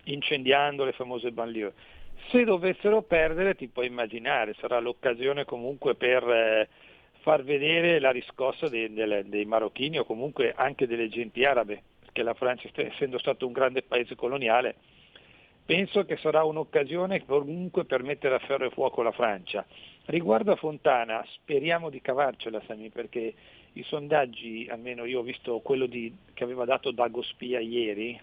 incendiando 0.03 0.85
le 0.85 0.91
famose 0.91 1.31
banlieue. 1.31 1.73
Se 2.29 2.43
dovessero 2.43 3.01
perdere 3.01 3.55
ti 3.55 3.67
puoi 3.67 3.87
immaginare, 3.87 4.53
sarà 4.59 4.77
l'occasione 4.77 5.43
comunque 5.43 5.95
per 5.95 6.21
eh, 6.29 6.69
far 7.21 7.43
vedere 7.43 7.99
la 7.99 8.11
riscossa 8.11 8.69
dei, 8.69 8.93
dei, 8.93 9.27
dei 9.27 9.45
marocchini 9.45 9.97
o 9.97 10.03
comunque 10.05 10.53
anche 10.55 10.85
delle 10.85 11.09
genti 11.09 11.43
arabe, 11.43 11.81
perché 12.01 12.21
la 12.21 12.35
Francia 12.35 12.69
essendo 12.75 13.17
stato 13.17 13.47
un 13.47 13.53
grande 13.53 13.81
paese 13.81 14.13
coloniale 14.13 14.75
penso 15.65 16.05
che 16.05 16.17
sarà 16.17 16.43
un'occasione 16.43 17.25
comunque 17.25 17.85
per 17.85 18.03
mettere 18.03 18.35
a 18.35 18.39
ferro 18.39 18.65
e 18.65 18.69
fuoco 18.71 19.01
la 19.01 19.11
Francia. 19.11 19.65
Riguardo 20.05 20.51
a 20.51 20.57
Fontana, 20.57 21.25
speriamo 21.27 21.89
di 21.89 22.01
cavarcela 22.01 22.61
Sami, 22.67 22.89
perché 22.89 23.33
i 23.73 23.83
sondaggi, 23.83 24.67
almeno 24.69 25.05
io 25.05 25.19
ho 25.19 25.23
visto 25.23 25.59
quello 25.59 25.85
di, 25.85 26.13
che 26.33 26.43
aveva 26.43 26.65
dato 26.65 26.91
Dago 26.91 27.21
Spia 27.21 27.59
ieri, 27.59 28.19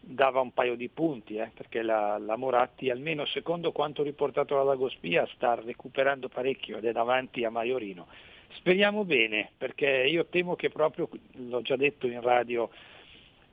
dava 0.00 0.40
un 0.40 0.52
paio 0.52 0.76
di 0.76 0.88
punti, 0.88 1.36
eh, 1.36 1.50
perché 1.54 1.82
la, 1.82 2.18
la, 2.18 2.36
Moratti, 2.36 2.90
almeno 2.90 3.24
secondo 3.26 3.72
quanto 3.72 4.02
riportato 4.02 4.54
da 4.56 4.64
Dago 4.64 4.88
Spia, 4.88 5.26
sta 5.34 5.54
recuperando 5.54 6.28
parecchio 6.28 6.78
ed 6.78 6.84
è 6.84 6.92
davanti 6.92 7.44
a 7.44 7.50
Maiorino. 7.50 8.06
Speriamo 8.54 9.04
bene, 9.04 9.50
perché 9.56 9.86
io 9.86 10.26
temo 10.26 10.54
che 10.54 10.70
proprio, 10.70 11.08
l'ho 11.32 11.62
già 11.62 11.76
detto 11.76 12.06
in 12.06 12.20
radio, 12.20 12.70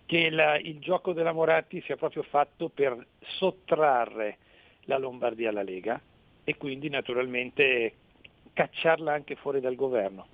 che 0.05 0.17
il, 0.17 0.61
il 0.63 0.79
gioco 0.79 1.13
della 1.13 1.31
Moratti 1.31 1.81
sia 1.85 1.95
proprio 1.95 2.23
fatto 2.23 2.69
per 2.69 3.05
sottrarre 3.37 4.37
la 4.85 4.97
Lombardia 4.97 5.49
alla 5.49 5.63
Lega 5.63 5.99
e 6.43 6.57
quindi 6.57 6.89
naturalmente 6.89 7.93
cacciarla 8.53 9.13
anche 9.13 9.35
fuori 9.35 9.59
dal 9.59 9.75
governo. 9.75 10.27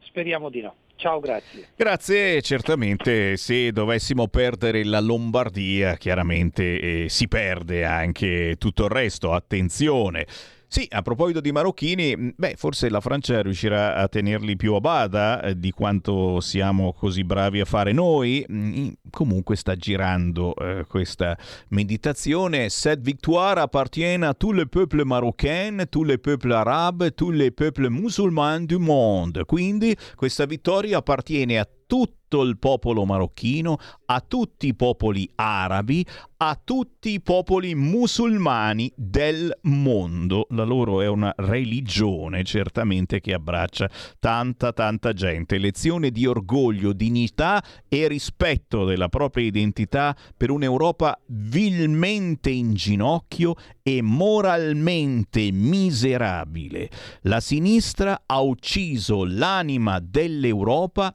Speriamo 0.00 0.48
di 0.48 0.60
no. 0.60 0.74
Ciao, 0.96 1.20
grazie. 1.20 1.68
Grazie, 1.74 2.42
certamente 2.42 3.36
se 3.36 3.72
dovessimo 3.72 4.28
perdere 4.28 4.84
la 4.84 5.00
Lombardia, 5.00 5.96
chiaramente 5.96 7.04
eh, 7.04 7.08
si 7.08 7.26
perde 7.28 7.84
anche 7.84 8.56
tutto 8.56 8.84
il 8.84 8.90
resto. 8.90 9.32
Attenzione. 9.32 10.26
Sì, 10.72 10.86
a 10.88 11.02
proposito 11.02 11.42
di 11.42 11.52
marocchini, 11.52 12.16
mm, 12.16 12.28
beh, 12.34 12.54
forse 12.56 12.88
la 12.88 13.02
Francia 13.02 13.42
riuscirà 13.42 13.94
a 13.94 14.08
tenerli 14.08 14.56
più 14.56 14.72
a 14.72 14.80
bada 14.80 15.42
eh, 15.42 15.58
di 15.58 15.70
quanto 15.70 16.40
siamo 16.40 16.94
così 16.94 17.24
bravi 17.24 17.60
a 17.60 17.66
fare 17.66 17.92
noi. 17.92 18.42
Mm, 18.50 18.88
comunque 19.10 19.54
sta 19.56 19.76
girando 19.76 20.54
eh, 20.54 20.86
questa 20.88 21.36
meditazione. 21.68 22.70
Cette 22.70 23.02
victoire 23.02 23.60
appartiene 23.60 24.24
a 24.24 24.32
tous 24.32 24.54
les 24.54 24.66
peuples 24.66 25.04
marocains, 25.04 25.84
tous 25.90 26.04
les 26.04 26.16
peuples 26.16 26.54
arabes, 26.54 27.12
tous 27.14 27.32
les 27.32 27.50
peuples 27.50 27.90
musulmans 27.90 28.64
du 28.64 28.78
monde. 28.78 29.44
Quindi 29.44 29.94
questa 30.14 30.46
vittoria 30.46 30.96
appartiene 30.96 31.58
a 31.58 31.68
tutto 31.92 32.40
il 32.40 32.56
popolo 32.58 33.04
marocchino, 33.04 33.76
a 34.06 34.24
tutti 34.26 34.68
i 34.68 34.74
popoli 34.74 35.30
arabi, 35.34 36.02
a 36.38 36.58
tutti 36.64 37.10
i 37.10 37.20
popoli 37.20 37.74
musulmani 37.74 38.90
del 38.96 39.54
mondo. 39.64 40.46
La 40.52 40.64
loro 40.64 41.02
è 41.02 41.06
una 41.06 41.34
religione 41.36 42.44
certamente 42.44 43.20
che 43.20 43.34
abbraccia 43.34 43.90
tanta 44.18 44.72
tanta 44.72 45.12
gente. 45.12 45.58
Lezione 45.58 46.10
di 46.10 46.24
orgoglio, 46.24 46.94
dignità 46.94 47.62
e 47.86 48.08
rispetto 48.08 48.86
della 48.86 49.10
propria 49.10 49.44
identità 49.44 50.16
per 50.34 50.48
un'Europa 50.48 51.20
vilmente 51.26 52.48
in 52.48 52.72
ginocchio 52.72 53.54
e 53.82 54.00
moralmente 54.00 55.50
miserabile. 55.52 56.88
La 57.24 57.40
sinistra 57.40 58.22
ha 58.24 58.40
ucciso 58.40 59.26
l'anima 59.26 60.00
dell'Europa 60.00 61.14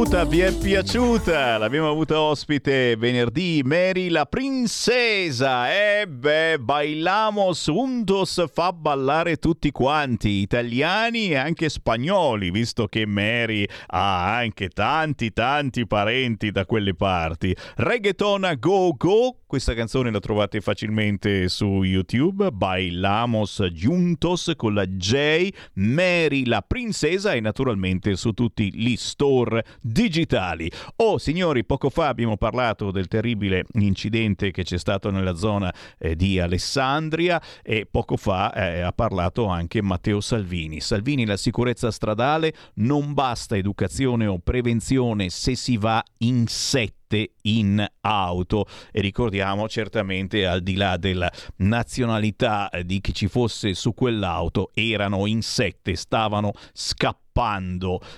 Piaciuta, 0.00 0.24
vi 0.24 0.40
è 0.40 0.52
piaciuta? 0.56 1.58
L'abbiamo 1.58 1.90
avuta 1.90 2.20
ospite 2.20 2.96
venerdì, 2.96 3.60
Mary 3.62 4.08
la 4.08 4.24
princesa. 4.24 5.70
E 5.70 6.06
beh, 6.08 6.58
bailamos 6.58 7.66
juntos 7.70 8.42
fa 8.50 8.72
ballare 8.72 9.36
tutti 9.36 9.70
quanti, 9.70 10.40
italiani 10.40 11.30
e 11.30 11.36
anche 11.36 11.68
spagnoli, 11.68 12.50
visto 12.50 12.86
che 12.86 13.04
Mary 13.04 13.66
ha 13.88 14.36
anche 14.36 14.68
tanti 14.68 15.32
tanti 15.32 15.86
parenti 15.86 16.50
da 16.50 16.64
quelle 16.64 16.94
parti. 16.94 17.54
Reggaeton 17.76 18.56
Go 18.58 18.94
Go, 18.96 19.40
questa 19.46 19.74
canzone 19.74 20.10
la 20.10 20.20
trovate 20.20 20.62
facilmente 20.62 21.48
su 21.48 21.82
YouTube, 21.82 22.50
Bailamos 22.52 23.60
Juntos 23.72 24.52
con 24.56 24.72
la 24.72 24.86
J, 24.86 25.48
Mary 25.74 26.46
la 26.46 26.62
princesa 26.62 27.32
e 27.32 27.40
naturalmente 27.40 28.16
su 28.16 28.32
tutti 28.32 28.74
gli 28.74 28.96
store 28.96 29.62
digitali. 29.90 30.70
Oh 30.96 31.18
signori, 31.18 31.64
poco 31.64 31.90
fa 31.90 32.08
abbiamo 32.08 32.36
parlato 32.36 32.90
del 32.90 33.08
terribile 33.08 33.64
incidente 33.74 34.50
che 34.50 34.62
c'è 34.62 34.78
stato 34.78 35.10
nella 35.10 35.34
zona 35.34 35.72
eh, 35.98 36.14
di 36.16 36.38
Alessandria 36.38 37.40
e 37.62 37.86
poco 37.90 38.16
fa 38.16 38.52
eh, 38.52 38.80
ha 38.80 38.92
parlato 38.92 39.46
anche 39.46 39.82
Matteo 39.82 40.20
Salvini. 40.20 40.80
Salvini, 40.80 41.24
la 41.26 41.36
sicurezza 41.36 41.90
stradale 41.90 42.52
non 42.74 43.14
basta 43.14 43.56
educazione 43.56 44.26
o 44.26 44.38
prevenzione 44.38 45.28
se 45.30 45.56
si 45.56 45.76
va 45.76 46.02
in 46.18 46.46
sette 46.46 47.32
in 47.42 47.84
auto 48.02 48.66
e 48.92 49.00
ricordiamo 49.00 49.68
certamente 49.68 50.46
al 50.46 50.60
di 50.60 50.76
là 50.76 50.96
della 50.96 51.30
nazionalità 51.56 52.70
eh, 52.70 52.84
di 52.84 53.00
chi 53.00 53.12
ci 53.12 53.26
fosse 53.26 53.74
su 53.74 53.94
quell'auto 53.94 54.70
erano 54.74 55.26
in 55.26 55.42
sette, 55.42 55.96
stavano 55.96 56.52
scappando 56.72 57.29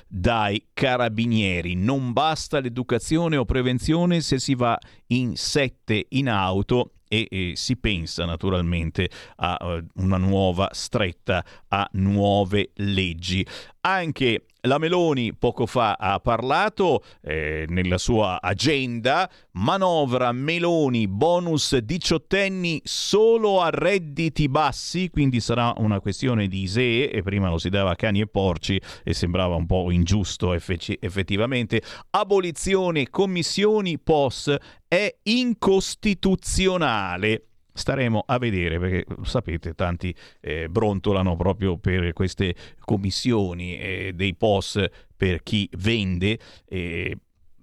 dai 0.08 0.66
carabinieri. 0.72 1.74
Non 1.74 2.12
basta 2.12 2.60
l'educazione 2.60 3.36
o 3.36 3.44
prevenzione 3.44 4.20
se 4.20 4.38
si 4.38 4.54
va 4.54 4.78
in 5.08 5.36
sette 5.36 6.06
in 6.10 6.28
auto 6.28 6.92
e, 7.08 7.28
e, 7.30 7.52
si 7.56 7.76
pensa 7.76 8.24
naturalmente 8.24 9.10
a 9.36 9.58
uh, 9.60 10.02
una 10.02 10.16
nuova 10.16 10.70
stretta, 10.72 11.44
a 11.68 11.86
nuove 11.92 12.70
leggi. 12.76 13.46
Anche 13.82 14.46
la 14.62 14.78
Meloni 14.78 15.34
poco 15.34 15.66
fa 15.66 15.96
ha 15.98 16.18
parlato 16.20 17.02
eh, 17.22 17.66
nella 17.68 17.98
sua 17.98 18.40
agenda, 18.40 19.28
manovra 19.52 20.32
Meloni 20.32 21.06
bonus 21.08 21.76
diciottenni 21.78 22.80
solo 22.84 23.60
a 23.60 23.70
redditi 23.70 24.48
bassi, 24.48 25.10
quindi 25.10 25.40
sarà 25.40 25.74
una 25.78 25.98
questione 26.00 26.46
di 26.46 26.62
ISEE 26.62 27.10
e 27.10 27.22
prima 27.22 27.48
lo 27.48 27.58
si 27.58 27.70
dava 27.70 27.90
a 27.92 27.96
cani 27.96 28.20
e 28.20 28.28
porci 28.28 28.80
e 29.02 29.14
sembrava 29.14 29.56
un 29.56 29.66
po' 29.66 29.90
ingiusto 29.90 30.52
effetti- 30.52 30.96
effettivamente. 31.00 31.82
Abolizione 32.10 33.10
commissioni 33.10 33.98
POS 33.98 34.54
è 34.86 35.12
incostituzionale. 35.24 37.46
Staremo 37.72 38.24
a 38.26 38.38
vedere 38.38 38.78
perché 38.78 39.04
sapete 39.22 39.74
tanti 39.74 40.14
eh, 40.40 40.68
brontolano 40.68 41.36
proprio 41.36 41.78
per 41.78 42.12
queste 42.12 42.54
commissioni 42.80 43.78
eh, 43.78 44.12
dei 44.14 44.34
POS 44.34 44.84
per 45.16 45.42
chi 45.42 45.68
vende. 45.76 46.38
Eh, 46.66 47.16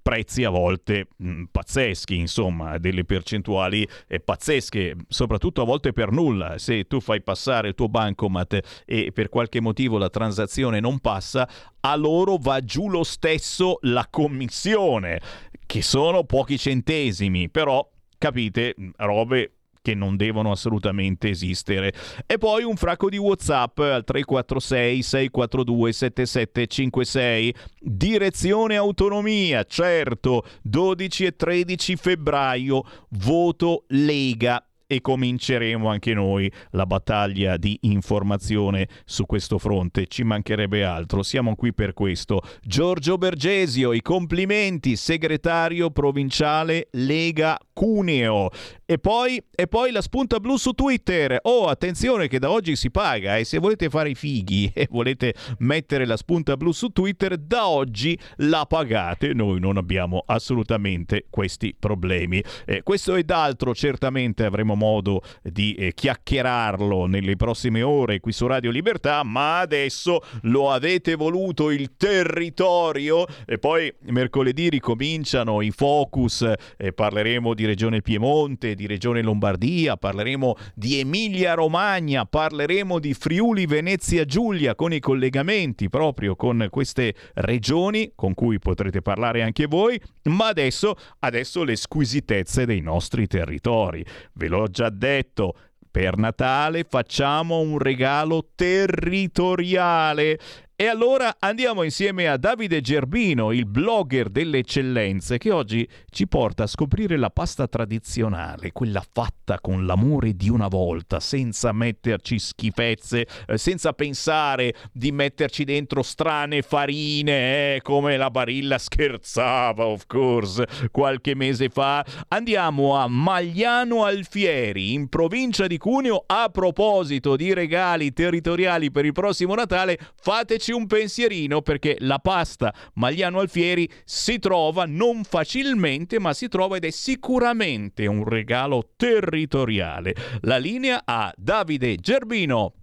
prezzi 0.10 0.44
a 0.44 0.49
volte 0.49 1.10
mh, 1.18 1.44
pazzeschi, 1.52 2.18
insomma, 2.18 2.80
delle 2.80 3.06
percentuali 3.06 3.88
eh, 4.07 4.19
pazzesche, 4.19 4.95
soprattutto 5.07 5.61
a 5.61 5.65
volte 5.65 5.94
per 5.94 6.11
nulla. 6.11 6.57
Se 6.57 6.86
tu 6.86 6.99
fai 6.99 7.22
passare 7.22 7.68
il 7.68 7.76
tuo 7.76 7.90
bancomat 7.90 8.84
e 8.86 9.11
per 9.14 9.30
qualche 9.30 9.61
motivo 9.61 9.99
la 9.99 10.10
transazione 10.10 10.80
non 10.80 10.98
passa, 10.98 11.48
a 11.81 11.95
loro 11.95 12.38
va 12.40 12.60
giù 12.61 12.90
lo 12.90 13.03
stesso 13.03 13.77
la 13.81 14.07
commissione, 14.10 15.22
che 15.68 15.84
sono 15.84 16.23
pochi 16.23 16.57
centesimi, 16.57 17.48
però 17.49 17.88
capite, 18.18 18.73
robe 18.98 19.59
che 19.82 19.94
non 19.94 20.16
devono 20.16 20.52
assolutamente 20.52 21.30
esistere. 21.30 21.94
E 22.26 22.38
poi 22.38 22.64
un 22.64 22.76
fracco 22.76 23.10
di 23.10 23.18
WhatsApp 23.18 23.80
al 23.80 24.04
346 24.04 25.02
642 25.02 25.92
7756. 25.94 27.56
Direzione 27.80 28.76
autonomia, 28.76 29.64
certo, 29.64 30.46
12 30.62 31.26
e 31.26 31.36
13 31.36 31.96
febbraio, 31.96 32.84
voto 33.10 33.86
Lega 33.88 34.64
e 34.91 35.02
cominceremo 35.02 35.88
anche 35.88 36.16
noi 36.16 36.52
la 36.72 36.88
battaglia 36.88 37.57
di 37.57 37.78
informazione 37.82 38.88
su 39.06 39.28
questo 39.28 39.60
fronte. 39.60 40.07
Ci 40.07 40.24
mancherebbe 40.24 40.84
altro, 40.84 41.22
siamo 41.22 41.56
qui 41.56 41.76
per 41.76 41.94
questo. 41.94 42.41
Giorgio 42.64 43.20
Bergesio, 43.20 43.94
i 43.94 44.02
complimenti, 44.02 44.95
segretario 44.95 45.91
provinciale 45.91 46.88
Lega 46.94 47.60
Cuneo. 47.72 48.49
E 48.84 48.98
poi, 48.98 49.40
e 49.53 49.68
poi 49.68 49.91
la 49.91 50.02
spunta 50.02 50.40
blu 50.40 50.57
su 50.57 50.72
Twitter. 50.72 51.38
Oh, 51.44 51.68
attenzione 51.68 52.28
che 52.28 52.40
da 52.40 52.49
oggi 52.49 52.76
si 52.76 52.90
paga 52.90 53.38
e 53.38 53.44
se 53.44 53.60
volete 53.60 53.90
fare 53.90 54.10
i 54.10 54.16
fighi 54.16 54.72
e 54.74 54.88
volete 54.90 55.36
mettere 55.60 56.07
la 56.07 56.18
spunta 56.18 56.57
blu 56.57 56.72
su 56.72 56.88
Twitter, 56.88 57.38
da 57.38 57.68
oggi 57.68 58.18
la 58.38 58.66
pagate. 58.66 59.36
Noi 59.36 59.60
non 59.60 59.78
abbiamo 59.78 60.24
assolutamente 60.26 61.28
questi 61.30 61.76
problemi. 61.78 62.44
Eh, 62.66 62.82
questo 62.82 63.14
ed 63.14 63.30
altro 63.30 63.76
certamente 63.76 64.44
avremo 64.44 64.76
modo 64.80 65.22
di 65.44 65.76
eh, 65.76 65.94
chiacchierarlo 65.94 67.06
nelle 67.06 67.36
prossime 67.36 67.84
ore 67.84 68.20
qui 68.20 68.32
su 68.32 68.48
Radio 68.48 68.72
Libertà, 68.72 69.24
ma 69.24 69.60
adesso 69.60 70.22
lo 70.44 70.72
avete 70.72 71.16
voluto 71.16 71.70
il 71.70 71.92
territorio 71.98 73.26
e 73.46 73.60
poi 73.60 73.94
mercoledì 74.08 74.70
ricominciano 74.70 75.62
i 75.62 75.72
focus, 75.72 76.52
eh, 76.78 76.94
parleremo 76.94 77.54
di 77.54 77.66
Regione 77.66 78.02
Piemonte, 78.02 78.74
di 78.74 78.88
Regione 78.88 79.22
Lombardia, 79.22 79.98
parleremo 79.98 80.56
di 80.74 81.00
Emilia 81.00 81.54
Romagna, 81.54 82.26
parleremo 82.26 83.00
di 83.00 83.14
Friuli 83.14 83.66
Venezia 83.66 84.24
Giulia 84.26 84.76
con 84.76 84.94
i 84.94 85.00
collegamenti 85.00 85.90
proprio 85.90 86.36
con 86.36 86.68
queste 86.70 87.14
regioni 87.36 88.14
con 88.16 88.34
cui 88.34 88.60
potrete 88.60 89.02
parlare 89.02 89.42
anche 89.42 89.66
voi, 89.66 90.00
ma 90.24 90.48
adesso, 90.48 90.96
adesso 91.20 91.64
le 91.64 91.76
squisitezze 91.76 92.66
dei 92.66 92.82
nostri 92.82 93.28
territori. 93.28 94.06
Ve 94.34 94.48
già 94.70 94.90
detto, 94.90 95.54
per 95.91 96.18
Natale 96.18 96.86
facciamo 96.88 97.60
un 97.60 97.78
regalo 97.80 98.50
territoriale. 98.56 100.40
E 100.82 100.88
allora 100.88 101.36
andiamo 101.40 101.84
insieme 101.84 102.30
a 102.30 102.38
Davide 102.38 102.80
Gerbino, 102.80 103.52
il 103.52 103.66
blogger 103.66 104.30
delle 104.30 104.60
eccellenze, 104.60 105.38
che 105.38 105.52
oggi 105.52 105.86
ci 106.10 106.26
porta 106.26 106.64
a 106.64 106.68
scoprire 106.68 107.18
la 107.18 107.30
pasta 107.30 107.68
tradizionale, 107.68 108.72
quella 108.72 109.04
fatta 109.12 109.60
con 109.60 109.86
l'amore 109.86 110.38
di 110.38 110.48
una 110.48 110.70
volta, 110.70 111.20
senza 111.20 111.74
metterci 111.74 112.40
schifezze, 112.40 113.28
eh, 113.46 113.58
senza 113.58 113.92
pensare 113.92 114.74
di 114.94 115.12
metterci 115.12 115.66
dentro 115.66 116.02
strane 116.02 116.62
farine, 116.62 117.76
eh, 117.76 117.82
come 117.82 118.16
la 118.16 118.32
Barilla 118.32 118.78
scherzava, 118.78 119.86
of 119.86 120.06
course, 120.08 120.66
qualche 120.92 121.36
mese 121.36 121.68
fa. 121.68 122.06
Andiamo 122.30 122.96
a 122.96 123.06
Magliano 123.10 124.06
Alfieri, 124.06 124.94
in 124.94 125.10
provincia 125.10 125.68
di 125.68 125.78
Cuneo, 125.78 126.24
a 126.26 126.48
proposito 126.48 127.36
di 127.36 127.54
regali 127.54 128.14
territoriali 128.14 128.92
per 128.92 129.04
il 129.04 129.12
prossimo 129.12 129.56
Natale, 129.56 130.00
fateci 130.16 130.68
un 130.72 130.88
pensierino 130.88 131.62
perché 131.62 131.98
la 132.00 132.20
pasta 132.20 132.74
Magliano 132.96 133.40
Alfieri 133.40 133.90
si 134.04 134.40
trova 134.40 134.86
non 134.86 135.24
facilmente, 135.24 136.20
ma 136.20 136.34
si 136.34 136.48
trova 136.48 136.78
ed 136.78 136.86
è 136.86 136.90
sicuramente 136.90 138.06
un 138.08 138.24
regalo 138.24 138.91
territoriale. 138.96 140.16
La 140.41 140.58
linea 140.58 141.02
a 141.06 141.34
Davide 141.36 141.96
Gerbino. 141.96 142.74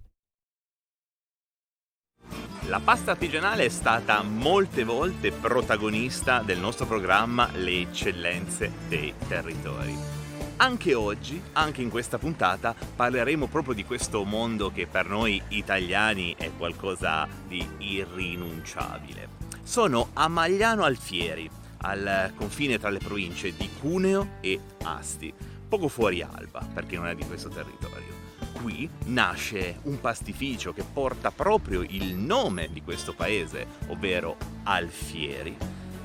La 2.69 2.81
pasta 2.81 3.13
artigianale 3.13 3.65
è 3.65 3.69
stata 3.69 4.23
molte 4.23 4.83
volte 4.83 5.31
protagonista 5.31 6.41
del 6.41 6.59
nostro 6.59 6.85
programma 6.87 7.49
Le 7.55 7.83
eccellenze 7.83 8.73
dei 8.89 9.15
territori. 9.29 10.16
Anche 10.59 10.95
oggi, 10.95 11.41
anche 11.53 11.83
in 11.83 11.91
questa 11.91 12.17
puntata, 12.17 12.75
parleremo 12.97 13.47
proprio 13.47 13.75
di 13.75 13.85
questo 13.85 14.25
mondo 14.25 14.73
che 14.73 14.87
per 14.87 15.07
noi 15.07 15.41
italiani 15.49 16.35
è 16.39 16.51
qualcosa 16.57 17.29
di 17.47 17.67
irrinunciabile. 17.77 19.29
Sono 19.63 20.09
a 20.15 20.29
Magliano 20.29 20.85
Alfieri, 20.85 21.51
al 21.83 22.33
confine 22.35 22.79
tra 22.79 22.89
le 22.89 23.01
province 23.01 23.55
di 23.55 23.69
Cuneo 23.79 24.39
e 24.41 24.59
Asti, 24.85 25.31
poco 25.69 25.89
fuori 25.89 26.23
Alba, 26.23 26.67
per 26.73 26.87
chi 26.87 26.97
non 26.97 27.09
è 27.09 27.15
di 27.15 27.27
questo 27.27 27.51
territorio. 27.51 28.15
Qui 28.55 28.89
nasce 29.07 29.81
un 29.83 30.01
pastificio 30.01 30.73
che 30.73 30.85
porta 30.91 31.31
proprio 31.33 31.83
il 31.83 32.15
nome 32.15 32.71
di 32.73 32.81
questo 32.81 33.13
paese, 33.13 33.67
ovvero 33.89 34.39
Alfieri, 34.63 35.55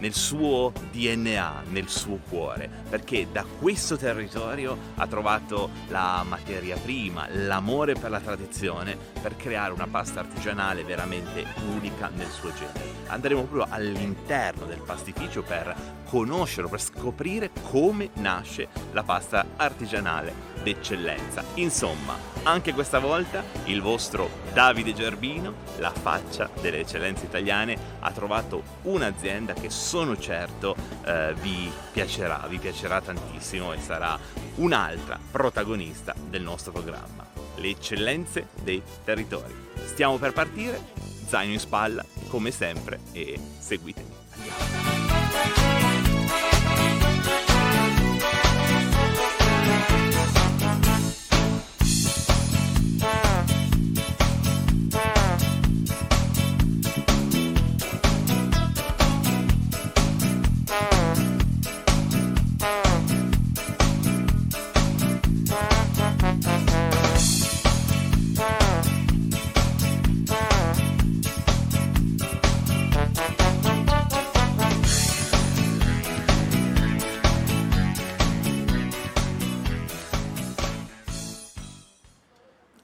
nel 0.01 0.13
suo 0.13 0.73
DNA, 0.91 1.63
nel 1.69 1.87
suo 1.87 2.19
cuore, 2.27 2.69
perché 2.89 3.27
da 3.31 3.45
questo 3.59 3.97
territorio 3.97 4.75
ha 4.95 5.07
trovato 5.07 5.69
la 5.89 6.25
materia 6.27 6.75
prima, 6.75 7.27
l'amore 7.29 7.93
per 7.93 8.09
la 8.09 8.19
tradizione, 8.19 8.97
per 9.21 9.35
creare 9.35 9.71
una 9.71 9.87
pasta 9.87 10.19
artigianale 10.19 10.83
veramente 10.83 11.45
unica 11.69 12.09
nel 12.13 12.29
suo 12.29 12.51
genere. 12.53 12.99
Andremo 13.07 13.43
proprio 13.43 13.67
all'interno 13.69 14.65
del 14.65 14.81
pastificio 14.81 15.43
per 15.43 15.75
conoscere, 16.11 16.67
per 16.67 16.81
scoprire 16.81 17.51
come 17.69 18.09
nasce 18.15 18.67
la 18.91 19.01
pasta 19.01 19.45
artigianale 19.55 20.33
d'eccellenza. 20.61 21.41
Insomma, 21.53 22.17
anche 22.43 22.73
questa 22.73 22.99
volta 22.99 23.41
il 23.65 23.81
vostro 23.81 24.29
Davide 24.51 24.93
Gerbino, 24.93 25.53
la 25.77 25.91
faccia 25.91 26.49
delle 26.59 26.79
eccellenze 26.79 27.25
italiane, 27.25 27.77
ha 28.01 28.11
trovato 28.11 28.61
un'azienda 28.81 29.53
che 29.53 29.69
sono 29.69 30.17
certo 30.17 30.75
eh, 31.05 31.33
vi 31.39 31.71
piacerà, 31.93 32.45
vi 32.49 32.57
piacerà 32.57 32.99
tantissimo 32.99 33.71
e 33.71 33.79
sarà 33.79 34.19
un'altra 34.55 35.17
protagonista 35.31 36.13
del 36.27 36.41
nostro 36.41 36.73
programma. 36.73 37.25
Le 37.55 37.69
eccellenze 37.69 38.49
dei 38.61 38.83
territori. 39.05 39.55
Stiamo 39.85 40.17
per 40.17 40.33
partire, 40.33 40.77
zaino 41.25 41.53
in 41.53 41.59
spalla, 41.59 42.03
come 42.27 42.51
sempre, 42.51 42.99
e 43.13 43.39
seguitemi. 43.59 44.13
Andiamo. 44.33 45.00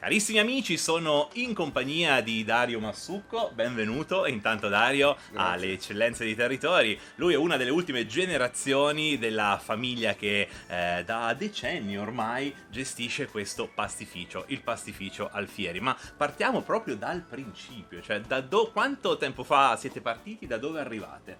Carissimi 0.07 0.39
amici, 0.39 0.77
sono 0.77 1.27
in 1.33 1.53
compagnia 1.53 2.21
di 2.21 2.45
Dario 2.45 2.79
Massucco, 2.79 3.51
benvenuto 3.53 4.25
intanto 4.25 4.69
Dario 4.69 5.17
Grazie. 5.31 5.37
alle 5.37 5.73
eccellenze 5.73 6.23
dei 6.23 6.33
territori. 6.33 6.97
Lui 7.15 7.33
è 7.33 7.35
una 7.35 7.57
delle 7.57 7.71
ultime 7.71 8.05
generazioni 8.05 9.17
della 9.17 9.59
famiglia 9.61 10.13
che 10.13 10.47
eh, 10.67 11.03
da 11.03 11.33
decenni 11.33 11.97
ormai 11.97 12.55
gestisce 12.69 13.27
questo 13.27 13.67
pastificio, 13.67 14.45
il 14.47 14.61
pastificio 14.61 15.27
Alfieri. 15.29 15.81
Ma 15.81 15.93
partiamo 16.15 16.61
proprio 16.61 16.95
dal 16.95 17.23
principio, 17.23 18.01
cioè 18.01 18.21
da 18.21 18.39
do- 18.39 18.71
quanto 18.71 19.17
tempo 19.17 19.43
fa 19.43 19.75
siete 19.75 19.99
partiti, 19.99 20.47
da 20.47 20.57
dove 20.57 20.79
arrivate? 20.79 21.37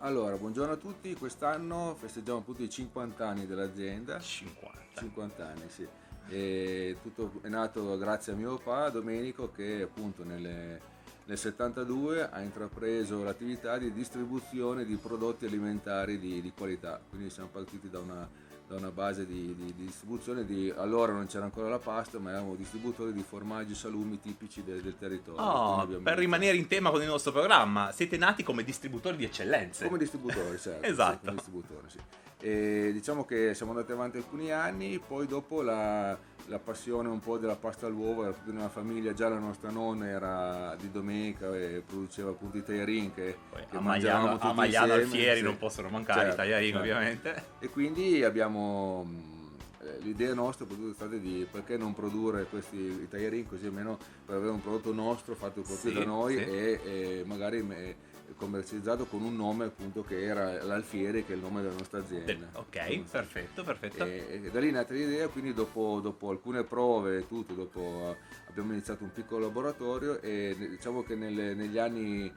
Allora, 0.00 0.36
buongiorno 0.36 0.74
a 0.74 0.76
tutti, 0.76 1.14
quest'anno 1.14 1.96
festeggiamo 1.98 2.40
appunto 2.40 2.62
i 2.62 2.68
50 2.68 3.26
anni 3.26 3.46
dell'azienda. 3.46 4.20
50. 4.20 5.00
50 5.00 5.46
anni, 5.46 5.62
sì. 5.68 5.88
E 6.28 6.96
tutto 7.02 7.40
è 7.42 7.48
nato 7.48 7.96
grazie 7.98 8.32
a 8.32 8.36
mio 8.36 8.56
papà 8.56 8.90
Domenico 8.90 9.52
che 9.52 9.82
appunto 9.82 10.24
nelle, 10.24 10.80
nel 11.26 11.38
72 11.38 12.30
ha 12.30 12.40
intrapreso 12.40 13.22
l'attività 13.22 13.78
di 13.78 13.92
distribuzione 13.92 14.84
di 14.84 14.96
prodotti 14.96 15.46
alimentari 15.46 16.18
di, 16.18 16.40
di 16.40 16.52
qualità, 16.56 17.00
quindi 17.08 17.30
siamo 17.30 17.48
partiti 17.50 17.88
da 17.88 17.98
una, 17.98 18.28
da 18.66 18.76
una 18.76 18.90
base 18.90 19.26
di, 19.26 19.54
di, 19.54 19.74
di, 19.74 19.84
distribuzione 19.84 20.44
di 20.44 20.72
allora 20.76 21.12
non 21.12 21.26
c'era 21.26 21.44
ancora 21.44 21.68
la 21.68 21.78
pasta 21.78 22.18
ma 22.18 22.30
eravamo 22.30 22.54
distributori 22.54 23.12
di 23.12 23.22
formaggi 23.22 23.72
e 23.72 23.76
salumi 23.76 24.18
tipici 24.18 24.64
de, 24.64 24.82
del 24.82 24.96
territorio. 24.98 25.42
Oh, 25.42 25.86
per 25.86 26.18
rimanere 26.18 26.56
in 26.56 26.66
tema 26.66 26.90
con 26.90 27.02
il 27.02 27.08
nostro 27.08 27.32
programma 27.32 27.92
siete 27.92 28.16
nati 28.16 28.42
come 28.42 28.64
distributori 28.64 29.16
di 29.16 29.24
eccellenze. 29.24 29.86
Come 29.86 29.98
distributori 29.98 30.58
certo 30.58 30.86
esatto. 30.86 31.28
sì, 31.28 31.34
distributori, 31.34 31.88
sì. 31.88 31.98
E 32.44 32.90
diciamo 32.92 33.24
che 33.24 33.54
siamo 33.54 33.72
andati 33.72 33.92
avanti 33.92 34.18
alcuni 34.18 34.52
anni, 34.52 34.98
poi 34.98 35.26
dopo 35.26 35.62
la, 35.62 36.14
la 36.48 36.58
passione 36.58 37.08
un 37.08 37.18
po' 37.18 37.38
della 37.38 37.56
pasta 37.56 37.86
all'uovo, 37.86 38.24
era 38.24 38.34
tutta 38.34 38.50
una 38.50 38.68
famiglia, 38.68 39.14
già 39.14 39.30
la 39.30 39.38
nostra 39.38 39.70
nonna 39.70 40.06
era 40.06 40.76
di 40.78 40.90
domenica 40.90 41.56
e 41.56 41.82
produceva 41.86 42.28
appunto 42.28 42.58
i 42.58 42.62
tagliarini 42.62 43.14
che, 43.14 43.38
che 43.70 43.78
mangiavamo 43.78 44.32
tutti 44.32 44.46
a 44.46 44.52
Magliano 44.52 44.92
Alfieri 44.92 45.38
sì. 45.38 45.42
non 45.42 45.56
possono 45.56 45.88
mancare 45.88 46.20
certo, 46.20 46.34
i 46.34 46.36
tagliarini 46.36 46.72
certo. 46.72 46.86
ovviamente. 46.86 47.44
E 47.60 47.68
quindi 47.70 48.22
abbiamo 48.22 49.32
l'idea 50.00 50.34
nostra 50.34 50.66
è 50.66 50.94
stata 50.94 51.16
di 51.16 51.46
perché 51.50 51.78
non 51.78 51.94
produrre 51.94 52.44
questi 52.44 53.08
tagliarini 53.08 53.46
così 53.46 53.66
almeno 53.66 53.98
per 54.24 54.36
avere 54.36 54.50
un 54.50 54.60
prodotto 54.60 54.92
nostro 54.92 55.34
fatto 55.34 55.62
proprio 55.62 55.92
sì, 55.92 55.98
da 55.98 56.04
noi 56.04 56.36
sì. 56.36 56.42
e, 56.42 56.80
e, 56.84 57.22
magari 57.24 57.62
commercializzato 58.36 59.06
con 59.06 59.22
un 59.22 59.36
nome 59.36 59.66
appunto 59.66 60.02
che 60.02 60.22
era 60.22 60.62
l'Alfiere 60.62 61.24
che 61.24 61.32
è 61.32 61.36
il 61.36 61.42
nome 61.42 61.62
della 61.62 61.74
nostra 61.74 62.00
azienda. 62.00 62.48
Ok, 62.52 63.02
perfetto, 63.10 63.62
perfetto. 63.64 64.04
E, 64.04 64.40
e, 64.44 64.50
da 64.50 64.60
lì 64.60 64.68
è 64.68 64.72
nata 64.72 64.94
l'idea, 64.94 65.28
quindi 65.28 65.52
dopo, 65.54 66.00
dopo 66.02 66.30
alcune 66.30 66.64
prove 66.64 67.18
e 67.18 67.28
tutto, 67.28 67.54
dopo 67.54 68.16
abbiamo 68.48 68.72
iniziato 68.72 69.04
un 69.04 69.12
piccolo 69.12 69.46
laboratorio 69.46 70.20
e 70.20 70.54
diciamo 70.58 71.02
che 71.02 71.14
nelle, 71.14 71.54
negli 71.54 71.78
anni 71.78 72.32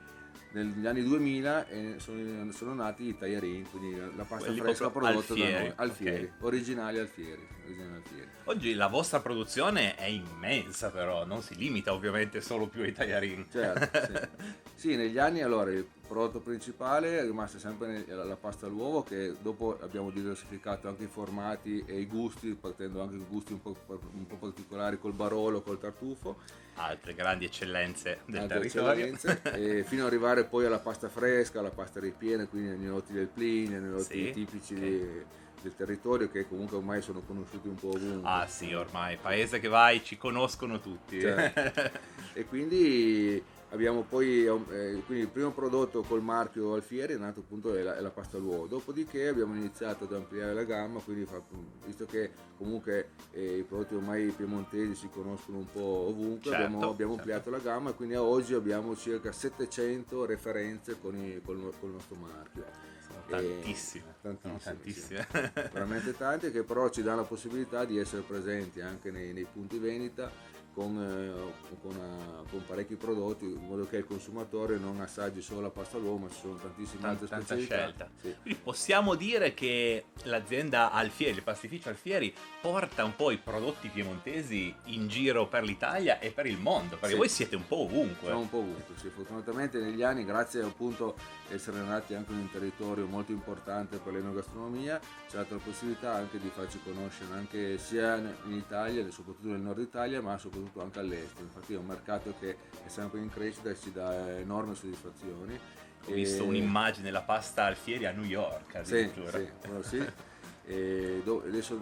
negli 0.51 0.85
anni 0.85 1.03
2000 1.03 1.67
eh, 1.67 1.95
sono, 1.97 2.51
sono, 2.51 2.73
nati 2.73 3.09
i 3.09 3.17
tagliarini, 3.17 3.63
quindi 3.69 3.99
la 4.15 4.23
pasta 4.23 4.45
Quelli 4.45 4.61
fresca 4.61 4.89
prodotta 4.89 5.17
alfieri, 5.17 5.51
da 5.51 5.59
noi, 5.59 5.73
alfieri, 5.75 6.23
okay. 6.23 6.37
originali 6.39 6.99
alfieri, 6.99 7.47
originali 7.65 7.95
alfieri. 7.95 8.29
Oggi 8.45 8.73
la 8.73 8.87
vostra 8.87 9.19
produzione 9.19 9.95
è 9.95 10.05
immensa 10.05 10.89
però, 10.89 11.25
non 11.25 11.41
si 11.41 11.55
limita 11.55 11.93
ovviamente 11.93 12.41
solo 12.41 12.67
più 12.67 12.81
ai 12.81 12.93
tagliarini. 12.93 13.45
Certo, 13.51 13.99
sì. 14.05 14.27
sì. 14.89 14.95
negli 14.95 15.17
anni 15.17 15.41
allora 15.41 15.71
il 15.71 15.85
prodotto 16.07 16.39
principale 16.39 17.19
è 17.19 17.23
rimasto 17.23 17.59
sempre 17.59 18.05
la 18.07 18.37
pasta 18.37 18.65
all'uovo 18.65 19.03
che 19.03 19.33
dopo 19.41 19.77
abbiamo 19.81 20.09
diversificato 20.11 20.87
anche 20.87 21.03
i 21.03 21.07
formati 21.07 21.83
e 21.85 21.99
i 21.99 22.05
gusti, 22.05 22.57
partendo 22.59 23.01
anche 23.01 23.17
con 23.17 23.25
gusti 23.29 23.51
un 23.51 23.61
po', 23.61 23.75
un 23.87 24.25
po 24.25 24.35
particolari 24.35 24.97
col 24.97 25.13
barolo, 25.13 25.61
col 25.61 25.79
tartufo 25.79 26.65
altre 26.77 27.13
grandi 27.13 27.45
eccellenze 27.45 28.21
del 28.25 28.41
altre 28.41 28.59
territorio. 28.59 29.05
Eccellenze, 29.05 29.83
fino 29.87 30.01
ad 30.01 30.07
arrivare 30.07 30.45
poi 30.45 30.65
alla 30.65 30.79
pasta 30.79 31.09
fresca, 31.09 31.59
alla 31.59 31.69
pasta 31.69 31.99
ripiena, 31.99 32.45
quindi 32.47 32.69
ai 32.69 32.77
gnotti 32.77 33.13
del 33.13 33.27
Plinio, 33.27 33.77
ai 33.77 33.83
gnotti 33.83 34.25
sì, 34.25 34.31
tipici 34.31 34.73
okay. 34.73 34.89
di, 34.89 35.23
del 35.61 35.75
territorio 35.75 36.29
che 36.29 36.47
comunque 36.47 36.77
ormai 36.77 37.01
sono 37.01 37.21
conosciuti 37.21 37.67
un 37.67 37.75
po' 37.75 37.89
ovunque. 37.89 38.29
Ah 38.29 38.47
sì, 38.47 38.73
ormai, 38.73 39.17
paese 39.17 39.59
che 39.59 39.67
vai 39.67 40.03
ci 40.03 40.17
conoscono 40.17 40.79
tutti. 40.79 41.19
Certo. 41.19 41.99
e 42.33 42.45
quindi 42.45 43.43
Abbiamo 43.69 44.03
poi, 44.03 44.45
eh, 44.45 45.03
quindi 45.05 45.23
il 45.23 45.27
primo 45.27 45.51
prodotto 45.51 46.01
col 46.01 46.21
marchio 46.21 46.73
Alfieri 46.73 47.15
è 47.15 47.17
nato 47.17 47.41
appunto 47.41 47.75
è 47.75 47.81
la, 47.81 47.97
è 47.97 47.99
la 47.99 48.09
pasta 48.09 48.37
all'uovo, 48.37 48.65
dopodiché 48.65 49.27
abbiamo 49.27 49.55
iniziato 49.55 50.05
ad 50.05 50.13
ampliare 50.13 50.53
la 50.53 50.63
gamma, 50.63 51.01
quindi 51.01 51.25
fa, 51.25 51.41
visto 51.85 52.05
che 52.05 52.31
comunque 52.57 53.09
eh, 53.31 53.57
i 53.57 53.63
prodotti 53.63 53.95
ormai 53.95 54.29
piemontesi 54.29 54.95
si 54.95 55.09
conoscono 55.09 55.57
un 55.57 55.69
po' 55.69 56.07
ovunque, 56.07 56.51
certo, 56.51 56.65
abbiamo, 56.65 56.89
abbiamo 56.89 57.15
certo. 57.15 57.31
ampliato 57.31 57.49
la 57.49 57.57
gamma 57.57 57.89
e 57.89 57.93
quindi 57.95 58.15
a 58.15 58.23
oggi 58.23 58.53
abbiamo 58.53 58.95
circa 58.95 59.33
700 59.33 60.25
referenze 60.25 60.97
con, 61.01 61.17
i, 61.17 61.41
col, 61.43 61.73
col 61.77 61.91
nostro 61.91 62.15
marchio. 62.15 62.95
Tantissime, 63.27 64.15
tantissime, 64.21 64.59
tantissime. 64.63 65.27
Sì. 65.29 65.51
veramente 65.73 66.15
tante 66.15 66.49
che 66.49 66.63
però 66.63 66.87
ci 66.87 67.03
danno 67.03 67.17
la 67.17 67.27
possibilità 67.27 67.83
di 67.83 67.97
essere 67.97 68.21
presenti 68.21 68.79
anche 68.79 69.11
nei, 69.11 69.33
nei 69.33 69.45
punti 69.51 69.77
vendita 69.77 70.31
con, 70.77 70.95
eh, 71.01 71.75
con, 71.81 71.95
uh, 71.95 72.47
con, 72.51 72.63
parecchi 72.67 72.93
prodotti 72.93 73.45
in 73.45 73.65
modo 73.65 73.87
che 73.87 73.97
il 73.97 74.05
consumatore 74.05 74.77
non 74.77 75.01
assaggi 75.01 75.41
solo 75.41 75.61
la 75.61 75.69
pasta 75.71 75.97
all'uovo 75.97 76.17
ma 76.17 76.29
ci 76.29 76.39
sono 76.39 76.53
tantissime 76.53 77.01
Tant- 77.01 77.21
altre 77.23 77.27
tanta 77.35 77.57
scelta 77.57 78.09
sì. 78.21 78.35
quindi 78.43 78.59
possiamo 78.63 79.15
dire 79.15 79.55
che 79.55 80.05
l'azienda 80.25 80.91
Alfieri 80.91 81.37
il 81.37 81.41
pastificio 81.41 81.89
Alfieri 81.89 82.31
porta 82.61 83.03
un 83.03 83.15
po' 83.15 83.31
i 83.31 83.37
prodotti 83.37 83.87
piemontesi 83.87 84.71
in 84.85 85.07
giro 85.07 85.47
per 85.47 85.63
l'Italia 85.63 86.19
e 86.19 86.29
per 86.29 86.45
il 86.45 86.59
mondo 86.59 86.95
perché 86.97 87.13
sì. 87.13 87.15
voi 87.15 87.29
siete 87.29 87.55
un 87.55 87.65
po' 87.65 87.77
ovunque 87.77 88.27
siamo 88.27 88.41
un 88.41 88.49
po' 88.49 88.57
ovunque 88.59 88.93
sì. 88.97 89.09
fortunatamente 89.09 89.79
negli 89.79 90.03
anni 90.03 90.25
grazie 90.25 90.61
appunto 90.61 91.15
a 91.49 91.53
essere 91.55 91.79
nati 91.79 92.13
anche 92.13 92.33
in 92.33 92.37
un 92.37 92.51
territorio 92.51 93.07
molto 93.07 93.31
importante 93.31 93.97
per 93.97 94.13
l'enogastronomia 94.13 94.99
c'è 94.99 95.29
stata 95.29 95.55
la 95.55 95.61
possibilità 95.63 96.13
anche 96.13 96.37
di 96.39 96.51
farci 96.53 96.79
conoscere 96.83 97.33
anche 97.33 97.79
sia 97.79 98.15
in 98.17 98.53
Italia 98.53 99.09
soprattutto 99.09 99.47
nel 99.47 99.59
nord 99.59 99.79
Italia 99.79 100.21
ma 100.21 100.37
soprattutto 100.37 100.65
soprattutto 100.67 100.81
anche 100.81 100.99
all'estero. 100.99 101.43
Infatti 101.43 101.73
è 101.73 101.77
un 101.77 101.85
mercato 101.85 102.33
che 102.39 102.57
è 102.85 102.87
sempre 102.87 103.19
in 103.19 103.29
crescita 103.29 103.69
e 103.69 103.75
ci 103.77 103.91
dà 103.91 104.37
enormi 104.37 104.75
soddisfazioni. 104.75 105.59
Ho 106.05 106.11
e... 106.11 106.13
visto 106.13 106.43
un'immagine 106.43 107.05
della 107.05 107.21
pasta 107.23 107.65
alfieri 107.65 108.05
a 108.05 108.11
New 108.11 108.25
York 108.25 108.75
addirittura. 108.75 109.31
Sì, 109.31 109.47
sì, 109.81 109.97
sì. 109.97 110.05
E 110.69 111.23
adesso 111.25 111.79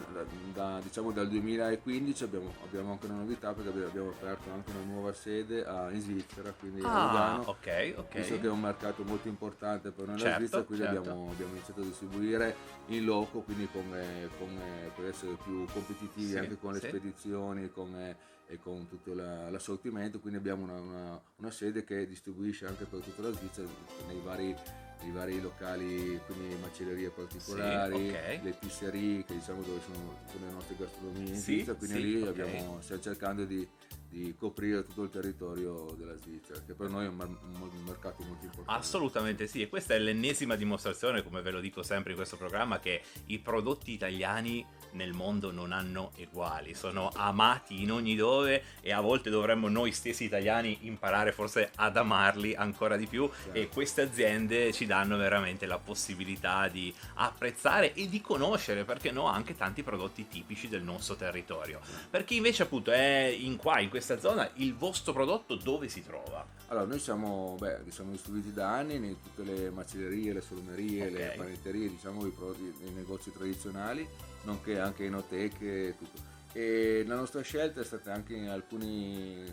da, 0.54 0.80
diciamo 0.80 1.12
dal 1.12 1.28
2015 1.28 2.24
abbiamo, 2.24 2.54
abbiamo 2.64 2.92
anche 2.92 3.08
una 3.08 3.16
novità 3.16 3.52
perché 3.52 3.84
abbiamo- 3.84 4.10
aperto 4.12 4.52
anche 4.52 4.70
una 4.70 4.84
nuova 4.94 5.12
sede 5.12 5.66
a- 5.66 5.90
in 5.90 6.00
Svizzera, 6.02 6.52
quindi 6.52 6.84
a 6.84 6.88
Ah, 6.88 7.06
Lugano. 7.08 7.42
ok, 7.50 7.94
ok. 7.98 8.16
Visto 8.16 8.40
che 8.40 8.46
è 8.46 8.50
un 8.52 8.60
mercato 8.60 9.04
molto 9.04 9.28
importante 9.28 9.90
per 9.90 10.06
noi 10.06 10.20
Certo, 10.20 10.30
la 10.30 10.38
Svizzera, 10.38 10.64
quindi 10.66 10.86
certo. 10.86 11.00
abbiamo, 11.00 11.32
abbiamo 11.32 11.52
iniziato 11.54 11.82
a 11.82 11.84
distribuire 11.84 12.56
in 12.90 13.06
loco, 13.06 13.40
quindi 13.40 13.68
con, 13.72 13.90
con, 14.38 14.62
per 14.96 15.06
essere 15.06 15.36
più 15.44 15.66
competitivi 15.74 16.30
Sì, 16.30 16.38
anche 16.38 16.58
con 16.60 16.74
le 16.74 16.80
sì. 16.80 16.88
spedizioni 16.88 17.72
con, 17.72 18.16
e 18.48 18.58
con 18.58 18.88
tutto 18.88 19.14
la- 19.14 19.50
l'assortimento, 19.50 20.20
quindi 20.20 20.38
abbiamo 20.38 20.64
una, 20.64 20.80
una- 20.80 21.22
una 21.38 21.52
sede 21.52 21.84
che 21.84 22.08
distribuisce 22.08 22.66
anche 22.66 22.86
per 22.86 23.00
tutta 23.00 23.22
la 23.24 23.32
Svizzera 23.32 23.68
nei 24.08 24.20
vari, 24.24 24.56
nei 25.02 25.12
vari 25.12 25.42
locali, 25.42 26.20
quindi 26.26 26.56
macellerie 26.62 27.10
particolari, 27.10 28.10
ok. 28.10 28.40
le 28.44 28.52
pisserie 28.60 29.24
che 29.26 29.34
diciamo 29.34 29.62
dove 29.64 29.80
sono, 29.82 30.18
sono 30.32 30.46
le 30.46 30.52
nostre 30.52 30.76
gastronomie 30.78 31.22
in 31.30 31.36
Sì, 31.36 31.42
Svizzera, 31.56 31.78
quindi 31.78 31.98
sì, 31.98 32.04
lì 32.04 32.22
ok. 32.22 32.28
abbiamo, 32.28 32.82
stiamo 32.82 33.02
cercando 33.02 33.46
di, 33.46 33.68
di 34.16 34.34
coprire 34.38 34.82
tutto 34.84 35.04
il 35.04 35.10
territorio 35.10 35.94
della 35.98 36.16
Svizzera, 36.16 36.62
che 36.66 36.74
per 36.74 36.90
noi 36.90 37.04
è 37.04 37.10
un, 37.10 37.16
mer- 37.16 37.28
un 37.28 37.84
mercato 37.86 38.24
molto 38.24 38.46
importante. 38.46 38.80
Assolutamente 38.80 39.46
sì, 39.46 39.62
e 39.62 39.68
questa 39.68 39.94
è 39.94 40.00
l'ennesima 40.00 40.56
dimostrazione, 40.56 41.22
come 41.22 41.42
ve 41.42 41.52
lo 41.52 41.60
dico 41.60 41.84
sempre 41.84 42.12
in 42.12 42.16
questo 42.16 42.38
programma, 42.38 42.80
che 42.80 43.02
i 43.26 43.40
prodotti 43.40 43.92
italiani 43.92 44.66
nel 44.92 45.12
mondo 45.12 45.52
non 45.52 45.74
hanno 45.74 46.12
eguali, 46.16 46.74
sono 46.74 47.12
amati 47.14 47.82
in 47.82 47.92
ogni 47.92 48.16
dove 48.16 48.64
e 48.80 48.94
a 48.94 49.02
volte 49.02 49.30
dovremmo 49.30 49.68
noi 49.68 49.92
stessi 49.92 50.24
italiani 50.24 50.78
imparare 50.84 51.34
forse 51.34 51.72
ad 51.76 51.98
amarli 51.98 52.56
ancora 52.56 52.96
di 52.96 53.08
più 53.08 53.30
e 53.52 53.68
queste 53.68 54.04
aziende 54.04 54.72
ci 54.72 54.86
danno 54.86 55.18
veramente 55.18 55.66
la 55.66 55.78
possibilità 55.78 56.70
di 56.70 56.94
apprezzare 57.16 57.94
e 57.94 58.08
di 58.08 58.22
conoscere, 58.22 58.86
perché 58.86 59.12
no, 59.12 59.26
anche 59.26 59.56
tanti 59.56 59.84
prodotti 59.84 60.30
tipici 60.30 60.70
del 60.70 60.84
nostro 60.84 61.16
territorio. 61.16 61.82
Per 62.10 62.24
chi 62.24 62.38
invece 62.38 62.64
appunto 62.64 62.92
è 62.92 63.26
in 63.38 63.58
qua, 63.58 63.82
in 63.82 63.90
questa 63.90 64.04
zona, 64.20 64.50
il 64.56 64.76
vostro 64.76 65.12
prodotto 65.14 65.56
dove 65.56 65.90
si 65.90 66.04
trova? 66.04 66.46
Allora, 66.68 66.86
noi 66.86 67.00
siamo, 67.00 67.56
beh, 67.60 67.80
siamo 67.90 68.12
distribuiti 68.12 68.54
da 68.54 68.76
anni 68.76 68.96
in 68.96 69.16
tutte 69.22 69.44
le 69.44 69.70
macellerie, 69.72 70.34
le 70.34 70.42
solomerie, 70.42 71.10
le 71.10 71.30
Ok. 71.30 71.36
panetterie, 71.38 71.90
diciamo 71.90 72.26
i 72.26 72.30
prodotti 72.32 72.74
nei 72.82 72.92
negozi 72.94 73.32
tradizionali, 73.32 74.08
nonché 74.44 74.80
anche 74.80 75.04
in 75.06 75.16
oteche 75.16 75.88
e 75.90 75.98
tutto. 75.98 76.34
E 76.54 77.04
la 77.06 77.16
nostra 77.16 77.42
scelta 77.42 77.82
è 77.82 77.84
stata 77.84 78.14
anche 78.14 78.34
in 78.34 78.48
alcuni, 78.48 79.44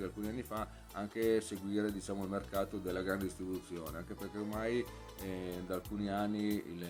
alcuni 0.00 0.28
anni 0.28 0.42
fa, 0.42 0.66
anche 0.92 1.40
seguire 1.42 1.92
diciamo, 1.92 2.24
il 2.24 2.30
mercato 2.30 2.78
della 2.78 3.02
grande 3.02 3.24
distribuzione, 3.24 3.98
anche 3.98 4.14
perché 4.14 4.38
ormai 4.38 4.82
eh, 5.20 5.62
da 5.66 5.74
alcuni 5.74 6.08
anni 6.08 6.54
il- 6.54 6.82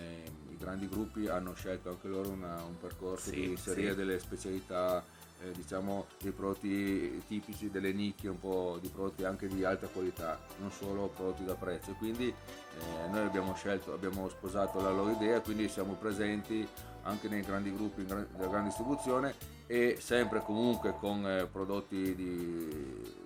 i 0.51 0.57
grandi 0.57 0.89
gruppi 0.89 1.27
hanno 1.27 1.55
scelto 1.55 1.89
anche 1.91 2.07
loro 2.09 2.31
una- 2.31 2.63
un 2.63 2.79
percorso 2.79 3.31
Sì, 3.31 3.41
di 3.41 3.51
inserire 3.51 3.91
sì. 3.91 3.97
delle 3.97 4.19
specialità 4.21 5.05
eh, 5.43 5.53
diciamo 5.53 6.07
dei 6.21 6.33
prodotti 6.33 7.23
tipici 7.27 7.71
delle 7.71 7.93
nicchie 7.93 8.31
un 8.31 8.39
po' 8.39 8.79
di 8.81 8.89
prodotti 8.89 9.25
anche 9.25 9.49
di 9.49 9.65
alta 9.65 9.87
qualità 9.87 10.39
non 10.59 10.71
solo 10.71 11.09
prodotti 11.09 11.45
da 11.45 11.55
prezzo. 11.55 11.93
Quindi 11.93 12.29
eh, 12.29 13.09
noi 13.11 13.25
abbiamo 13.25 13.55
scelto 13.55 13.93
abbiamo 13.93 14.29
sposato 14.29 14.81
la 14.81 14.91
loro 14.91 15.11
idea 15.11 15.41
quindi 15.41 15.69
siamo 15.69 15.95
presenti 15.95 16.67
anche 17.03 17.29
nei 17.29 17.43
grandi 17.43 17.73
gruppi 17.73 18.05
della 18.05 18.27
grande 18.49 18.69
distribuzione 18.69 19.35
e 19.67 19.97
sempre 20.01 20.41
comunque 20.41 20.95
con 20.99 21.27
eh, 21.27 21.47
prodotti 21.47 22.15
di 22.15 23.21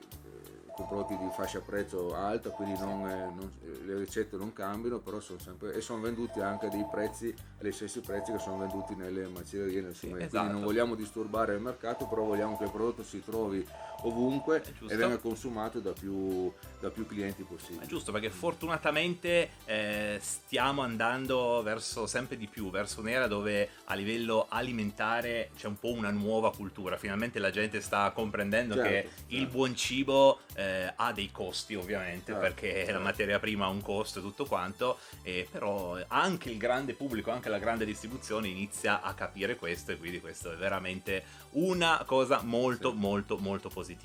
con 0.77 0.87
prodotti 0.87 1.17
di 1.17 1.29
fascia 1.33 1.61
prezzo 1.61 2.15
alta, 2.15 2.51
quindi 2.51 2.79
non, 2.79 3.09
eh, 3.09 3.33
non- 3.35 3.51
eh, 3.65 3.85
le 3.87 3.97
ricette 3.97 4.37
non 4.37 4.53
cambiano, 4.53 4.99
però 4.99 5.21
sono 5.21 5.39
sempre 5.39 5.73
e 5.73 5.81
sono 5.81 6.03
venduti 6.03 6.41
anche 6.41 6.67
a 6.67 6.69
dei 6.69 6.85
prezzi, 6.91 7.35
agli 7.59 7.73
stessi 7.73 8.01
prezzi 8.01 8.33
che 8.33 8.39
sono 8.39 8.59
venduti 8.59 8.95
nelle 8.95 9.27
macellerie, 9.27 9.81
nel 9.81 9.95
sommelier. 9.95 10.27
esatto. 10.27 10.39
quindi 10.45 10.53
non 10.53 10.63
vogliamo 10.71 10.95
disturbare 10.95 11.55
il 11.55 11.63
mercato, 11.63 12.07
però 12.07 12.25
vogliamo 12.25 12.59
che 12.59 12.65
il 12.65 12.71
prodotto 12.71 13.03
si 13.03 13.23
trovi 13.25 13.67
ovunque 14.07 14.63
e 14.89 14.97
venga 14.97 15.19
consumato 15.19 15.81
da 15.81 15.93
più, 15.93 16.53
da 16.81 16.91
più 16.91 17.07
clienti 17.07 17.43
possibile. 17.43 17.85
È 17.85 17.87
giusto 17.87 18.13
perché 18.13 18.31
fortunatamente 18.31 19.51
eh, 19.65 20.19
stiamo 20.21 20.83
andando 20.83 21.61
verso 21.63 22.07
sempre 22.07 22.37
di 22.37 22.47
più, 22.47 22.71
verso 22.71 23.01
un'era 23.01 23.27
dove 23.27 23.69
a 23.85 23.95
livello 23.95 24.47
alimentare 24.49 25.51
c'è 25.57 25.67
un 25.67 25.79
po' 25.79 25.93
una 25.93 26.11
nuova 26.11 26.53
cultura. 26.53 26.97
Finalmente 26.97 27.39
la 27.39 27.51
gente 27.51 27.81
sta 27.81 28.11
comprendendo 28.13 28.75
Certo, 28.75 28.89
che 28.89 29.09
il 29.35 29.47
buon 29.47 29.75
cibo 29.75 30.41
eh, 30.55 30.93
ha 30.95 31.13
dei 31.13 31.31
costi 31.31 31.75
ovviamente 31.75 32.33
Certo, 32.33 32.41
perché 32.41 32.79
la 32.79 32.85
certo. 32.85 33.01
materia 33.01 33.39
prima 33.39 33.67
ha 33.67 33.69
un 33.69 33.83
costo 33.83 34.21
e 34.21 34.23
tutto 34.23 34.45
quanto, 34.45 34.99
e 35.23 35.49
però 35.51 35.99
anche 36.09 36.51
il 36.51 36.59
grande 36.59 36.95
pubblico, 36.95 37.31
anche 37.31 37.49
la 37.49 37.59
grande 37.59 37.85
distribuzione 37.85 38.49
inizia 38.49 39.03
a 39.03 39.15
capire 39.15 39.57
questo 39.57 39.93
e 39.93 39.99
quindi 39.99 40.21
questo 40.21 40.53
è 40.53 40.57
veramente 40.57 41.25
una 41.53 42.03
cosa 42.07 42.43
molto 42.43 42.93
molto 42.93 43.37
molto 43.39 43.69
positiva. 43.69 43.96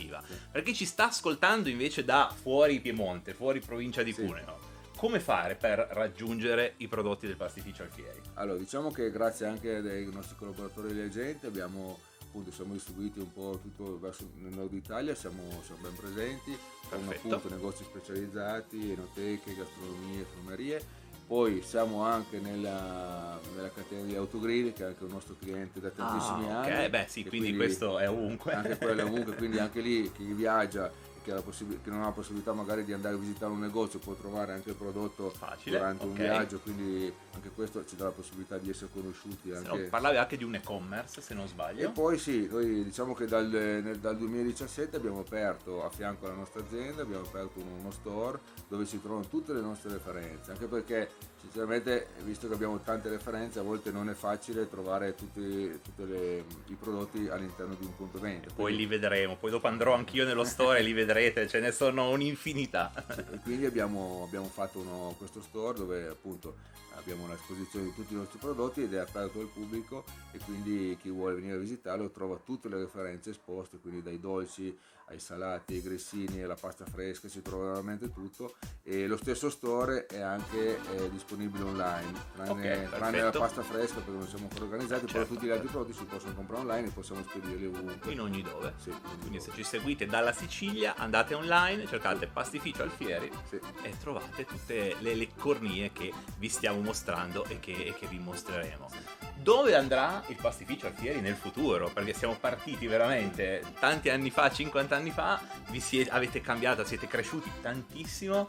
Per 0.51 0.63
chi 0.63 0.73
ci 0.73 0.85
sta 0.85 1.07
ascoltando 1.07 1.69
invece 1.69 2.03
da 2.03 2.33
fuori 2.33 2.79
Piemonte, 2.79 3.33
fuori 3.33 3.59
provincia 3.59 4.03
di 4.03 4.13
Cuneo, 4.13 4.59
come 4.97 5.19
fare 5.19 5.55
per 5.55 5.87
raggiungere 5.91 6.73
i 6.77 6.87
prodotti 6.87 7.27
del 7.27 7.35
pastificio 7.35 7.83
Alfieri? 7.83 8.19
Allora, 8.35 8.57
diciamo 8.57 8.91
che 8.91 9.11
grazie 9.11 9.45
anche 9.45 9.75
ai 9.75 10.09
nostri 10.11 10.35
collaboratori 10.35 10.99
e 11.01 11.09
gente 11.09 11.47
abbiamo 11.47 11.99
appunto 12.31 12.51
siamo 12.51 12.73
distribuiti 12.73 13.19
un 13.19 13.33
po' 13.33 13.59
tutto 13.61 13.99
verso 13.99 14.29
nel 14.37 14.53
nord 14.53 14.73
Italia, 14.73 15.13
siamo, 15.13 15.43
siamo 15.63 15.81
ben 15.81 15.95
presenti, 15.95 16.57
con 16.89 17.05
appunto 17.09 17.49
negozi 17.49 17.83
specializzati, 17.83 18.91
enoteche, 18.91 19.53
gastronomie, 19.53 20.23
formerie. 20.23 20.99
Poi 21.31 21.61
siamo 21.63 22.03
anche 22.03 22.39
nella, 22.39 23.39
nella 23.55 23.69
catena 23.69 24.01
di 24.01 24.15
Autogrill, 24.17 24.73
che 24.73 24.83
è 24.83 24.87
anche 24.87 25.05
un 25.05 25.11
nostro 25.11 25.37
cliente 25.39 25.79
da 25.79 25.89
tantissimi 25.89 26.51
Ah, 26.51 26.59
ok, 26.59 26.67
anni. 26.71 26.89
beh, 26.89 27.05
sì, 27.07 27.21
e 27.23 27.29
quindi 27.29 27.55
questo 27.55 27.99
è 27.99 28.09
ovunque. 28.09 28.51
Anche 28.51 28.77
quello 28.77 28.99
è 28.99 29.05
ovunque, 29.05 29.35
quindi 29.35 29.57
anche 29.57 29.79
lì 29.79 30.11
chi 30.11 30.25
viaggia 30.33 30.91
che, 31.23 31.31
ha 31.31 31.35
la 31.35 31.41
possib- 31.41 31.81
che 31.83 31.89
non 31.89 32.01
ha 32.01 32.05
la 32.05 32.11
possibilità 32.11 32.53
magari 32.53 32.83
di 32.83 32.93
andare 32.93 33.15
a 33.15 33.17
visitare 33.17 33.51
un 33.51 33.59
negozio 33.59 33.99
può 33.99 34.13
trovare 34.13 34.53
anche 34.53 34.69
il 34.69 34.75
prodotto 34.75 35.29
Facile, 35.29 35.77
durante 35.77 36.05
un 36.05 36.11
ok. 36.11 36.17
viaggio, 36.17 36.59
quindi 36.59 37.13
anche 37.33 37.49
questo 37.51 37.85
ci 37.85 37.95
dà 37.95 38.05
la 38.05 38.11
possibilità 38.11 38.57
di 38.57 38.69
essere 38.69 38.89
conosciuti. 38.93 39.51
Anche... 39.51 39.67
no, 39.83 39.89
parlavi 39.89 40.17
anche 40.17 40.37
di 40.37 40.43
un 40.43 40.55
e-commerce 40.55 41.21
se 41.21 41.33
non 41.33 41.45
E 41.45 41.47
sbaglio. 41.47 41.91
poi 41.91 42.17
sì, 42.17 42.47
noi 42.49 42.83
diciamo 42.83 43.13
che 43.13 43.25
dal, 43.25 43.47
nel- 43.47 43.99
dal 43.99 44.17
2017 44.17 44.95
abbiamo 44.95 45.19
aperto 45.19 45.83
a 45.83 45.89
fianco 45.89 46.25
alla 46.25 46.35
nostra 46.35 46.61
azienda, 46.61 47.01
abbiamo 47.01 47.23
aperto 47.25 47.59
uno, 47.59 47.75
uno 47.79 47.91
store 47.91 48.39
dove 48.67 48.85
si 48.85 49.01
trovano 49.01 49.27
tutte 49.27 49.53
le 49.53 49.61
nostre 49.61 49.91
referenze, 49.91 50.51
anche 50.51 50.65
perché 50.65 51.09
sinceramente 51.41 52.07
visto 52.23 52.47
che 52.47 52.53
abbiamo 52.53 52.79
tante 52.79 53.09
referenze 53.09 53.59
a 53.59 53.63
volte 53.63 53.91
non 53.91 54.09
è 54.09 54.13
facile 54.13 54.69
trovare 54.69 55.15
tutti 55.15 55.79
tutte 55.83 56.05
le- 56.05 56.45
i 56.67 56.75
prodotti 56.75 57.27
all'interno 57.27 57.75
di 57.75 57.85
un 57.85 57.95
punto 57.95 58.19
vendita. 58.19 58.53
Poi 58.53 58.75
li 58.75 58.85
vedremo, 58.85 59.35
poi 59.37 59.51
dopo 59.51 59.67
andrò 59.67 59.93
anch'io 59.93 60.25
nello 60.25 60.43
store 60.43 60.79
e 60.79 60.83
li 60.83 60.93
vedrete, 60.93 61.47
ce 61.47 61.59
ne 61.59 61.71
sono 61.71 62.09
un'infinità. 62.09 62.91
E 63.31 63.39
quindi 63.43 63.65
abbiamo, 63.65 64.23
abbiamo 64.25 64.47
fatto 64.47 64.79
uno- 64.79 65.15
questo 65.17 65.41
store 65.41 65.77
dove 65.77 66.07
appunto 66.07 66.55
abbiamo 66.95 67.27
l'esposizione 67.27 67.85
di 67.85 67.93
tutti 67.95 68.13
i 68.13 68.17
nostri 68.17 68.37
prodotti 68.37 68.83
ed 68.83 68.93
è 68.93 68.97
aperto 68.99 69.39
al 69.39 69.47
pubblico 69.47 70.03
e 70.31 70.37
quindi 70.39 70.95
chi 71.01 71.09
vuole 71.09 71.35
venire 71.35 71.55
a 71.55 71.59
visitarlo 71.59 72.09
trova 72.11 72.39
tutte 72.45 72.69
le 72.69 72.77
referenze 72.77 73.31
esposte, 73.31 73.77
quindi 73.81 74.03
dai 74.03 74.19
dolci 74.19 74.77
ai 75.07 75.19
salati, 75.19 75.73
ai 75.75 75.81
grissini, 75.81 76.41
alla 76.41 76.55
pasta 76.55 76.85
fresca, 76.85 77.27
si 77.27 77.41
trova 77.41 77.71
veramente 77.71 78.11
tutto 78.11 78.55
e 78.83 79.07
lo 79.07 79.17
stesso 79.17 79.49
store 79.49 80.05
è 80.05 80.19
anche 80.21 80.79
eh, 80.95 81.09
disponibile 81.09 81.63
online, 81.63 82.13
tranne, 82.35 82.83
Ok, 82.85 82.89
tranne 82.95 83.21
la 83.21 83.31
pasta 83.31 83.61
fresca 83.61 83.95
perché 83.95 84.11
non 84.11 84.27
siamo 84.27 84.43
ancora 84.45 84.65
organizzati, 84.65 85.05
però 85.05 85.19
Certo, 85.19 85.33
tutti 85.33 85.45
gli 85.45 85.51
altri 85.51 85.67
prodotti 85.67 85.93
si 85.93 86.03
possono 86.05 86.33
comprare 86.33 86.61
online 86.61 86.87
e 86.87 86.91
possiamo 86.91 87.21
spedirli 87.23 87.65
ovunque. 87.65 88.11
In 88.11 88.21
ogni 88.21 88.41
dove. 88.41 88.73
Sì, 88.77 88.93
Quindi 89.19 89.39
se 89.39 89.51
ci 89.53 89.63
seguite 89.63 90.05
dalla 90.05 90.31
Sicilia 90.33 90.95
andate 90.95 91.33
online, 91.33 91.85
cercate 91.87 92.27
pastificio 92.27 92.83
Alfieri 92.83 93.29
Sì. 93.49 93.59
e 93.83 93.97
trovate 93.99 94.45
tutte 94.45 94.95
le, 94.99 95.15
le 95.15 95.29
cornie 95.37 95.91
che 95.91 96.13
vi 96.37 96.49
stiamo 96.49 96.79
mostrando 96.81 97.45
e 97.45 97.59
che, 97.59 97.71
e 97.71 97.93
che 97.93 98.07
vi 98.07 98.19
mostreremo. 98.19 98.89
Dove 99.35 99.75
andrà 99.75 100.23
il 100.27 100.35
pastificio 100.39 100.85
Alfieri 100.85 101.19
nel 101.19 101.33
futuro? 101.35 101.89
Perché 101.91 102.13
siamo 102.13 102.35
partiti 102.39 102.85
veramente 102.85 103.63
tanti 103.79 104.09
anni 104.09 104.29
fa, 104.29 104.51
50 104.51 104.95
anni 104.95 105.00
fa, 105.09 105.41
vi 105.69 105.79
siete, 105.79 106.11
avete 106.11 106.41
cambiato, 106.41 106.85
siete 106.85 107.07
cresciuti 107.07 107.49
tantissimo. 107.61 108.45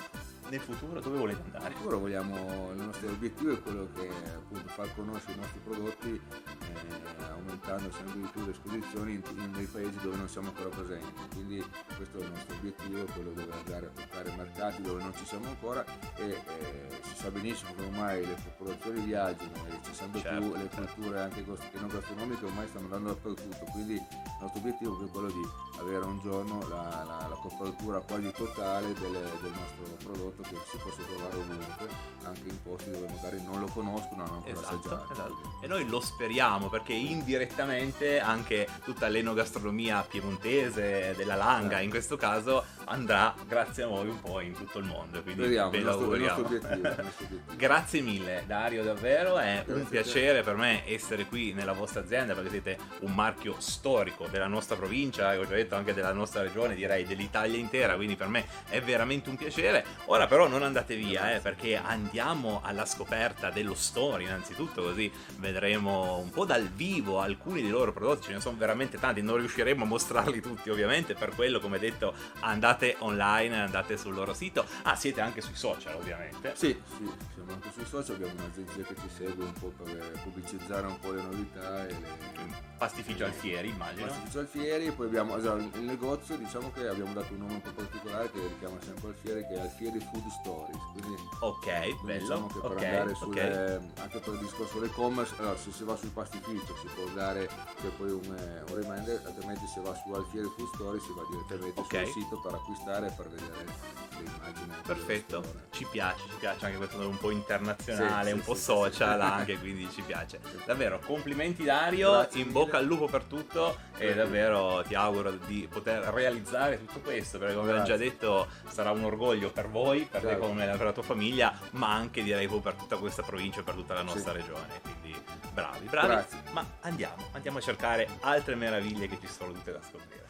Nel 0.48 0.60
futuro 0.60 1.00
dove 1.00 1.16
volete 1.18 1.40
andare? 1.44 1.74
Ora 1.82 1.96
vogliamo, 1.96 2.70
il 2.72 2.82
nostro 2.82 3.08
obiettivo 3.08 3.52
è 3.52 3.62
quello 3.62 3.88
che 3.94 4.08
appunto 4.34 4.68
far 4.68 4.94
conoscere 4.94 5.32
i 5.32 5.36
nostri 5.36 5.60
prodotti 5.64 6.20
eh, 6.20 7.22
aumentando 7.30 7.90
sempre 7.90 8.20
di 8.20 8.28
più 8.30 8.44
le 8.44 8.50
esposizioni 8.50 9.14
in, 9.14 9.22
in 9.38 9.52
dei 9.52 9.64
paesi 9.64 9.96
dove 10.02 10.16
non 10.16 10.28
siamo 10.28 10.48
ancora 10.48 10.68
presenti. 10.68 11.20
Quindi 11.32 11.64
questo 11.96 12.18
è 12.18 12.22
il 12.22 12.30
nostro 12.30 12.54
obiettivo, 12.56 13.04
quello 13.14 13.30
di 13.30 13.40
andare 13.50 13.86
a 13.86 14.00
toccare 14.00 14.32
mercati 14.36 14.82
dove 14.82 15.02
non 15.02 15.14
ci 15.16 15.24
siamo 15.24 15.46
ancora 15.46 15.84
e 16.16 16.24
eh, 16.28 17.00
si 17.02 17.14
sa 17.16 17.30
benissimo 17.30 17.72
che 17.74 17.82
ormai 17.84 18.26
le 18.26 18.36
popolazioni 18.44 19.00
viaggiano 19.00 19.52
e 19.68 19.80
c'è 19.80 19.92
sempre 19.94 20.20
Certo, 20.20 20.38
più 20.50 20.54
le 20.54 20.68
culture 20.68 21.20
anche 21.20 21.44
che 21.44 21.78
non 21.78 21.88
gastronomiche 21.88 22.44
ormai 22.44 22.66
stanno 22.68 22.84
andando 22.84 23.08
dappertutto. 23.08 23.64
Quindi 23.70 23.94
il 23.94 24.06
nostro 24.38 24.60
obiettivo 24.60 25.02
è 25.02 25.08
quello 25.10 25.28
di 25.28 25.42
avere 25.78 26.04
un 26.04 26.20
giorno 26.20 26.60
la, 26.68 27.04
la- 27.06 27.20
la 27.32 27.36
copertura 27.40 28.00
quasi 28.00 28.30
totale 28.32 28.92
del, 28.92 29.10
del 29.12 29.50
nostro 29.52 29.96
prodotto 30.04 30.31
prodotto 30.34 30.54
che 30.56 30.70
si 30.70 30.76
possa 30.78 31.02
trovare 31.02 31.36
ovunque, 31.36 31.88
anche 32.24 32.48
in 32.48 32.62
posti 32.62 32.90
dove 32.90 33.06
magari 33.14 33.42
non 33.42 33.60
lo 33.60 33.66
conoscono, 33.66 34.24
hanno 34.24 34.34
ancora 34.34 34.52
Esatto, 34.52 34.76
assaggiato. 34.76 35.12
esatto. 35.12 35.52
E 35.62 35.66
noi 35.66 35.88
lo 35.88 36.00
speriamo 36.00 36.68
perché 36.68 36.92
indirettamente 36.92 38.20
anche 38.20 38.66
tutta 38.84 39.08
l'enogastronomia 39.08 40.02
piemontese 40.08 41.14
della 41.16 41.34
Langa 41.34 41.78
Eh. 41.78 41.84
in 41.84 41.90
questo 41.90 42.16
caso 42.16 42.64
andrà 42.86 43.34
grazie 43.46 43.84
a 43.84 43.86
voi 43.86 44.08
un 44.08 44.20
po' 44.20 44.40
in 44.40 44.52
tutto 44.54 44.78
il 44.78 44.84
mondo. 44.84 45.22
Quindi 45.22 45.42
Speriamo, 45.42 45.70
ve 45.70 45.80
lo 45.80 45.90
auguriamo. 45.92 46.48
Grazie 47.56 48.00
mille 48.00 48.42
Dario, 48.46 48.82
davvero 48.82 49.38
è 49.38 49.62
Grazie 49.64 49.74
un 49.74 49.88
piacere 49.88 50.42
per 50.42 50.56
me 50.56 50.86
essere 50.86 51.26
qui 51.26 51.52
nella 51.52 51.72
vostra 51.72 52.00
azienda 52.00 52.34
perché 52.34 52.50
siete 52.50 52.78
un 53.00 53.14
marchio 53.14 53.54
storico 53.58 54.26
della 54.26 54.46
nostra 54.46 54.76
provincia 54.76 55.32
e 55.32 55.38
ho 55.38 55.46
già 55.46 55.54
detto 55.54 55.74
anche 55.74 55.94
della 55.94 56.12
nostra 56.12 56.42
regione, 56.42 56.74
direi 56.74 57.04
dell'Italia 57.04 57.58
intera, 57.58 57.94
quindi 57.94 58.16
per 58.16 58.28
me 58.28 58.46
è 58.68 58.80
veramente 58.82 59.28
un 59.30 59.36
piacere. 59.36 59.84
Ora 60.06 60.21
però 60.26 60.48
non 60.48 60.62
andate 60.62 60.96
via 60.96 61.34
eh, 61.34 61.40
perché 61.40 61.76
andiamo 61.76 62.60
alla 62.62 62.86
scoperta 62.86 63.50
dello 63.50 63.74
store 63.74 64.22
innanzitutto 64.22 64.82
così 64.82 65.10
vedremo 65.38 66.18
un 66.18 66.30
po' 66.30 66.44
dal 66.44 66.68
vivo 66.68 67.20
alcuni 67.20 67.62
dei 67.62 67.70
loro 67.70 67.92
prodotti, 67.92 68.26
ce 68.26 68.32
ne 68.32 68.40
sono 68.40 68.56
veramente 68.56 68.98
tanti, 68.98 69.22
non 69.22 69.36
riusciremo 69.36 69.84
a 69.84 69.86
mostrarli 69.86 70.40
tutti 70.40 70.70
ovviamente, 70.70 71.14
per 71.14 71.34
quello 71.34 71.60
come 71.60 71.78
detto 71.78 72.14
andate 72.40 72.96
online, 72.98 73.60
andate 73.60 73.96
sul 73.96 74.14
loro 74.14 74.34
sito. 74.34 74.66
Ah, 74.82 74.96
siete 74.96 75.20
anche 75.20 75.40
sui 75.40 75.54
social 75.54 75.94
ovviamente. 75.96 76.52
Sì, 76.56 76.78
sì, 76.96 77.10
siamo 77.34 77.52
anche 77.52 77.70
sui 77.72 77.84
social, 77.84 78.16
abbiamo 78.16 78.34
un'agenzia 78.36 78.82
che 78.84 78.94
ci 79.00 79.08
segue 79.16 79.44
un 79.44 79.52
po' 79.52 79.72
per 79.82 80.20
pubblicizzare 80.22 80.86
un 80.86 80.98
po' 80.98 81.12
le 81.12 81.22
novità 81.22 81.86
e 81.86 81.90
le... 81.90 82.70
Pastificio 82.78 83.24
Alfieri, 83.24 83.68
immagino. 83.68 84.06
Pastificio 84.06 84.38
Alfieri, 84.40 84.86
e 84.86 84.92
poi 84.92 85.06
abbiamo 85.06 85.36
esatto, 85.36 85.78
il 85.78 85.84
negozio, 85.84 86.36
diciamo 86.36 86.72
che 86.72 86.88
abbiamo 86.88 87.12
dato 87.12 87.32
un 87.32 87.38
nome 87.40 87.54
un 87.54 87.62
po' 87.62 87.70
particolare 87.70 88.30
che 88.30 88.40
richiama 88.40 88.76
sempre 88.80 89.08
Alfieri, 89.08 89.46
che 89.46 89.54
è 89.54 89.60
Alfieri 89.60 89.98
Food 90.12 90.28
Stories. 90.28 90.78
Quindi, 90.92 91.22
Ok, 91.40 91.64
quindi 91.64 91.96
bello. 92.04 92.20
Diciamo 92.20 92.46
che 92.48 92.58
per 92.60 92.70
ok, 92.70 92.82
andare 92.84 93.14
sulle, 93.14 93.90
anche 93.98 94.18
per 94.18 94.32
il 94.34 94.38
discorso 94.40 94.78
dell'e-commerce, 94.78 95.34
allora 95.38 95.56
se 95.56 95.72
si 95.72 95.84
va 95.84 95.96
sul 95.96 96.10
pastificio 96.10 96.76
si 96.80 96.86
può 96.94 97.04
dare 97.14 97.48
c'è 97.80 97.88
poi 97.96 98.10
un, 98.10 98.24
eh, 98.36 98.70
un 98.70 98.74
reminder, 98.80 99.22
altrimenti 99.24 99.66
se 99.66 99.80
va 99.80 99.94
su 99.94 100.12
Alfieri 100.12 100.48
Food 100.56 100.68
Stories 100.74 101.02
si 101.02 101.12
va 101.14 101.22
direttamente 101.30 101.80
Ok. 101.80 102.04
sul 102.10 102.22
sito 102.22 102.40
per 102.40 102.54
acquistare 102.54 103.06
e 103.08 103.10
per 103.16 103.28
vedere 103.28 103.64
le 103.64 104.20
immagini. 104.20 104.72
Perfetto, 104.86 105.42
ci 105.70 105.86
piace, 105.90 106.22
ci 106.28 106.36
piace 106.38 106.66
anche 106.66 106.76
questo 106.76 106.98
un 106.98 107.18
po' 107.18 107.30
internazionale, 107.30 108.24
Sì, 108.24 108.28
sì, 108.30 108.34
un 108.34 108.40
po' 108.44 108.54
sì, 108.54 108.58
sì, 108.60 108.64
social 108.66 109.20
sì. 109.20 109.26
anche, 109.32 109.58
quindi 109.58 109.88
ci 109.90 110.02
piace. 110.02 110.40
Davvero, 110.66 111.00
complimenti 111.04 111.64
Dario, 111.64 112.10
Grazie 112.12 112.40
in 112.42 112.48
mille. 112.48 112.58
bocca 112.60 112.76
al 112.78 112.84
lupo 112.84 113.06
per 113.06 113.24
tutto 113.24 113.76
e 113.96 114.14
davvero 114.14 114.82
ti 114.86 114.94
auguro 114.94 115.32
di 115.32 115.66
poter 115.70 116.02
realizzare 116.12 116.78
tutto 116.84 117.00
questo, 117.00 117.38
perché 117.38 117.54
come 117.54 117.68
abbiamo 117.70 117.86
già 117.86 117.96
detto 117.96 118.46
sarà 118.68 118.90
un 118.90 119.04
orgoglio 119.04 119.50
per 119.50 119.68
voi, 119.68 120.01
per 120.04 120.20
te 120.20 120.28
Certo. 120.28 120.46
come 120.46 120.66
per 120.66 120.84
la 120.84 120.92
tua 120.92 121.02
famiglia, 121.02 121.58
ma 121.72 121.92
anche 121.92 122.22
direi 122.22 122.48
per 122.48 122.74
tutta 122.74 122.96
questa 122.96 123.22
provincia 123.22 123.60
e 123.60 123.62
per 123.62 123.74
tutta 123.74 123.94
la 123.94 124.02
nostra 124.02 124.32
regione. 124.32 124.80
Quindi 124.82 125.20
bravi, 125.52 125.86
bravi. 125.86 126.06
Grazie. 126.08 126.42
Ma 126.52 126.64
andiamo, 126.80 127.24
andiamo 127.32 127.58
a 127.58 127.60
cercare 127.60 128.08
altre 128.20 128.54
meraviglie 128.54 129.06
che 129.08 129.18
ci 129.20 129.26
sono 129.26 129.52
tutte 129.52 129.72
da 129.72 129.80
scoprire. 129.82 130.21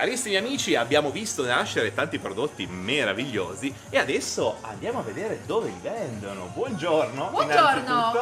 Carissimi 0.00 0.36
amici, 0.36 0.74
abbiamo 0.74 1.10
visto 1.10 1.42
nascere 1.46 1.94
tanti 1.94 2.18
prodotti 2.18 2.66
meravigliosi 2.66 3.74
e 3.88 3.96
adesso 3.96 4.58
andiamo 4.60 4.98
a 4.98 5.02
vedere 5.02 5.40
dove 5.46 5.70
li 5.70 5.78
vendono. 5.80 6.50
Buongiorno. 6.52 7.28
Buongiorno. 7.30 8.12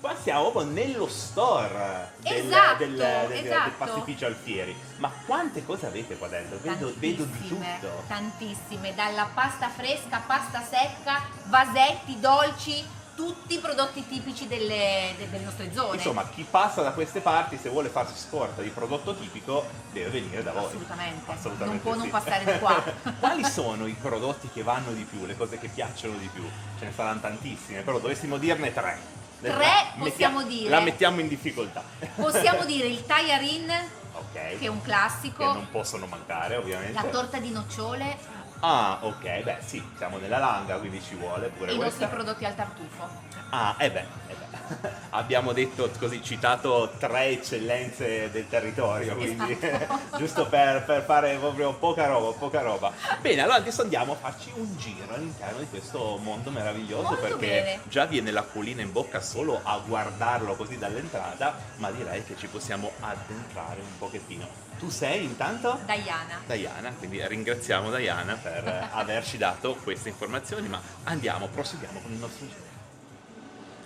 Qua 0.00 0.16
siamo 0.20 0.50
proprio 0.50 0.72
nello 0.72 1.06
store 1.06 2.10
del, 2.16 2.32
Esatto, 2.44 2.78
del, 2.78 2.96
del- 2.96 3.26
del 3.28 3.46
esatto. 3.46 3.70
pastificio 3.78 4.26
Alfieri. 4.26 4.74
Ma 4.96 5.12
quante 5.24 5.64
cose 5.64 5.86
avete 5.86 6.18
qua 6.18 6.26
dentro? 6.26 6.58
Vedo, 6.60 6.92
vedo 6.96 7.22
di 7.22 7.46
tutto. 7.46 8.02
Tantissime, 8.08 8.92
dalla 8.96 9.28
pasta 9.32 9.68
fresca, 9.68 10.20
pasta 10.26 10.60
secca, 10.60 11.22
vasetti, 11.44 12.18
dolci, 12.18 12.84
tutti 13.14 13.54
i 13.54 13.58
prodotti 13.58 14.06
tipici 14.06 14.46
delle, 14.48 15.14
de- 15.18 15.28
delle 15.30 15.44
nostre 15.44 15.72
zone. 15.72 15.96
Insomma, 15.96 16.28
chi 16.28 16.46
passa 16.48 16.82
da 16.82 16.92
queste 16.92 17.20
parti, 17.20 17.58
se 17.60 17.68
vuole 17.68 17.88
farsi 17.88 18.14
scorta 18.16 18.62
di 18.62 18.68
prodotto 18.70 19.14
tipico, 19.14 19.66
deve 19.92 20.10
venire 20.10 20.42
da 20.42 20.52
voi. 20.52 20.66
Assolutamente. 20.66 21.30
Assolutamente 21.30 21.64
non 21.66 21.80
può 21.80 21.94
non 21.94 22.04
sì. 22.04 22.10
passare 22.10 22.52
di 22.52 22.58
qua. 22.58 22.82
Quali 23.20 23.44
sono 23.44 23.86
i 23.86 23.96
prodotti 24.00 24.48
che 24.52 24.62
vanno 24.62 24.92
di 24.92 25.02
più, 25.04 25.24
le 25.26 25.36
cose 25.36 25.58
che 25.58 25.68
piacciono 25.68 26.16
di 26.16 26.28
più? 26.32 26.48
Ce 26.78 26.84
ne 26.86 26.92
saranno 26.94 27.20
tantissime, 27.20 27.82
però 27.82 27.98
dovessimo 27.98 28.38
dirne 28.38 28.72
tre. 28.72 29.20
Tre 29.40 29.66
possiamo 29.98 30.38
Mettia- 30.38 30.56
dire. 30.56 30.70
La 30.70 30.80
mettiamo 30.80 31.20
in 31.20 31.28
difficoltà. 31.28 31.82
Possiamo 32.14 32.64
dire 32.66 32.86
il 32.86 33.04
tagliarin, 33.04 33.70
Ok. 34.14 34.32
che 34.32 34.58
è 34.60 34.68
un 34.68 34.80
Che 34.80 34.86
classico, 34.86 35.44
non 35.44 35.68
possono 35.70 36.06
mancare, 36.06 36.56
ovviamente. 36.56 36.92
la 36.92 37.08
torta 37.08 37.38
di 37.38 37.50
nocciole 37.50 38.16
Ah, 38.64 38.98
ok, 39.00 39.42
beh 39.42 39.56
sì, 39.64 39.82
siamo 39.96 40.18
nella 40.18 40.38
langa, 40.38 40.76
quindi 40.76 41.02
ci 41.02 41.16
vuole 41.16 41.46
e 41.46 41.48
pure 41.48 41.72
i 41.72 41.78
nostri 41.78 41.98
questa. 41.98 42.14
prodotti 42.14 42.44
al 42.44 42.54
tartufo. 42.54 43.08
Ah, 43.50 43.74
eh 43.76 43.90
beh, 43.90 44.00
eh 44.28 44.34
beh. 44.34 44.90
Abbiamo 45.10 45.52
detto 45.52 45.90
così, 45.98 46.22
citato 46.22 46.92
tre 46.96 47.24
eccellenze 47.26 48.30
del 48.30 48.48
territorio, 48.48 49.16
quindi 49.16 49.58
Esatto. 49.60 49.98
giusto 50.16 50.46
per, 50.46 50.84
per 50.84 51.02
fare 51.02 51.36
proprio 51.38 51.74
poca 51.74 52.06
roba, 52.06 52.38
poca 52.38 52.60
roba. 52.62 52.92
Bene, 53.20 53.42
allora 53.42 53.56
adesso 53.56 53.82
andiamo 53.82 54.12
a 54.12 54.16
farci 54.16 54.52
un 54.54 54.76
giro 54.76 55.12
all'interno 55.12 55.58
di 55.58 55.66
questo 55.68 56.18
mondo 56.22 56.50
meraviglioso 56.50 57.08
Molto 57.08 57.20
perché 57.20 57.46
bene. 57.46 57.80
già 57.88 58.04
viene 58.06 58.30
l'acquolina 58.30 58.80
in 58.80 58.92
bocca 58.92 59.20
solo 59.20 59.58
a 59.64 59.76
guardarlo 59.84 60.54
così 60.54 60.78
dall'entrata, 60.78 61.52
ma 61.76 61.90
direi 61.90 62.24
che 62.24 62.36
ci 62.38 62.46
possiamo 62.46 62.92
addentrare 63.00 63.80
un 63.80 63.98
pochettino. 63.98 64.70
Tu 64.82 64.90
sei 64.90 65.22
intanto? 65.22 65.78
Diana. 65.86 66.40
Diana, 66.44 66.90
quindi 66.98 67.24
ringraziamo 67.24 67.94
Diana 67.94 68.34
per 68.34 68.88
averci 68.90 69.38
dato 69.38 69.76
queste 69.76 70.08
informazioni, 70.08 70.66
ma 70.66 70.82
andiamo, 71.04 71.46
proseguiamo 71.46 72.00
con 72.00 72.10
il 72.10 72.18
nostro 72.18 72.48
giro. 72.48 72.70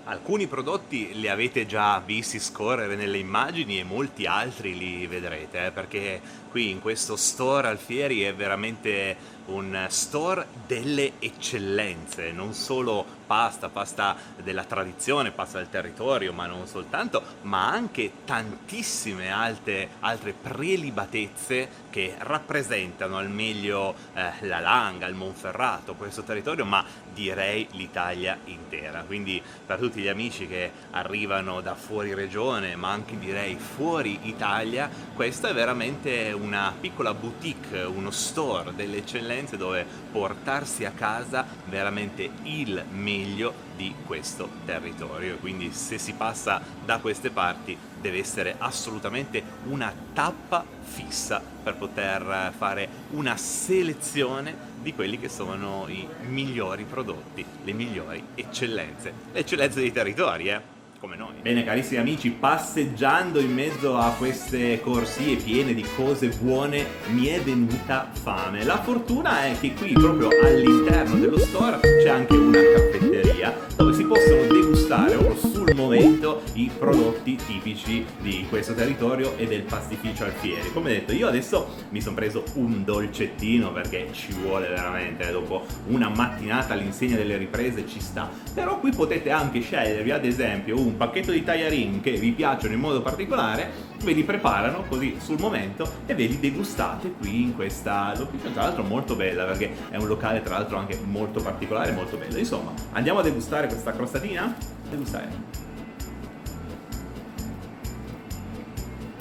Alcuni 0.05 0.47
prodotti 0.47 1.13
li 1.13 1.29
avete 1.29 1.67
già 1.67 2.01
visti 2.01 2.41
scorrere 2.41 2.97
nelle 2.97 3.19
immagini 3.19 3.79
e 3.79 3.85
molti 3.85 4.25
altri 4.25 4.75
li 4.79 5.07
vedrete, 5.07 5.67
eh, 5.67 5.71
perché 5.71 6.19
qui 6.51 6.71
in 6.71 6.81
questo 6.81 7.15
store 7.15 7.69
Alfieri 7.69 8.23
è 8.23 8.35
veramente 8.35 9.17
un 9.47 9.87
store 9.89 10.47
delle 10.67 11.13
eccellenze, 11.19 12.33
non 12.33 12.55
solo 12.55 13.05
pasta, 13.27 13.69
pasta 13.69 14.17
della 14.43 14.65
tradizione, 14.65 15.33
pasta 15.33 15.59
del 15.59 15.69
territorio, 15.69 16.33
ma 16.33 16.47
non 16.47 16.67
soltanto, 16.67 17.23
ma 17.43 17.69
anche 17.69 18.11
tantissime 18.25 19.31
alte- 19.33 19.89
altre 20.01 20.33
prelibatezze 20.33 21.85
che 21.91 22.15
rappresentano 22.19 23.17
al 23.17 23.31
meglio 23.31 23.95
eh, 24.15 24.47
la 24.47 24.61
Langa, 24.61 25.07
il 25.07 25.15
Monferrato, 25.15 25.95
questo 25.95 26.23
territorio, 26.23 26.65
ma 26.65 26.85
direi 27.13 27.67
l'Italia 27.73 28.39
intera. 28.45 29.03
Quindi 29.03 29.43
per 29.65 29.79
tutti 29.79 30.01
gli 30.01 30.09
amici 30.09 30.47
che 30.47 30.71
arrivano 30.91 31.61
da 31.61 31.75
fuori 31.75 32.15
regione, 32.15 32.77
ma 32.77 32.91
anche 32.91 33.19
direi 33.19 33.57
fuori 33.57 34.21
Italia, 34.23 34.89
questa 35.15 35.49
è 35.49 35.55
veramente 35.55 36.33
una 36.33 36.73
piccola 36.79 37.15
boutique, 37.15 37.83
uno 37.83 38.11
store 38.11 38.75
delle 38.75 38.99
eccellenze 38.99 39.36
dove 39.57 39.85
portarsi 40.11 40.85
a 40.85 40.93
casa 40.93 41.47
veramente 41.67 42.31
il 42.45 42.83
meglio 42.91 43.53
di 43.77 43.95
questo 44.07 44.49
territorio. 44.65 45.37
Quindi 45.37 45.73
se 45.73 45.99
si 45.99 46.15
passa 46.15 46.63
da 46.85 46.99
queste 46.99 47.31
parti 47.31 47.77
deve 48.01 48.19
essere 48.19 48.55
assolutamente 48.59 49.43
una 49.65 49.93
tappa 50.13 50.65
fissa 50.83 51.43
per 51.63 51.77
poter 51.77 52.53
fare 52.57 52.89
una 53.11 53.37
selezione 53.37 54.75
di 54.81 54.95
quelli 54.95 55.19
che 55.19 55.29
sono 55.29 55.87
i 55.89 56.09
migliori 56.27 56.85
prodotti, 56.85 57.45
le 57.65 57.73
migliori 57.73 58.23
eccellenze, 58.35 59.13
le 59.33 59.41
eccellenze 59.41 59.81
dei 59.81 59.93
territori, 59.93 60.49
eh? 60.49 60.76
Come 60.99 61.17
noi. 61.17 61.35
Bene 61.43 61.63
carissimi 61.63 62.01
amici, 62.01 62.31
passeggiando 62.31 63.39
in 63.39 63.53
mezzo 63.53 63.97
a 63.97 64.15
queste 64.17 64.81
corsie 64.81 65.37
piene 65.37 65.75
di 65.75 65.85
cose 65.95 66.29
buone 66.29 66.87
mi 67.09 67.27
è 67.27 67.41
venuta 67.41 68.11
fame. 68.13 68.65
La 68.65 68.81
fortuna 68.81 69.45
è 69.45 69.59
che 69.61 69.75
qui 69.75 69.93
proprio 69.93 70.29
all'interno 70.43 71.17
dello 71.17 71.39
store 71.39 71.81
c'è 71.81 72.09
anche 72.09 72.35
una 72.35 72.59
caffetteria 72.59 73.55
dove 73.77 73.93
si 73.93 74.05
possono 74.05 74.41
degustare 74.43 75.17
proprio 75.17 75.37
sul 75.37 75.75
momento 75.75 76.43
i 76.55 76.71
prodotti 76.77 77.37
tipici 77.37 78.05
di 78.21 78.47
questo 78.49 78.75
territorio 78.75 79.37
e 79.37 79.47
del 79.47 79.63
pastificio 79.63 80.25
Alfieri. 80.25 80.73
Come 80.73 80.91
detto, 80.91 81.13
io 81.13 81.29
adesso 81.29 81.69
mi 81.91 82.01
sono 82.01 82.15
preso 82.15 82.43
un 82.55 82.85
dolcettino 82.85 83.73
perché 83.73 84.09
ci 84.13 84.33
vuole 84.33 84.69
veramente, 84.69 85.29
eh, 85.29 85.33
dopo 85.33 85.65
una 85.89 86.09
mattinata 86.09 86.73
all'insegna 86.73 87.17
delle 87.17 87.37
riprese 87.37 87.87
ci 87.87 88.01
sta. 88.01 88.31
Però 88.55 88.79
qui 88.81 88.93
potete 88.93 89.31
anche 89.31 89.61
scegliervi 89.61 90.11
ad 90.11 90.25
esempio 90.25 90.79
un 90.79 90.86
pacchetto 90.95 91.33
di 91.33 91.43
tagliarin 91.43 92.01
che 92.01 92.13
vi 92.13 92.33
piacciono 92.33 92.75
in 92.75 92.81
modo 92.81 93.03
particolare, 93.03 93.71
ve 94.05 94.13
li 94.13 94.23
preparano 94.23 94.85
così 94.89 95.17
sul 95.19 95.39
momento 95.41 95.91
e 96.07 96.15
ve 96.15 96.27
li 96.27 96.39
degustate 96.39 97.13
qui 97.13 97.43
in 97.43 97.55
questa 97.55 98.13
location, 98.17 98.53
tra 98.53 98.63
l'altro 98.63 98.83
molto 98.83 99.17
bella 99.17 99.45
perché 99.45 99.73
è 99.91 99.97
un 99.97 100.07
locale 100.07 100.43
tra 100.43 100.59
l'altro 100.59 100.77
anche 100.77 100.99
molto 101.03 101.43
particolare, 101.43 101.93
molto 101.93 102.17
bello. 102.17 102.39
Insomma, 102.39 102.73
andiamo 102.93 103.21
a 103.21 103.23
degustare 103.23 103.67
questa 103.67 103.93
crostatina? 103.93 104.55
Degustare. 104.91 105.65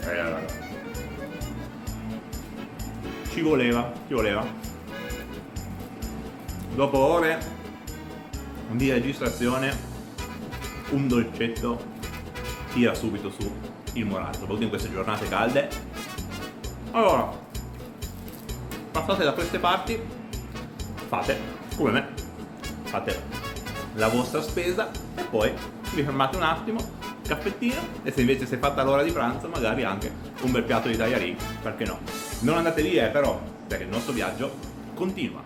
Eh, 0.02 0.18
allora. 0.20 0.46
Ci 3.30 3.42
voleva, 3.42 3.92
ci 4.08 4.14
voleva. 4.14 4.66
dopo 6.76 6.98
ore 6.98 7.40
di 8.72 8.92
registrazione 8.92 9.95
un 10.90 11.08
dolcetto 11.08 11.84
tira 12.74 12.94
subito 12.94 13.32
su 13.32 13.50
il 13.94 14.06
morale, 14.06 14.34
soprattutto 14.34 14.64
in 14.64 14.70
queste 14.70 14.92
giornate 14.92 15.28
calde. 15.28 15.70
Allora, 16.92 17.32
passate 18.92 19.24
da 19.24 19.34
queste 19.34 19.60
parti, 19.60 20.00
fate 21.08 21.38
come 21.76 21.92
me, 21.92 22.08
fate 22.84 23.22
la 23.96 24.08
vostra 24.08 24.42
spesa 24.42 24.90
e 25.16 25.24
poi 25.24 25.54
vi 25.94 26.04
fermate 26.04 26.36
un 26.38 26.44
attimo, 26.44 26.80
caffettino 27.26 27.82
e 28.04 28.12
se 28.12 28.22
invece 28.22 28.46
si 28.46 28.56
è 28.56 28.60
fatta 28.60 28.84
l'ora 28.84 29.04
di 29.04 29.12
pranzo 29.12 29.48
magari 29.48 29.84
anche 29.84 30.12
un 30.42 30.52
bel 30.52 30.64
piatto 30.64 30.88
di 30.88 30.98
tagliarini, 30.98 31.38
perché 31.62 31.86
no? 31.86 32.00
Non 32.42 32.58
andate 32.58 32.82
via 32.82 33.08
eh, 33.08 33.10
però, 33.10 33.42
perché 33.68 33.84
il 33.84 33.90
nostro 33.90 34.14
viaggio 34.14 34.54
continua. 34.94 35.42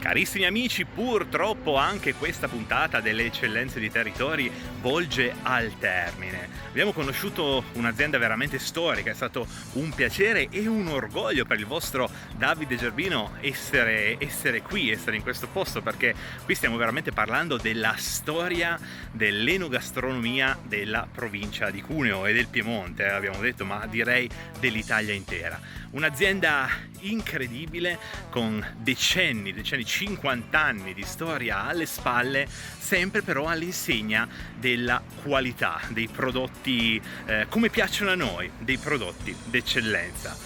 Carissimi 0.00 0.46
amici, 0.46 0.86
purtroppo 0.86 1.76
anche 1.76 2.14
questa 2.14 2.48
puntata 2.48 3.00
delle 3.00 3.26
eccellenze 3.26 3.78
di 3.78 3.90
territori 3.90 4.50
volge 4.80 5.34
al 5.42 5.78
termine. 5.78 6.48
Abbiamo 6.70 6.92
conosciuto 6.92 7.64
un'azienda 7.74 8.16
veramente 8.16 8.58
storica, 8.58 9.10
è 9.10 9.14
stato 9.14 9.46
un 9.72 9.92
piacere 9.92 10.48
e 10.50 10.66
un 10.66 10.88
orgoglio 10.88 11.44
per 11.44 11.58
il 11.58 11.66
vostro 11.66 12.08
Davide 12.34 12.76
Gerbino 12.76 13.34
essere, 13.42 14.16
essere 14.18 14.62
qui, 14.62 14.90
essere 14.90 15.16
in 15.16 15.22
questo 15.22 15.48
posto, 15.48 15.82
perché 15.82 16.14
qui 16.46 16.54
stiamo 16.54 16.78
veramente 16.78 17.12
parlando 17.12 17.58
della 17.58 17.94
storia 17.98 18.80
dell'enogastronomia 19.12 20.58
della 20.66 21.06
provincia 21.12 21.70
di 21.70 21.82
Cuneo 21.82 22.24
e 22.24 22.32
del 22.32 22.46
Piemonte, 22.46 23.06
abbiamo 23.06 23.40
detto, 23.40 23.66
ma 23.66 23.84
direi 23.86 24.26
dell'Italia 24.58 25.12
intera. 25.12 25.60
Un'azienda 25.90 26.68
incredibile 27.00 27.98
con 28.30 28.64
decenni, 28.78 29.52
decenni, 29.52 29.84
50 29.90 30.58
anni 30.58 30.94
di 30.94 31.02
storia 31.02 31.64
alle 31.64 31.84
spalle, 31.84 32.46
sempre 32.78 33.22
però 33.22 33.46
all'insegna 33.48 34.28
della 34.56 35.02
qualità 35.22 35.80
dei 35.88 36.06
prodotti 36.06 37.00
eh, 37.26 37.46
come 37.48 37.70
piacciono 37.70 38.12
a 38.12 38.14
noi, 38.14 38.48
dei 38.58 38.78
prodotti 38.78 39.34
d'eccellenza. 39.46 40.36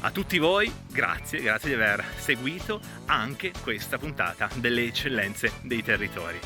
A 0.00 0.10
tutti 0.10 0.38
voi, 0.38 0.72
grazie, 0.90 1.40
grazie 1.40 1.68
di 1.68 1.74
aver 1.76 2.04
seguito 2.16 2.80
anche 3.06 3.52
questa 3.62 3.98
puntata 3.98 4.48
delle 4.56 4.82
eccellenze 4.82 5.52
dei 5.62 5.82
territori 5.82 6.38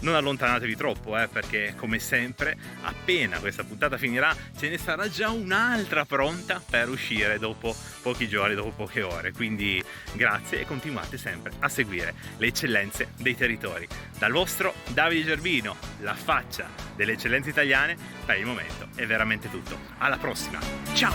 non 0.00 0.14
allontanatevi 0.14 0.76
troppo 0.76 1.18
eh, 1.18 1.28
perché 1.28 1.74
come 1.76 1.98
sempre 1.98 2.56
appena 2.82 3.38
questa 3.38 3.64
puntata 3.64 3.96
finirà 3.96 4.34
ce 4.56 4.68
ne 4.68 4.78
sarà 4.78 5.08
già 5.08 5.30
un'altra 5.30 6.04
pronta 6.04 6.62
per 6.68 6.88
uscire 6.88 7.38
dopo 7.38 7.74
pochi 8.02 8.28
giorni, 8.28 8.54
dopo 8.54 8.70
poche 8.70 9.02
ore. 9.02 9.32
Quindi 9.32 9.82
grazie 10.12 10.60
e 10.60 10.66
continuate 10.66 11.18
sempre 11.18 11.52
a 11.60 11.68
seguire 11.68 12.14
le 12.38 12.46
eccellenze 12.46 13.12
dei 13.16 13.36
territori. 13.36 13.86
Dal 14.18 14.32
vostro 14.32 14.74
Davide 14.88 15.24
Gerbino, 15.24 15.76
la 16.00 16.14
faccia 16.14 16.68
delle 16.94 17.12
eccellenze 17.12 17.50
italiane, 17.50 17.96
per 18.24 18.38
il 18.38 18.46
momento 18.46 18.88
è 18.94 19.06
veramente 19.06 19.50
tutto. 19.50 19.78
Alla 19.98 20.18
prossima, 20.18 20.58
ciao! 20.94 21.14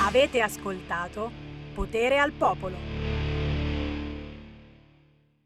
Avete 0.00 0.40
ascoltato 0.40 1.30
Potere 1.72 2.18
al 2.18 2.32
Popolo. 2.32 3.19